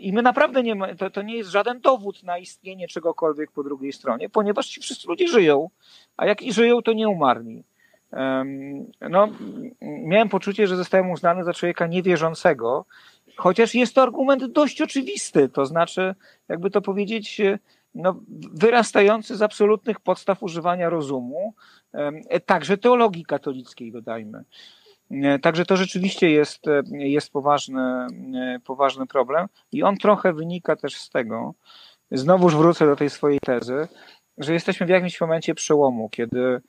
I 0.00 0.12
my 0.12 0.22
naprawdę 0.22 0.62
nie 0.62 0.74
ma, 0.74 0.94
to, 0.94 1.10
to 1.10 1.22
nie 1.22 1.36
jest 1.36 1.50
żaden 1.50 1.80
dowód 1.80 2.22
na 2.22 2.38
istnienie 2.38 2.88
czegokolwiek 2.88 3.50
po 3.50 3.62
drugiej 3.62 3.92
stronie, 3.92 4.28
ponieważ 4.28 4.66
ci 4.66 4.80
wszyscy 4.80 5.08
ludzie 5.08 5.28
żyją, 5.28 5.70
a 6.16 6.26
jak 6.26 6.42
i 6.42 6.52
żyją, 6.52 6.82
to 6.82 6.92
nie 6.92 7.08
umarli. 7.08 7.64
No, 9.10 9.28
miałem 9.80 10.28
poczucie, 10.28 10.66
że 10.66 10.76
zostałem 10.76 11.10
uznany 11.10 11.44
za 11.44 11.54
człowieka 11.54 11.86
niewierzącego, 11.86 12.84
chociaż 13.36 13.74
jest 13.74 13.94
to 13.94 14.02
argument 14.02 14.44
dość 14.44 14.82
oczywisty, 14.82 15.48
to 15.48 15.66
znaczy, 15.66 16.14
jakby 16.48 16.70
to 16.70 16.80
powiedzieć, 16.80 17.40
no, 17.94 18.20
wyrastający 18.52 19.36
z 19.36 19.42
absolutnych 19.42 20.00
podstaw 20.00 20.42
używania 20.42 20.90
rozumu, 20.90 21.54
także 22.46 22.78
teologii 22.78 23.24
katolickiej, 23.24 23.92
dodajmy. 23.92 24.44
E, 25.10 25.38
także 25.38 25.64
to 25.64 25.76
rzeczywiście 25.76 26.30
jest, 26.30 26.68
e, 26.68 26.82
jest 26.92 27.32
poważny, 27.32 27.82
e, 27.82 28.58
poważny 28.64 29.06
problem 29.06 29.46
i 29.72 29.82
on 29.82 29.96
trochę 29.96 30.32
wynika 30.32 30.76
też 30.76 30.96
z 30.96 31.10
tego, 31.10 31.54
znowuż 32.10 32.56
wrócę 32.56 32.86
do 32.86 32.96
tej 32.96 33.10
swojej 33.10 33.40
tezy, 33.40 33.88
że 34.38 34.52
jesteśmy 34.52 34.86
w 34.86 34.88
jakimś 34.88 35.20
momencie 35.20 35.54
przełomu, 35.54 36.08
kiedy 36.08 36.60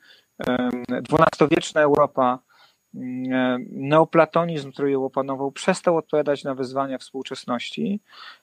XII-wieczna 0.90 1.80
Europa, 1.80 2.38
neoplatonizm, 3.70 4.72
który 4.72 4.90
ją 4.90 5.04
opanował, 5.04 5.52
przestał 5.52 5.96
odpowiadać 5.96 6.44
na 6.44 6.54
wyzwania 6.54 6.98
współczesności. 6.98 8.00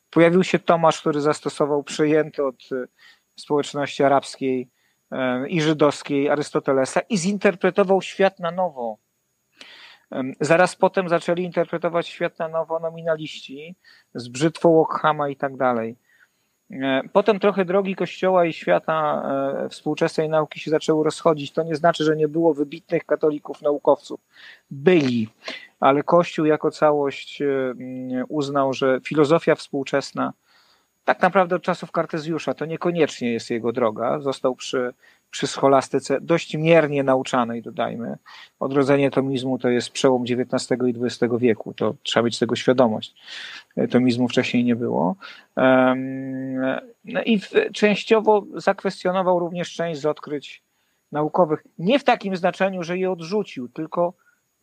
Pojawił 0.09 0.43
się 0.43 0.59
Tomasz, 0.59 1.01
który 1.01 1.21
zastosował 1.21 1.83
przejęty 1.83 2.45
od 2.45 2.55
społeczności 3.35 4.03
arabskiej 4.03 4.69
i 5.47 5.61
żydowskiej 5.61 6.29
Arystotelesa 6.29 6.99
i 6.99 7.17
zinterpretował 7.17 8.01
świat 8.01 8.39
na 8.39 8.51
nowo. 8.51 8.97
Zaraz 10.41 10.75
potem 10.75 11.09
zaczęli 11.09 11.43
interpretować 11.43 12.07
świat 12.07 12.39
na 12.39 12.47
nowo 12.47 12.79
nominaliści 12.79 13.75
z 14.13 14.27
brzytwą 14.27 14.81
Ockhama 14.81 15.29
i 15.29 15.35
tak 15.35 15.57
dalej. 15.57 15.95
E, 16.71 17.01
potem 17.13 17.39
trochę 17.39 17.65
drogi 17.65 17.95
Kościoła 17.95 18.45
i 18.45 18.53
świata 18.53 19.23
e, 19.65 19.69
współczesnej 19.69 20.29
nauki 20.29 20.59
się 20.59 20.71
zaczęły 20.71 21.03
rozchodzić. 21.03 21.51
To 21.51 21.63
nie 21.63 21.75
znaczy, 21.75 22.03
że 22.03 22.15
nie 22.15 22.27
było 22.27 22.53
wybitnych 22.53 23.05
katolików 23.05 23.61
naukowców. 23.61 24.19
Byli, 24.71 25.29
ale 25.79 26.03
Kościół 26.03 26.45
jako 26.45 26.71
całość 26.71 27.41
e, 27.41 27.75
uznał, 28.27 28.73
że 28.73 28.99
filozofia 29.03 29.55
współczesna, 29.55 30.33
tak 31.05 31.21
naprawdę 31.21 31.55
od 31.55 31.61
czasów 31.61 31.91
Kartezjusza, 31.91 32.53
to 32.53 32.65
niekoniecznie 32.65 33.33
jest 33.33 33.49
jego 33.49 33.71
droga. 33.71 34.19
Został 34.19 34.55
przy 34.55 34.93
przy 35.31 35.47
scholastyce 35.47 36.21
dość 36.21 36.55
miernie 36.57 37.03
nauczanej, 37.03 37.61
dodajmy. 37.61 38.17
Odrodzenie 38.59 39.11
tomizmu 39.11 39.59
to 39.59 39.69
jest 39.69 39.89
przełom 39.91 40.23
XIX 40.23 40.81
i 40.87 41.03
XX 41.03 41.33
wieku, 41.37 41.73
to 41.73 41.95
trzeba 42.03 42.25
mieć 42.25 42.39
tego 42.39 42.55
świadomość. 42.55 43.15
Tomizmu 43.89 44.27
wcześniej 44.27 44.63
nie 44.63 44.75
było. 44.75 45.15
No 47.05 47.23
i 47.25 47.39
częściowo 47.73 48.45
zakwestionował 48.55 49.39
również 49.39 49.73
część 49.73 50.01
z 50.01 50.05
odkryć 50.05 50.63
naukowych. 51.11 51.63
Nie 51.79 51.99
w 51.99 52.03
takim 52.03 52.35
znaczeniu, 52.35 52.83
że 52.83 52.97
je 52.97 53.11
odrzucił, 53.11 53.69
tylko 53.69 54.13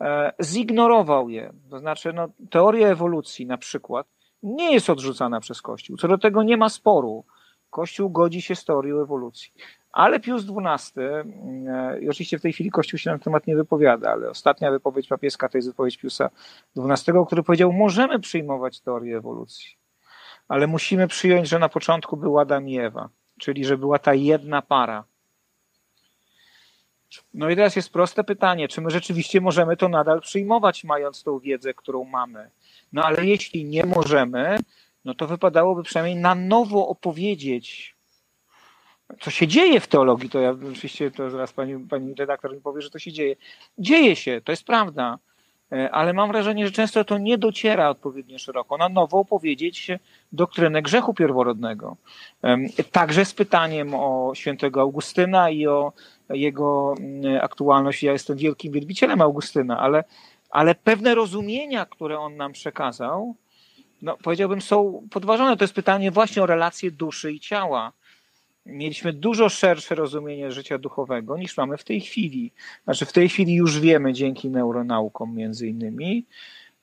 e, 0.01 0.33
zignorował 0.43 1.29
je. 1.29 1.53
To 1.71 1.79
znaczy, 1.79 2.13
no, 2.13 2.29
teoria 2.51 2.89
ewolucji 2.89 3.47
na 3.47 3.59
przykład 3.59 4.07
nie 4.43 4.73
jest 4.73 4.91
odrzucana 4.91 5.41
przez 5.41 5.63
Kościół. 5.63 5.97
Co 5.97 6.09
do 6.09 6.19
tego 6.19 6.43
nie 6.43 6.57
ma 6.57 6.69
sporu. 6.69 7.25
Kościół 7.71 8.11
godzi 8.11 8.43
się 8.43 8.55
z 8.55 8.65
teorią 8.65 9.01
ewolucji. 9.03 9.53
Ale 9.97 10.21
Pius 10.21 10.45
XII, 10.45 11.03
e, 11.69 12.01
i 12.01 12.09
oczywiście 12.09 12.39
w 12.39 12.43
tej 12.43 12.53
chwili 12.53 12.71
Kościół 12.71 12.99
się 12.99 13.11
na 13.11 13.17
ten 13.17 13.25
temat 13.25 13.47
nie 13.47 13.57
wypowiada, 13.57 14.11
ale 14.11 14.31
ostatnia 14.31 14.71
wypowiedź 14.71 15.09
papieska 15.09 15.49
to 15.49 15.59
jest 15.59 15.69
wypowiedź 15.69 15.97
Piusa 15.97 16.31
XII, 16.77 17.15
który 17.27 17.43
powiedział, 17.43 17.73
możemy 17.73 18.21
przyjmować 18.21 18.81
teorię 18.81 19.17
ewolucji, 19.17 19.77
ale 20.49 20.67
musimy 20.67 21.09
przyjąć, 21.09 21.49
że 21.49 21.59
na 21.59 21.69
początku 21.69 22.17
był 22.17 22.39
Adam 22.39 22.69
i 22.69 22.79
Ewa, 22.79 23.09
czyli 23.39 23.65
że 23.65 23.79
była 23.79 23.99
ta 23.99 24.15
jedna 24.15 24.63
para. 24.63 25.05
No 27.35 27.51
i 27.51 27.57
teraz 27.57 27.77
jest 27.77 27.93
proste 27.93 28.25
pytanie, 28.25 28.69
czy 28.69 28.81
my 28.81 28.91
rzeczywiście 28.91 29.41
możemy 29.41 29.77
to 29.77 29.89
nadal 29.89 30.21
przyjmować, 30.21 30.85
mając 30.85 31.23
tą 31.23 31.39
wiedzę, 31.39 31.75
którą 31.75 32.05
mamy. 32.05 32.51
No 32.93 33.03
ale 33.03 33.27
jeśli 33.27 33.65
nie 33.65 33.87
możemy, 33.87 34.59
no 35.05 35.15
to 35.15 35.27
wypadałoby 35.27 35.83
przynajmniej 35.83 36.17
na 36.17 36.35
nowo 36.35 36.89
opowiedzieć 36.89 37.96
co 39.21 39.31
się 39.31 39.47
dzieje 39.47 39.81
w 39.81 39.87
teologii, 39.87 40.31
to 40.31 40.41
ja 40.41 40.51
oczywiście 40.73 41.11
to 41.11 41.31
zaraz 41.31 41.53
pani, 41.53 41.89
pani 41.89 42.15
redaktor 42.15 42.55
mi 42.55 42.61
powie, 42.61 42.83
że 42.83 42.91
to 42.91 42.99
się 42.99 43.13
dzieje. 43.13 43.37
Dzieje 43.79 44.17
się, 44.17 44.41
to 44.45 44.53
jest 44.53 44.65
prawda, 44.65 45.19
e, 45.73 45.91
ale 45.91 46.13
mam 46.13 46.29
wrażenie, 46.29 46.67
że 46.67 46.73
często 46.73 47.05
to 47.05 47.19
nie 47.19 47.39
dociera 47.39 47.91
odpowiednio 47.91 48.39
szeroko. 48.39 48.77
Na 48.77 48.89
nowo 48.89 49.19
opowiedzieć 49.19 49.91
doktrynę 50.33 50.83
grzechu 50.83 51.15
pierworodnego. 51.15 51.97
Także 52.93 53.25
z 53.25 53.35
pytaniem 53.35 53.95
o 53.95 54.33
świętego 54.35 54.81
Augustyna 54.81 55.51
i 55.51 55.67
o 55.67 55.93
jego 56.29 56.95
mm, 56.99 57.41
aktualność. 57.43 58.03
Ja 58.03 58.13
jestem 58.13 58.37
wielkim 58.37 58.73
wielbicielem 58.73 59.21
Augustyna, 59.21 59.79
ale, 59.79 60.05
ale 60.51 60.75
pewne 60.75 61.15
rozumienia, 61.15 61.87
które 61.87 62.19
on 62.19 62.37
nam 62.37 62.53
przekazał, 62.53 63.35
no, 64.03 64.17
powiedziałbym, 64.23 64.61
są 64.61 65.09
podważone. 65.11 65.57
To 65.57 65.65
jest 65.65 65.75
pytanie 65.75 66.11
właśnie 66.11 66.43
o 66.43 66.47
relacje 66.47 66.91
duszy 66.91 67.33
i 67.33 67.41
ciała 67.41 67.93
mieliśmy 68.67 69.13
dużo 69.13 69.49
szersze 69.49 69.95
rozumienie 69.95 70.53
życia 70.53 70.79
duchowego 70.79 71.37
niż 71.39 71.57
mamy 71.57 71.77
w 71.77 71.85
tej 71.85 72.01
chwili. 72.01 72.53
Znaczy 72.85 73.07
w 73.07 73.13
tej 73.13 73.29
chwili 73.29 73.55
już 73.55 73.81
wiemy 73.81 74.13
dzięki 74.13 74.51
neuronaukom 74.51 75.35
między 75.35 75.69
innymi, 75.69 76.25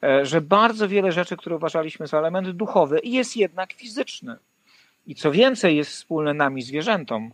e, 0.03 0.25
że 0.25 0.41
bardzo 0.41 0.87
wiele 0.87 1.11
rzeczy, 1.11 1.37
które 1.37 1.55
uważaliśmy 1.55 2.07
za 2.07 2.17
elementy 2.17 2.53
duchowe 2.53 2.99
jest 3.03 3.37
jednak 3.37 3.73
fizyczne. 3.73 4.37
I 5.07 5.15
co 5.15 5.31
więcej 5.31 5.77
jest 5.77 5.91
wspólne 5.91 6.33
nami 6.33 6.61
zwierzętom. 6.61 7.31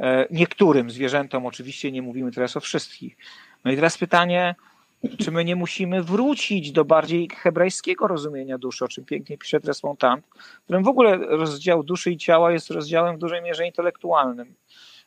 E, 0.00 0.26
niektórym 0.30 0.90
zwierzętom, 0.90 1.46
oczywiście 1.46 1.92
nie 1.92 2.02
mówimy 2.02 2.32
teraz 2.32 2.56
o 2.56 2.60
wszystkich. 2.60 3.16
No 3.64 3.70
i 3.70 3.76
teraz 3.76 3.98
pytanie, 3.98 4.54
czy 5.18 5.30
my 5.30 5.44
nie 5.44 5.56
musimy 5.56 6.02
wrócić 6.02 6.72
do 6.72 6.84
bardziej 6.84 7.28
hebrajskiego 7.28 8.06
rozumienia 8.06 8.58
duszy, 8.58 8.84
o 8.84 8.88
czym 8.88 9.04
pięknie 9.04 9.38
pisze 9.38 9.60
Tresmontant, 9.60 10.26
w 10.60 10.64
którym 10.64 10.84
w 10.84 10.88
ogóle 10.88 11.16
rozdział 11.16 11.82
duszy 11.82 12.10
i 12.10 12.16
ciała 12.16 12.52
jest 12.52 12.70
rozdziałem 12.70 13.16
w 13.16 13.18
dużej 13.18 13.42
mierze 13.42 13.66
intelektualnym, 13.66 14.54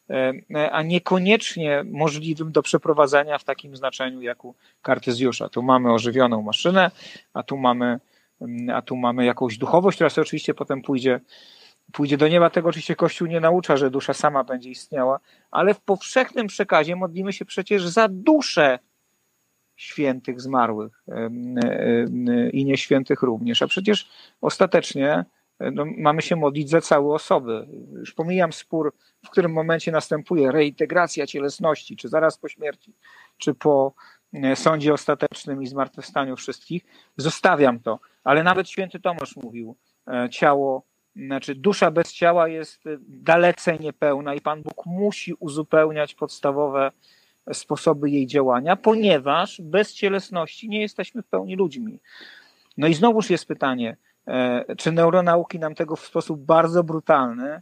e, 0.09 0.71
a 0.71 0.81
niekoniecznie 0.81 1.83
możliwym 1.91 2.51
do 2.51 2.61
przeprowadzenia 2.61 3.37
w 3.37 3.43
takim 3.43 3.75
znaczeniu 3.75 4.21
jak 4.21 4.45
u 4.45 4.55
Kartezjusza. 4.81 5.49
Tu 5.49 5.63
mamy 5.63 5.93
ożywioną 5.93 6.41
maszynę, 6.41 6.91
a 7.33 7.43
tu 7.43 7.57
mamy, 7.57 7.99
a 8.73 8.81
tu 8.81 8.95
mamy 8.95 9.25
jakąś 9.25 9.57
duchowość, 9.57 9.97
która 9.97 10.09
sobie 10.09 10.23
oczywiście 10.23 10.53
potem 10.53 10.81
pójdzie 10.81 11.19
pójdzie 11.91 12.17
do 12.17 12.27
nieba. 12.27 12.49
Tego 12.49 12.69
oczywiście 12.69 12.95
Kościół 12.95 13.27
nie 13.27 13.39
naucza, 13.39 13.77
że 13.77 13.91
dusza 13.91 14.13
sama 14.13 14.43
będzie 14.43 14.69
istniała, 14.69 15.19
ale 15.51 15.73
w 15.73 15.81
powszechnym 15.81 16.47
przekazie 16.47 16.95
modlimy 16.95 17.33
się 17.33 17.45
przecież 17.45 17.87
za 17.87 18.07
duszę 18.07 18.79
świętych 19.81 20.41
zmarłych 20.41 21.03
i 22.53 22.65
nieświętych 22.65 23.21
również. 23.21 23.61
A 23.61 23.67
przecież 23.67 24.09
ostatecznie 24.41 25.25
no, 25.73 25.85
mamy 25.97 26.21
się 26.21 26.35
modlić 26.35 26.69
za 26.69 26.81
całe 26.81 27.13
osoby. 27.13 27.67
Już 27.93 28.13
pomijam 28.13 28.53
spór, 28.53 28.93
w 29.25 29.29
którym 29.29 29.51
momencie 29.53 29.91
następuje 29.91 30.51
reintegracja 30.51 31.27
cielesności, 31.27 31.95
czy 31.95 32.09
zaraz 32.09 32.37
po 32.37 32.49
śmierci, 32.49 32.93
czy 33.37 33.53
po 33.53 33.93
e, 34.33 34.55
sądzie 34.55 34.93
ostatecznym 34.93 35.63
i 35.63 35.67
zmartwychwstaniu 35.67 36.35
wszystkich. 36.35 36.83
Zostawiam 37.17 37.79
to. 37.79 37.99
Ale 38.23 38.43
nawet 38.43 38.69
święty 38.69 38.99
Tomasz 38.99 39.35
mówił, 39.35 39.75
e, 40.07 40.29
ciało, 40.29 40.83
znaczy 41.15 41.55
dusza 41.55 41.91
bez 41.91 42.13
ciała 42.13 42.47
jest 42.47 42.83
dalece 43.07 43.77
niepełna 43.77 44.35
i 44.35 44.41
Pan 44.41 44.61
Bóg 44.61 44.85
musi 44.85 45.33
uzupełniać 45.33 46.15
podstawowe 46.15 46.91
sposoby 47.53 48.09
jej 48.09 48.27
działania, 48.27 48.75
ponieważ 48.75 49.61
bez 49.61 49.93
cielesności 49.93 50.69
nie 50.69 50.81
jesteśmy 50.81 51.21
w 51.21 51.27
pełni 51.27 51.55
ludźmi. 51.55 51.99
No 52.77 52.87
i 52.87 52.93
znowuż 52.93 53.29
jest 53.29 53.45
pytanie, 53.45 53.97
e, 54.27 54.75
czy 54.75 54.91
neuronauki 54.91 55.59
nam 55.59 55.75
tego 55.75 55.95
w 55.95 56.05
sposób 56.05 56.41
bardzo 56.41 56.83
brutalny, 56.83 57.61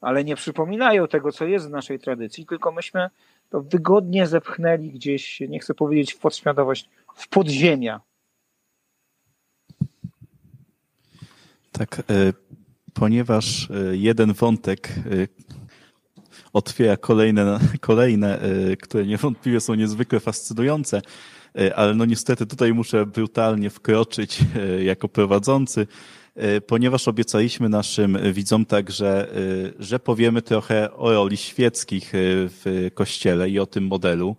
ale 0.00 0.24
nie 0.24 0.36
przypominają 0.36 1.08
tego, 1.08 1.32
co 1.32 1.44
jest 1.44 1.66
w 1.66 1.70
naszej 1.70 1.98
tradycji, 1.98 2.46
tylko 2.46 2.72
myśmy 2.72 3.10
to 3.50 3.62
wygodnie 3.62 4.26
zepchnęli 4.26 4.90
gdzieś, 4.90 5.40
nie 5.40 5.58
chcę 5.58 5.74
powiedzieć 5.74 6.12
w 6.12 6.18
podświadomość, 6.18 6.88
w 7.14 7.28
podziemia. 7.28 8.00
Tak, 11.72 11.98
e, 11.98 12.02
ponieważ 12.94 13.70
e, 13.70 13.96
jeden 13.96 14.32
wątek, 14.32 14.88
otwiera 16.56 16.96
kolejne, 16.96 17.58
kolejne, 17.80 18.40
e, 18.40 18.76
które 18.76 19.06
niewątpliwie 19.06 19.60
są 19.60 19.74
niezwykle 19.74 20.20
fascynujące, 20.20 21.02
e, 21.58 21.76
ale 21.76 21.94
no 21.94 22.04
niestety 22.04 22.46
tutaj 22.46 22.74
muszę 22.74 23.06
brutalnie 23.06 23.70
wkroczyć 23.70 24.40
e, 24.40 24.84
jako 24.84 25.08
prowadzący, 25.08 25.86
ponieważ 26.66 27.08
obiecaliśmy 27.08 27.68
naszym 27.68 28.18
widzom 28.32 28.66
także, 28.66 29.28
że 29.78 29.98
powiemy 29.98 30.42
trochę 30.42 30.92
o 30.92 31.12
roli 31.12 31.36
świeckich 31.36 32.12
w 32.14 32.90
Kościele 32.94 33.50
i 33.50 33.58
o 33.58 33.66
tym 33.66 33.86
modelu. 33.86 34.36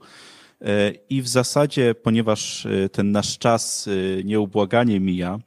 I 1.10 1.22
w 1.22 1.28
zasadzie, 1.28 1.96
ponieważ 1.96 2.68
ten 2.92 3.12
nasz 3.12 3.38
czas 3.38 3.90
nieubłaganie 4.24 5.00
mija, 5.00 5.40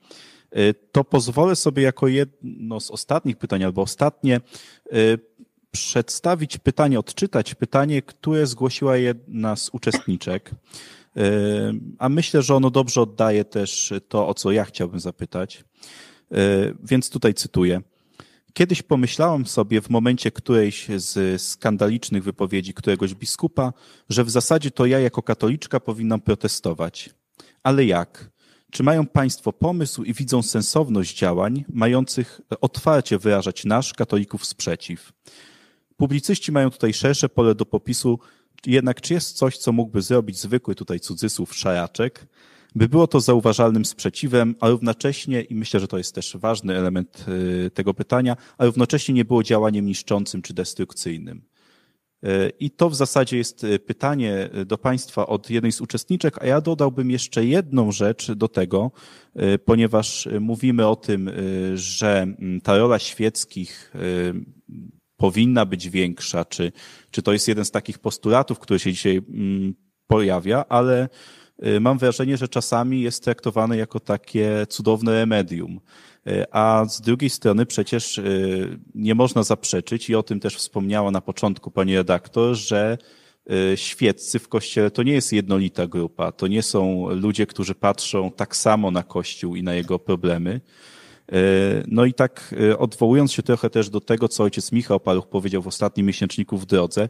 to 0.92 1.04
pozwolę 1.04 1.56
sobie 1.56 1.82
jako 1.82 2.08
jedno 2.08 2.80
z 2.80 2.90
ostatnich 2.90 3.36
pytań, 3.36 3.64
albo 3.64 3.82
ostatnie, 3.82 4.40
przedstawić 5.70 6.58
pytanie, 6.58 6.98
odczytać 6.98 7.54
pytanie, 7.54 8.02
które 8.02 8.46
zgłosiła 8.46 8.96
jedna 8.96 9.56
z 9.56 9.70
uczestniczek. 9.72 10.50
E, 11.16 11.22
a 11.98 12.08
myślę, 12.08 12.42
że 12.42 12.54
ono 12.54 12.70
dobrze 12.70 13.00
oddaje 13.00 13.44
też 13.44 13.92
to, 14.08 14.28
o 14.28 14.34
co 14.34 14.52
ja 14.52 14.64
chciałbym 14.64 15.00
zapytać. 15.00 15.64
E, 16.32 16.36
więc 16.84 17.10
tutaj 17.10 17.34
cytuję. 17.34 17.80
Kiedyś 18.52 18.82
pomyślałam 18.82 19.46
sobie 19.46 19.80
w 19.80 19.90
momencie 19.90 20.30
którejś 20.30 20.86
z 20.96 21.42
skandalicznych 21.42 22.24
wypowiedzi 22.24 22.74
któregoś 22.74 23.14
biskupa, 23.14 23.72
że 24.08 24.24
w 24.24 24.30
zasadzie 24.30 24.70
to 24.70 24.86
ja 24.86 24.98
jako 24.98 25.22
katoliczka 25.22 25.80
powinnam 25.80 26.20
protestować. 26.20 27.10
Ale 27.62 27.84
jak? 27.84 28.30
Czy 28.70 28.82
mają 28.82 29.06
Państwo 29.06 29.52
pomysł 29.52 30.02
i 30.02 30.14
widzą 30.14 30.42
sensowność 30.42 31.18
działań 31.18 31.64
mających 31.68 32.40
otwarcie 32.60 33.18
wyrażać 33.18 33.64
nasz, 33.64 33.94
katolików, 33.94 34.46
sprzeciw? 34.46 35.12
Publicyści 36.00 36.52
mają 36.52 36.70
tutaj 36.70 36.92
szersze 36.92 37.28
pole 37.28 37.54
do 37.54 37.66
popisu, 37.66 38.18
jednak 38.66 39.00
czy 39.00 39.14
jest 39.14 39.36
coś, 39.36 39.58
co 39.58 39.72
mógłby 39.72 40.02
zrobić 40.02 40.38
zwykły 40.38 40.74
tutaj 40.74 41.00
cudzysłów 41.00 41.54
szaraczek, 41.54 42.26
by 42.74 42.88
było 42.88 43.06
to 43.06 43.20
zauważalnym 43.20 43.84
sprzeciwem, 43.84 44.54
a 44.60 44.68
równocześnie, 44.68 45.42
i 45.42 45.54
myślę, 45.54 45.80
że 45.80 45.88
to 45.88 45.98
jest 45.98 46.14
też 46.14 46.36
ważny 46.36 46.76
element 46.76 47.24
y, 47.66 47.70
tego 47.70 47.94
pytania, 47.94 48.36
a 48.58 48.64
równocześnie 48.64 49.14
nie 49.14 49.24
było 49.24 49.42
działaniem 49.42 49.86
niszczącym 49.86 50.42
czy 50.42 50.54
destrukcyjnym. 50.54 51.42
Y, 52.24 52.52
I 52.60 52.70
to 52.70 52.90
w 52.90 52.96
zasadzie 52.96 53.36
jest 53.36 53.64
y, 53.64 53.78
pytanie 53.78 54.50
do 54.66 54.78
Państwa 54.78 55.26
od 55.26 55.50
jednej 55.50 55.72
z 55.72 55.80
uczestniczek, 55.80 56.42
a 56.42 56.46
ja 56.46 56.60
dodałbym 56.60 57.10
jeszcze 57.10 57.44
jedną 57.44 57.92
rzecz 57.92 58.32
do 58.32 58.48
tego, 58.48 58.90
ponieważ 59.64 60.28
mówimy 60.40 60.86
o 60.86 60.96
tym, 60.96 61.30
że 61.74 62.22
mm, 62.22 62.60
ta 62.60 62.78
rola 62.78 62.98
świeckich 62.98 63.92
powinna 65.20 65.66
być 65.66 65.88
większa, 65.88 66.44
czy, 66.44 66.72
czy 67.10 67.22
to 67.22 67.32
jest 67.32 67.48
jeden 67.48 67.64
z 67.64 67.70
takich 67.70 67.98
postulatów, 67.98 68.58
który 68.58 68.78
się 68.78 68.92
dzisiaj 68.92 69.16
mm, 69.16 69.74
pojawia, 70.06 70.64
ale 70.68 71.08
y, 71.66 71.80
mam 71.80 71.98
wrażenie, 71.98 72.36
że 72.36 72.48
czasami 72.48 73.00
jest 73.00 73.24
traktowany 73.24 73.76
jako 73.76 74.00
takie 74.00 74.66
cudowne 74.68 75.12
remedium. 75.12 75.80
Y, 76.26 76.44
a 76.50 76.84
z 76.88 77.00
drugiej 77.00 77.30
strony 77.30 77.66
przecież 77.66 78.18
y, 78.18 78.78
nie 78.94 79.14
można 79.14 79.42
zaprzeczyć, 79.42 80.10
i 80.10 80.14
o 80.14 80.22
tym 80.22 80.40
też 80.40 80.56
wspomniała 80.56 81.10
na 81.10 81.20
początku 81.20 81.70
pani 81.70 81.96
redaktor, 81.96 82.54
że 82.56 82.98
świeccy 83.74 84.38
w 84.38 84.48
kościele 84.48 84.90
to 84.90 85.02
nie 85.02 85.12
jest 85.12 85.32
jednolita 85.32 85.86
grupa. 85.86 86.32
To 86.32 86.46
nie 86.46 86.62
są 86.62 87.08
ludzie, 87.10 87.46
którzy 87.46 87.74
patrzą 87.74 88.30
tak 88.30 88.56
samo 88.56 88.90
na 88.90 89.02
kościół 89.02 89.56
i 89.56 89.62
na 89.62 89.74
jego 89.74 89.98
problemy. 89.98 90.60
No 91.86 92.04
i 92.04 92.14
tak 92.14 92.54
odwołując 92.78 93.32
się 93.32 93.42
trochę 93.42 93.70
też 93.70 93.90
do 93.90 94.00
tego, 94.00 94.28
co 94.28 94.44
ojciec 94.44 94.72
Michał 94.72 95.00
Paluch 95.00 95.28
powiedział 95.28 95.62
w 95.62 95.66
ostatnim 95.66 96.06
miesięczniku 96.06 96.58
w 96.58 96.66
drodze, 96.66 97.08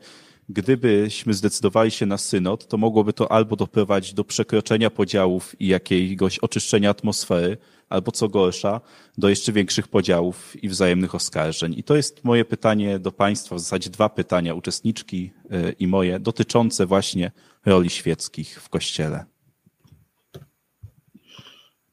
gdybyśmy 0.48 1.34
zdecydowali 1.34 1.90
się 1.90 2.06
na 2.06 2.18
synod, 2.18 2.68
to 2.68 2.76
mogłoby 2.76 3.12
to 3.12 3.32
albo 3.32 3.56
doprowadzić 3.56 4.14
do 4.14 4.24
przekroczenia 4.24 4.90
podziałów 4.90 5.60
i 5.60 5.66
jakiegoś 5.66 6.38
oczyszczenia 6.38 6.90
atmosfery, 6.90 7.56
albo 7.88 8.12
co 8.12 8.28
gorsza, 8.28 8.80
do 9.18 9.28
jeszcze 9.28 9.52
większych 9.52 9.88
podziałów 9.88 10.64
i 10.64 10.68
wzajemnych 10.68 11.14
oskarżeń. 11.14 11.74
I 11.76 11.82
to 11.82 11.96
jest 11.96 12.24
moje 12.24 12.44
pytanie 12.44 12.98
do 12.98 13.12
Państwa, 13.12 13.56
w 13.56 13.60
zasadzie 13.60 13.90
dwa 13.90 14.08
pytania, 14.08 14.54
uczestniczki 14.54 15.30
y, 15.52 15.74
i 15.78 15.86
moje, 15.86 16.20
dotyczące 16.20 16.86
właśnie 16.86 17.30
roli 17.66 17.90
świeckich 17.90 18.62
w 18.62 18.68
Kościele. 18.68 19.24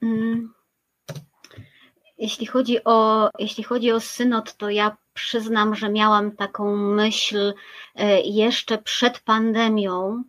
Mm. 0.02 0.57
Jeśli 2.18 2.46
chodzi 2.46 2.84
o, 2.84 3.30
jeśli 3.40 3.64
chodzi 3.64 3.92
o 3.92 4.00
synod, 4.00 4.58
to 4.58 4.70
ja 4.70 4.98
przyznam, 5.14 5.76
że 5.76 5.90
miałam 5.90 6.36
taką 6.36 6.76
myśl 6.76 7.54
e, 7.96 8.22
jeszcze 8.22 8.78
przed 8.78 9.20
pandemią, 9.20 10.24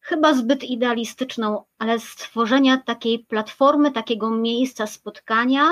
chyba 0.00 0.34
zbyt 0.34 0.64
idealistyczną, 0.64 1.64
ale 1.78 2.00
stworzenia 2.00 2.76
takiej 2.76 3.18
platformy, 3.18 3.92
takiego 3.92 4.30
miejsca 4.30 4.86
spotkania, 4.86 5.68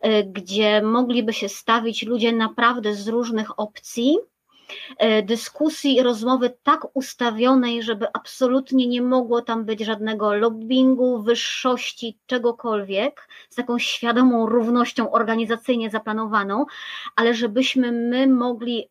e, 0.00 0.24
gdzie 0.24 0.82
mogliby 0.82 1.32
się 1.32 1.48
stawić 1.48 2.02
ludzie 2.02 2.32
naprawdę 2.32 2.94
z 2.94 3.08
różnych 3.08 3.60
opcji 3.60 4.16
dyskusji 5.22 5.96
i 5.96 6.02
rozmowy 6.02 6.56
tak 6.62 6.86
ustawionej, 6.94 7.82
żeby 7.82 8.06
absolutnie 8.12 8.86
nie 8.86 9.02
mogło 9.02 9.42
tam 9.42 9.64
być 9.64 9.80
żadnego 9.80 10.34
lobbingu, 10.34 11.22
wyższości, 11.22 12.18
czegokolwiek, 12.26 13.28
z 13.50 13.54
taką 13.54 13.78
świadomą 13.78 14.46
równością 14.46 15.10
organizacyjnie 15.10 15.90
zaplanowaną, 15.90 16.66
ale 17.16 17.34
żebyśmy 17.34 17.92
my 17.92 18.26
mogli 18.26 18.88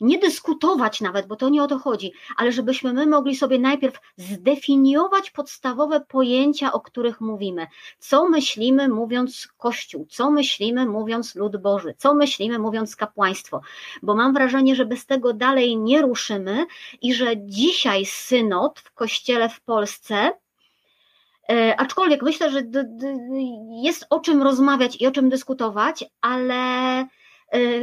nie 0.00 0.18
dyskutować 0.18 1.00
nawet, 1.00 1.26
bo 1.26 1.36
to 1.36 1.48
nie 1.48 1.62
o 1.62 1.66
to 1.66 1.78
chodzi, 1.78 2.12
ale 2.36 2.52
żebyśmy 2.52 2.92
my 2.92 3.06
mogli 3.06 3.36
sobie 3.36 3.58
najpierw 3.58 4.00
zdefiniować 4.16 5.30
podstawowe 5.30 6.00
pojęcia, 6.00 6.72
o 6.72 6.80
których 6.80 7.20
mówimy. 7.20 7.66
Co 7.98 8.28
myślimy 8.28 8.88
mówiąc 8.88 9.48
Kościół, 9.56 10.06
co 10.10 10.30
myślimy 10.30 10.86
mówiąc 10.86 11.34
lud 11.34 11.56
Boży, 11.56 11.94
co 11.98 12.14
myślimy 12.14 12.58
mówiąc 12.58 12.96
kapłaństwo, 12.96 13.60
bo 14.02 14.14
mam 14.14 14.32
wrażenie, 14.32 14.76
że 14.76 14.84
bez 14.84 15.06
tego 15.06 15.32
dalej 15.32 15.76
nie 15.76 16.02
ruszymy 16.02 16.66
i 17.02 17.14
że 17.14 17.36
dzisiaj 17.36 18.06
synod 18.06 18.80
w 18.80 18.92
Kościele 18.92 19.48
w 19.48 19.60
Polsce 19.60 20.32
e, 21.50 21.80
Aczkolwiek 21.80 22.22
myślę, 22.22 22.50
że 22.50 22.62
jest 23.82 24.06
o 24.10 24.20
czym 24.20 24.42
rozmawiać 24.42 25.00
i 25.00 25.06
o 25.06 25.10
czym 25.10 25.28
dyskutować, 25.28 26.04
ale 26.20 27.06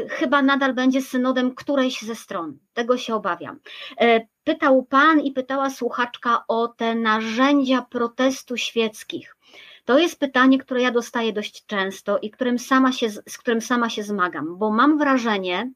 chyba 0.10 0.42
nadal 0.42 0.74
będzie 0.74 1.02
synodem 1.02 1.56
którejś 1.56 2.02
ze 2.02 2.16
stron. 2.16 2.58
Tego 2.74 2.98
się 2.98 3.16
obawiam. 3.16 3.60
Y, 4.02 4.28
pytał 4.44 4.84
pan 4.84 5.20
i 5.20 5.32
pytała 5.32 5.70
słuchaczka 5.70 6.44
o 6.48 6.68
te 6.68 6.96
narzędzia 6.96 7.82
protestu 7.82 8.58
świeckich. 8.58 9.36
To 9.86 10.00
jest 10.00 10.20
pytanie, 10.20 10.60
które 10.60 10.82
ja 10.82 10.92
dostaję 10.92 11.34
dość 11.34 11.66
często 11.66 12.20
i 12.20 12.32
którym 12.32 12.60
sama 12.60 12.92
się, 12.92 13.10
z 13.10 13.38
którym 13.38 13.62
sama 13.62 13.90
się 13.90 14.04
zmagam, 14.04 14.58
bo 14.58 14.72
mam 14.72 14.98
wrażenie, 14.98 15.72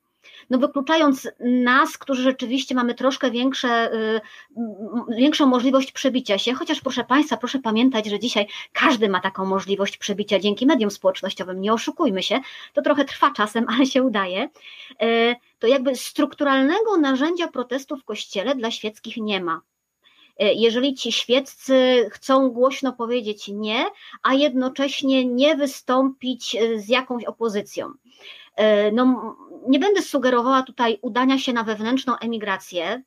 no 0.49 0.58
wykluczając 0.58 1.28
nas, 1.40 1.98
którzy 1.98 2.24
rzeczywiście 2.24 2.76
mamy 2.76 2.94
troszkę 2.94 3.32
większe, 3.32 3.94
y, 3.94 4.22
większą 5.18 5.45
możliwość 5.45 5.91
przebicia 5.91 6.38
się, 6.38 6.54
chociaż 6.54 6.82
proszę 6.82 7.04
Państwa, 7.04 7.38
proszę 7.38 7.60
pamiętać, 7.60 8.06
że 8.06 8.20
dzisiaj 8.20 8.48
każdy 8.74 9.10
ma 9.10 9.20
taką 9.20 9.45
możliwość 9.45 9.98
przebicia 9.98 10.40
dzięki 10.40 10.66
mediom 10.66 10.91
społecznościowym, 10.91 11.62
nie 11.62 11.74
oszukujmy 11.74 12.24
się, 12.24 12.40
to 12.74 12.82
trochę 12.82 13.06
trwa 13.06 13.32
czasem, 13.32 13.66
ale 13.70 13.86
się 13.86 14.04
udaje, 14.04 14.49
y, 15.04 15.36
to 15.60 15.68
jakby 15.68 15.95
strukturalnego 15.95 16.98
narzędzia 16.98 17.48
protestu 17.48 17.98
w 17.98 18.04
Kościele 18.04 18.56
dla 18.56 18.72
świeckich 18.72 19.18
nie 19.18 19.41
ma 19.41 19.62
y, 20.41 20.45
jeżeli 20.54 20.94
ci 20.94 21.12
świeccy 21.12 22.08
chcą 22.12 22.49
głośno 22.49 22.94
powiedzieć 22.94 23.48
nie, 23.48 23.86
a 24.24 24.34
jednocześnie 24.34 25.26
nie 25.26 25.56
wystąpić 25.56 26.58
z 26.76 26.90
jakąś 26.90 27.26
opozycją. 27.26 27.94
E, 28.57 28.91
no, 28.91 29.35
nie 29.67 29.79
będę 29.79 30.01
sugerowała 30.01 30.63
tutaj 30.63 30.99
udania 31.01 31.39
się 31.39 31.53
na 31.53 31.63
wewnętrzną 31.63 32.17
emigrację, 32.17 33.03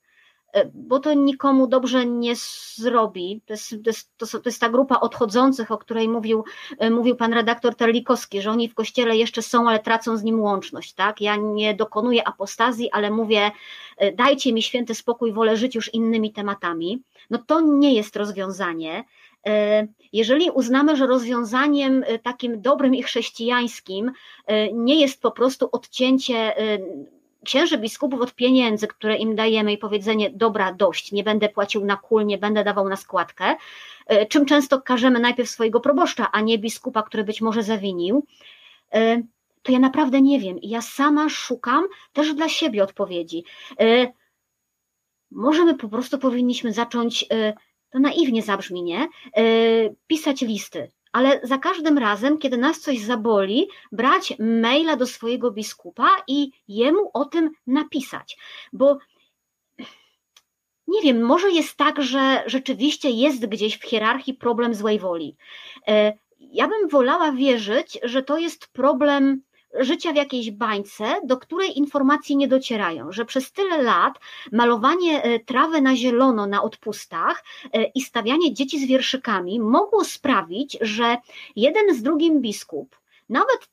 e, 0.52 0.70
bo 0.74 0.98
to 0.98 1.14
nikomu 1.14 1.66
dobrze 1.66 2.06
nie 2.06 2.34
zrobi. 2.74 3.40
To 3.46 3.52
jest, 3.52 3.70
to 3.70 3.90
jest, 3.90 4.10
to 4.18 4.40
jest 4.46 4.60
ta 4.60 4.68
grupa 4.68 5.00
odchodzących, 5.00 5.70
o 5.70 5.78
której 5.78 6.08
mówił, 6.08 6.44
e, 6.78 6.90
mówił 6.90 7.16
pan 7.16 7.32
redaktor 7.32 7.74
Terlikowski, 7.74 8.42
że 8.42 8.50
oni 8.50 8.68
w 8.68 8.74
kościele 8.74 9.16
jeszcze 9.16 9.42
są, 9.42 9.68
ale 9.68 9.78
tracą 9.78 10.16
z 10.16 10.22
nim 10.22 10.40
łączność. 10.40 10.92
Tak? 10.92 11.20
Ja 11.20 11.36
nie 11.36 11.74
dokonuję 11.74 12.28
apostazji, 12.28 12.90
ale 12.92 13.10
mówię, 13.10 13.50
dajcie 14.14 14.52
mi 14.52 14.62
święty 14.62 14.94
spokój, 14.94 15.32
wolę 15.32 15.56
żyć 15.56 15.74
już 15.74 15.94
innymi 15.94 16.32
tematami. 16.32 17.02
No 17.30 17.38
to 17.46 17.60
nie 17.60 17.94
jest 17.94 18.16
rozwiązanie. 18.16 19.04
E, 19.46 19.86
jeżeli 20.12 20.50
uznamy, 20.50 20.96
że 20.96 21.06
rozwiązaniem 21.06 22.04
e, 22.06 22.18
takim 22.18 22.62
dobrym 22.62 22.94
i 22.94 23.02
chrześcijańskim 23.02 24.12
e, 24.46 24.72
nie 24.72 25.00
jest 25.00 25.22
po 25.22 25.30
prostu 25.30 25.68
odcięcie 25.72 26.54
księży 27.44 27.78
biskupów 27.78 28.20
od 28.20 28.34
pieniędzy, 28.34 28.86
które 28.86 29.16
im 29.16 29.34
dajemy 29.34 29.72
i 29.72 29.78
powiedzenie 29.78 30.30
dobra, 30.30 30.72
dość, 30.72 31.12
nie 31.12 31.24
będę 31.24 31.48
płacił 31.48 31.84
na 31.84 31.96
kul, 31.96 32.26
nie 32.26 32.38
będę 32.38 32.64
dawał 32.64 32.88
na 32.88 32.96
składkę, 32.96 33.56
czym 34.28 34.46
często 34.46 34.82
każemy 34.82 35.20
najpierw 35.20 35.50
swojego 35.50 35.80
proboszcza, 35.80 36.30
a 36.32 36.40
nie 36.40 36.58
biskupa, 36.58 37.02
który 37.02 37.24
być 37.24 37.40
może 37.40 37.62
zawinił, 37.62 38.26
to 39.62 39.72
ja 39.72 39.78
naprawdę 39.78 40.20
nie 40.20 40.40
wiem 40.40 40.58
ja 40.62 40.82
sama 40.82 41.28
szukam 41.28 41.84
też 42.12 42.34
dla 42.34 42.48
siebie 42.48 42.82
odpowiedzi. 42.82 43.44
Może 45.30 45.64
my 45.64 45.74
po 45.74 45.88
prostu 45.88 46.18
powinniśmy 46.18 46.72
zacząć 46.72 47.26
to 47.90 47.98
naiwnie 47.98 48.42
zabrzmi, 48.42 48.82
nie? 48.82 49.08
E, 49.36 49.42
pisać 50.06 50.40
listy. 50.40 50.90
Ale 51.12 51.40
za 51.42 51.58
każdym 51.58 51.98
razem, 51.98 52.38
kiedy 52.38 52.56
nas 52.56 52.80
coś 52.80 53.00
zaboli, 53.00 53.68
brać 53.92 54.34
maila 54.38 54.96
do 54.96 55.06
swojego 55.06 55.50
biskupa 55.50 56.08
i 56.28 56.50
jemu 56.68 57.10
o 57.12 57.24
tym 57.24 57.50
napisać. 57.66 58.38
Bo 58.72 58.98
nie 60.86 61.02
wiem, 61.02 61.22
może 61.22 61.50
jest 61.50 61.76
tak, 61.76 62.02
że 62.02 62.42
rzeczywiście 62.46 63.10
jest 63.10 63.46
gdzieś 63.46 63.78
w 63.78 63.84
hierarchii 63.84 64.34
problem 64.34 64.74
złej 64.74 64.98
woli. 64.98 65.36
E, 65.88 66.12
ja 66.40 66.68
bym 66.68 66.88
wolała 66.88 67.32
wierzyć, 67.32 67.98
że 68.02 68.22
to 68.22 68.38
jest 68.38 68.68
problem 68.72 69.42
życia 69.78 70.12
w 70.12 70.16
jakiejś 70.16 70.50
bańce, 70.50 71.20
do 71.24 71.36
której 71.36 71.78
informacje 71.78 72.36
nie 72.36 72.48
docierają, 72.48 73.12
że 73.12 73.24
przez 73.24 73.52
tyle 73.52 73.82
lat 73.82 74.18
malowanie 74.52 75.22
e, 75.22 75.40
trawy 75.40 75.80
na 75.80 75.96
zielono 75.96 76.46
na 76.46 76.62
odpustach 76.62 77.44
e, 77.72 77.84
i 77.84 78.00
stawianie 78.00 78.54
dzieci 78.54 78.80
z 78.84 78.88
wierszykami 78.88 79.60
mogło 79.60 80.04
sprawić, 80.04 80.78
że 80.80 81.16
jeden 81.56 81.94
z 81.94 82.02
drugim 82.02 82.40
biskup, 82.40 82.96
nawet 83.28 83.68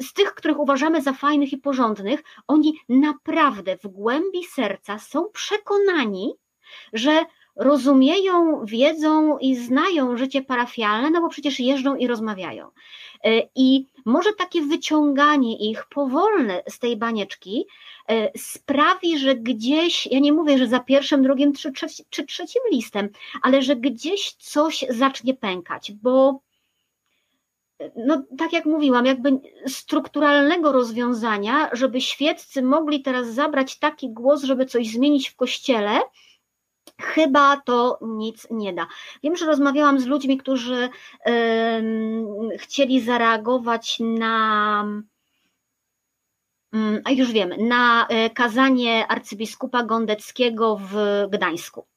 z 0.00 0.12
tych, 0.12 0.34
których 0.34 0.58
uważamy 0.58 1.02
za 1.02 1.12
fajnych 1.12 1.52
i 1.52 1.58
porządnych, 1.58 2.22
oni 2.46 2.80
naprawdę 2.88 3.76
w 3.76 3.88
głębi 3.88 4.44
serca 4.44 4.98
są 4.98 5.28
przekonani, 5.32 6.34
że 6.92 7.24
rozumieją, 7.60 8.64
wiedzą 8.64 9.38
i 9.38 9.56
znają 9.56 10.16
życie 10.16 10.42
parafialne, 10.42 11.10
no 11.10 11.20
bo 11.20 11.28
przecież 11.28 11.60
jeżdżą 11.60 11.96
i 11.96 12.06
rozmawiają. 12.06 12.66
E, 13.24 13.42
I 13.54 13.86
może 14.04 14.32
takie 14.32 14.62
wyciąganie 14.62 15.70
ich 15.70 15.86
powolne 15.86 16.62
z 16.68 16.78
tej 16.78 16.96
banieczki 16.96 17.66
e, 18.08 18.38
sprawi, 18.38 19.18
że 19.18 19.34
gdzieś, 19.34 20.06
ja 20.06 20.18
nie 20.18 20.32
mówię, 20.32 20.58
że 20.58 20.66
za 20.66 20.80
pierwszym, 20.80 21.22
drugim 21.22 21.52
czy, 21.52 21.72
czy 22.10 22.26
trzecim 22.26 22.62
listem, 22.72 23.08
ale 23.42 23.62
że 23.62 23.76
gdzieś 23.76 24.32
coś 24.32 24.84
zacznie 24.88 25.34
pękać, 25.34 25.92
bo 25.92 26.40
no 27.96 28.22
tak 28.38 28.52
jak 28.52 28.64
mówiłam, 28.64 29.06
jakby 29.06 29.40
strukturalnego 29.66 30.72
rozwiązania, 30.72 31.70
żeby 31.72 32.00
świeccy 32.00 32.62
mogli 32.62 33.02
teraz 33.02 33.28
zabrać 33.28 33.78
taki 33.78 34.10
głos, 34.10 34.42
żeby 34.42 34.66
coś 34.66 34.88
zmienić 34.88 35.28
w 35.28 35.36
kościele, 35.36 36.00
chyba 37.00 37.56
to 37.56 37.98
nic 38.02 38.46
nie 38.50 38.72
da. 38.72 38.86
Wiem, 39.22 39.36
że 39.36 39.46
rozmawiałam 39.46 40.00
z 40.00 40.06
ludźmi, 40.06 40.38
którzy 40.38 40.88
yy, 41.26 42.58
chcieli 42.58 43.00
zareagować 43.00 43.96
na. 44.00 44.84
Mm, 46.72 47.02
a 47.04 47.10
już 47.10 47.32
wiem, 47.32 47.68
na 47.68 48.06
e, 48.08 48.30
kazanie 48.30 49.06
arcybiskupa 49.06 49.82
Gondeckiego 49.82 50.80
w 50.82 51.26
Gdańsku. 51.30 51.89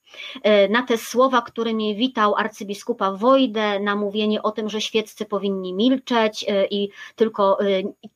E, 0.43 0.67
na 0.69 0.83
te 0.83 0.97
słowa, 0.97 1.41
którymi 1.41 1.95
witał 1.95 2.35
arcybiskupa 2.35 3.11
Wojdę, 3.11 3.79
na 3.79 3.95
mówienie 3.95 4.41
o 4.41 4.51
tym, 4.51 4.69
że 4.69 4.81
świeccy 4.81 5.25
powinni 5.25 5.73
milczeć 5.73 6.45
e, 6.47 6.65
i 6.65 6.89
tylko 7.15 7.59
e, 7.59 7.65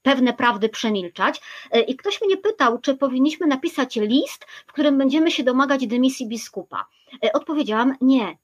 pewne 0.01 0.33
prawdy 0.33 0.69
przemilczać. 0.69 1.41
I 1.87 1.95
ktoś 1.95 2.21
mnie 2.21 2.37
pytał, 2.37 2.79
czy 2.79 2.95
powinniśmy 2.95 3.47
napisać 3.47 3.95
list, 3.95 4.45
w 4.67 4.73
którym 4.73 4.97
będziemy 4.97 5.31
się 5.31 5.43
domagać 5.43 5.87
dymisji 5.87 6.27
biskupa. 6.27 6.85
Odpowiedziałam 7.33 7.95
nie. 8.01 8.37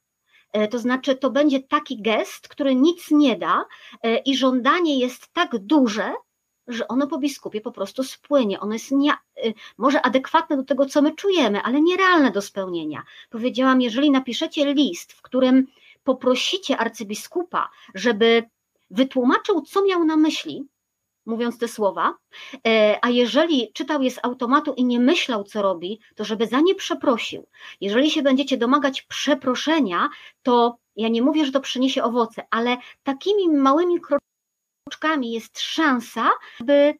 To 0.71 0.79
znaczy, 0.79 1.15
to 1.15 1.29
będzie 1.29 1.59
taki 1.59 2.01
gest, 2.01 2.47
który 2.47 2.75
nic 2.75 3.11
nie 3.11 3.35
da 3.35 3.65
i 4.25 4.37
żądanie 4.37 4.99
jest 4.99 5.33
tak 5.33 5.57
duże, 5.57 6.13
że 6.67 6.87
ono 6.87 7.07
po 7.07 7.17
biskupie 7.17 7.61
po 7.61 7.71
prostu 7.71 8.03
spłynie. 8.03 8.59
Ono 8.59 8.73
jest 8.73 8.91
nie, 8.91 9.11
y, 9.45 9.53
może 9.77 10.01
adekwatne 10.01 10.57
do 10.57 10.63
tego, 10.63 10.85
co 10.85 11.01
my 11.01 11.15
czujemy, 11.15 11.61
ale 11.61 11.81
nierealne 11.81 12.31
do 12.31 12.41
spełnienia. 12.41 13.03
Powiedziałam, 13.29 13.81
jeżeli 13.81 14.11
napiszecie 14.11 14.73
list, 14.73 15.13
w 15.13 15.21
którym 15.21 15.67
poprosicie 16.03 16.77
arcybiskupa, 16.77 17.69
żeby 17.95 18.43
wytłumaczył, 18.91 19.61
co 19.61 19.85
miał 19.85 20.05
na 20.05 20.17
myśli, 20.17 20.67
mówiąc 21.25 21.57
te 21.57 21.67
słowa, 21.67 22.15
e, 22.67 22.99
a 23.01 23.09
jeżeli 23.09 23.71
czytał 23.73 24.01
je 24.01 24.11
z 24.11 24.19
automatu 24.23 24.73
i 24.73 24.85
nie 24.85 24.99
myślał, 24.99 25.43
co 25.43 25.61
robi, 25.61 25.99
to 26.15 26.25
żeby 26.25 26.47
za 26.47 26.59
nie 26.59 26.75
przeprosił. 26.75 27.47
Jeżeli 27.81 28.11
się 28.11 28.21
będziecie 28.21 28.57
domagać 28.57 29.01
przeproszenia, 29.01 30.09
to 30.43 30.77
ja 30.95 31.07
nie 31.07 31.21
mówię, 31.21 31.45
że 31.45 31.51
to 31.51 31.59
przyniesie 31.59 32.03
owoce, 32.03 32.47
ale 32.51 32.77
takimi 33.03 33.49
małymi 33.49 34.01
krokami, 34.01 34.22
jest 35.33 35.59
szansa, 35.59 36.29
by 36.59 36.93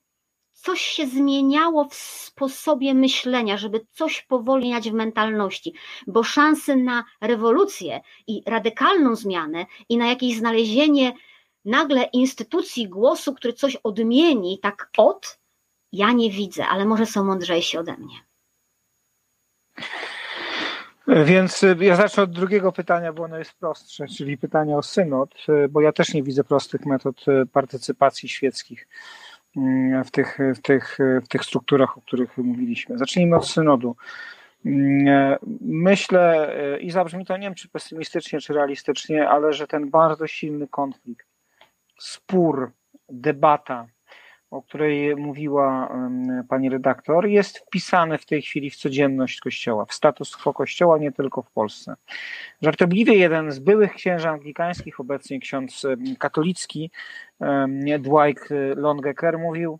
coś 0.53 0.81
się 0.81 1.07
zmieniało 1.07 1.85
w 1.89 1.95
sposobie 1.95 2.93
myślenia, 2.93 3.57
żeby 3.57 3.85
coś 3.91 4.21
powoli 4.21 4.69
w 4.91 4.93
mentalności, 4.93 5.73
bo 6.07 6.23
szansy 6.23 6.75
na 6.75 7.03
rewolucję 7.21 8.01
i 8.27 8.43
radykalną 8.45 9.15
zmianę 9.15 9.65
i 9.89 9.97
na 9.97 10.07
jakieś 10.07 10.37
znalezienie 10.37 11.13
nagle 11.65 12.03
instytucji 12.03 12.89
głosu, 12.89 13.33
który 13.33 13.53
coś 13.53 13.75
odmieni, 13.75 14.59
tak 14.59 14.89
od, 14.97 15.39
ja 15.91 16.11
nie 16.11 16.29
widzę, 16.29 16.67
ale 16.67 16.85
może 16.85 17.05
są 17.05 17.23
mądrzejsi 17.23 17.77
ode 17.77 17.97
mnie. 17.97 18.15
Więc 21.07 21.63
y, 21.63 21.75
ja 21.79 21.95
zacznę 21.95 22.23
od 22.23 22.31
drugiego 22.31 22.71
pytania, 22.71 23.13
bo 23.13 23.23
ono 23.23 23.37
jest 23.37 23.53
prostsze, 23.53 24.07
czyli 24.07 24.37
pytania 24.37 24.77
o 24.77 24.83
synod, 24.83 25.35
y, 25.49 25.67
bo 25.69 25.81
ja 25.81 25.91
też 25.91 26.13
nie 26.13 26.23
widzę 26.23 26.43
prostych 26.43 26.85
metod 26.85 27.25
y, 27.27 27.45
partycypacji 27.45 28.29
świeckich 28.29 28.87
mm, 29.57 30.03
w 30.03 30.11
tych, 30.11 30.37
w 30.55 30.61
tych, 30.61 30.97
w 31.25 31.27
tych 31.27 31.43
strukturach, 31.43 31.97
o 31.97 32.01
których 32.01 32.37
mówiliśmy. 32.37 32.97
Zacznijmy 32.97 33.35
od 33.35 33.47
synodu. 33.47 33.95
Mm, 34.65 35.37
myślę, 35.61 36.55
i 36.79 36.91
zabrzmi 36.91 37.25
to 37.25 37.37
nie 37.37 37.47
wiem, 37.47 37.55
czy 37.55 37.69
pesymistycznie, 37.69 38.39
czy 38.39 38.53
realistycznie, 38.53 39.29
ale 39.29 39.53
że 39.53 39.67
ten 39.67 39.89
bardzo 39.89 40.27
silny 40.27 40.67
konflikt, 40.67 41.27
spór, 41.99 42.71
debata, 43.09 43.87
o 44.53 44.61
której 44.61 45.15
mówiła 45.15 45.97
pani 46.49 46.69
redaktor, 46.69 47.27
jest 47.27 47.57
wpisane 47.57 48.17
w 48.17 48.25
tej 48.25 48.41
chwili 48.41 48.69
w 48.69 48.75
codzienność 48.75 49.39
Kościoła, 49.39 49.85
w 49.85 49.93
status 49.93 50.37
quo 50.37 50.53
Kościoła, 50.53 50.97
nie 50.97 51.11
tylko 51.11 51.41
w 51.41 51.51
Polsce. 51.51 51.95
Żartobliwie 52.61 53.13
jeden 53.13 53.51
z 53.51 53.59
byłych 53.59 53.93
księży 53.93 54.29
anglikańskich, 54.29 54.99
obecnie 54.99 55.39
ksiądz 55.39 55.87
katolicki, 56.19 56.91
Dwight 57.99 58.49
Longecker 58.75 59.39
mówił, 59.39 59.79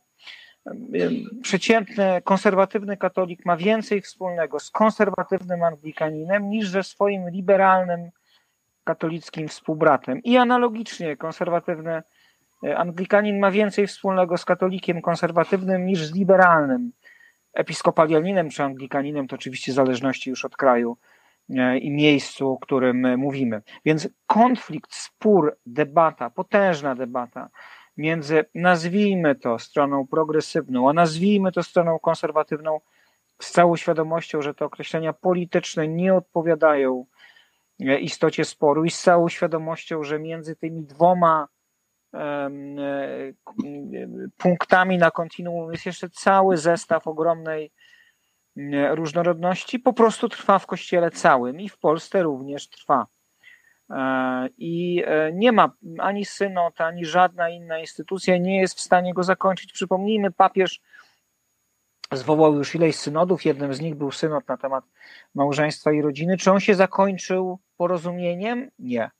przeciętny, 1.41 2.21
konserwatywny 2.23 2.97
katolik 2.97 3.45
ma 3.45 3.57
więcej 3.57 4.01
wspólnego 4.01 4.59
z 4.59 4.71
konserwatywnym 4.71 5.63
anglikaninem 5.63 6.49
niż 6.49 6.69
ze 6.69 6.83
swoim 6.83 7.29
liberalnym 7.29 8.09
katolickim 8.83 9.47
współbratem. 9.47 10.23
I 10.23 10.37
analogicznie 10.37 11.17
konserwatywny 11.17 12.03
Anglikanin 12.76 13.40
ma 13.40 13.52
więcej 13.52 13.88
wspólnego 13.88 14.38
z 14.38 14.45
katolikiem 14.45 15.02
konserwatywnym 15.02 15.85
niż 15.85 16.06
z 16.06 16.15
liberalnym. 16.15 16.91
Episkopalianinem 17.53 18.49
czy 18.49 18.64
anglikaninem 18.64 19.27
to 19.27 19.35
oczywiście 19.35 19.72
w 19.72 19.76
zależności 19.76 20.30
już 20.30 20.45
od 20.45 20.57
kraju 20.57 20.98
e, 21.49 21.77
i 21.77 21.91
miejscu, 21.91 22.52
o 22.52 22.57
którym 22.57 23.18
mówimy. 23.18 23.61
Więc 23.85 24.10
konflikt, 24.27 24.95
spór, 24.95 25.57
debata, 25.65 26.30
potężna 26.30 26.95
debata 26.95 27.49
między, 27.98 28.45
nazwijmy 28.56 29.35
to 29.35 29.60
stroną 29.60 30.07
progresywną, 30.07 30.90
a 30.90 30.94
nazwijmy 30.94 31.52
to 31.52 31.64
stroną 31.64 31.99
konserwatywną, 31.99 32.80
z 33.41 33.52
całą 33.52 33.76
świadomością, 33.76 34.41
że 34.41 34.53
te 34.53 34.65
określenia 34.65 35.14
polityczne 35.14 35.88
nie 35.88 36.14
odpowiadają 36.14 37.06
e, 37.80 37.99
istocie 37.99 38.45
sporu 38.45 38.85
i 38.85 38.90
z 38.90 39.02
całą 39.02 39.30
świadomością, 39.30 40.03
że 40.03 40.19
między 40.19 40.56
tymi 40.56 40.84
dwoma 40.84 41.48
E, 41.48 41.52
punktami 44.38 44.98
na 44.98 45.11
kontinuum 45.11 45.72
jest 45.72 45.85
jeszcze 45.85 46.10
cały 46.10 46.57
zestaw 46.57 47.07
ogromnej 47.07 47.72
różnorodności, 48.91 49.80
po 49.80 49.94
prostu 49.94 50.30
trwa 50.30 50.60
w 50.60 50.65
kościele 50.65 51.11
całym 51.11 51.60
i 51.60 51.69
w 51.69 51.77
Polsce 51.77 52.23
również 52.23 52.68
trwa. 52.68 53.07
E, 53.90 54.49
I 54.57 55.03
e, 55.06 55.31
nie 55.34 55.52
ma 55.52 55.72
ani 55.99 56.26
synod, 56.26 56.81
ani 56.81 57.06
żadna 57.06 57.49
inna 57.49 57.80
instytucja 57.80 58.38
nie 58.38 58.61
jest 58.61 58.77
w 58.77 58.81
stanie 58.81 59.14
go 59.14 59.23
zakończyć. 59.23 59.73
Przypomnijmy, 59.73 60.31
papież 60.31 60.81
zwołał 62.11 62.56
już 62.56 62.76
ileś 62.76 62.95
synodów, 62.95 63.45
jednym 63.45 63.73
z 63.73 63.81
nich 63.81 63.95
był 63.95 64.11
synod 64.11 64.48
na 64.48 64.57
temat 64.57 64.84
małżeństwa 65.35 65.91
i 65.91 66.02
rodziny. 66.02 66.38
Czy 66.38 66.52
on 66.52 66.60
się 66.60 66.76
zakończył 66.76 67.60
porozumieniem? 67.77 68.72
Nie. 68.80 69.11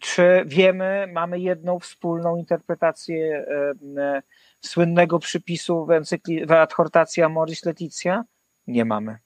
Czy 0.00 0.42
wiemy, 0.46 1.08
mamy 1.12 1.40
jedną 1.40 1.78
wspólną 1.78 2.36
interpretację 2.36 3.46
e, 3.48 3.74
e, 4.02 4.22
słynnego 4.60 5.18
przypisu 5.18 5.86
w, 5.86 5.90
encykli, 5.90 6.46
w 6.46 6.52
adhortacja 6.52 7.28
Moris 7.28 7.64
Leticia? 7.64 8.24
Nie 8.66 8.84
mamy. 8.84 9.18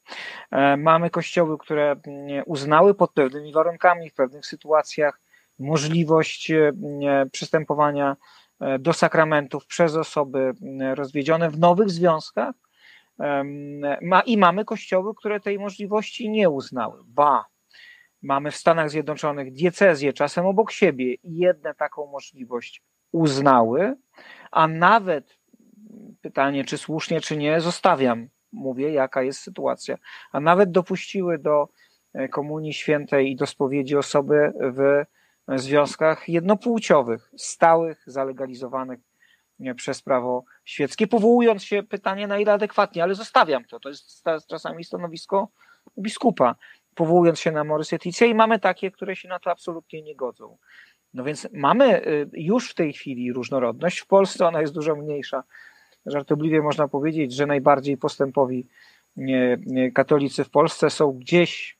E, 0.50 0.76
mamy 0.76 1.10
kościoły, 1.10 1.58
które 1.58 1.96
uznały 2.46 2.94
pod 2.94 3.12
pewnymi 3.12 3.52
warunkami, 3.52 4.10
w 4.10 4.14
pewnych 4.14 4.46
sytuacjach 4.46 5.20
możliwość 5.58 6.52
przystępowania 7.32 8.16
do 8.78 8.92
sakramentów 8.92 9.66
przez 9.66 9.96
osoby 9.96 10.52
rozwiedzione 10.94 11.50
w 11.50 11.58
nowych 11.58 11.90
związkach. 11.90 12.54
I 14.26 14.38
mamy 14.38 14.64
kościoły, 14.64 15.14
które 15.14 15.40
tej 15.40 15.58
możliwości 15.58 16.30
nie 16.30 16.50
uznały. 16.50 17.00
Ba, 17.06 17.44
Mamy 18.24 18.50
w 18.50 18.56
Stanach 18.56 18.90
Zjednoczonych 18.90 19.52
diecezje 19.52 20.12
czasem 20.12 20.46
obok 20.46 20.70
siebie 20.70 21.14
i 21.14 21.36
jedne 21.36 21.74
taką 21.74 22.06
możliwość 22.06 22.82
uznały, 23.12 23.96
a 24.50 24.68
nawet 24.68 25.38
pytanie, 26.22 26.64
czy 26.64 26.78
słusznie, 26.78 27.20
czy 27.20 27.36
nie, 27.36 27.60
zostawiam, 27.60 28.28
mówię, 28.52 28.92
jaka 28.92 29.22
jest 29.22 29.40
sytuacja, 29.40 29.98
a 30.32 30.40
nawet 30.40 30.70
dopuściły 30.70 31.38
do 31.38 31.68
e, 32.14 32.28
Komunii 32.28 32.72
Świętej 32.72 33.30
i 33.30 33.36
do 33.36 33.46
spowiedzi 33.46 33.96
osoby 33.96 34.52
w 34.58 35.04
związkach 35.58 36.28
jednopłciowych, 36.28 37.30
stałych, 37.36 38.02
zalegalizowanych 38.06 39.00
e, 39.60 39.74
przez 39.74 40.02
prawo 40.02 40.44
świeckie, 40.64 41.06
powołując 41.06 41.64
się 41.64 41.82
pytanie, 41.82 42.26
na 42.26 42.38
ile 42.38 42.52
adekwatnie, 42.52 43.02
ale 43.02 43.14
zostawiam 43.14 43.64
to. 43.64 43.80
To 43.80 43.88
jest 43.88 44.24
czasami 44.48 44.84
stanowisko 44.84 45.48
biskupa 45.98 46.54
powołując 46.94 47.40
się 47.40 47.52
na 47.52 47.64
Morris 47.64 47.90
i 48.20 48.34
mamy 48.34 48.58
takie, 48.58 48.90
które 48.90 49.16
się 49.16 49.28
na 49.28 49.38
to 49.38 49.50
absolutnie 49.50 50.02
nie 50.02 50.16
godzą. 50.16 50.56
No 51.14 51.24
więc 51.24 51.48
mamy 51.52 52.06
y, 52.06 52.30
już 52.32 52.70
w 52.70 52.74
tej 52.74 52.92
chwili 52.92 53.32
różnorodność. 53.32 53.98
W 53.98 54.06
Polsce 54.06 54.46
ona 54.46 54.60
jest 54.60 54.74
dużo 54.74 54.96
mniejsza. 54.96 55.44
Żartobliwie 56.06 56.62
można 56.62 56.88
powiedzieć, 56.88 57.32
że 57.32 57.46
najbardziej 57.46 57.96
postępowi 57.96 58.66
katolicy 59.94 60.44
w 60.44 60.50
Polsce 60.50 60.90
są 60.90 61.12
gdzieś 61.12 61.76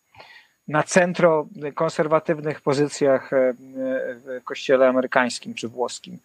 na 0.69 0.83
centro 0.83 1.49
konserwatywnych 1.75 2.61
pozycjach 2.61 3.33
e, 3.33 3.55
w 3.57 4.41
kościele 4.45 4.89
amerykańskim, 4.89 5.55
czy 5.55 5.69
włoskim, 5.69 6.19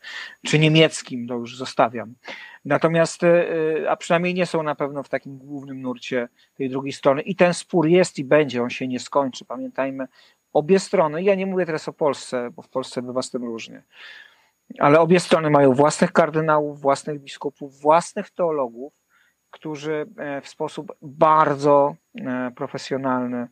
czy 0.45 0.59
niemieckim, 0.59 1.27
to 1.27 1.33
już 1.33 1.57
zostawiam. 1.57 2.13
Natomiast, 2.69 3.23
e, 3.23 3.45
a 3.89 3.95
przynajmniej 3.95 4.33
nie 4.33 4.45
są 4.45 4.63
na 4.63 4.75
pewno 4.75 5.03
w 5.03 5.09
takim 5.09 5.37
głównym 5.37 5.81
nurcie 5.81 6.29
tej 6.55 6.69
drugiej 6.69 6.93
strony. 6.93 7.21
I 7.21 7.35
ten 7.35 7.53
spór 7.53 7.87
jest 7.87 8.19
i 8.19 8.23
będzie, 8.23 8.63
on 8.63 8.69
się 8.69 8.87
nie 8.87 8.99
skończy. 8.99 9.45
Pamiętajmy, 9.45 10.07
obie 10.53 10.79
strony, 10.79 11.23
ja 11.23 11.35
nie 11.35 11.45
mówię 11.45 11.65
teraz 11.65 11.87
o 11.87 11.93
Polsce, 11.93 12.49
bo 12.51 12.61
w 12.61 12.69
Polsce 12.69 13.01
bywa 13.01 13.21
z 13.21 13.29
tym 13.29 13.43
różnie, 13.43 13.83
ale 14.79 14.99
obie 14.99 15.19
strony 15.19 15.49
mają 15.49 15.73
własnych 15.73 16.11
kardynałów, 16.11 16.81
własnych 16.81 17.19
biskupów, 17.19 17.81
własnych 17.81 18.29
teologów, 18.29 18.93
którzy 19.51 20.05
e, 20.17 20.41
w 20.41 20.47
sposób 20.47 20.95
bardzo 21.01 21.95
profesjonalny 22.55 23.47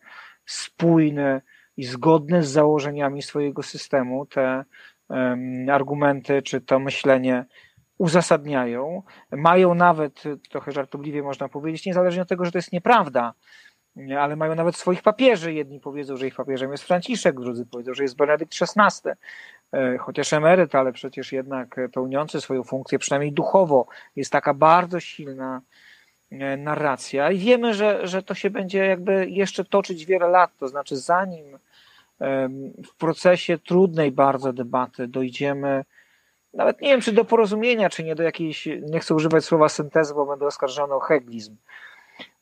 spójne 0.46 1.42
i 1.78 1.84
zgodne 1.84 2.44
z 2.44 2.50
założeniami 2.50 3.22
swojego 3.22 3.64
systemu 3.64 4.26
te 4.26 4.64
argumenty 5.70 6.42
czy 6.42 6.62
to 6.62 6.80
myślenie 6.80 7.46
uzasadniają. 7.98 9.04
Mają 9.32 9.74
nawet, 9.74 10.24
trochę 10.50 10.72
żartobliwie 10.72 11.24
można 11.24 11.50
powiedzieć, 11.50 11.86
niezależnie 11.86 12.22
od 12.22 12.28
tego, 12.30 12.46
że 12.46 12.52
to 12.52 12.58
jest 12.58 12.72
nieprawda, 12.72 13.34
ale 14.20 14.36
mają 14.36 14.56
nawet 14.56 14.76
swoich 14.76 15.02
papieży. 15.02 15.54
Jedni 15.54 15.80
powiedzą, 15.80 16.18
że 16.18 16.28
ich 16.28 16.36
papieżem 16.36 16.72
jest 16.72 16.84
Franciszek, 16.84 17.40
drudzy 17.40 17.66
powiedzą, 17.66 17.94
że 17.94 18.04
jest 18.04 18.16
Benedykt 18.16 18.54
XVI, 18.62 19.10
e, 19.74 19.98
chociaż 19.98 20.34
emeryt, 20.34 20.76
ale 20.76 20.94
przecież 20.94 21.32
jednak 21.32 21.80
pełniący 21.94 22.42
swoją 22.42 22.64
funkcję, 22.64 23.00
przynajmniej 23.00 23.32
duchowo, 23.32 23.88
jest 24.16 24.32
taka 24.32 24.54
bardzo 24.54 25.00
silna 25.00 25.62
E, 26.32 26.58
narracja 26.58 27.32
i 27.32 27.38
wiemy, 27.38 27.74
że, 27.74 28.08
że 28.08 28.24
to 28.24 28.34
się 28.34 28.50
będzie 28.50 28.80
jakby 28.86 29.30
jeszcze 29.30 29.66
toczyć 29.66 30.06
wiele 30.06 30.28
lat, 30.28 30.52
to 30.58 30.68
znaczy 30.68 30.98
zanim 30.98 31.46
w 32.86 32.96
procesie 32.98 33.58
trudnej 33.58 34.12
bardzo 34.12 34.54
debaty 34.54 35.08
dojdziemy, 35.08 35.86
nawet 36.58 36.82
nie 36.82 36.90
wiem, 36.90 37.02
czy 37.02 37.12
do 37.12 37.26
porozumienia, 37.26 37.90
czy 37.90 38.04
nie 38.04 38.16
do 38.16 38.24
jakiejś, 38.24 38.68
nie 38.82 39.00
chcę 39.00 39.16
używać 39.16 39.46
słowa 39.46 39.70
syntezy, 39.70 40.14
bo 40.14 40.26
będę 40.26 40.46
oskarżony 40.46 40.94
o 40.94 41.00
heglizm, 41.00 41.56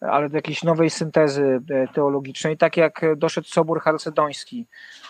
ale 0.02 0.30
do 0.30 0.36
jakiejś 0.36 0.64
nowej 0.64 0.90
syntezy 0.90 1.62
e, 1.70 1.88
teologicznej, 1.88 2.58
tak 2.58 2.78
jak 2.78 3.02
doszedł 3.18 3.48
Sobór 3.48 3.82
Chalcedoński, 3.82 4.68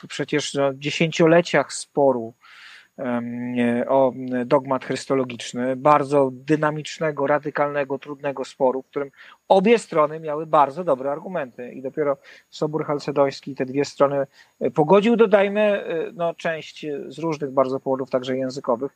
przecież 0.08 0.58
w 0.74 0.80
dziesięcioleciach 0.80 1.74
sporu 1.74 2.34
o 3.88 4.14
dogmat 4.46 4.86
chrystologiczny, 4.86 5.76
bardzo 5.76 6.30
dynamicznego, 6.34 7.28
radykalnego, 7.28 8.00
trudnego 8.00 8.46
sporu, 8.46 8.82
w 8.82 8.88
którym 8.88 9.12
obie 9.48 9.80
strony 9.80 10.20
miały 10.20 10.46
bardzo 10.46 10.84
dobre 10.84 11.12
argumenty. 11.12 11.72
I 11.72 11.82
dopiero 11.82 12.18
Sobór 12.50 12.86
Chalcedoński 12.86 13.56
te 13.56 13.66
dwie 13.66 13.86
strony 13.86 14.28
e, 14.60 14.72
pogodził, 14.72 15.16
dodajmy, 15.16 15.62
e, 15.62 16.12
no, 16.14 16.34
część 16.34 16.86
z 17.08 17.20
różnych 17.20 17.52
bardzo 17.52 17.80
powodów, 17.80 18.10
także 18.10 18.38
językowych, 18.38 18.92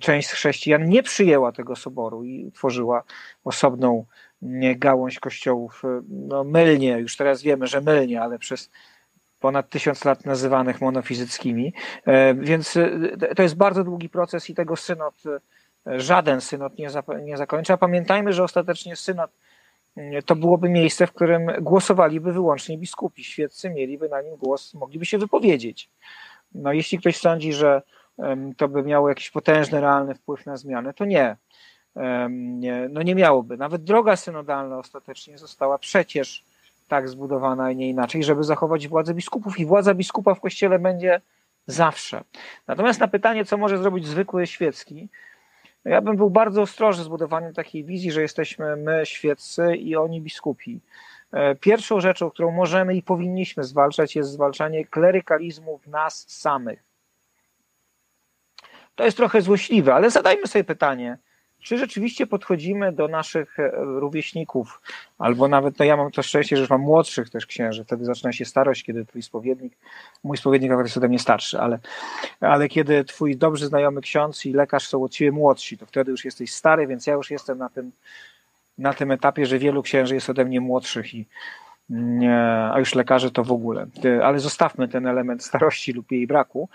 część 0.00 0.28
chrześcijan 0.28 0.88
nie 0.88 1.02
przyjęła 1.02 1.52
tego 1.52 1.76
soboru 1.76 2.24
i 2.24 2.44
utworzyła 2.44 3.02
osobną 3.44 4.04
gałąź 4.76 5.18
kościołów, 5.18 5.82
e, 5.84 6.02
no 6.08 6.44
mylnie, 6.44 6.98
już 6.98 7.16
teraz 7.16 7.42
wiemy, 7.42 7.66
że 7.66 7.80
mylnie, 7.80 8.22
ale 8.22 8.38
przez 8.38 8.70
ponad 9.40 9.68
tysiąc 9.68 10.04
lat 10.04 10.26
nazywanych 10.26 10.80
monofizyckimi. 10.80 11.72
E, 12.06 12.34
więc 12.34 12.76
e, 12.76 13.34
to 13.36 13.42
jest 13.42 13.56
bardzo 13.56 13.84
długi 13.84 14.08
proces 14.08 14.50
i 14.50 14.54
tego 14.54 14.76
synod, 14.76 15.14
e, 15.86 16.00
żaden 16.00 16.40
synod 16.40 16.78
nie, 16.78 16.88
nie 17.22 17.36
zakończy. 17.36 17.72
A 17.72 17.76
pamiętajmy, 17.76 18.32
że 18.32 18.44
ostatecznie 18.44 18.96
synod 18.96 19.30
to 20.26 20.36
byłoby 20.36 20.68
miejsce, 20.68 21.06
w 21.06 21.12
którym 21.12 21.46
głosowaliby 21.60 22.32
wyłącznie 22.32 22.78
biskupi. 22.78 23.24
Świeccy 23.24 23.70
mieliby 23.70 24.08
na 24.08 24.22
nim 24.22 24.36
głos, 24.36 24.74
mogliby 24.74 25.06
się 25.06 25.18
wypowiedzieć. 25.18 25.90
No, 26.54 26.72
jeśli 26.72 26.98
ktoś 26.98 27.16
sądzi, 27.16 27.52
że 27.52 27.82
to 28.56 28.68
by 28.68 28.82
miało 28.82 29.08
jakiś 29.08 29.30
potężny, 29.30 29.80
realny 29.80 30.14
wpływ 30.14 30.46
na 30.46 30.56
zmianę, 30.56 30.94
to 30.94 31.04
nie. 31.04 31.36
No 32.90 33.02
nie 33.02 33.14
miałoby. 33.14 33.56
Nawet 33.56 33.84
droga 33.84 34.16
synodalna 34.16 34.78
ostatecznie 34.78 35.38
została 35.38 35.78
przecież 35.78 36.44
tak 36.88 37.08
zbudowana 37.08 37.70
i 37.70 37.76
nie 37.76 37.88
inaczej, 37.88 38.22
żeby 38.24 38.44
zachować 38.44 38.88
władzę 38.88 39.14
biskupów 39.14 39.58
i 39.58 39.66
władza 39.66 39.94
biskupa 39.94 40.34
w 40.34 40.40
kościele 40.40 40.78
będzie 40.78 41.20
zawsze. 41.66 42.24
Natomiast 42.66 43.00
na 43.00 43.08
pytanie, 43.08 43.44
co 43.44 43.56
może 43.56 43.78
zrobić 43.78 44.06
zwykły 44.06 44.46
świecki, 44.46 45.08
ja 45.84 46.00
bym 46.00 46.16
był 46.16 46.30
bardzo 46.30 46.62
ostrożny 46.62 47.04
z 47.04 47.08
budowaniem 47.08 47.54
takiej 47.54 47.84
wizji, 47.84 48.12
że 48.12 48.22
jesteśmy 48.22 48.76
my 48.76 49.06
świeccy 49.06 49.76
i 49.76 49.96
oni 49.96 50.20
biskupi. 50.20 50.80
E, 51.32 51.54
pierwszą 51.54 52.00
rzeczą, 52.00 52.30
którą 52.30 52.50
możemy 52.50 52.94
i 52.94 53.02
powinniśmy 53.02 53.64
zwalczać, 53.64 54.16
jest 54.16 54.30
zwalczanie 54.30 54.84
klerykalizmu 54.84 55.78
w 55.78 55.86
nas 55.86 56.24
samych. 56.28 56.84
To 58.94 59.04
jest 59.04 59.16
trochę 59.16 59.42
złośliwe, 59.42 59.94
ale 59.94 60.10
zadajmy 60.10 60.46
sobie 60.46 60.64
pytanie, 60.64 61.18
czy 61.68 61.78
rzeczywiście 61.78 62.26
podchodzimy 62.26 62.92
do 62.92 63.08
naszych 63.08 63.58
e, 63.58 63.70
rówieśników, 63.76 64.82
albo 65.18 65.48
nawet, 65.48 65.78
no 65.78 65.84
ja 65.84 65.96
mam 65.96 66.10
to 66.10 66.22
szczęście, 66.22 66.56
że 66.56 66.60
już 66.60 66.70
mam 66.70 66.80
młodszych 66.80 67.30
też 67.30 67.46
księży, 67.46 67.84
wtedy 67.84 68.04
zaczyna 68.04 68.32
się 68.32 68.44
starość, 68.44 68.84
kiedy 68.84 69.04
twój 69.04 69.22
spowiednik, 69.22 69.72
mój 70.24 70.36
spowiednik 70.36 70.70
akurat 70.70 70.86
jest 70.86 70.96
ode 70.96 71.08
mnie 71.08 71.18
starszy, 71.18 71.60
ale, 71.60 71.78
ale 72.40 72.68
kiedy 72.68 73.04
twój 73.04 73.36
dobry 73.36 73.66
znajomy 73.66 74.00
ksiądz 74.00 74.46
i 74.46 74.52
lekarz 74.52 74.88
są 74.88 75.04
od 75.04 75.12
ciebie 75.12 75.32
młodsi, 75.32 75.78
to 75.78 75.86
wtedy 75.86 76.10
już 76.10 76.24
jesteś 76.24 76.52
stary, 76.52 76.86
więc 76.86 77.06
ja 77.06 77.14
już 77.14 77.30
jestem 77.30 77.58
na 77.58 77.68
tym, 77.68 77.92
na 78.78 78.94
tym 78.94 79.10
etapie, 79.10 79.46
że 79.46 79.58
wielu 79.58 79.82
księży 79.82 80.14
jest 80.14 80.30
ode 80.30 80.44
mnie 80.44 80.60
młodszych 80.60 81.14
i 81.14 81.26
a 82.72 82.78
już 82.78 82.94
lekarze 82.94 83.30
to 83.30 83.44
w 83.44 83.52
ogóle. 83.52 83.86
Ale 84.22 84.38
zostawmy 84.38 84.88
ten 84.88 85.06
element 85.06 85.44
starości 85.44 85.92
lub 85.92 86.12
jej 86.12 86.26
braku. 86.26 86.68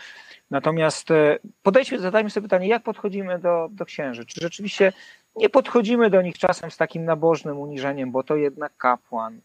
Natomiast 0.52 1.12
e, 1.12 1.40
podejdźmy, 1.64 2.00
zadajmy 2.00 2.30
sobie 2.30 2.48
pytanie, 2.48 2.68
jak 2.68 2.84
podchodzimy 2.84 3.40
do, 3.40 3.70
do 3.72 3.86
księży? 3.86 4.26
Czy 4.26 4.42
rzeczywiście 4.42 4.94
nie 5.36 5.50
podchodzimy 5.50 6.10
do 6.10 6.22
nich 6.22 6.38
czasem 6.38 6.72
z 6.72 6.78
takim 6.78 7.06
nabożnym 7.06 7.60
uniżeniem, 7.60 8.12
bo 8.12 8.24
to 8.24 8.36
jednak 8.36 8.78
kapłan? 8.78 9.42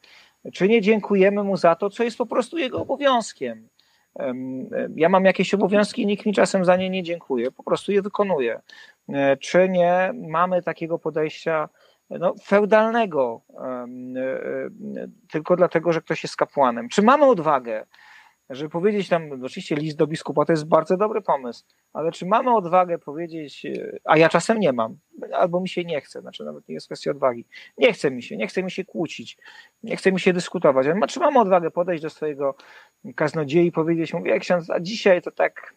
Czy 0.52 0.68
nie 0.68 0.80
dziękujemy 0.80 1.42
mu 1.42 1.56
za 1.56 1.74
to, 1.74 1.90
co 1.90 2.04
jest 2.04 2.18
po 2.18 2.26
prostu 2.26 2.58
jego 2.58 2.82
obowiązkiem? 2.82 3.68
Ja 4.96 5.08
mam 5.08 5.24
jakieś 5.24 5.54
obowiązki 5.54 6.02
i 6.02 6.06
nikt 6.06 6.26
mi 6.26 6.32
czasem 6.32 6.64
za 6.64 6.76
nie 6.76 6.90
nie 6.90 7.02
dziękuje, 7.02 7.50
po 7.50 7.62
prostu 7.62 7.92
je 7.92 8.02
wykonuję. 8.02 8.60
E, 9.08 9.36
czy 9.36 9.68
nie 9.68 10.12
mamy 10.14 10.62
takiego 10.62 10.98
podejścia 10.98 11.68
no, 12.10 12.34
feudalnego, 12.44 13.40
e, 13.58 13.86
tylko 15.30 15.56
dlatego, 15.56 15.92
że 15.92 16.00
ktoś 16.00 16.22
jest 16.22 16.36
kapłanem? 16.36 16.88
Czy 16.88 17.02
mamy 17.02 17.24
odwagę 17.24 17.86
żeby 18.50 18.70
powiedzieć 18.70 19.08
tam, 19.08 19.44
oczywiście 19.44 19.76
list 19.76 19.98
do 19.98 20.06
biskupa 20.06 20.44
to 20.44 20.52
jest 20.52 20.68
bardzo 20.68 20.96
dobry 20.96 21.22
pomysł, 21.22 21.64
ale 21.92 22.12
czy 22.12 22.26
mamy 22.26 22.54
odwagę 22.54 22.98
powiedzieć, 22.98 23.66
e, 23.66 23.98
a 24.04 24.18
ja 24.18 24.28
czasem 24.28 24.60
nie 24.60 24.72
mam, 24.72 24.98
albo 25.32 25.60
mi 25.60 25.68
się 25.68 25.84
nie 25.84 26.00
chce, 26.00 26.20
znaczy 26.20 26.44
nawet 26.44 26.68
nie 26.68 26.74
jest 26.74 26.86
kwestia 26.86 27.10
odwagi, 27.10 27.44
nie 27.78 27.92
chce 27.92 28.10
mi 28.10 28.22
się, 28.22 28.36
nie 28.36 28.46
chce 28.46 28.62
mi 28.62 28.70
się 28.70 28.84
kłócić, 28.84 29.38
nie 29.82 29.96
chce 29.96 30.12
mi 30.12 30.20
się 30.20 30.32
dyskutować, 30.32 30.86
ale 30.86 31.06
czy 31.06 31.20
mamy 31.20 31.38
odwagę 31.38 31.70
podejść 31.70 32.02
do 32.02 32.10
swojego 32.10 32.54
kaznodziei 33.16 33.66
i 33.66 33.72
powiedzieć 33.72 34.12
jak 34.24 34.40
ksiądz, 34.40 34.70
a 34.70 34.80
dzisiaj 34.80 35.22
to 35.22 35.30
tak, 35.30 35.74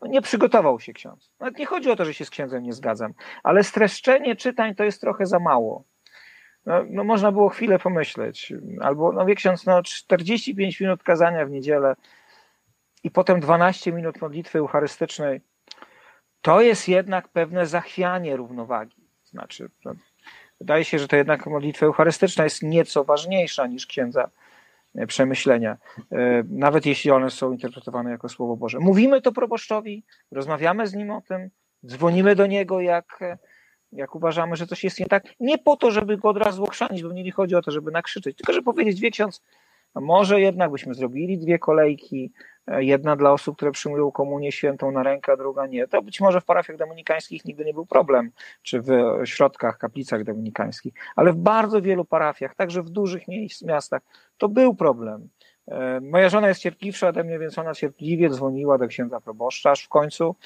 no 0.00 0.06
nie 0.06 0.22
przygotował 0.22 0.80
się 0.80 0.92
ksiądz. 0.92 1.30
Nawet 1.40 1.58
nie 1.58 1.66
chodzi 1.66 1.90
o 1.90 1.96
to, 1.96 2.04
że 2.04 2.14
się 2.14 2.24
z 2.24 2.30
księdzem 2.30 2.62
nie 2.62 2.72
zgadzam, 2.72 3.12
ale 3.42 3.64
streszczenie 3.64 4.36
czytań 4.36 4.74
to 4.74 4.84
jest 4.84 5.00
trochę 5.00 5.26
za 5.26 5.38
mało. 5.38 5.84
No, 6.66 6.84
no, 6.90 7.04
można 7.04 7.32
było 7.32 7.48
chwilę 7.48 7.78
pomyśleć. 7.78 8.52
Albo, 8.80 9.12
no 9.12 9.26
wie 9.26 9.34
ksiądz, 9.34 9.66
no 9.66 9.82
45 9.82 10.80
minut 10.80 11.02
kazania 11.02 11.46
w 11.46 11.50
niedzielę 11.50 11.96
i 13.04 13.10
potem 13.10 13.40
12 13.40 13.92
minut 13.92 14.20
modlitwy 14.20 14.58
eucharystycznej. 14.58 15.40
To 16.40 16.60
jest 16.60 16.88
jednak 16.88 17.28
pewne 17.28 17.66
zachwianie 17.66 18.36
równowagi. 18.36 19.08
Znaczy, 19.24 19.70
no, 19.84 19.92
wydaje 20.60 20.84
się, 20.84 20.98
że 20.98 21.08
to 21.08 21.16
jednak 21.16 21.46
modlitwa 21.46 21.86
eucharystyczna 21.86 22.44
jest 22.44 22.62
nieco 22.62 23.04
ważniejsza 23.04 23.66
niż 23.66 23.86
księdza 23.86 24.30
e, 24.94 25.06
przemyślenia, 25.06 25.76
e, 26.12 26.42
nawet 26.50 26.86
jeśli 26.86 27.10
one 27.10 27.30
są 27.30 27.52
interpretowane 27.52 28.10
jako 28.10 28.28
Słowo 28.28 28.56
Boże. 28.56 28.78
Mówimy 28.78 29.20
to 29.20 29.32
proboszczowi, 29.32 30.04
rozmawiamy 30.30 30.86
z 30.86 30.94
nim 30.94 31.10
o 31.10 31.20
tym, 31.20 31.50
dzwonimy 31.86 32.34
do 32.34 32.46
niego, 32.46 32.80
jak 32.80 33.22
e, 33.22 33.38
jak 33.92 34.14
uważamy, 34.14 34.56
że 34.56 34.66
coś 34.66 34.84
jest 34.84 35.00
nie 35.00 35.06
tak, 35.06 35.24
nie 35.40 35.58
po 35.58 35.76
to, 35.76 35.90
żeby 35.90 36.16
go 36.16 36.28
od 36.28 36.36
razu 36.36 36.64
ochrzanić, 36.64 37.02
bo 37.02 37.08
mnie 37.08 37.22
nie 37.22 37.32
chodzi 37.32 37.54
o 37.54 37.62
to, 37.62 37.70
żeby 37.70 37.90
nakrzyczeć, 37.90 38.36
tylko 38.36 38.52
żeby 38.52 38.64
powiedzieć, 38.64 39.00
wie 39.00 39.10
ksiądz, 39.10 39.42
a 39.94 40.00
może 40.00 40.40
jednak 40.40 40.70
byśmy 40.70 40.94
zrobili 40.94 41.38
dwie 41.38 41.58
kolejki, 41.58 42.32
e, 42.66 42.84
jedna 42.84 43.16
dla 43.16 43.32
osób, 43.32 43.56
które 43.56 43.72
przyjmują 43.72 44.12
komunię 44.12 44.52
świętą 44.52 44.90
na 44.90 45.02
rękę, 45.02 45.32
a 45.32 45.36
druga 45.36 45.66
nie. 45.66 45.88
To 45.88 46.02
być 46.02 46.20
może 46.20 46.40
w 46.40 46.44
parafiach 46.44 46.76
dominikańskich 46.76 47.44
nigdy 47.44 47.64
nie 47.64 47.74
był 47.74 47.86
problem, 47.86 48.30
czy 48.62 48.80
w 48.80 48.90
środkach, 49.24 49.78
kaplicach 49.78 50.24
dominikańskich, 50.24 50.94
ale 51.16 51.32
w 51.32 51.36
bardzo 51.36 51.82
wielu 51.82 52.04
parafiach, 52.04 52.54
także 52.54 52.82
w 52.82 52.90
dużych 52.90 53.22
miastach, 53.62 54.02
to 54.38 54.48
był 54.48 54.74
problem. 54.74 55.28
E, 55.68 56.00
moja 56.00 56.28
żona 56.28 56.48
jest 56.48 56.60
cierpliwsza 56.60 57.08
ode 57.08 57.24
mnie, 57.24 57.38
więc 57.38 57.58
ona 57.58 57.74
cierpliwie 57.74 58.30
dzwoniła 58.30 58.78
do 58.78 58.86
księdza 58.86 59.20
proboszcza, 59.20 59.70
aż 59.70 59.84
w 59.84 59.88
końcu 59.88 60.36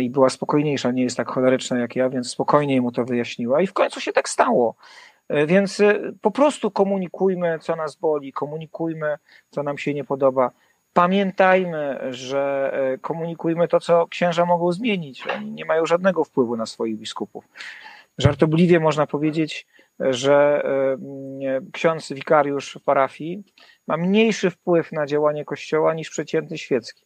i 0.00 0.10
była 0.10 0.28
spokojniejsza, 0.28 0.90
nie 0.90 1.02
jest 1.02 1.16
tak 1.16 1.28
choleryczna 1.28 1.78
jak 1.78 1.96
ja, 1.96 2.10
więc 2.10 2.30
spokojniej 2.30 2.80
mu 2.80 2.92
to 2.92 3.04
wyjaśniła 3.04 3.62
i 3.62 3.66
w 3.66 3.72
końcu 3.72 4.00
się 4.00 4.12
tak 4.12 4.28
stało. 4.28 4.74
Więc 5.46 5.82
po 6.20 6.30
prostu 6.30 6.70
komunikujmy, 6.70 7.58
co 7.58 7.76
nas 7.76 7.96
boli, 7.96 8.32
komunikujmy, 8.32 9.16
co 9.50 9.62
nam 9.62 9.78
się 9.78 9.94
nie 9.94 10.04
podoba. 10.04 10.50
Pamiętajmy, 10.92 11.98
że 12.10 12.72
komunikujmy 13.00 13.68
to, 13.68 13.80
co 13.80 14.06
księża 14.06 14.46
mogą 14.46 14.72
zmienić. 14.72 15.26
Oni 15.36 15.50
nie 15.50 15.64
mają 15.64 15.86
żadnego 15.86 16.24
wpływu 16.24 16.56
na 16.56 16.66
swoich 16.66 16.96
biskupów. 16.96 17.48
Żartobliwie 18.18 18.80
można 18.80 19.06
powiedzieć, 19.06 19.66
że 20.00 20.62
ksiądz 21.72 22.12
wikariusz 22.12 22.78
w 22.80 22.84
parafii 22.84 23.44
ma 23.86 23.96
mniejszy 23.96 24.50
wpływ 24.50 24.92
na 24.92 25.06
działanie 25.06 25.44
kościoła 25.44 25.94
niż 25.94 26.10
przeciętny 26.10 26.58
świecki. 26.58 27.03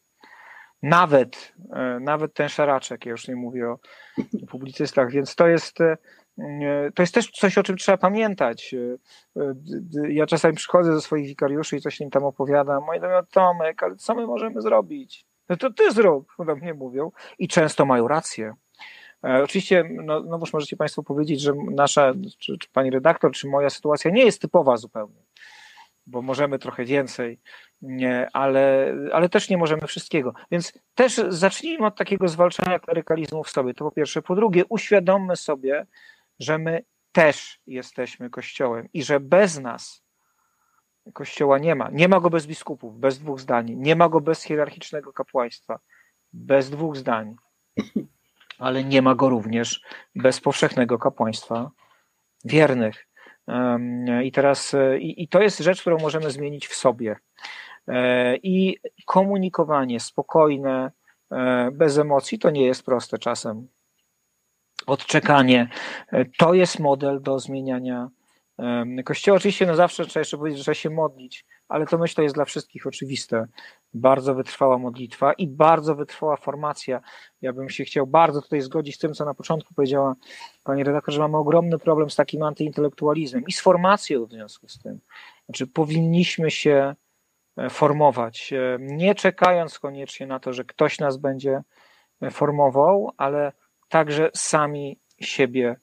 Nawet, 0.82 1.52
e, 1.72 2.00
nawet 2.00 2.34
ten 2.34 2.48
szaraczek, 2.48 3.06
ja 3.06 3.10
już 3.10 3.28
nie 3.28 3.36
mówię 3.36 3.70
o 3.70 3.78
publicystach, 4.50 5.10
więc 5.10 5.34
to 5.34 5.48
jest, 5.48 5.80
e, 5.80 5.96
to 6.94 7.02
jest 7.02 7.14
też 7.14 7.30
coś, 7.30 7.58
o 7.58 7.62
czym 7.62 7.76
trzeba 7.76 7.98
pamiętać. 7.98 8.74
E, 8.74 9.54
ja 10.08 10.26
czasami 10.26 10.54
przychodzę 10.54 10.90
do 10.90 11.00
swoich 11.00 11.26
wikariuszy 11.26 11.76
i 11.76 11.80
coś 11.80 12.00
im 12.00 12.10
tam 12.10 12.24
opowiadam. 12.24 12.84
Moi 12.84 13.00
mnie, 13.00 13.08
Tomek, 13.30 13.82
ale 13.82 13.96
co 13.96 14.14
my 14.14 14.26
możemy 14.26 14.62
zrobić? 14.62 15.26
No 15.48 15.56
to 15.56 15.72
ty 15.72 15.92
zrób, 15.92 16.28
do 16.46 16.56
mnie 16.56 16.74
mówią. 16.74 17.10
I 17.38 17.48
często 17.48 17.86
mają 17.86 18.08
rację. 18.08 18.54
Oczywiście, 19.22 19.84
no, 19.90 20.20
no 20.20 20.40
możecie 20.52 20.76
Państwo 20.76 21.02
powiedzieć, 21.02 21.40
że 21.40 21.52
nasza, 21.70 22.12
czy, 22.38 22.58
czy 22.58 22.68
pani 22.72 22.90
redaktor, 22.90 23.32
czy 23.32 23.48
moja 23.48 23.70
sytuacja 23.70 24.10
nie 24.10 24.24
jest 24.24 24.40
typowa 24.40 24.76
zupełnie 24.76 25.22
bo 26.08 26.22
możemy 26.22 26.58
trochę 26.58 26.84
więcej, 26.84 27.40
nie, 27.82 28.28
ale, 28.32 28.94
ale 29.12 29.28
też 29.28 29.48
nie 29.48 29.58
możemy 29.58 29.86
wszystkiego. 29.86 30.34
Więc 30.50 30.72
też 30.94 31.20
zacznijmy 31.28 31.86
od 31.86 31.96
takiego 31.96 32.28
zwalczania 32.28 32.78
klerykalizmu 32.78 33.44
w 33.44 33.50
sobie. 33.50 33.74
To 33.74 33.84
po 33.84 33.90
pierwsze. 33.90 34.22
Po 34.22 34.34
drugie, 34.34 34.64
uświadommy 34.68 35.36
sobie, 35.36 35.86
że 36.38 36.58
my 36.58 36.84
też 37.12 37.60
jesteśmy 37.66 38.30
Kościołem 38.30 38.88
i 38.92 39.02
że 39.02 39.20
bez 39.20 39.60
nas 39.60 40.02
Kościoła 41.12 41.58
nie 41.58 41.74
ma. 41.74 41.88
Nie 41.92 42.08
ma 42.08 42.20
go 42.20 42.30
bez 42.30 42.46
biskupów, 42.46 43.00
bez 43.00 43.18
dwóch 43.18 43.40
zdań. 43.40 43.74
Nie 43.76 43.96
ma 43.96 44.08
go 44.08 44.20
bez 44.20 44.42
hierarchicznego 44.42 45.12
kapłaństwa, 45.12 45.78
bez 46.32 46.70
dwóch 46.70 46.96
zdań. 46.96 47.36
Ale 48.58 48.84
nie 48.84 49.02
ma 49.02 49.14
go 49.14 49.28
również 49.28 49.82
bez 50.14 50.40
powszechnego 50.40 50.98
kapłaństwa 50.98 51.70
wiernych. 52.44 53.08
I 54.24 54.32
teraz, 54.32 54.76
i, 54.98 55.22
i 55.22 55.28
to 55.28 55.42
jest 55.42 55.58
rzecz, 55.58 55.80
którą 55.80 55.98
możemy 55.98 56.30
zmienić 56.30 56.68
w 56.68 56.74
sobie. 56.74 57.16
E, 57.88 58.36
I 58.36 58.76
komunikowanie 59.06 60.00
spokojne, 60.00 60.90
e, 61.30 61.70
bez 61.72 61.98
emocji, 61.98 62.38
to 62.38 62.50
nie 62.50 62.66
jest 62.66 62.82
proste 62.82 63.18
czasem. 63.18 63.68
Odczekanie 64.86 65.68
to 66.38 66.54
jest 66.54 66.78
model 66.78 67.22
do 67.22 67.38
zmieniania 67.38 68.08
Kościoła. 69.04 69.36
Oczywiście, 69.36 69.66
no 69.66 69.74
zawsze 69.74 70.06
trzeba 70.06 70.20
jeszcze 70.20 70.38
powiedzieć, 70.38 70.58
że 70.58 70.64
trzeba 70.64 70.74
się 70.74 70.90
modlić, 70.90 71.46
ale 71.68 71.86
to 71.86 71.98
myślę 71.98 72.24
jest 72.24 72.36
dla 72.36 72.44
wszystkich 72.44 72.86
oczywiste. 72.86 73.46
Bardzo 73.94 74.34
wytrwała 74.34 74.78
modlitwa 74.78 75.32
i 75.32 75.46
bardzo 75.46 75.94
wytrwała 75.94 76.36
formacja. 76.36 77.00
Ja 77.42 77.52
bym 77.52 77.68
się 77.68 77.84
chciał 77.84 78.06
bardzo 78.06 78.42
tutaj 78.42 78.60
zgodzić 78.60 78.94
z 78.94 78.98
tym, 78.98 79.14
co 79.14 79.24
na 79.24 79.34
początku 79.34 79.74
powiedziała 79.74 80.14
pani 80.64 80.84
redaktor, 80.84 81.14
że 81.14 81.20
mamy 81.20 81.36
ogromny 81.36 81.78
problem 81.78 82.10
z 82.10 82.16
takim 82.16 82.42
antyintelektualizmem 82.42 83.44
i 83.46 83.52
z 83.52 83.60
formacją 83.60 84.26
w 84.26 84.30
związku 84.30 84.68
z 84.68 84.78
tym. 84.78 85.00
Znaczy, 85.46 85.66
powinniśmy 85.66 86.50
się 86.50 86.72
e, 86.72 86.96
formować, 87.70 88.52
e, 88.52 88.76
nie 88.80 89.14
czekając 89.14 89.78
koniecznie 89.78 90.26
na 90.26 90.40
to, 90.40 90.52
że 90.52 90.64
ktoś 90.64 90.98
nas 90.98 91.16
będzie 91.16 91.62
e, 92.22 92.30
formował, 92.30 93.12
ale 93.16 93.52
także 93.88 94.30
sami 94.34 94.98
siebie 95.20 95.76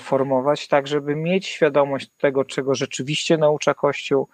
formować, 0.00 0.68
tak 0.68 0.86
żeby 0.86 1.16
mieć 1.16 1.46
świadomość 1.46 2.10
tego, 2.18 2.44
czego 2.44 2.74
rzeczywiście 2.74 3.38
naucza 3.38 3.74
Kościół, 3.74 4.28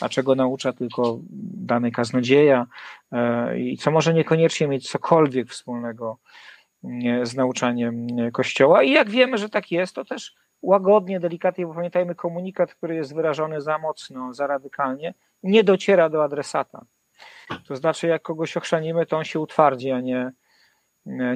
a 0.00 0.08
czego 0.08 0.34
naucza 0.34 0.72
tylko 0.72 1.18
dany 1.40 1.90
kaznodzieja 1.90 2.66
e, 3.12 3.58
i 3.58 3.76
co 3.76 3.90
może 3.90 4.14
niekoniecznie 4.14 4.68
mieć 4.68 4.90
cokolwiek 4.90 5.48
wspólnego 5.48 6.18
z 7.22 7.34
nauczaniem 7.34 8.06
Kościoła. 8.32 8.82
I 8.82 8.90
jak 8.90 9.10
wiemy, 9.10 9.38
że 9.38 9.48
tak 9.48 9.70
jest, 9.70 9.94
to 9.94 10.04
też 10.04 10.34
łagodnie, 10.62 11.20
delikatnie, 11.20 11.66
bo 11.66 11.74
pamiętajmy, 11.74 12.14
komunikat, 12.14 12.74
który 12.74 12.94
jest 12.94 13.14
wyrażony 13.14 13.60
za 13.60 13.78
mocno, 13.78 14.34
za 14.34 14.46
radykalnie, 14.46 15.14
nie 15.42 15.64
dociera 15.64 16.08
do 16.08 16.24
adresata. 16.24 16.84
To 17.68 17.76
znaczy, 17.76 18.06
jak 18.06 18.22
kogoś 18.22 18.56
ochrzanimy, 18.56 19.06
to 19.06 19.16
on 19.16 19.24
się 19.24 19.40
utwardzi, 19.40 19.90
a 19.90 20.00
nie, 20.00 20.32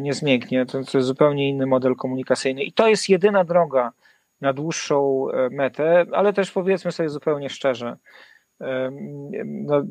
nie 0.00 0.14
zmięknie. 0.14 0.66
To, 0.66 0.84
to 0.84 0.98
jest 0.98 1.08
zupełnie 1.08 1.48
inny 1.48 1.66
model 1.66 1.96
komunikacyjny. 1.96 2.62
I 2.62 2.72
to 2.72 2.88
jest 2.88 3.08
jedyna 3.08 3.44
droga 3.44 3.92
na 4.40 4.52
dłuższą 4.52 5.26
e, 5.30 5.50
metę, 5.50 6.04
ale 6.12 6.32
też 6.32 6.52
powiedzmy 6.52 6.92
sobie 6.92 7.08
zupełnie 7.08 7.50
szczerze, 7.50 7.96
no, 9.44 9.82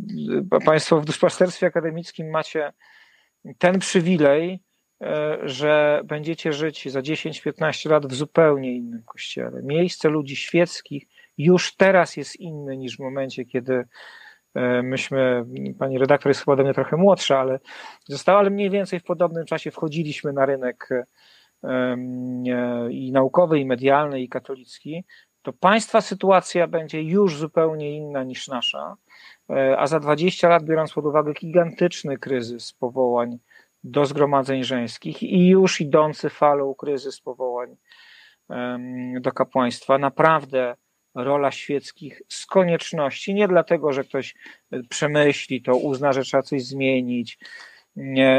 Państwo 0.65 1.01
w 1.01 1.05
duszpasterstwie 1.05 1.67
akademickim 1.67 2.29
macie 2.29 2.73
ten 3.57 3.79
przywilej, 3.79 4.53
e, 4.53 4.59
że 5.43 6.01
będziecie 6.05 6.53
żyć 6.53 6.91
za 6.91 6.99
10-15 6.99 7.89
lat 7.89 8.07
w 8.07 8.13
zupełnie 8.13 8.75
innym 8.75 9.03
kościele. 9.05 9.61
Miejsce 9.63 10.09
ludzi 10.09 10.35
świeckich 10.35 11.07
już 11.37 11.75
teraz 11.75 12.17
jest 12.17 12.39
inne 12.39 12.77
niż 12.77 12.97
w 12.97 12.99
momencie, 12.99 13.45
kiedy 13.45 13.85
e, 14.55 14.83
myśmy, 14.83 15.45
pani 15.79 15.97
redaktor 15.97 16.29
jest 16.29 16.39
chyba 16.39 16.53
ode 16.53 16.63
mnie 16.63 16.73
trochę 16.73 16.97
młodsza, 16.97 17.39
ale 17.39 17.59
została, 18.05 18.39
ale 18.39 18.49
mniej 18.49 18.69
więcej 18.69 18.99
w 18.99 19.03
podobnym 19.03 19.45
czasie 19.45 19.71
wchodziliśmy 19.71 20.33
na 20.33 20.45
rynek 20.45 20.89
e, 21.63 21.95
i 22.91 23.11
naukowy, 23.11 23.59
i 23.59 23.65
medialny, 23.65 24.21
i 24.21 24.29
katolicki 24.29 25.03
to 25.41 25.53
państwa 25.53 26.01
sytuacja 26.01 26.67
będzie 26.67 27.01
już 27.01 27.37
zupełnie 27.37 27.97
inna 27.97 28.23
niż 28.23 28.47
nasza, 28.47 28.95
e, 29.49 29.79
a 29.79 29.87
za 29.87 29.99
20 29.99 30.49
lat, 30.49 30.63
biorąc 30.63 30.93
pod 30.93 31.05
uwagę 31.05 31.33
gigantyczny 31.33 32.17
kryzys 32.17 32.73
powołań 32.73 33.39
do 33.83 34.05
zgromadzeń 34.05 34.63
żeńskich 34.63 35.23
i 35.23 35.47
już 35.47 35.81
idący 35.81 36.29
falą 36.29 36.75
kryzys 36.75 37.21
powołań 37.21 37.75
do 39.21 39.31
kapłaństwa, 39.31 39.97
naprawdę 39.97 40.75
rola 41.15 41.51
świeckich 41.51 42.21
z 42.27 42.45
konieczności, 42.45 43.33
nie 43.33 43.47
dlatego, 43.47 43.93
że 43.93 44.03
ktoś 44.03 44.35
przemyśli 44.89 45.61
to, 45.61 45.75
uzna, 45.75 46.13
że 46.13 46.21
trzeba 46.21 46.43
coś 46.43 46.63
zmienić, 46.63 47.39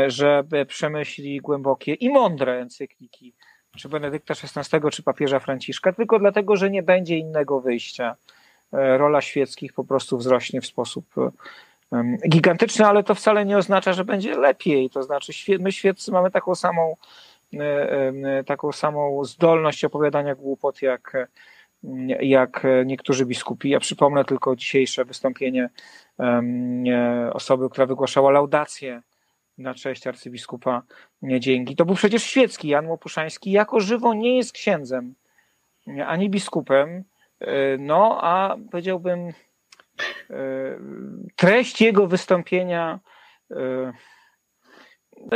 że 0.07 0.45
przemyśli 0.69 1.41
głębokie 1.41 1.95
i 1.95 2.09
mądre 2.09 2.61
encykliki 2.61 3.35
czy 3.77 3.89
Benedykta 3.89 4.35
XVI, 4.35 4.91
czy 4.91 5.03
papieża 5.03 5.41
Franciszka, 5.41 5.93
tylko 5.93 6.19
dlatego, 6.19 6.57
że 6.57 6.71
nie 6.71 6.83
będzie 6.83 7.17
innego 7.17 7.61
wyjścia. 7.61 8.17
E, 8.73 8.99
rola 8.99 9.21
świeckich 9.21 9.73
po 9.73 9.85
prostu 9.85 10.19
wzrośnie 10.19 10.61
w 10.61 10.67
sposób 10.67 11.15
gigantyczny, 12.29 12.87
ale 12.87 13.03
to 13.03 13.15
wcale 13.15 13.45
nie 13.45 13.59
oznacza, 13.59 13.93
że 13.93 14.05
będzie 14.05 14.37
lepiej. 14.37 14.91
To 14.91 15.03
znaczy, 15.03 15.33
my 15.59 15.73
świeccy 15.73 16.13
mamy 16.13 16.31
taką 16.31 16.55
samą, 16.55 16.97
e, 17.61 18.45
taką 18.45 18.73
samą 18.73 19.25
zdolność 19.25 19.85
opowiadania 19.85 20.35
głupot, 20.35 20.83
jak, 20.83 21.29
jak 22.21 22.67
niektórzy 22.87 23.27
biskupi. 23.27 23.71
Ja 23.71 23.81
przypomnę 23.81 24.25
tylko 24.25 24.57
dzisiejsze 24.57 25.05
wystąpienie 25.05 25.71
osoby, 27.33 27.71
która 27.71 27.87
wygłaszała 27.87 28.31
laudację 28.31 29.03
na 29.59 29.75
cześć 29.75 30.07
arcybiskupa 30.07 30.83
Dzięki. 31.23 31.77
To 31.77 31.85
był 31.85 31.95
przecież 31.95 32.23
świecki 32.23 32.69
Jan 32.69 32.87
Łopuszański, 32.87 33.51
jako 33.51 33.81
żywo 33.81 34.15
nie 34.15 34.37
jest 34.37 34.53
księdzem 34.53 35.15
ani 36.07 36.31
biskupem, 36.31 37.05
e, 37.41 37.79
no 37.79 38.19
a 38.23 38.57
powiedziałbym 38.71 39.33
treść 41.37 41.81
jego 41.81 42.07
wystąpienia 42.07 43.01
e, 43.51 43.93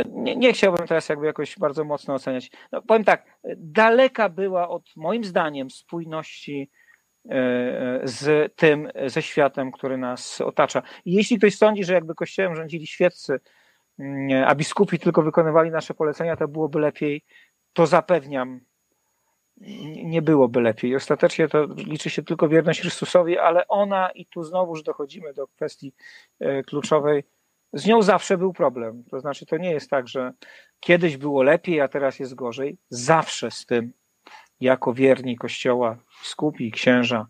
nie, 0.09 0.35
nie, 0.35 0.53
chciałbym 0.53 0.87
teraz 0.87 1.09
jakby 1.09 1.25
jakoś 1.25 1.59
bardzo 1.59 1.83
mocno 1.83 2.13
oceniać. 2.13 2.51
No, 2.71 2.81
powiem 2.81 3.03
tak, 3.03 3.25
daleka 3.57 4.29
była 4.29 4.69
od 4.69 4.83
moim 4.95 5.23
zdaniem 5.23 5.69
spójności 5.69 6.69
z 8.03 8.53
tym, 8.55 8.89
ze 9.05 9.21
światem, 9.21 9.71
który 9.71 9.97
nas 9.97 10.41
otacza. 10.41 10.81
I 11.05 11.13
jeśli 11.13 11.37
ktoś 11.37 11.57
sądzi, 11.57 11.83
że 11.83 11.93
jakby 11.93 12.15
kościołem 12.15 12.55
rządzili 12.55 12.87
świeccy, 12.87 13.39
a 14.45 14.55
biskupi 14.55 14.99
tylko 14.99 15.21
wykonywali 15.21 15.71
nasze 15.71 15.93
polecenia, 15.93 16.35
to 16.35 16.47
byłoby 16.47 16.79
lepiej. 16.79 17.25
To 17.73 17.87
zapewniam, 17.87 18.59
nie 20.03 20.21
byłoby 20.21 20.61
lepiej. 20.61 20.95
Ostatecznie 20.95 21.47
to 21.47 21.65
liczy 21.65 22.09
się 22.09 22.23
tylko 22.23 22.49
wierność 22.49 22.81
Chrystusowi, 22.81 23.37
ale 23.37 23.67
ona, 23.67 24.09
i 24.09 24.25
tu 24.25 24.43
znowuż 24.43 24.83
dochodzimy 24.83 25.33
do 25.33 25.47
kwestii 25.47 25.93
e, 26.39 26.63
kluczowej, 26.63 27.23
z 27.73 27.85
nią 27.85 28.01
zawsze 28.01 28.37
był 28.37 28.53
problem. 28.53 29.03
To 29.11 29.19
znaczy, 29.19 29.45
to 29.45 29.57
nie 29.57 29.71
jest 29.71 29.89
tak, 29.89 30.07
że 30.07 30.33
kiedyś 30.79 31.17
było 31.17 31.43
lepiej, 31.43 31.81
a 31.81 31.87
teraz 31.87 32.19
jest 32.19 32.35
gorzej. 32.35 32.77
Zawsze 32.89 33.51
z 33.51 33.65
tym, 33.65 33.93
jako 34.59 34.93
wierni 34.93 35.37
Kościoła, 35.37 35.97
biskupi, 36.21 36.71
księża, 36.71 37.27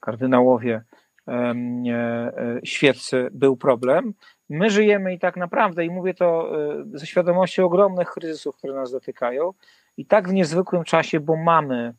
kardynałowie, 0.00 0.82
e, 1.28 1.32
e, 1.32 2.60
świeccy, 2.64 3.28
był 3.32 3.56
problem. 3.56 4.14
My 4.48 4.70
żyjemy 4.70 5.14
i 5.14 5.18
tak 5.18 5.36
naprawdę, 5.36 5.84
i 5.84 5.90
mówię 5.90 6.14
to 6.14 6.50
e, 6.70 6.84
ze 6.94 7.06
świadomością 7.06 7.64
ogromnych 7.64 8.10
kryzysów, 8.10 8.56
które 8.56 8.74
nas 8.74 8.92
dotykają, 8.92 9.52
i 9.96 10.06
tak 10.06 10.28
w 10.28 10.32
niezwykłym 10.32 10.84
czasie, 10.84 11.20
bo 11.20 11.36
mamy 11.36 11.94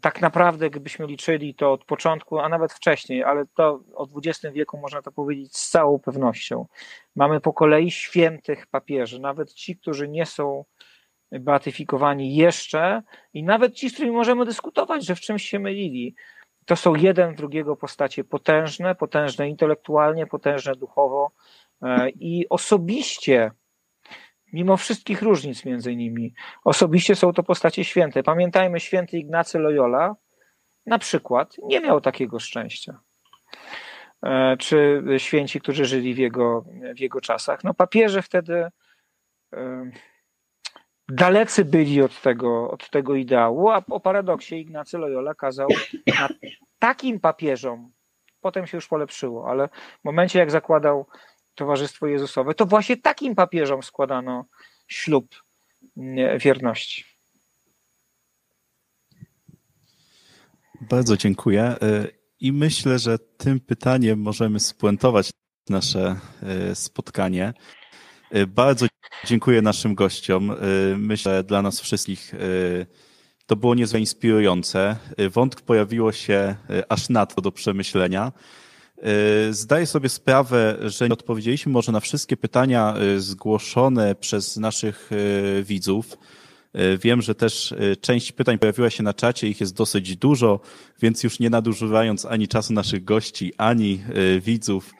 tak 0.00 0.20
naprawdę, 0.20 0.70
gdybyśmy 0.70 1.06
liczyli 1.06 1.54
to 1.54 1.72
od 1.72 1.84
początku, 1.84 2.38
a 2.38 2.48
nawet 2.48 2.72
wcześniej, 2.72 3.24
ale 3.24 3.44
to 3.54 3.80
o 3.94 4.08
XX 4.16 4.54
wieku 4.54 4.78
można 4.78 5.02
to 5.02 5.12
powiedzieć 5.12 5.56
z 5.56 5.70
całą 5.70 5.98
pewnością. 5.98 6.66
Mamy 7.16 7.40
po 7.40 7.52
kolei 7.52 7.90
świętych 7.90 8.66
papieży, 8.66 9.20
nawet 9.20 9.52
ci, 9.52 9.76
którzy 9.76 10.08
nie 10.08 10.26
są 10.26 10.64
beatyfikowani 11.40 12.36
jeszcze 12.36 13.02
i 13.34 13.42
nawet 13.42 13.74
ci, 13.74 13.90
z 13.90 13.92
którymi 13.92 14.16
możemy 14.16 14.44
dyskutować, 14.44 15.06
że 15.06 15.14
w 15.14 15.20
czymś 15.20 15.44
się 15.44 15.58
mylili. 15.58 16.14
To 16.66 16.76
są 16.76 16.94
jeden 16.94 17.34
drugiego 17.34 17.76
postacie 17.76 18.24
potężne, 18.24 18.94
potężne 18.94 19.48
intelektualnie, 19.48 20.26
potężne 20.26 20.76
duchowo 20.76 21.32
e, 21.82 22.10
i 22.10 22.48
osobiście 22.48 23.50
mimo 24.52 24.76
wszystkich 24.76 25.22
różnic 25.22 25.64
między 25.64 25.96
nimi. 25.96 26.34
Osobiście 26.64 27.14
są 27.14 27.32
to 27.32 27.42
postacie 27.42 27.84
święte. 27.84 28.22
Pamiętajmy, 28.22 28.80
święty 28.80 29.18
Ignacy 29.18 29.58
Loyola 29.58 30.16
na 30.86 30.98
przykład 30.98 31.56
nie 31.62 31.80
miał 31.80 32.00
takiego 32.00 32.38
szczęścia. 32.38 33.00
E, 34.22 34.56
czy 34.56 35.02
święci, 35.18 35.60
którzy 35.60 35.84
żyli 35.84 36.14
w 36.14 36.18
jego, 36.18 36.64
w 36.96 37.00
jego 37.00 37.20
czasach. 37.20 37.64
No 37.64 37.74
papieże 37.74 38.22
wtedy 38.22 38.66
e, 39.52 39.90
dalecy 41.08 41.64
byli 41.64 42.02
od 42.02 42.22
tego, 42.22 42.70
od 42.70 42.90
tego 42.90 43.14
ideału, 43.14 43.70
a 43.70 43.82
o 43.90 44.00
paradoksie 44.00 44.60
Ignacy 44.60 44.98
Loyola 44.98 45.34
kazał 45.34 45.68
takim 46.78 47.20
papieżom, 47.20 47.92
potem 48.40 48.66
się 48.66 48.76
już 48.76 48.88
polepszyło, 48.88 49.50
ale 49.50 49.68
w 50.00 50.04
momencie 50.04 50.38
jak 50.38 50.50
zakładał 50.50 51.06
Towarzystwo 51.54 52.06
Jezusowe, 52.06 52.54
to 52.54 52.66
właśnie 52.66 52.96
takim 52.96 53.34
papieżom 53.34 53.82
składano 53.82 54.44
ślub 54.88 55.34
wierności. 56.38 57.04
Bardzo 60.80 61.16
dziękuję. 61.16 61.62
E, 61.62 61.76
I 62.40 62.52
myślę, 62.52 62.98
że 62.98 63.18
tym 63.18 63.60
pytaniem 63.60 64.20
możemy 64.20 64.60
spuentować 64.60 65.30
nasze 65.68 66.16
e, 66.42 66.74
spotkanie. 66.74 67.52
E, 68.32 68.46
bardzo 68.46 68.86
dziękuję 69.24 69.62
naszym 69.62 69.94
gościom. 69.94 70.52
Myślę, 70.96 71.44
dla 71.44 71.62
nas 71.62 71.80
wszystkich 71.80 72.34
to 73.46 73.56
było 73.56 73.74
niezwykle 73.74 74.00
inspirujące. 74.00 74.96
Wątk 75.30 75.60
pojawiło 75.60 76.12
się 76.12 76.54
aż 76.88 77.08
nadto 77.08 77.42
do 77.42 77.52
przemyślenia. 77.52 78.32
E, 79.02 79.52
zdaję 79.52 79.86
sobie 79.86 80.08
sprawę, 80.08 80.78
że 80.80 81.08
nie 81.08 81.12
odpowiedzieliśmy 81.12 81.72
może 81.72 81.92
na 81.92 82.00
wszystkie 82.00 82.36
pytania 82.36 82.94
e, 82.96 83.20
zgłoszone 83.20 84.14
przez 84.14 84.56
naszych 84.56 85.10
e, 85.12 85.62
widzów. 85.62 86.18
Wiem, 86.98 87.22
że 87.22 87.34
też 87.34 87.74
część 88.00 88.32
pytań 88.32 88.58
pojawiła 88.58 88.90
się 88.90 89.02
na 89.02 89.14
czacie, 89.14 89.48
ich 89.48 89.60
jest 89.60 89.76
dosyć 89.76 90.16
dużo, 90.16 90.60
więc 91.02 91.22
już 91.22 91.40
nie 91.40 91.50
nadużywając 91.50 92.24
ani 92.26 92.48
czasu 92.48 92.72
naszych 92.72 93.04
gości, 93.04 93.52
ani 93.58 94.02
widzów, 94.40 94.94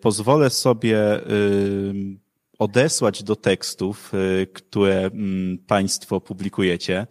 pozwolę 0.00 0.50
sobie 0.50 0.98
odesłać 2.60 3.22
do 3.22 3.36
tekstów, 3.36 4.12
które 4.52 5.06
mm, 5.06 5.58
Państwo 5.58 6.20
publikujecie. 6.20 7.06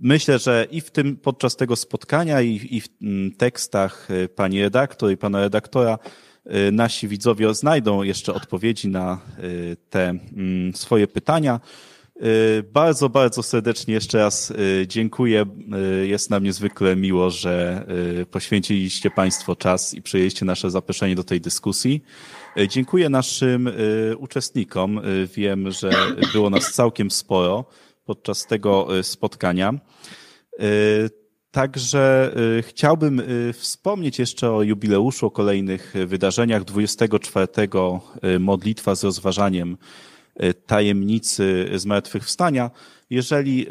Myślę, 0.00 0.38
że 0.38 0.66
i 0.70 0.80
w 0.80 0.90
tym, 0.90 1.16
podczas 1.16 1.56
tego 1.56 1.76
spotkania, 1.76 2.42
i, 2.42 2.76
i 2.76 2.80
w 2.80 2.88
mm, 3.02 3.32
tekstach 3.32 4.10
y, 4.10 4.28
pani 4.28 4.62
redaktor 4.62 5.10
i 5.10 5.16
pana 5.16 5.40
redaktora 5.40 5.98
y, 6.46 6.72
nasi 6.72 7.08
widzowie 7.08 7.54
znajdą 7.54 8.02
jeszcze 8.02 8.34
odpowiedzi 8.34 8.88
na 8.88 9.20
y, 9.38 9.76
te 9.90 10.08
mm, 10.08 10.74
swoje 10.74 11.06
pytania. 11.06 11.60
Bardzo, 12.72 13.08
bardzo 13.08 13.42
serdecznie 13.42 13.94
jeszcze 13.94 14.18
raz 14.18 14.52
dziękuję. 14.86 15.46
Jest 16.02 16.30
nam 16.30 16.44
niezwykle 16.44 16.96
miło, 16.96 17.30
że 17.30 17.86
poświęciliście 18.30 19.10
Państwo 19.10 19.56
czas 19.56 19.94
i 19.94 20.02
przyjęliście 20.02 20.44
nasze 20.44 20.70
zaproszenie 20.70 21.14
do 21.14 21.24
tej 21.24 21.40
dyskusji. 21.40 22.02
Dziękuję 22.68 23.08
naszym 23.08 23.70
uczestnikom. 24.18 25.00
Wiem, 25.34 25.70
że 25.70 25.90
było 26.32 26.50
nas 26.50 26.72
całkiem 26.72 27.10
sporo 27.10 27.64
podczas 28.04 28.46
tego 28.46 28.88
spotkania. 29.02 29.74
Także 31.50 32.34
chciałbym 32.62 33.22
wspomnieć 33.52 34.18
jeszcze 34.18 34.50
o 34.50 34.62
jubileuszu, 34.62 35.26
o 35.26 35.30
kolejnych 35.30 35.94
wydarzeniach. 36.06 36.64
24 36.64 37.48
modlitwa 38.40 38.94
z 38.94 39.04
rozważaniem 39.04 39.76
tajemnicy 40.66 41.70
zmartwychwstania. 41.74 42.70
Jeżeli 43.10 43.66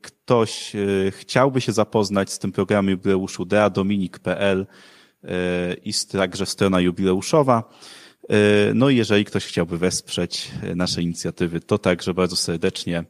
ktoś 0.00 0.72
chciałby 1.10 1.60
się 1.60 1.72
zapoznać 1.72 2.32
z 2.32 2.38
tym 2.38 2.52
programem 2.52 2.90
jubileuszu 2.90 3.44
deadominik.pl 3.44 4.66
i 5.84 5.92
także 6.12 6.46
strona 6.46 6.80
jubileuszowa, 6.80 7.70
no 8.74 8.90
i 8.90 8.96
jeżeli 8.96 9.24
ktoś 9.24 9.46
chciałby 9.46 9.78
wesprzeć 9.78 10.50
nasze 10.74 11.02
inicjatywy, 11.02 11.60
to 11.60 11.78
także 11.78 12.14
bardzo 12.14 12.36
serdecznie 12.36 13.04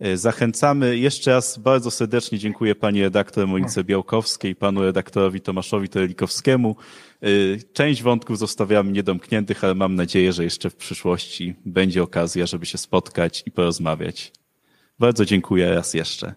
E, 0.00 0.16
zachęcamy. 0.16 0.98
Jeszcze 0.98 1.30
raz 1.30 1.58
bardzo 1.58 1.90
serdecznie 1.90 2.38
dziękuję 2.38 2.74
pani 2.74 3.02
redaktor 3.02 3.48
Monice 3.48 3.84
Białkowskiej, 3.84 4.54
panu 4.54 4.82
redaktorowi 4.82 5.40
Tomaszowi 5.40 5.88
Terelikowskiemu. 5.88 6.76
E, 7.22 7.26
część 7.72 8.02
wątków 8.02 8.38
zostawiamy 8.38 8.92
niedomkniętych, 8.92 9.64
ale 9.64 9.74
mam 9.74 9.94
nadzieję, 9.94 10.32
że 10.32 10.44
jeszcze 10.44 10.70
w 10.70 10.76
przyszłości 10.76 11.54
będzie 11.64 12.02
okazja, 12.02 12.46
żeby 12.46 12.66
się 12.66 12.78
spotkać 12.78 13.42
i 13.46 13.50
porozmawiać. 13.50 14.32
Bardzo 14.98 15.24
dziękuję 15.24 15.70
raz 15.70 15.94
jeszcze. 15.94 16.34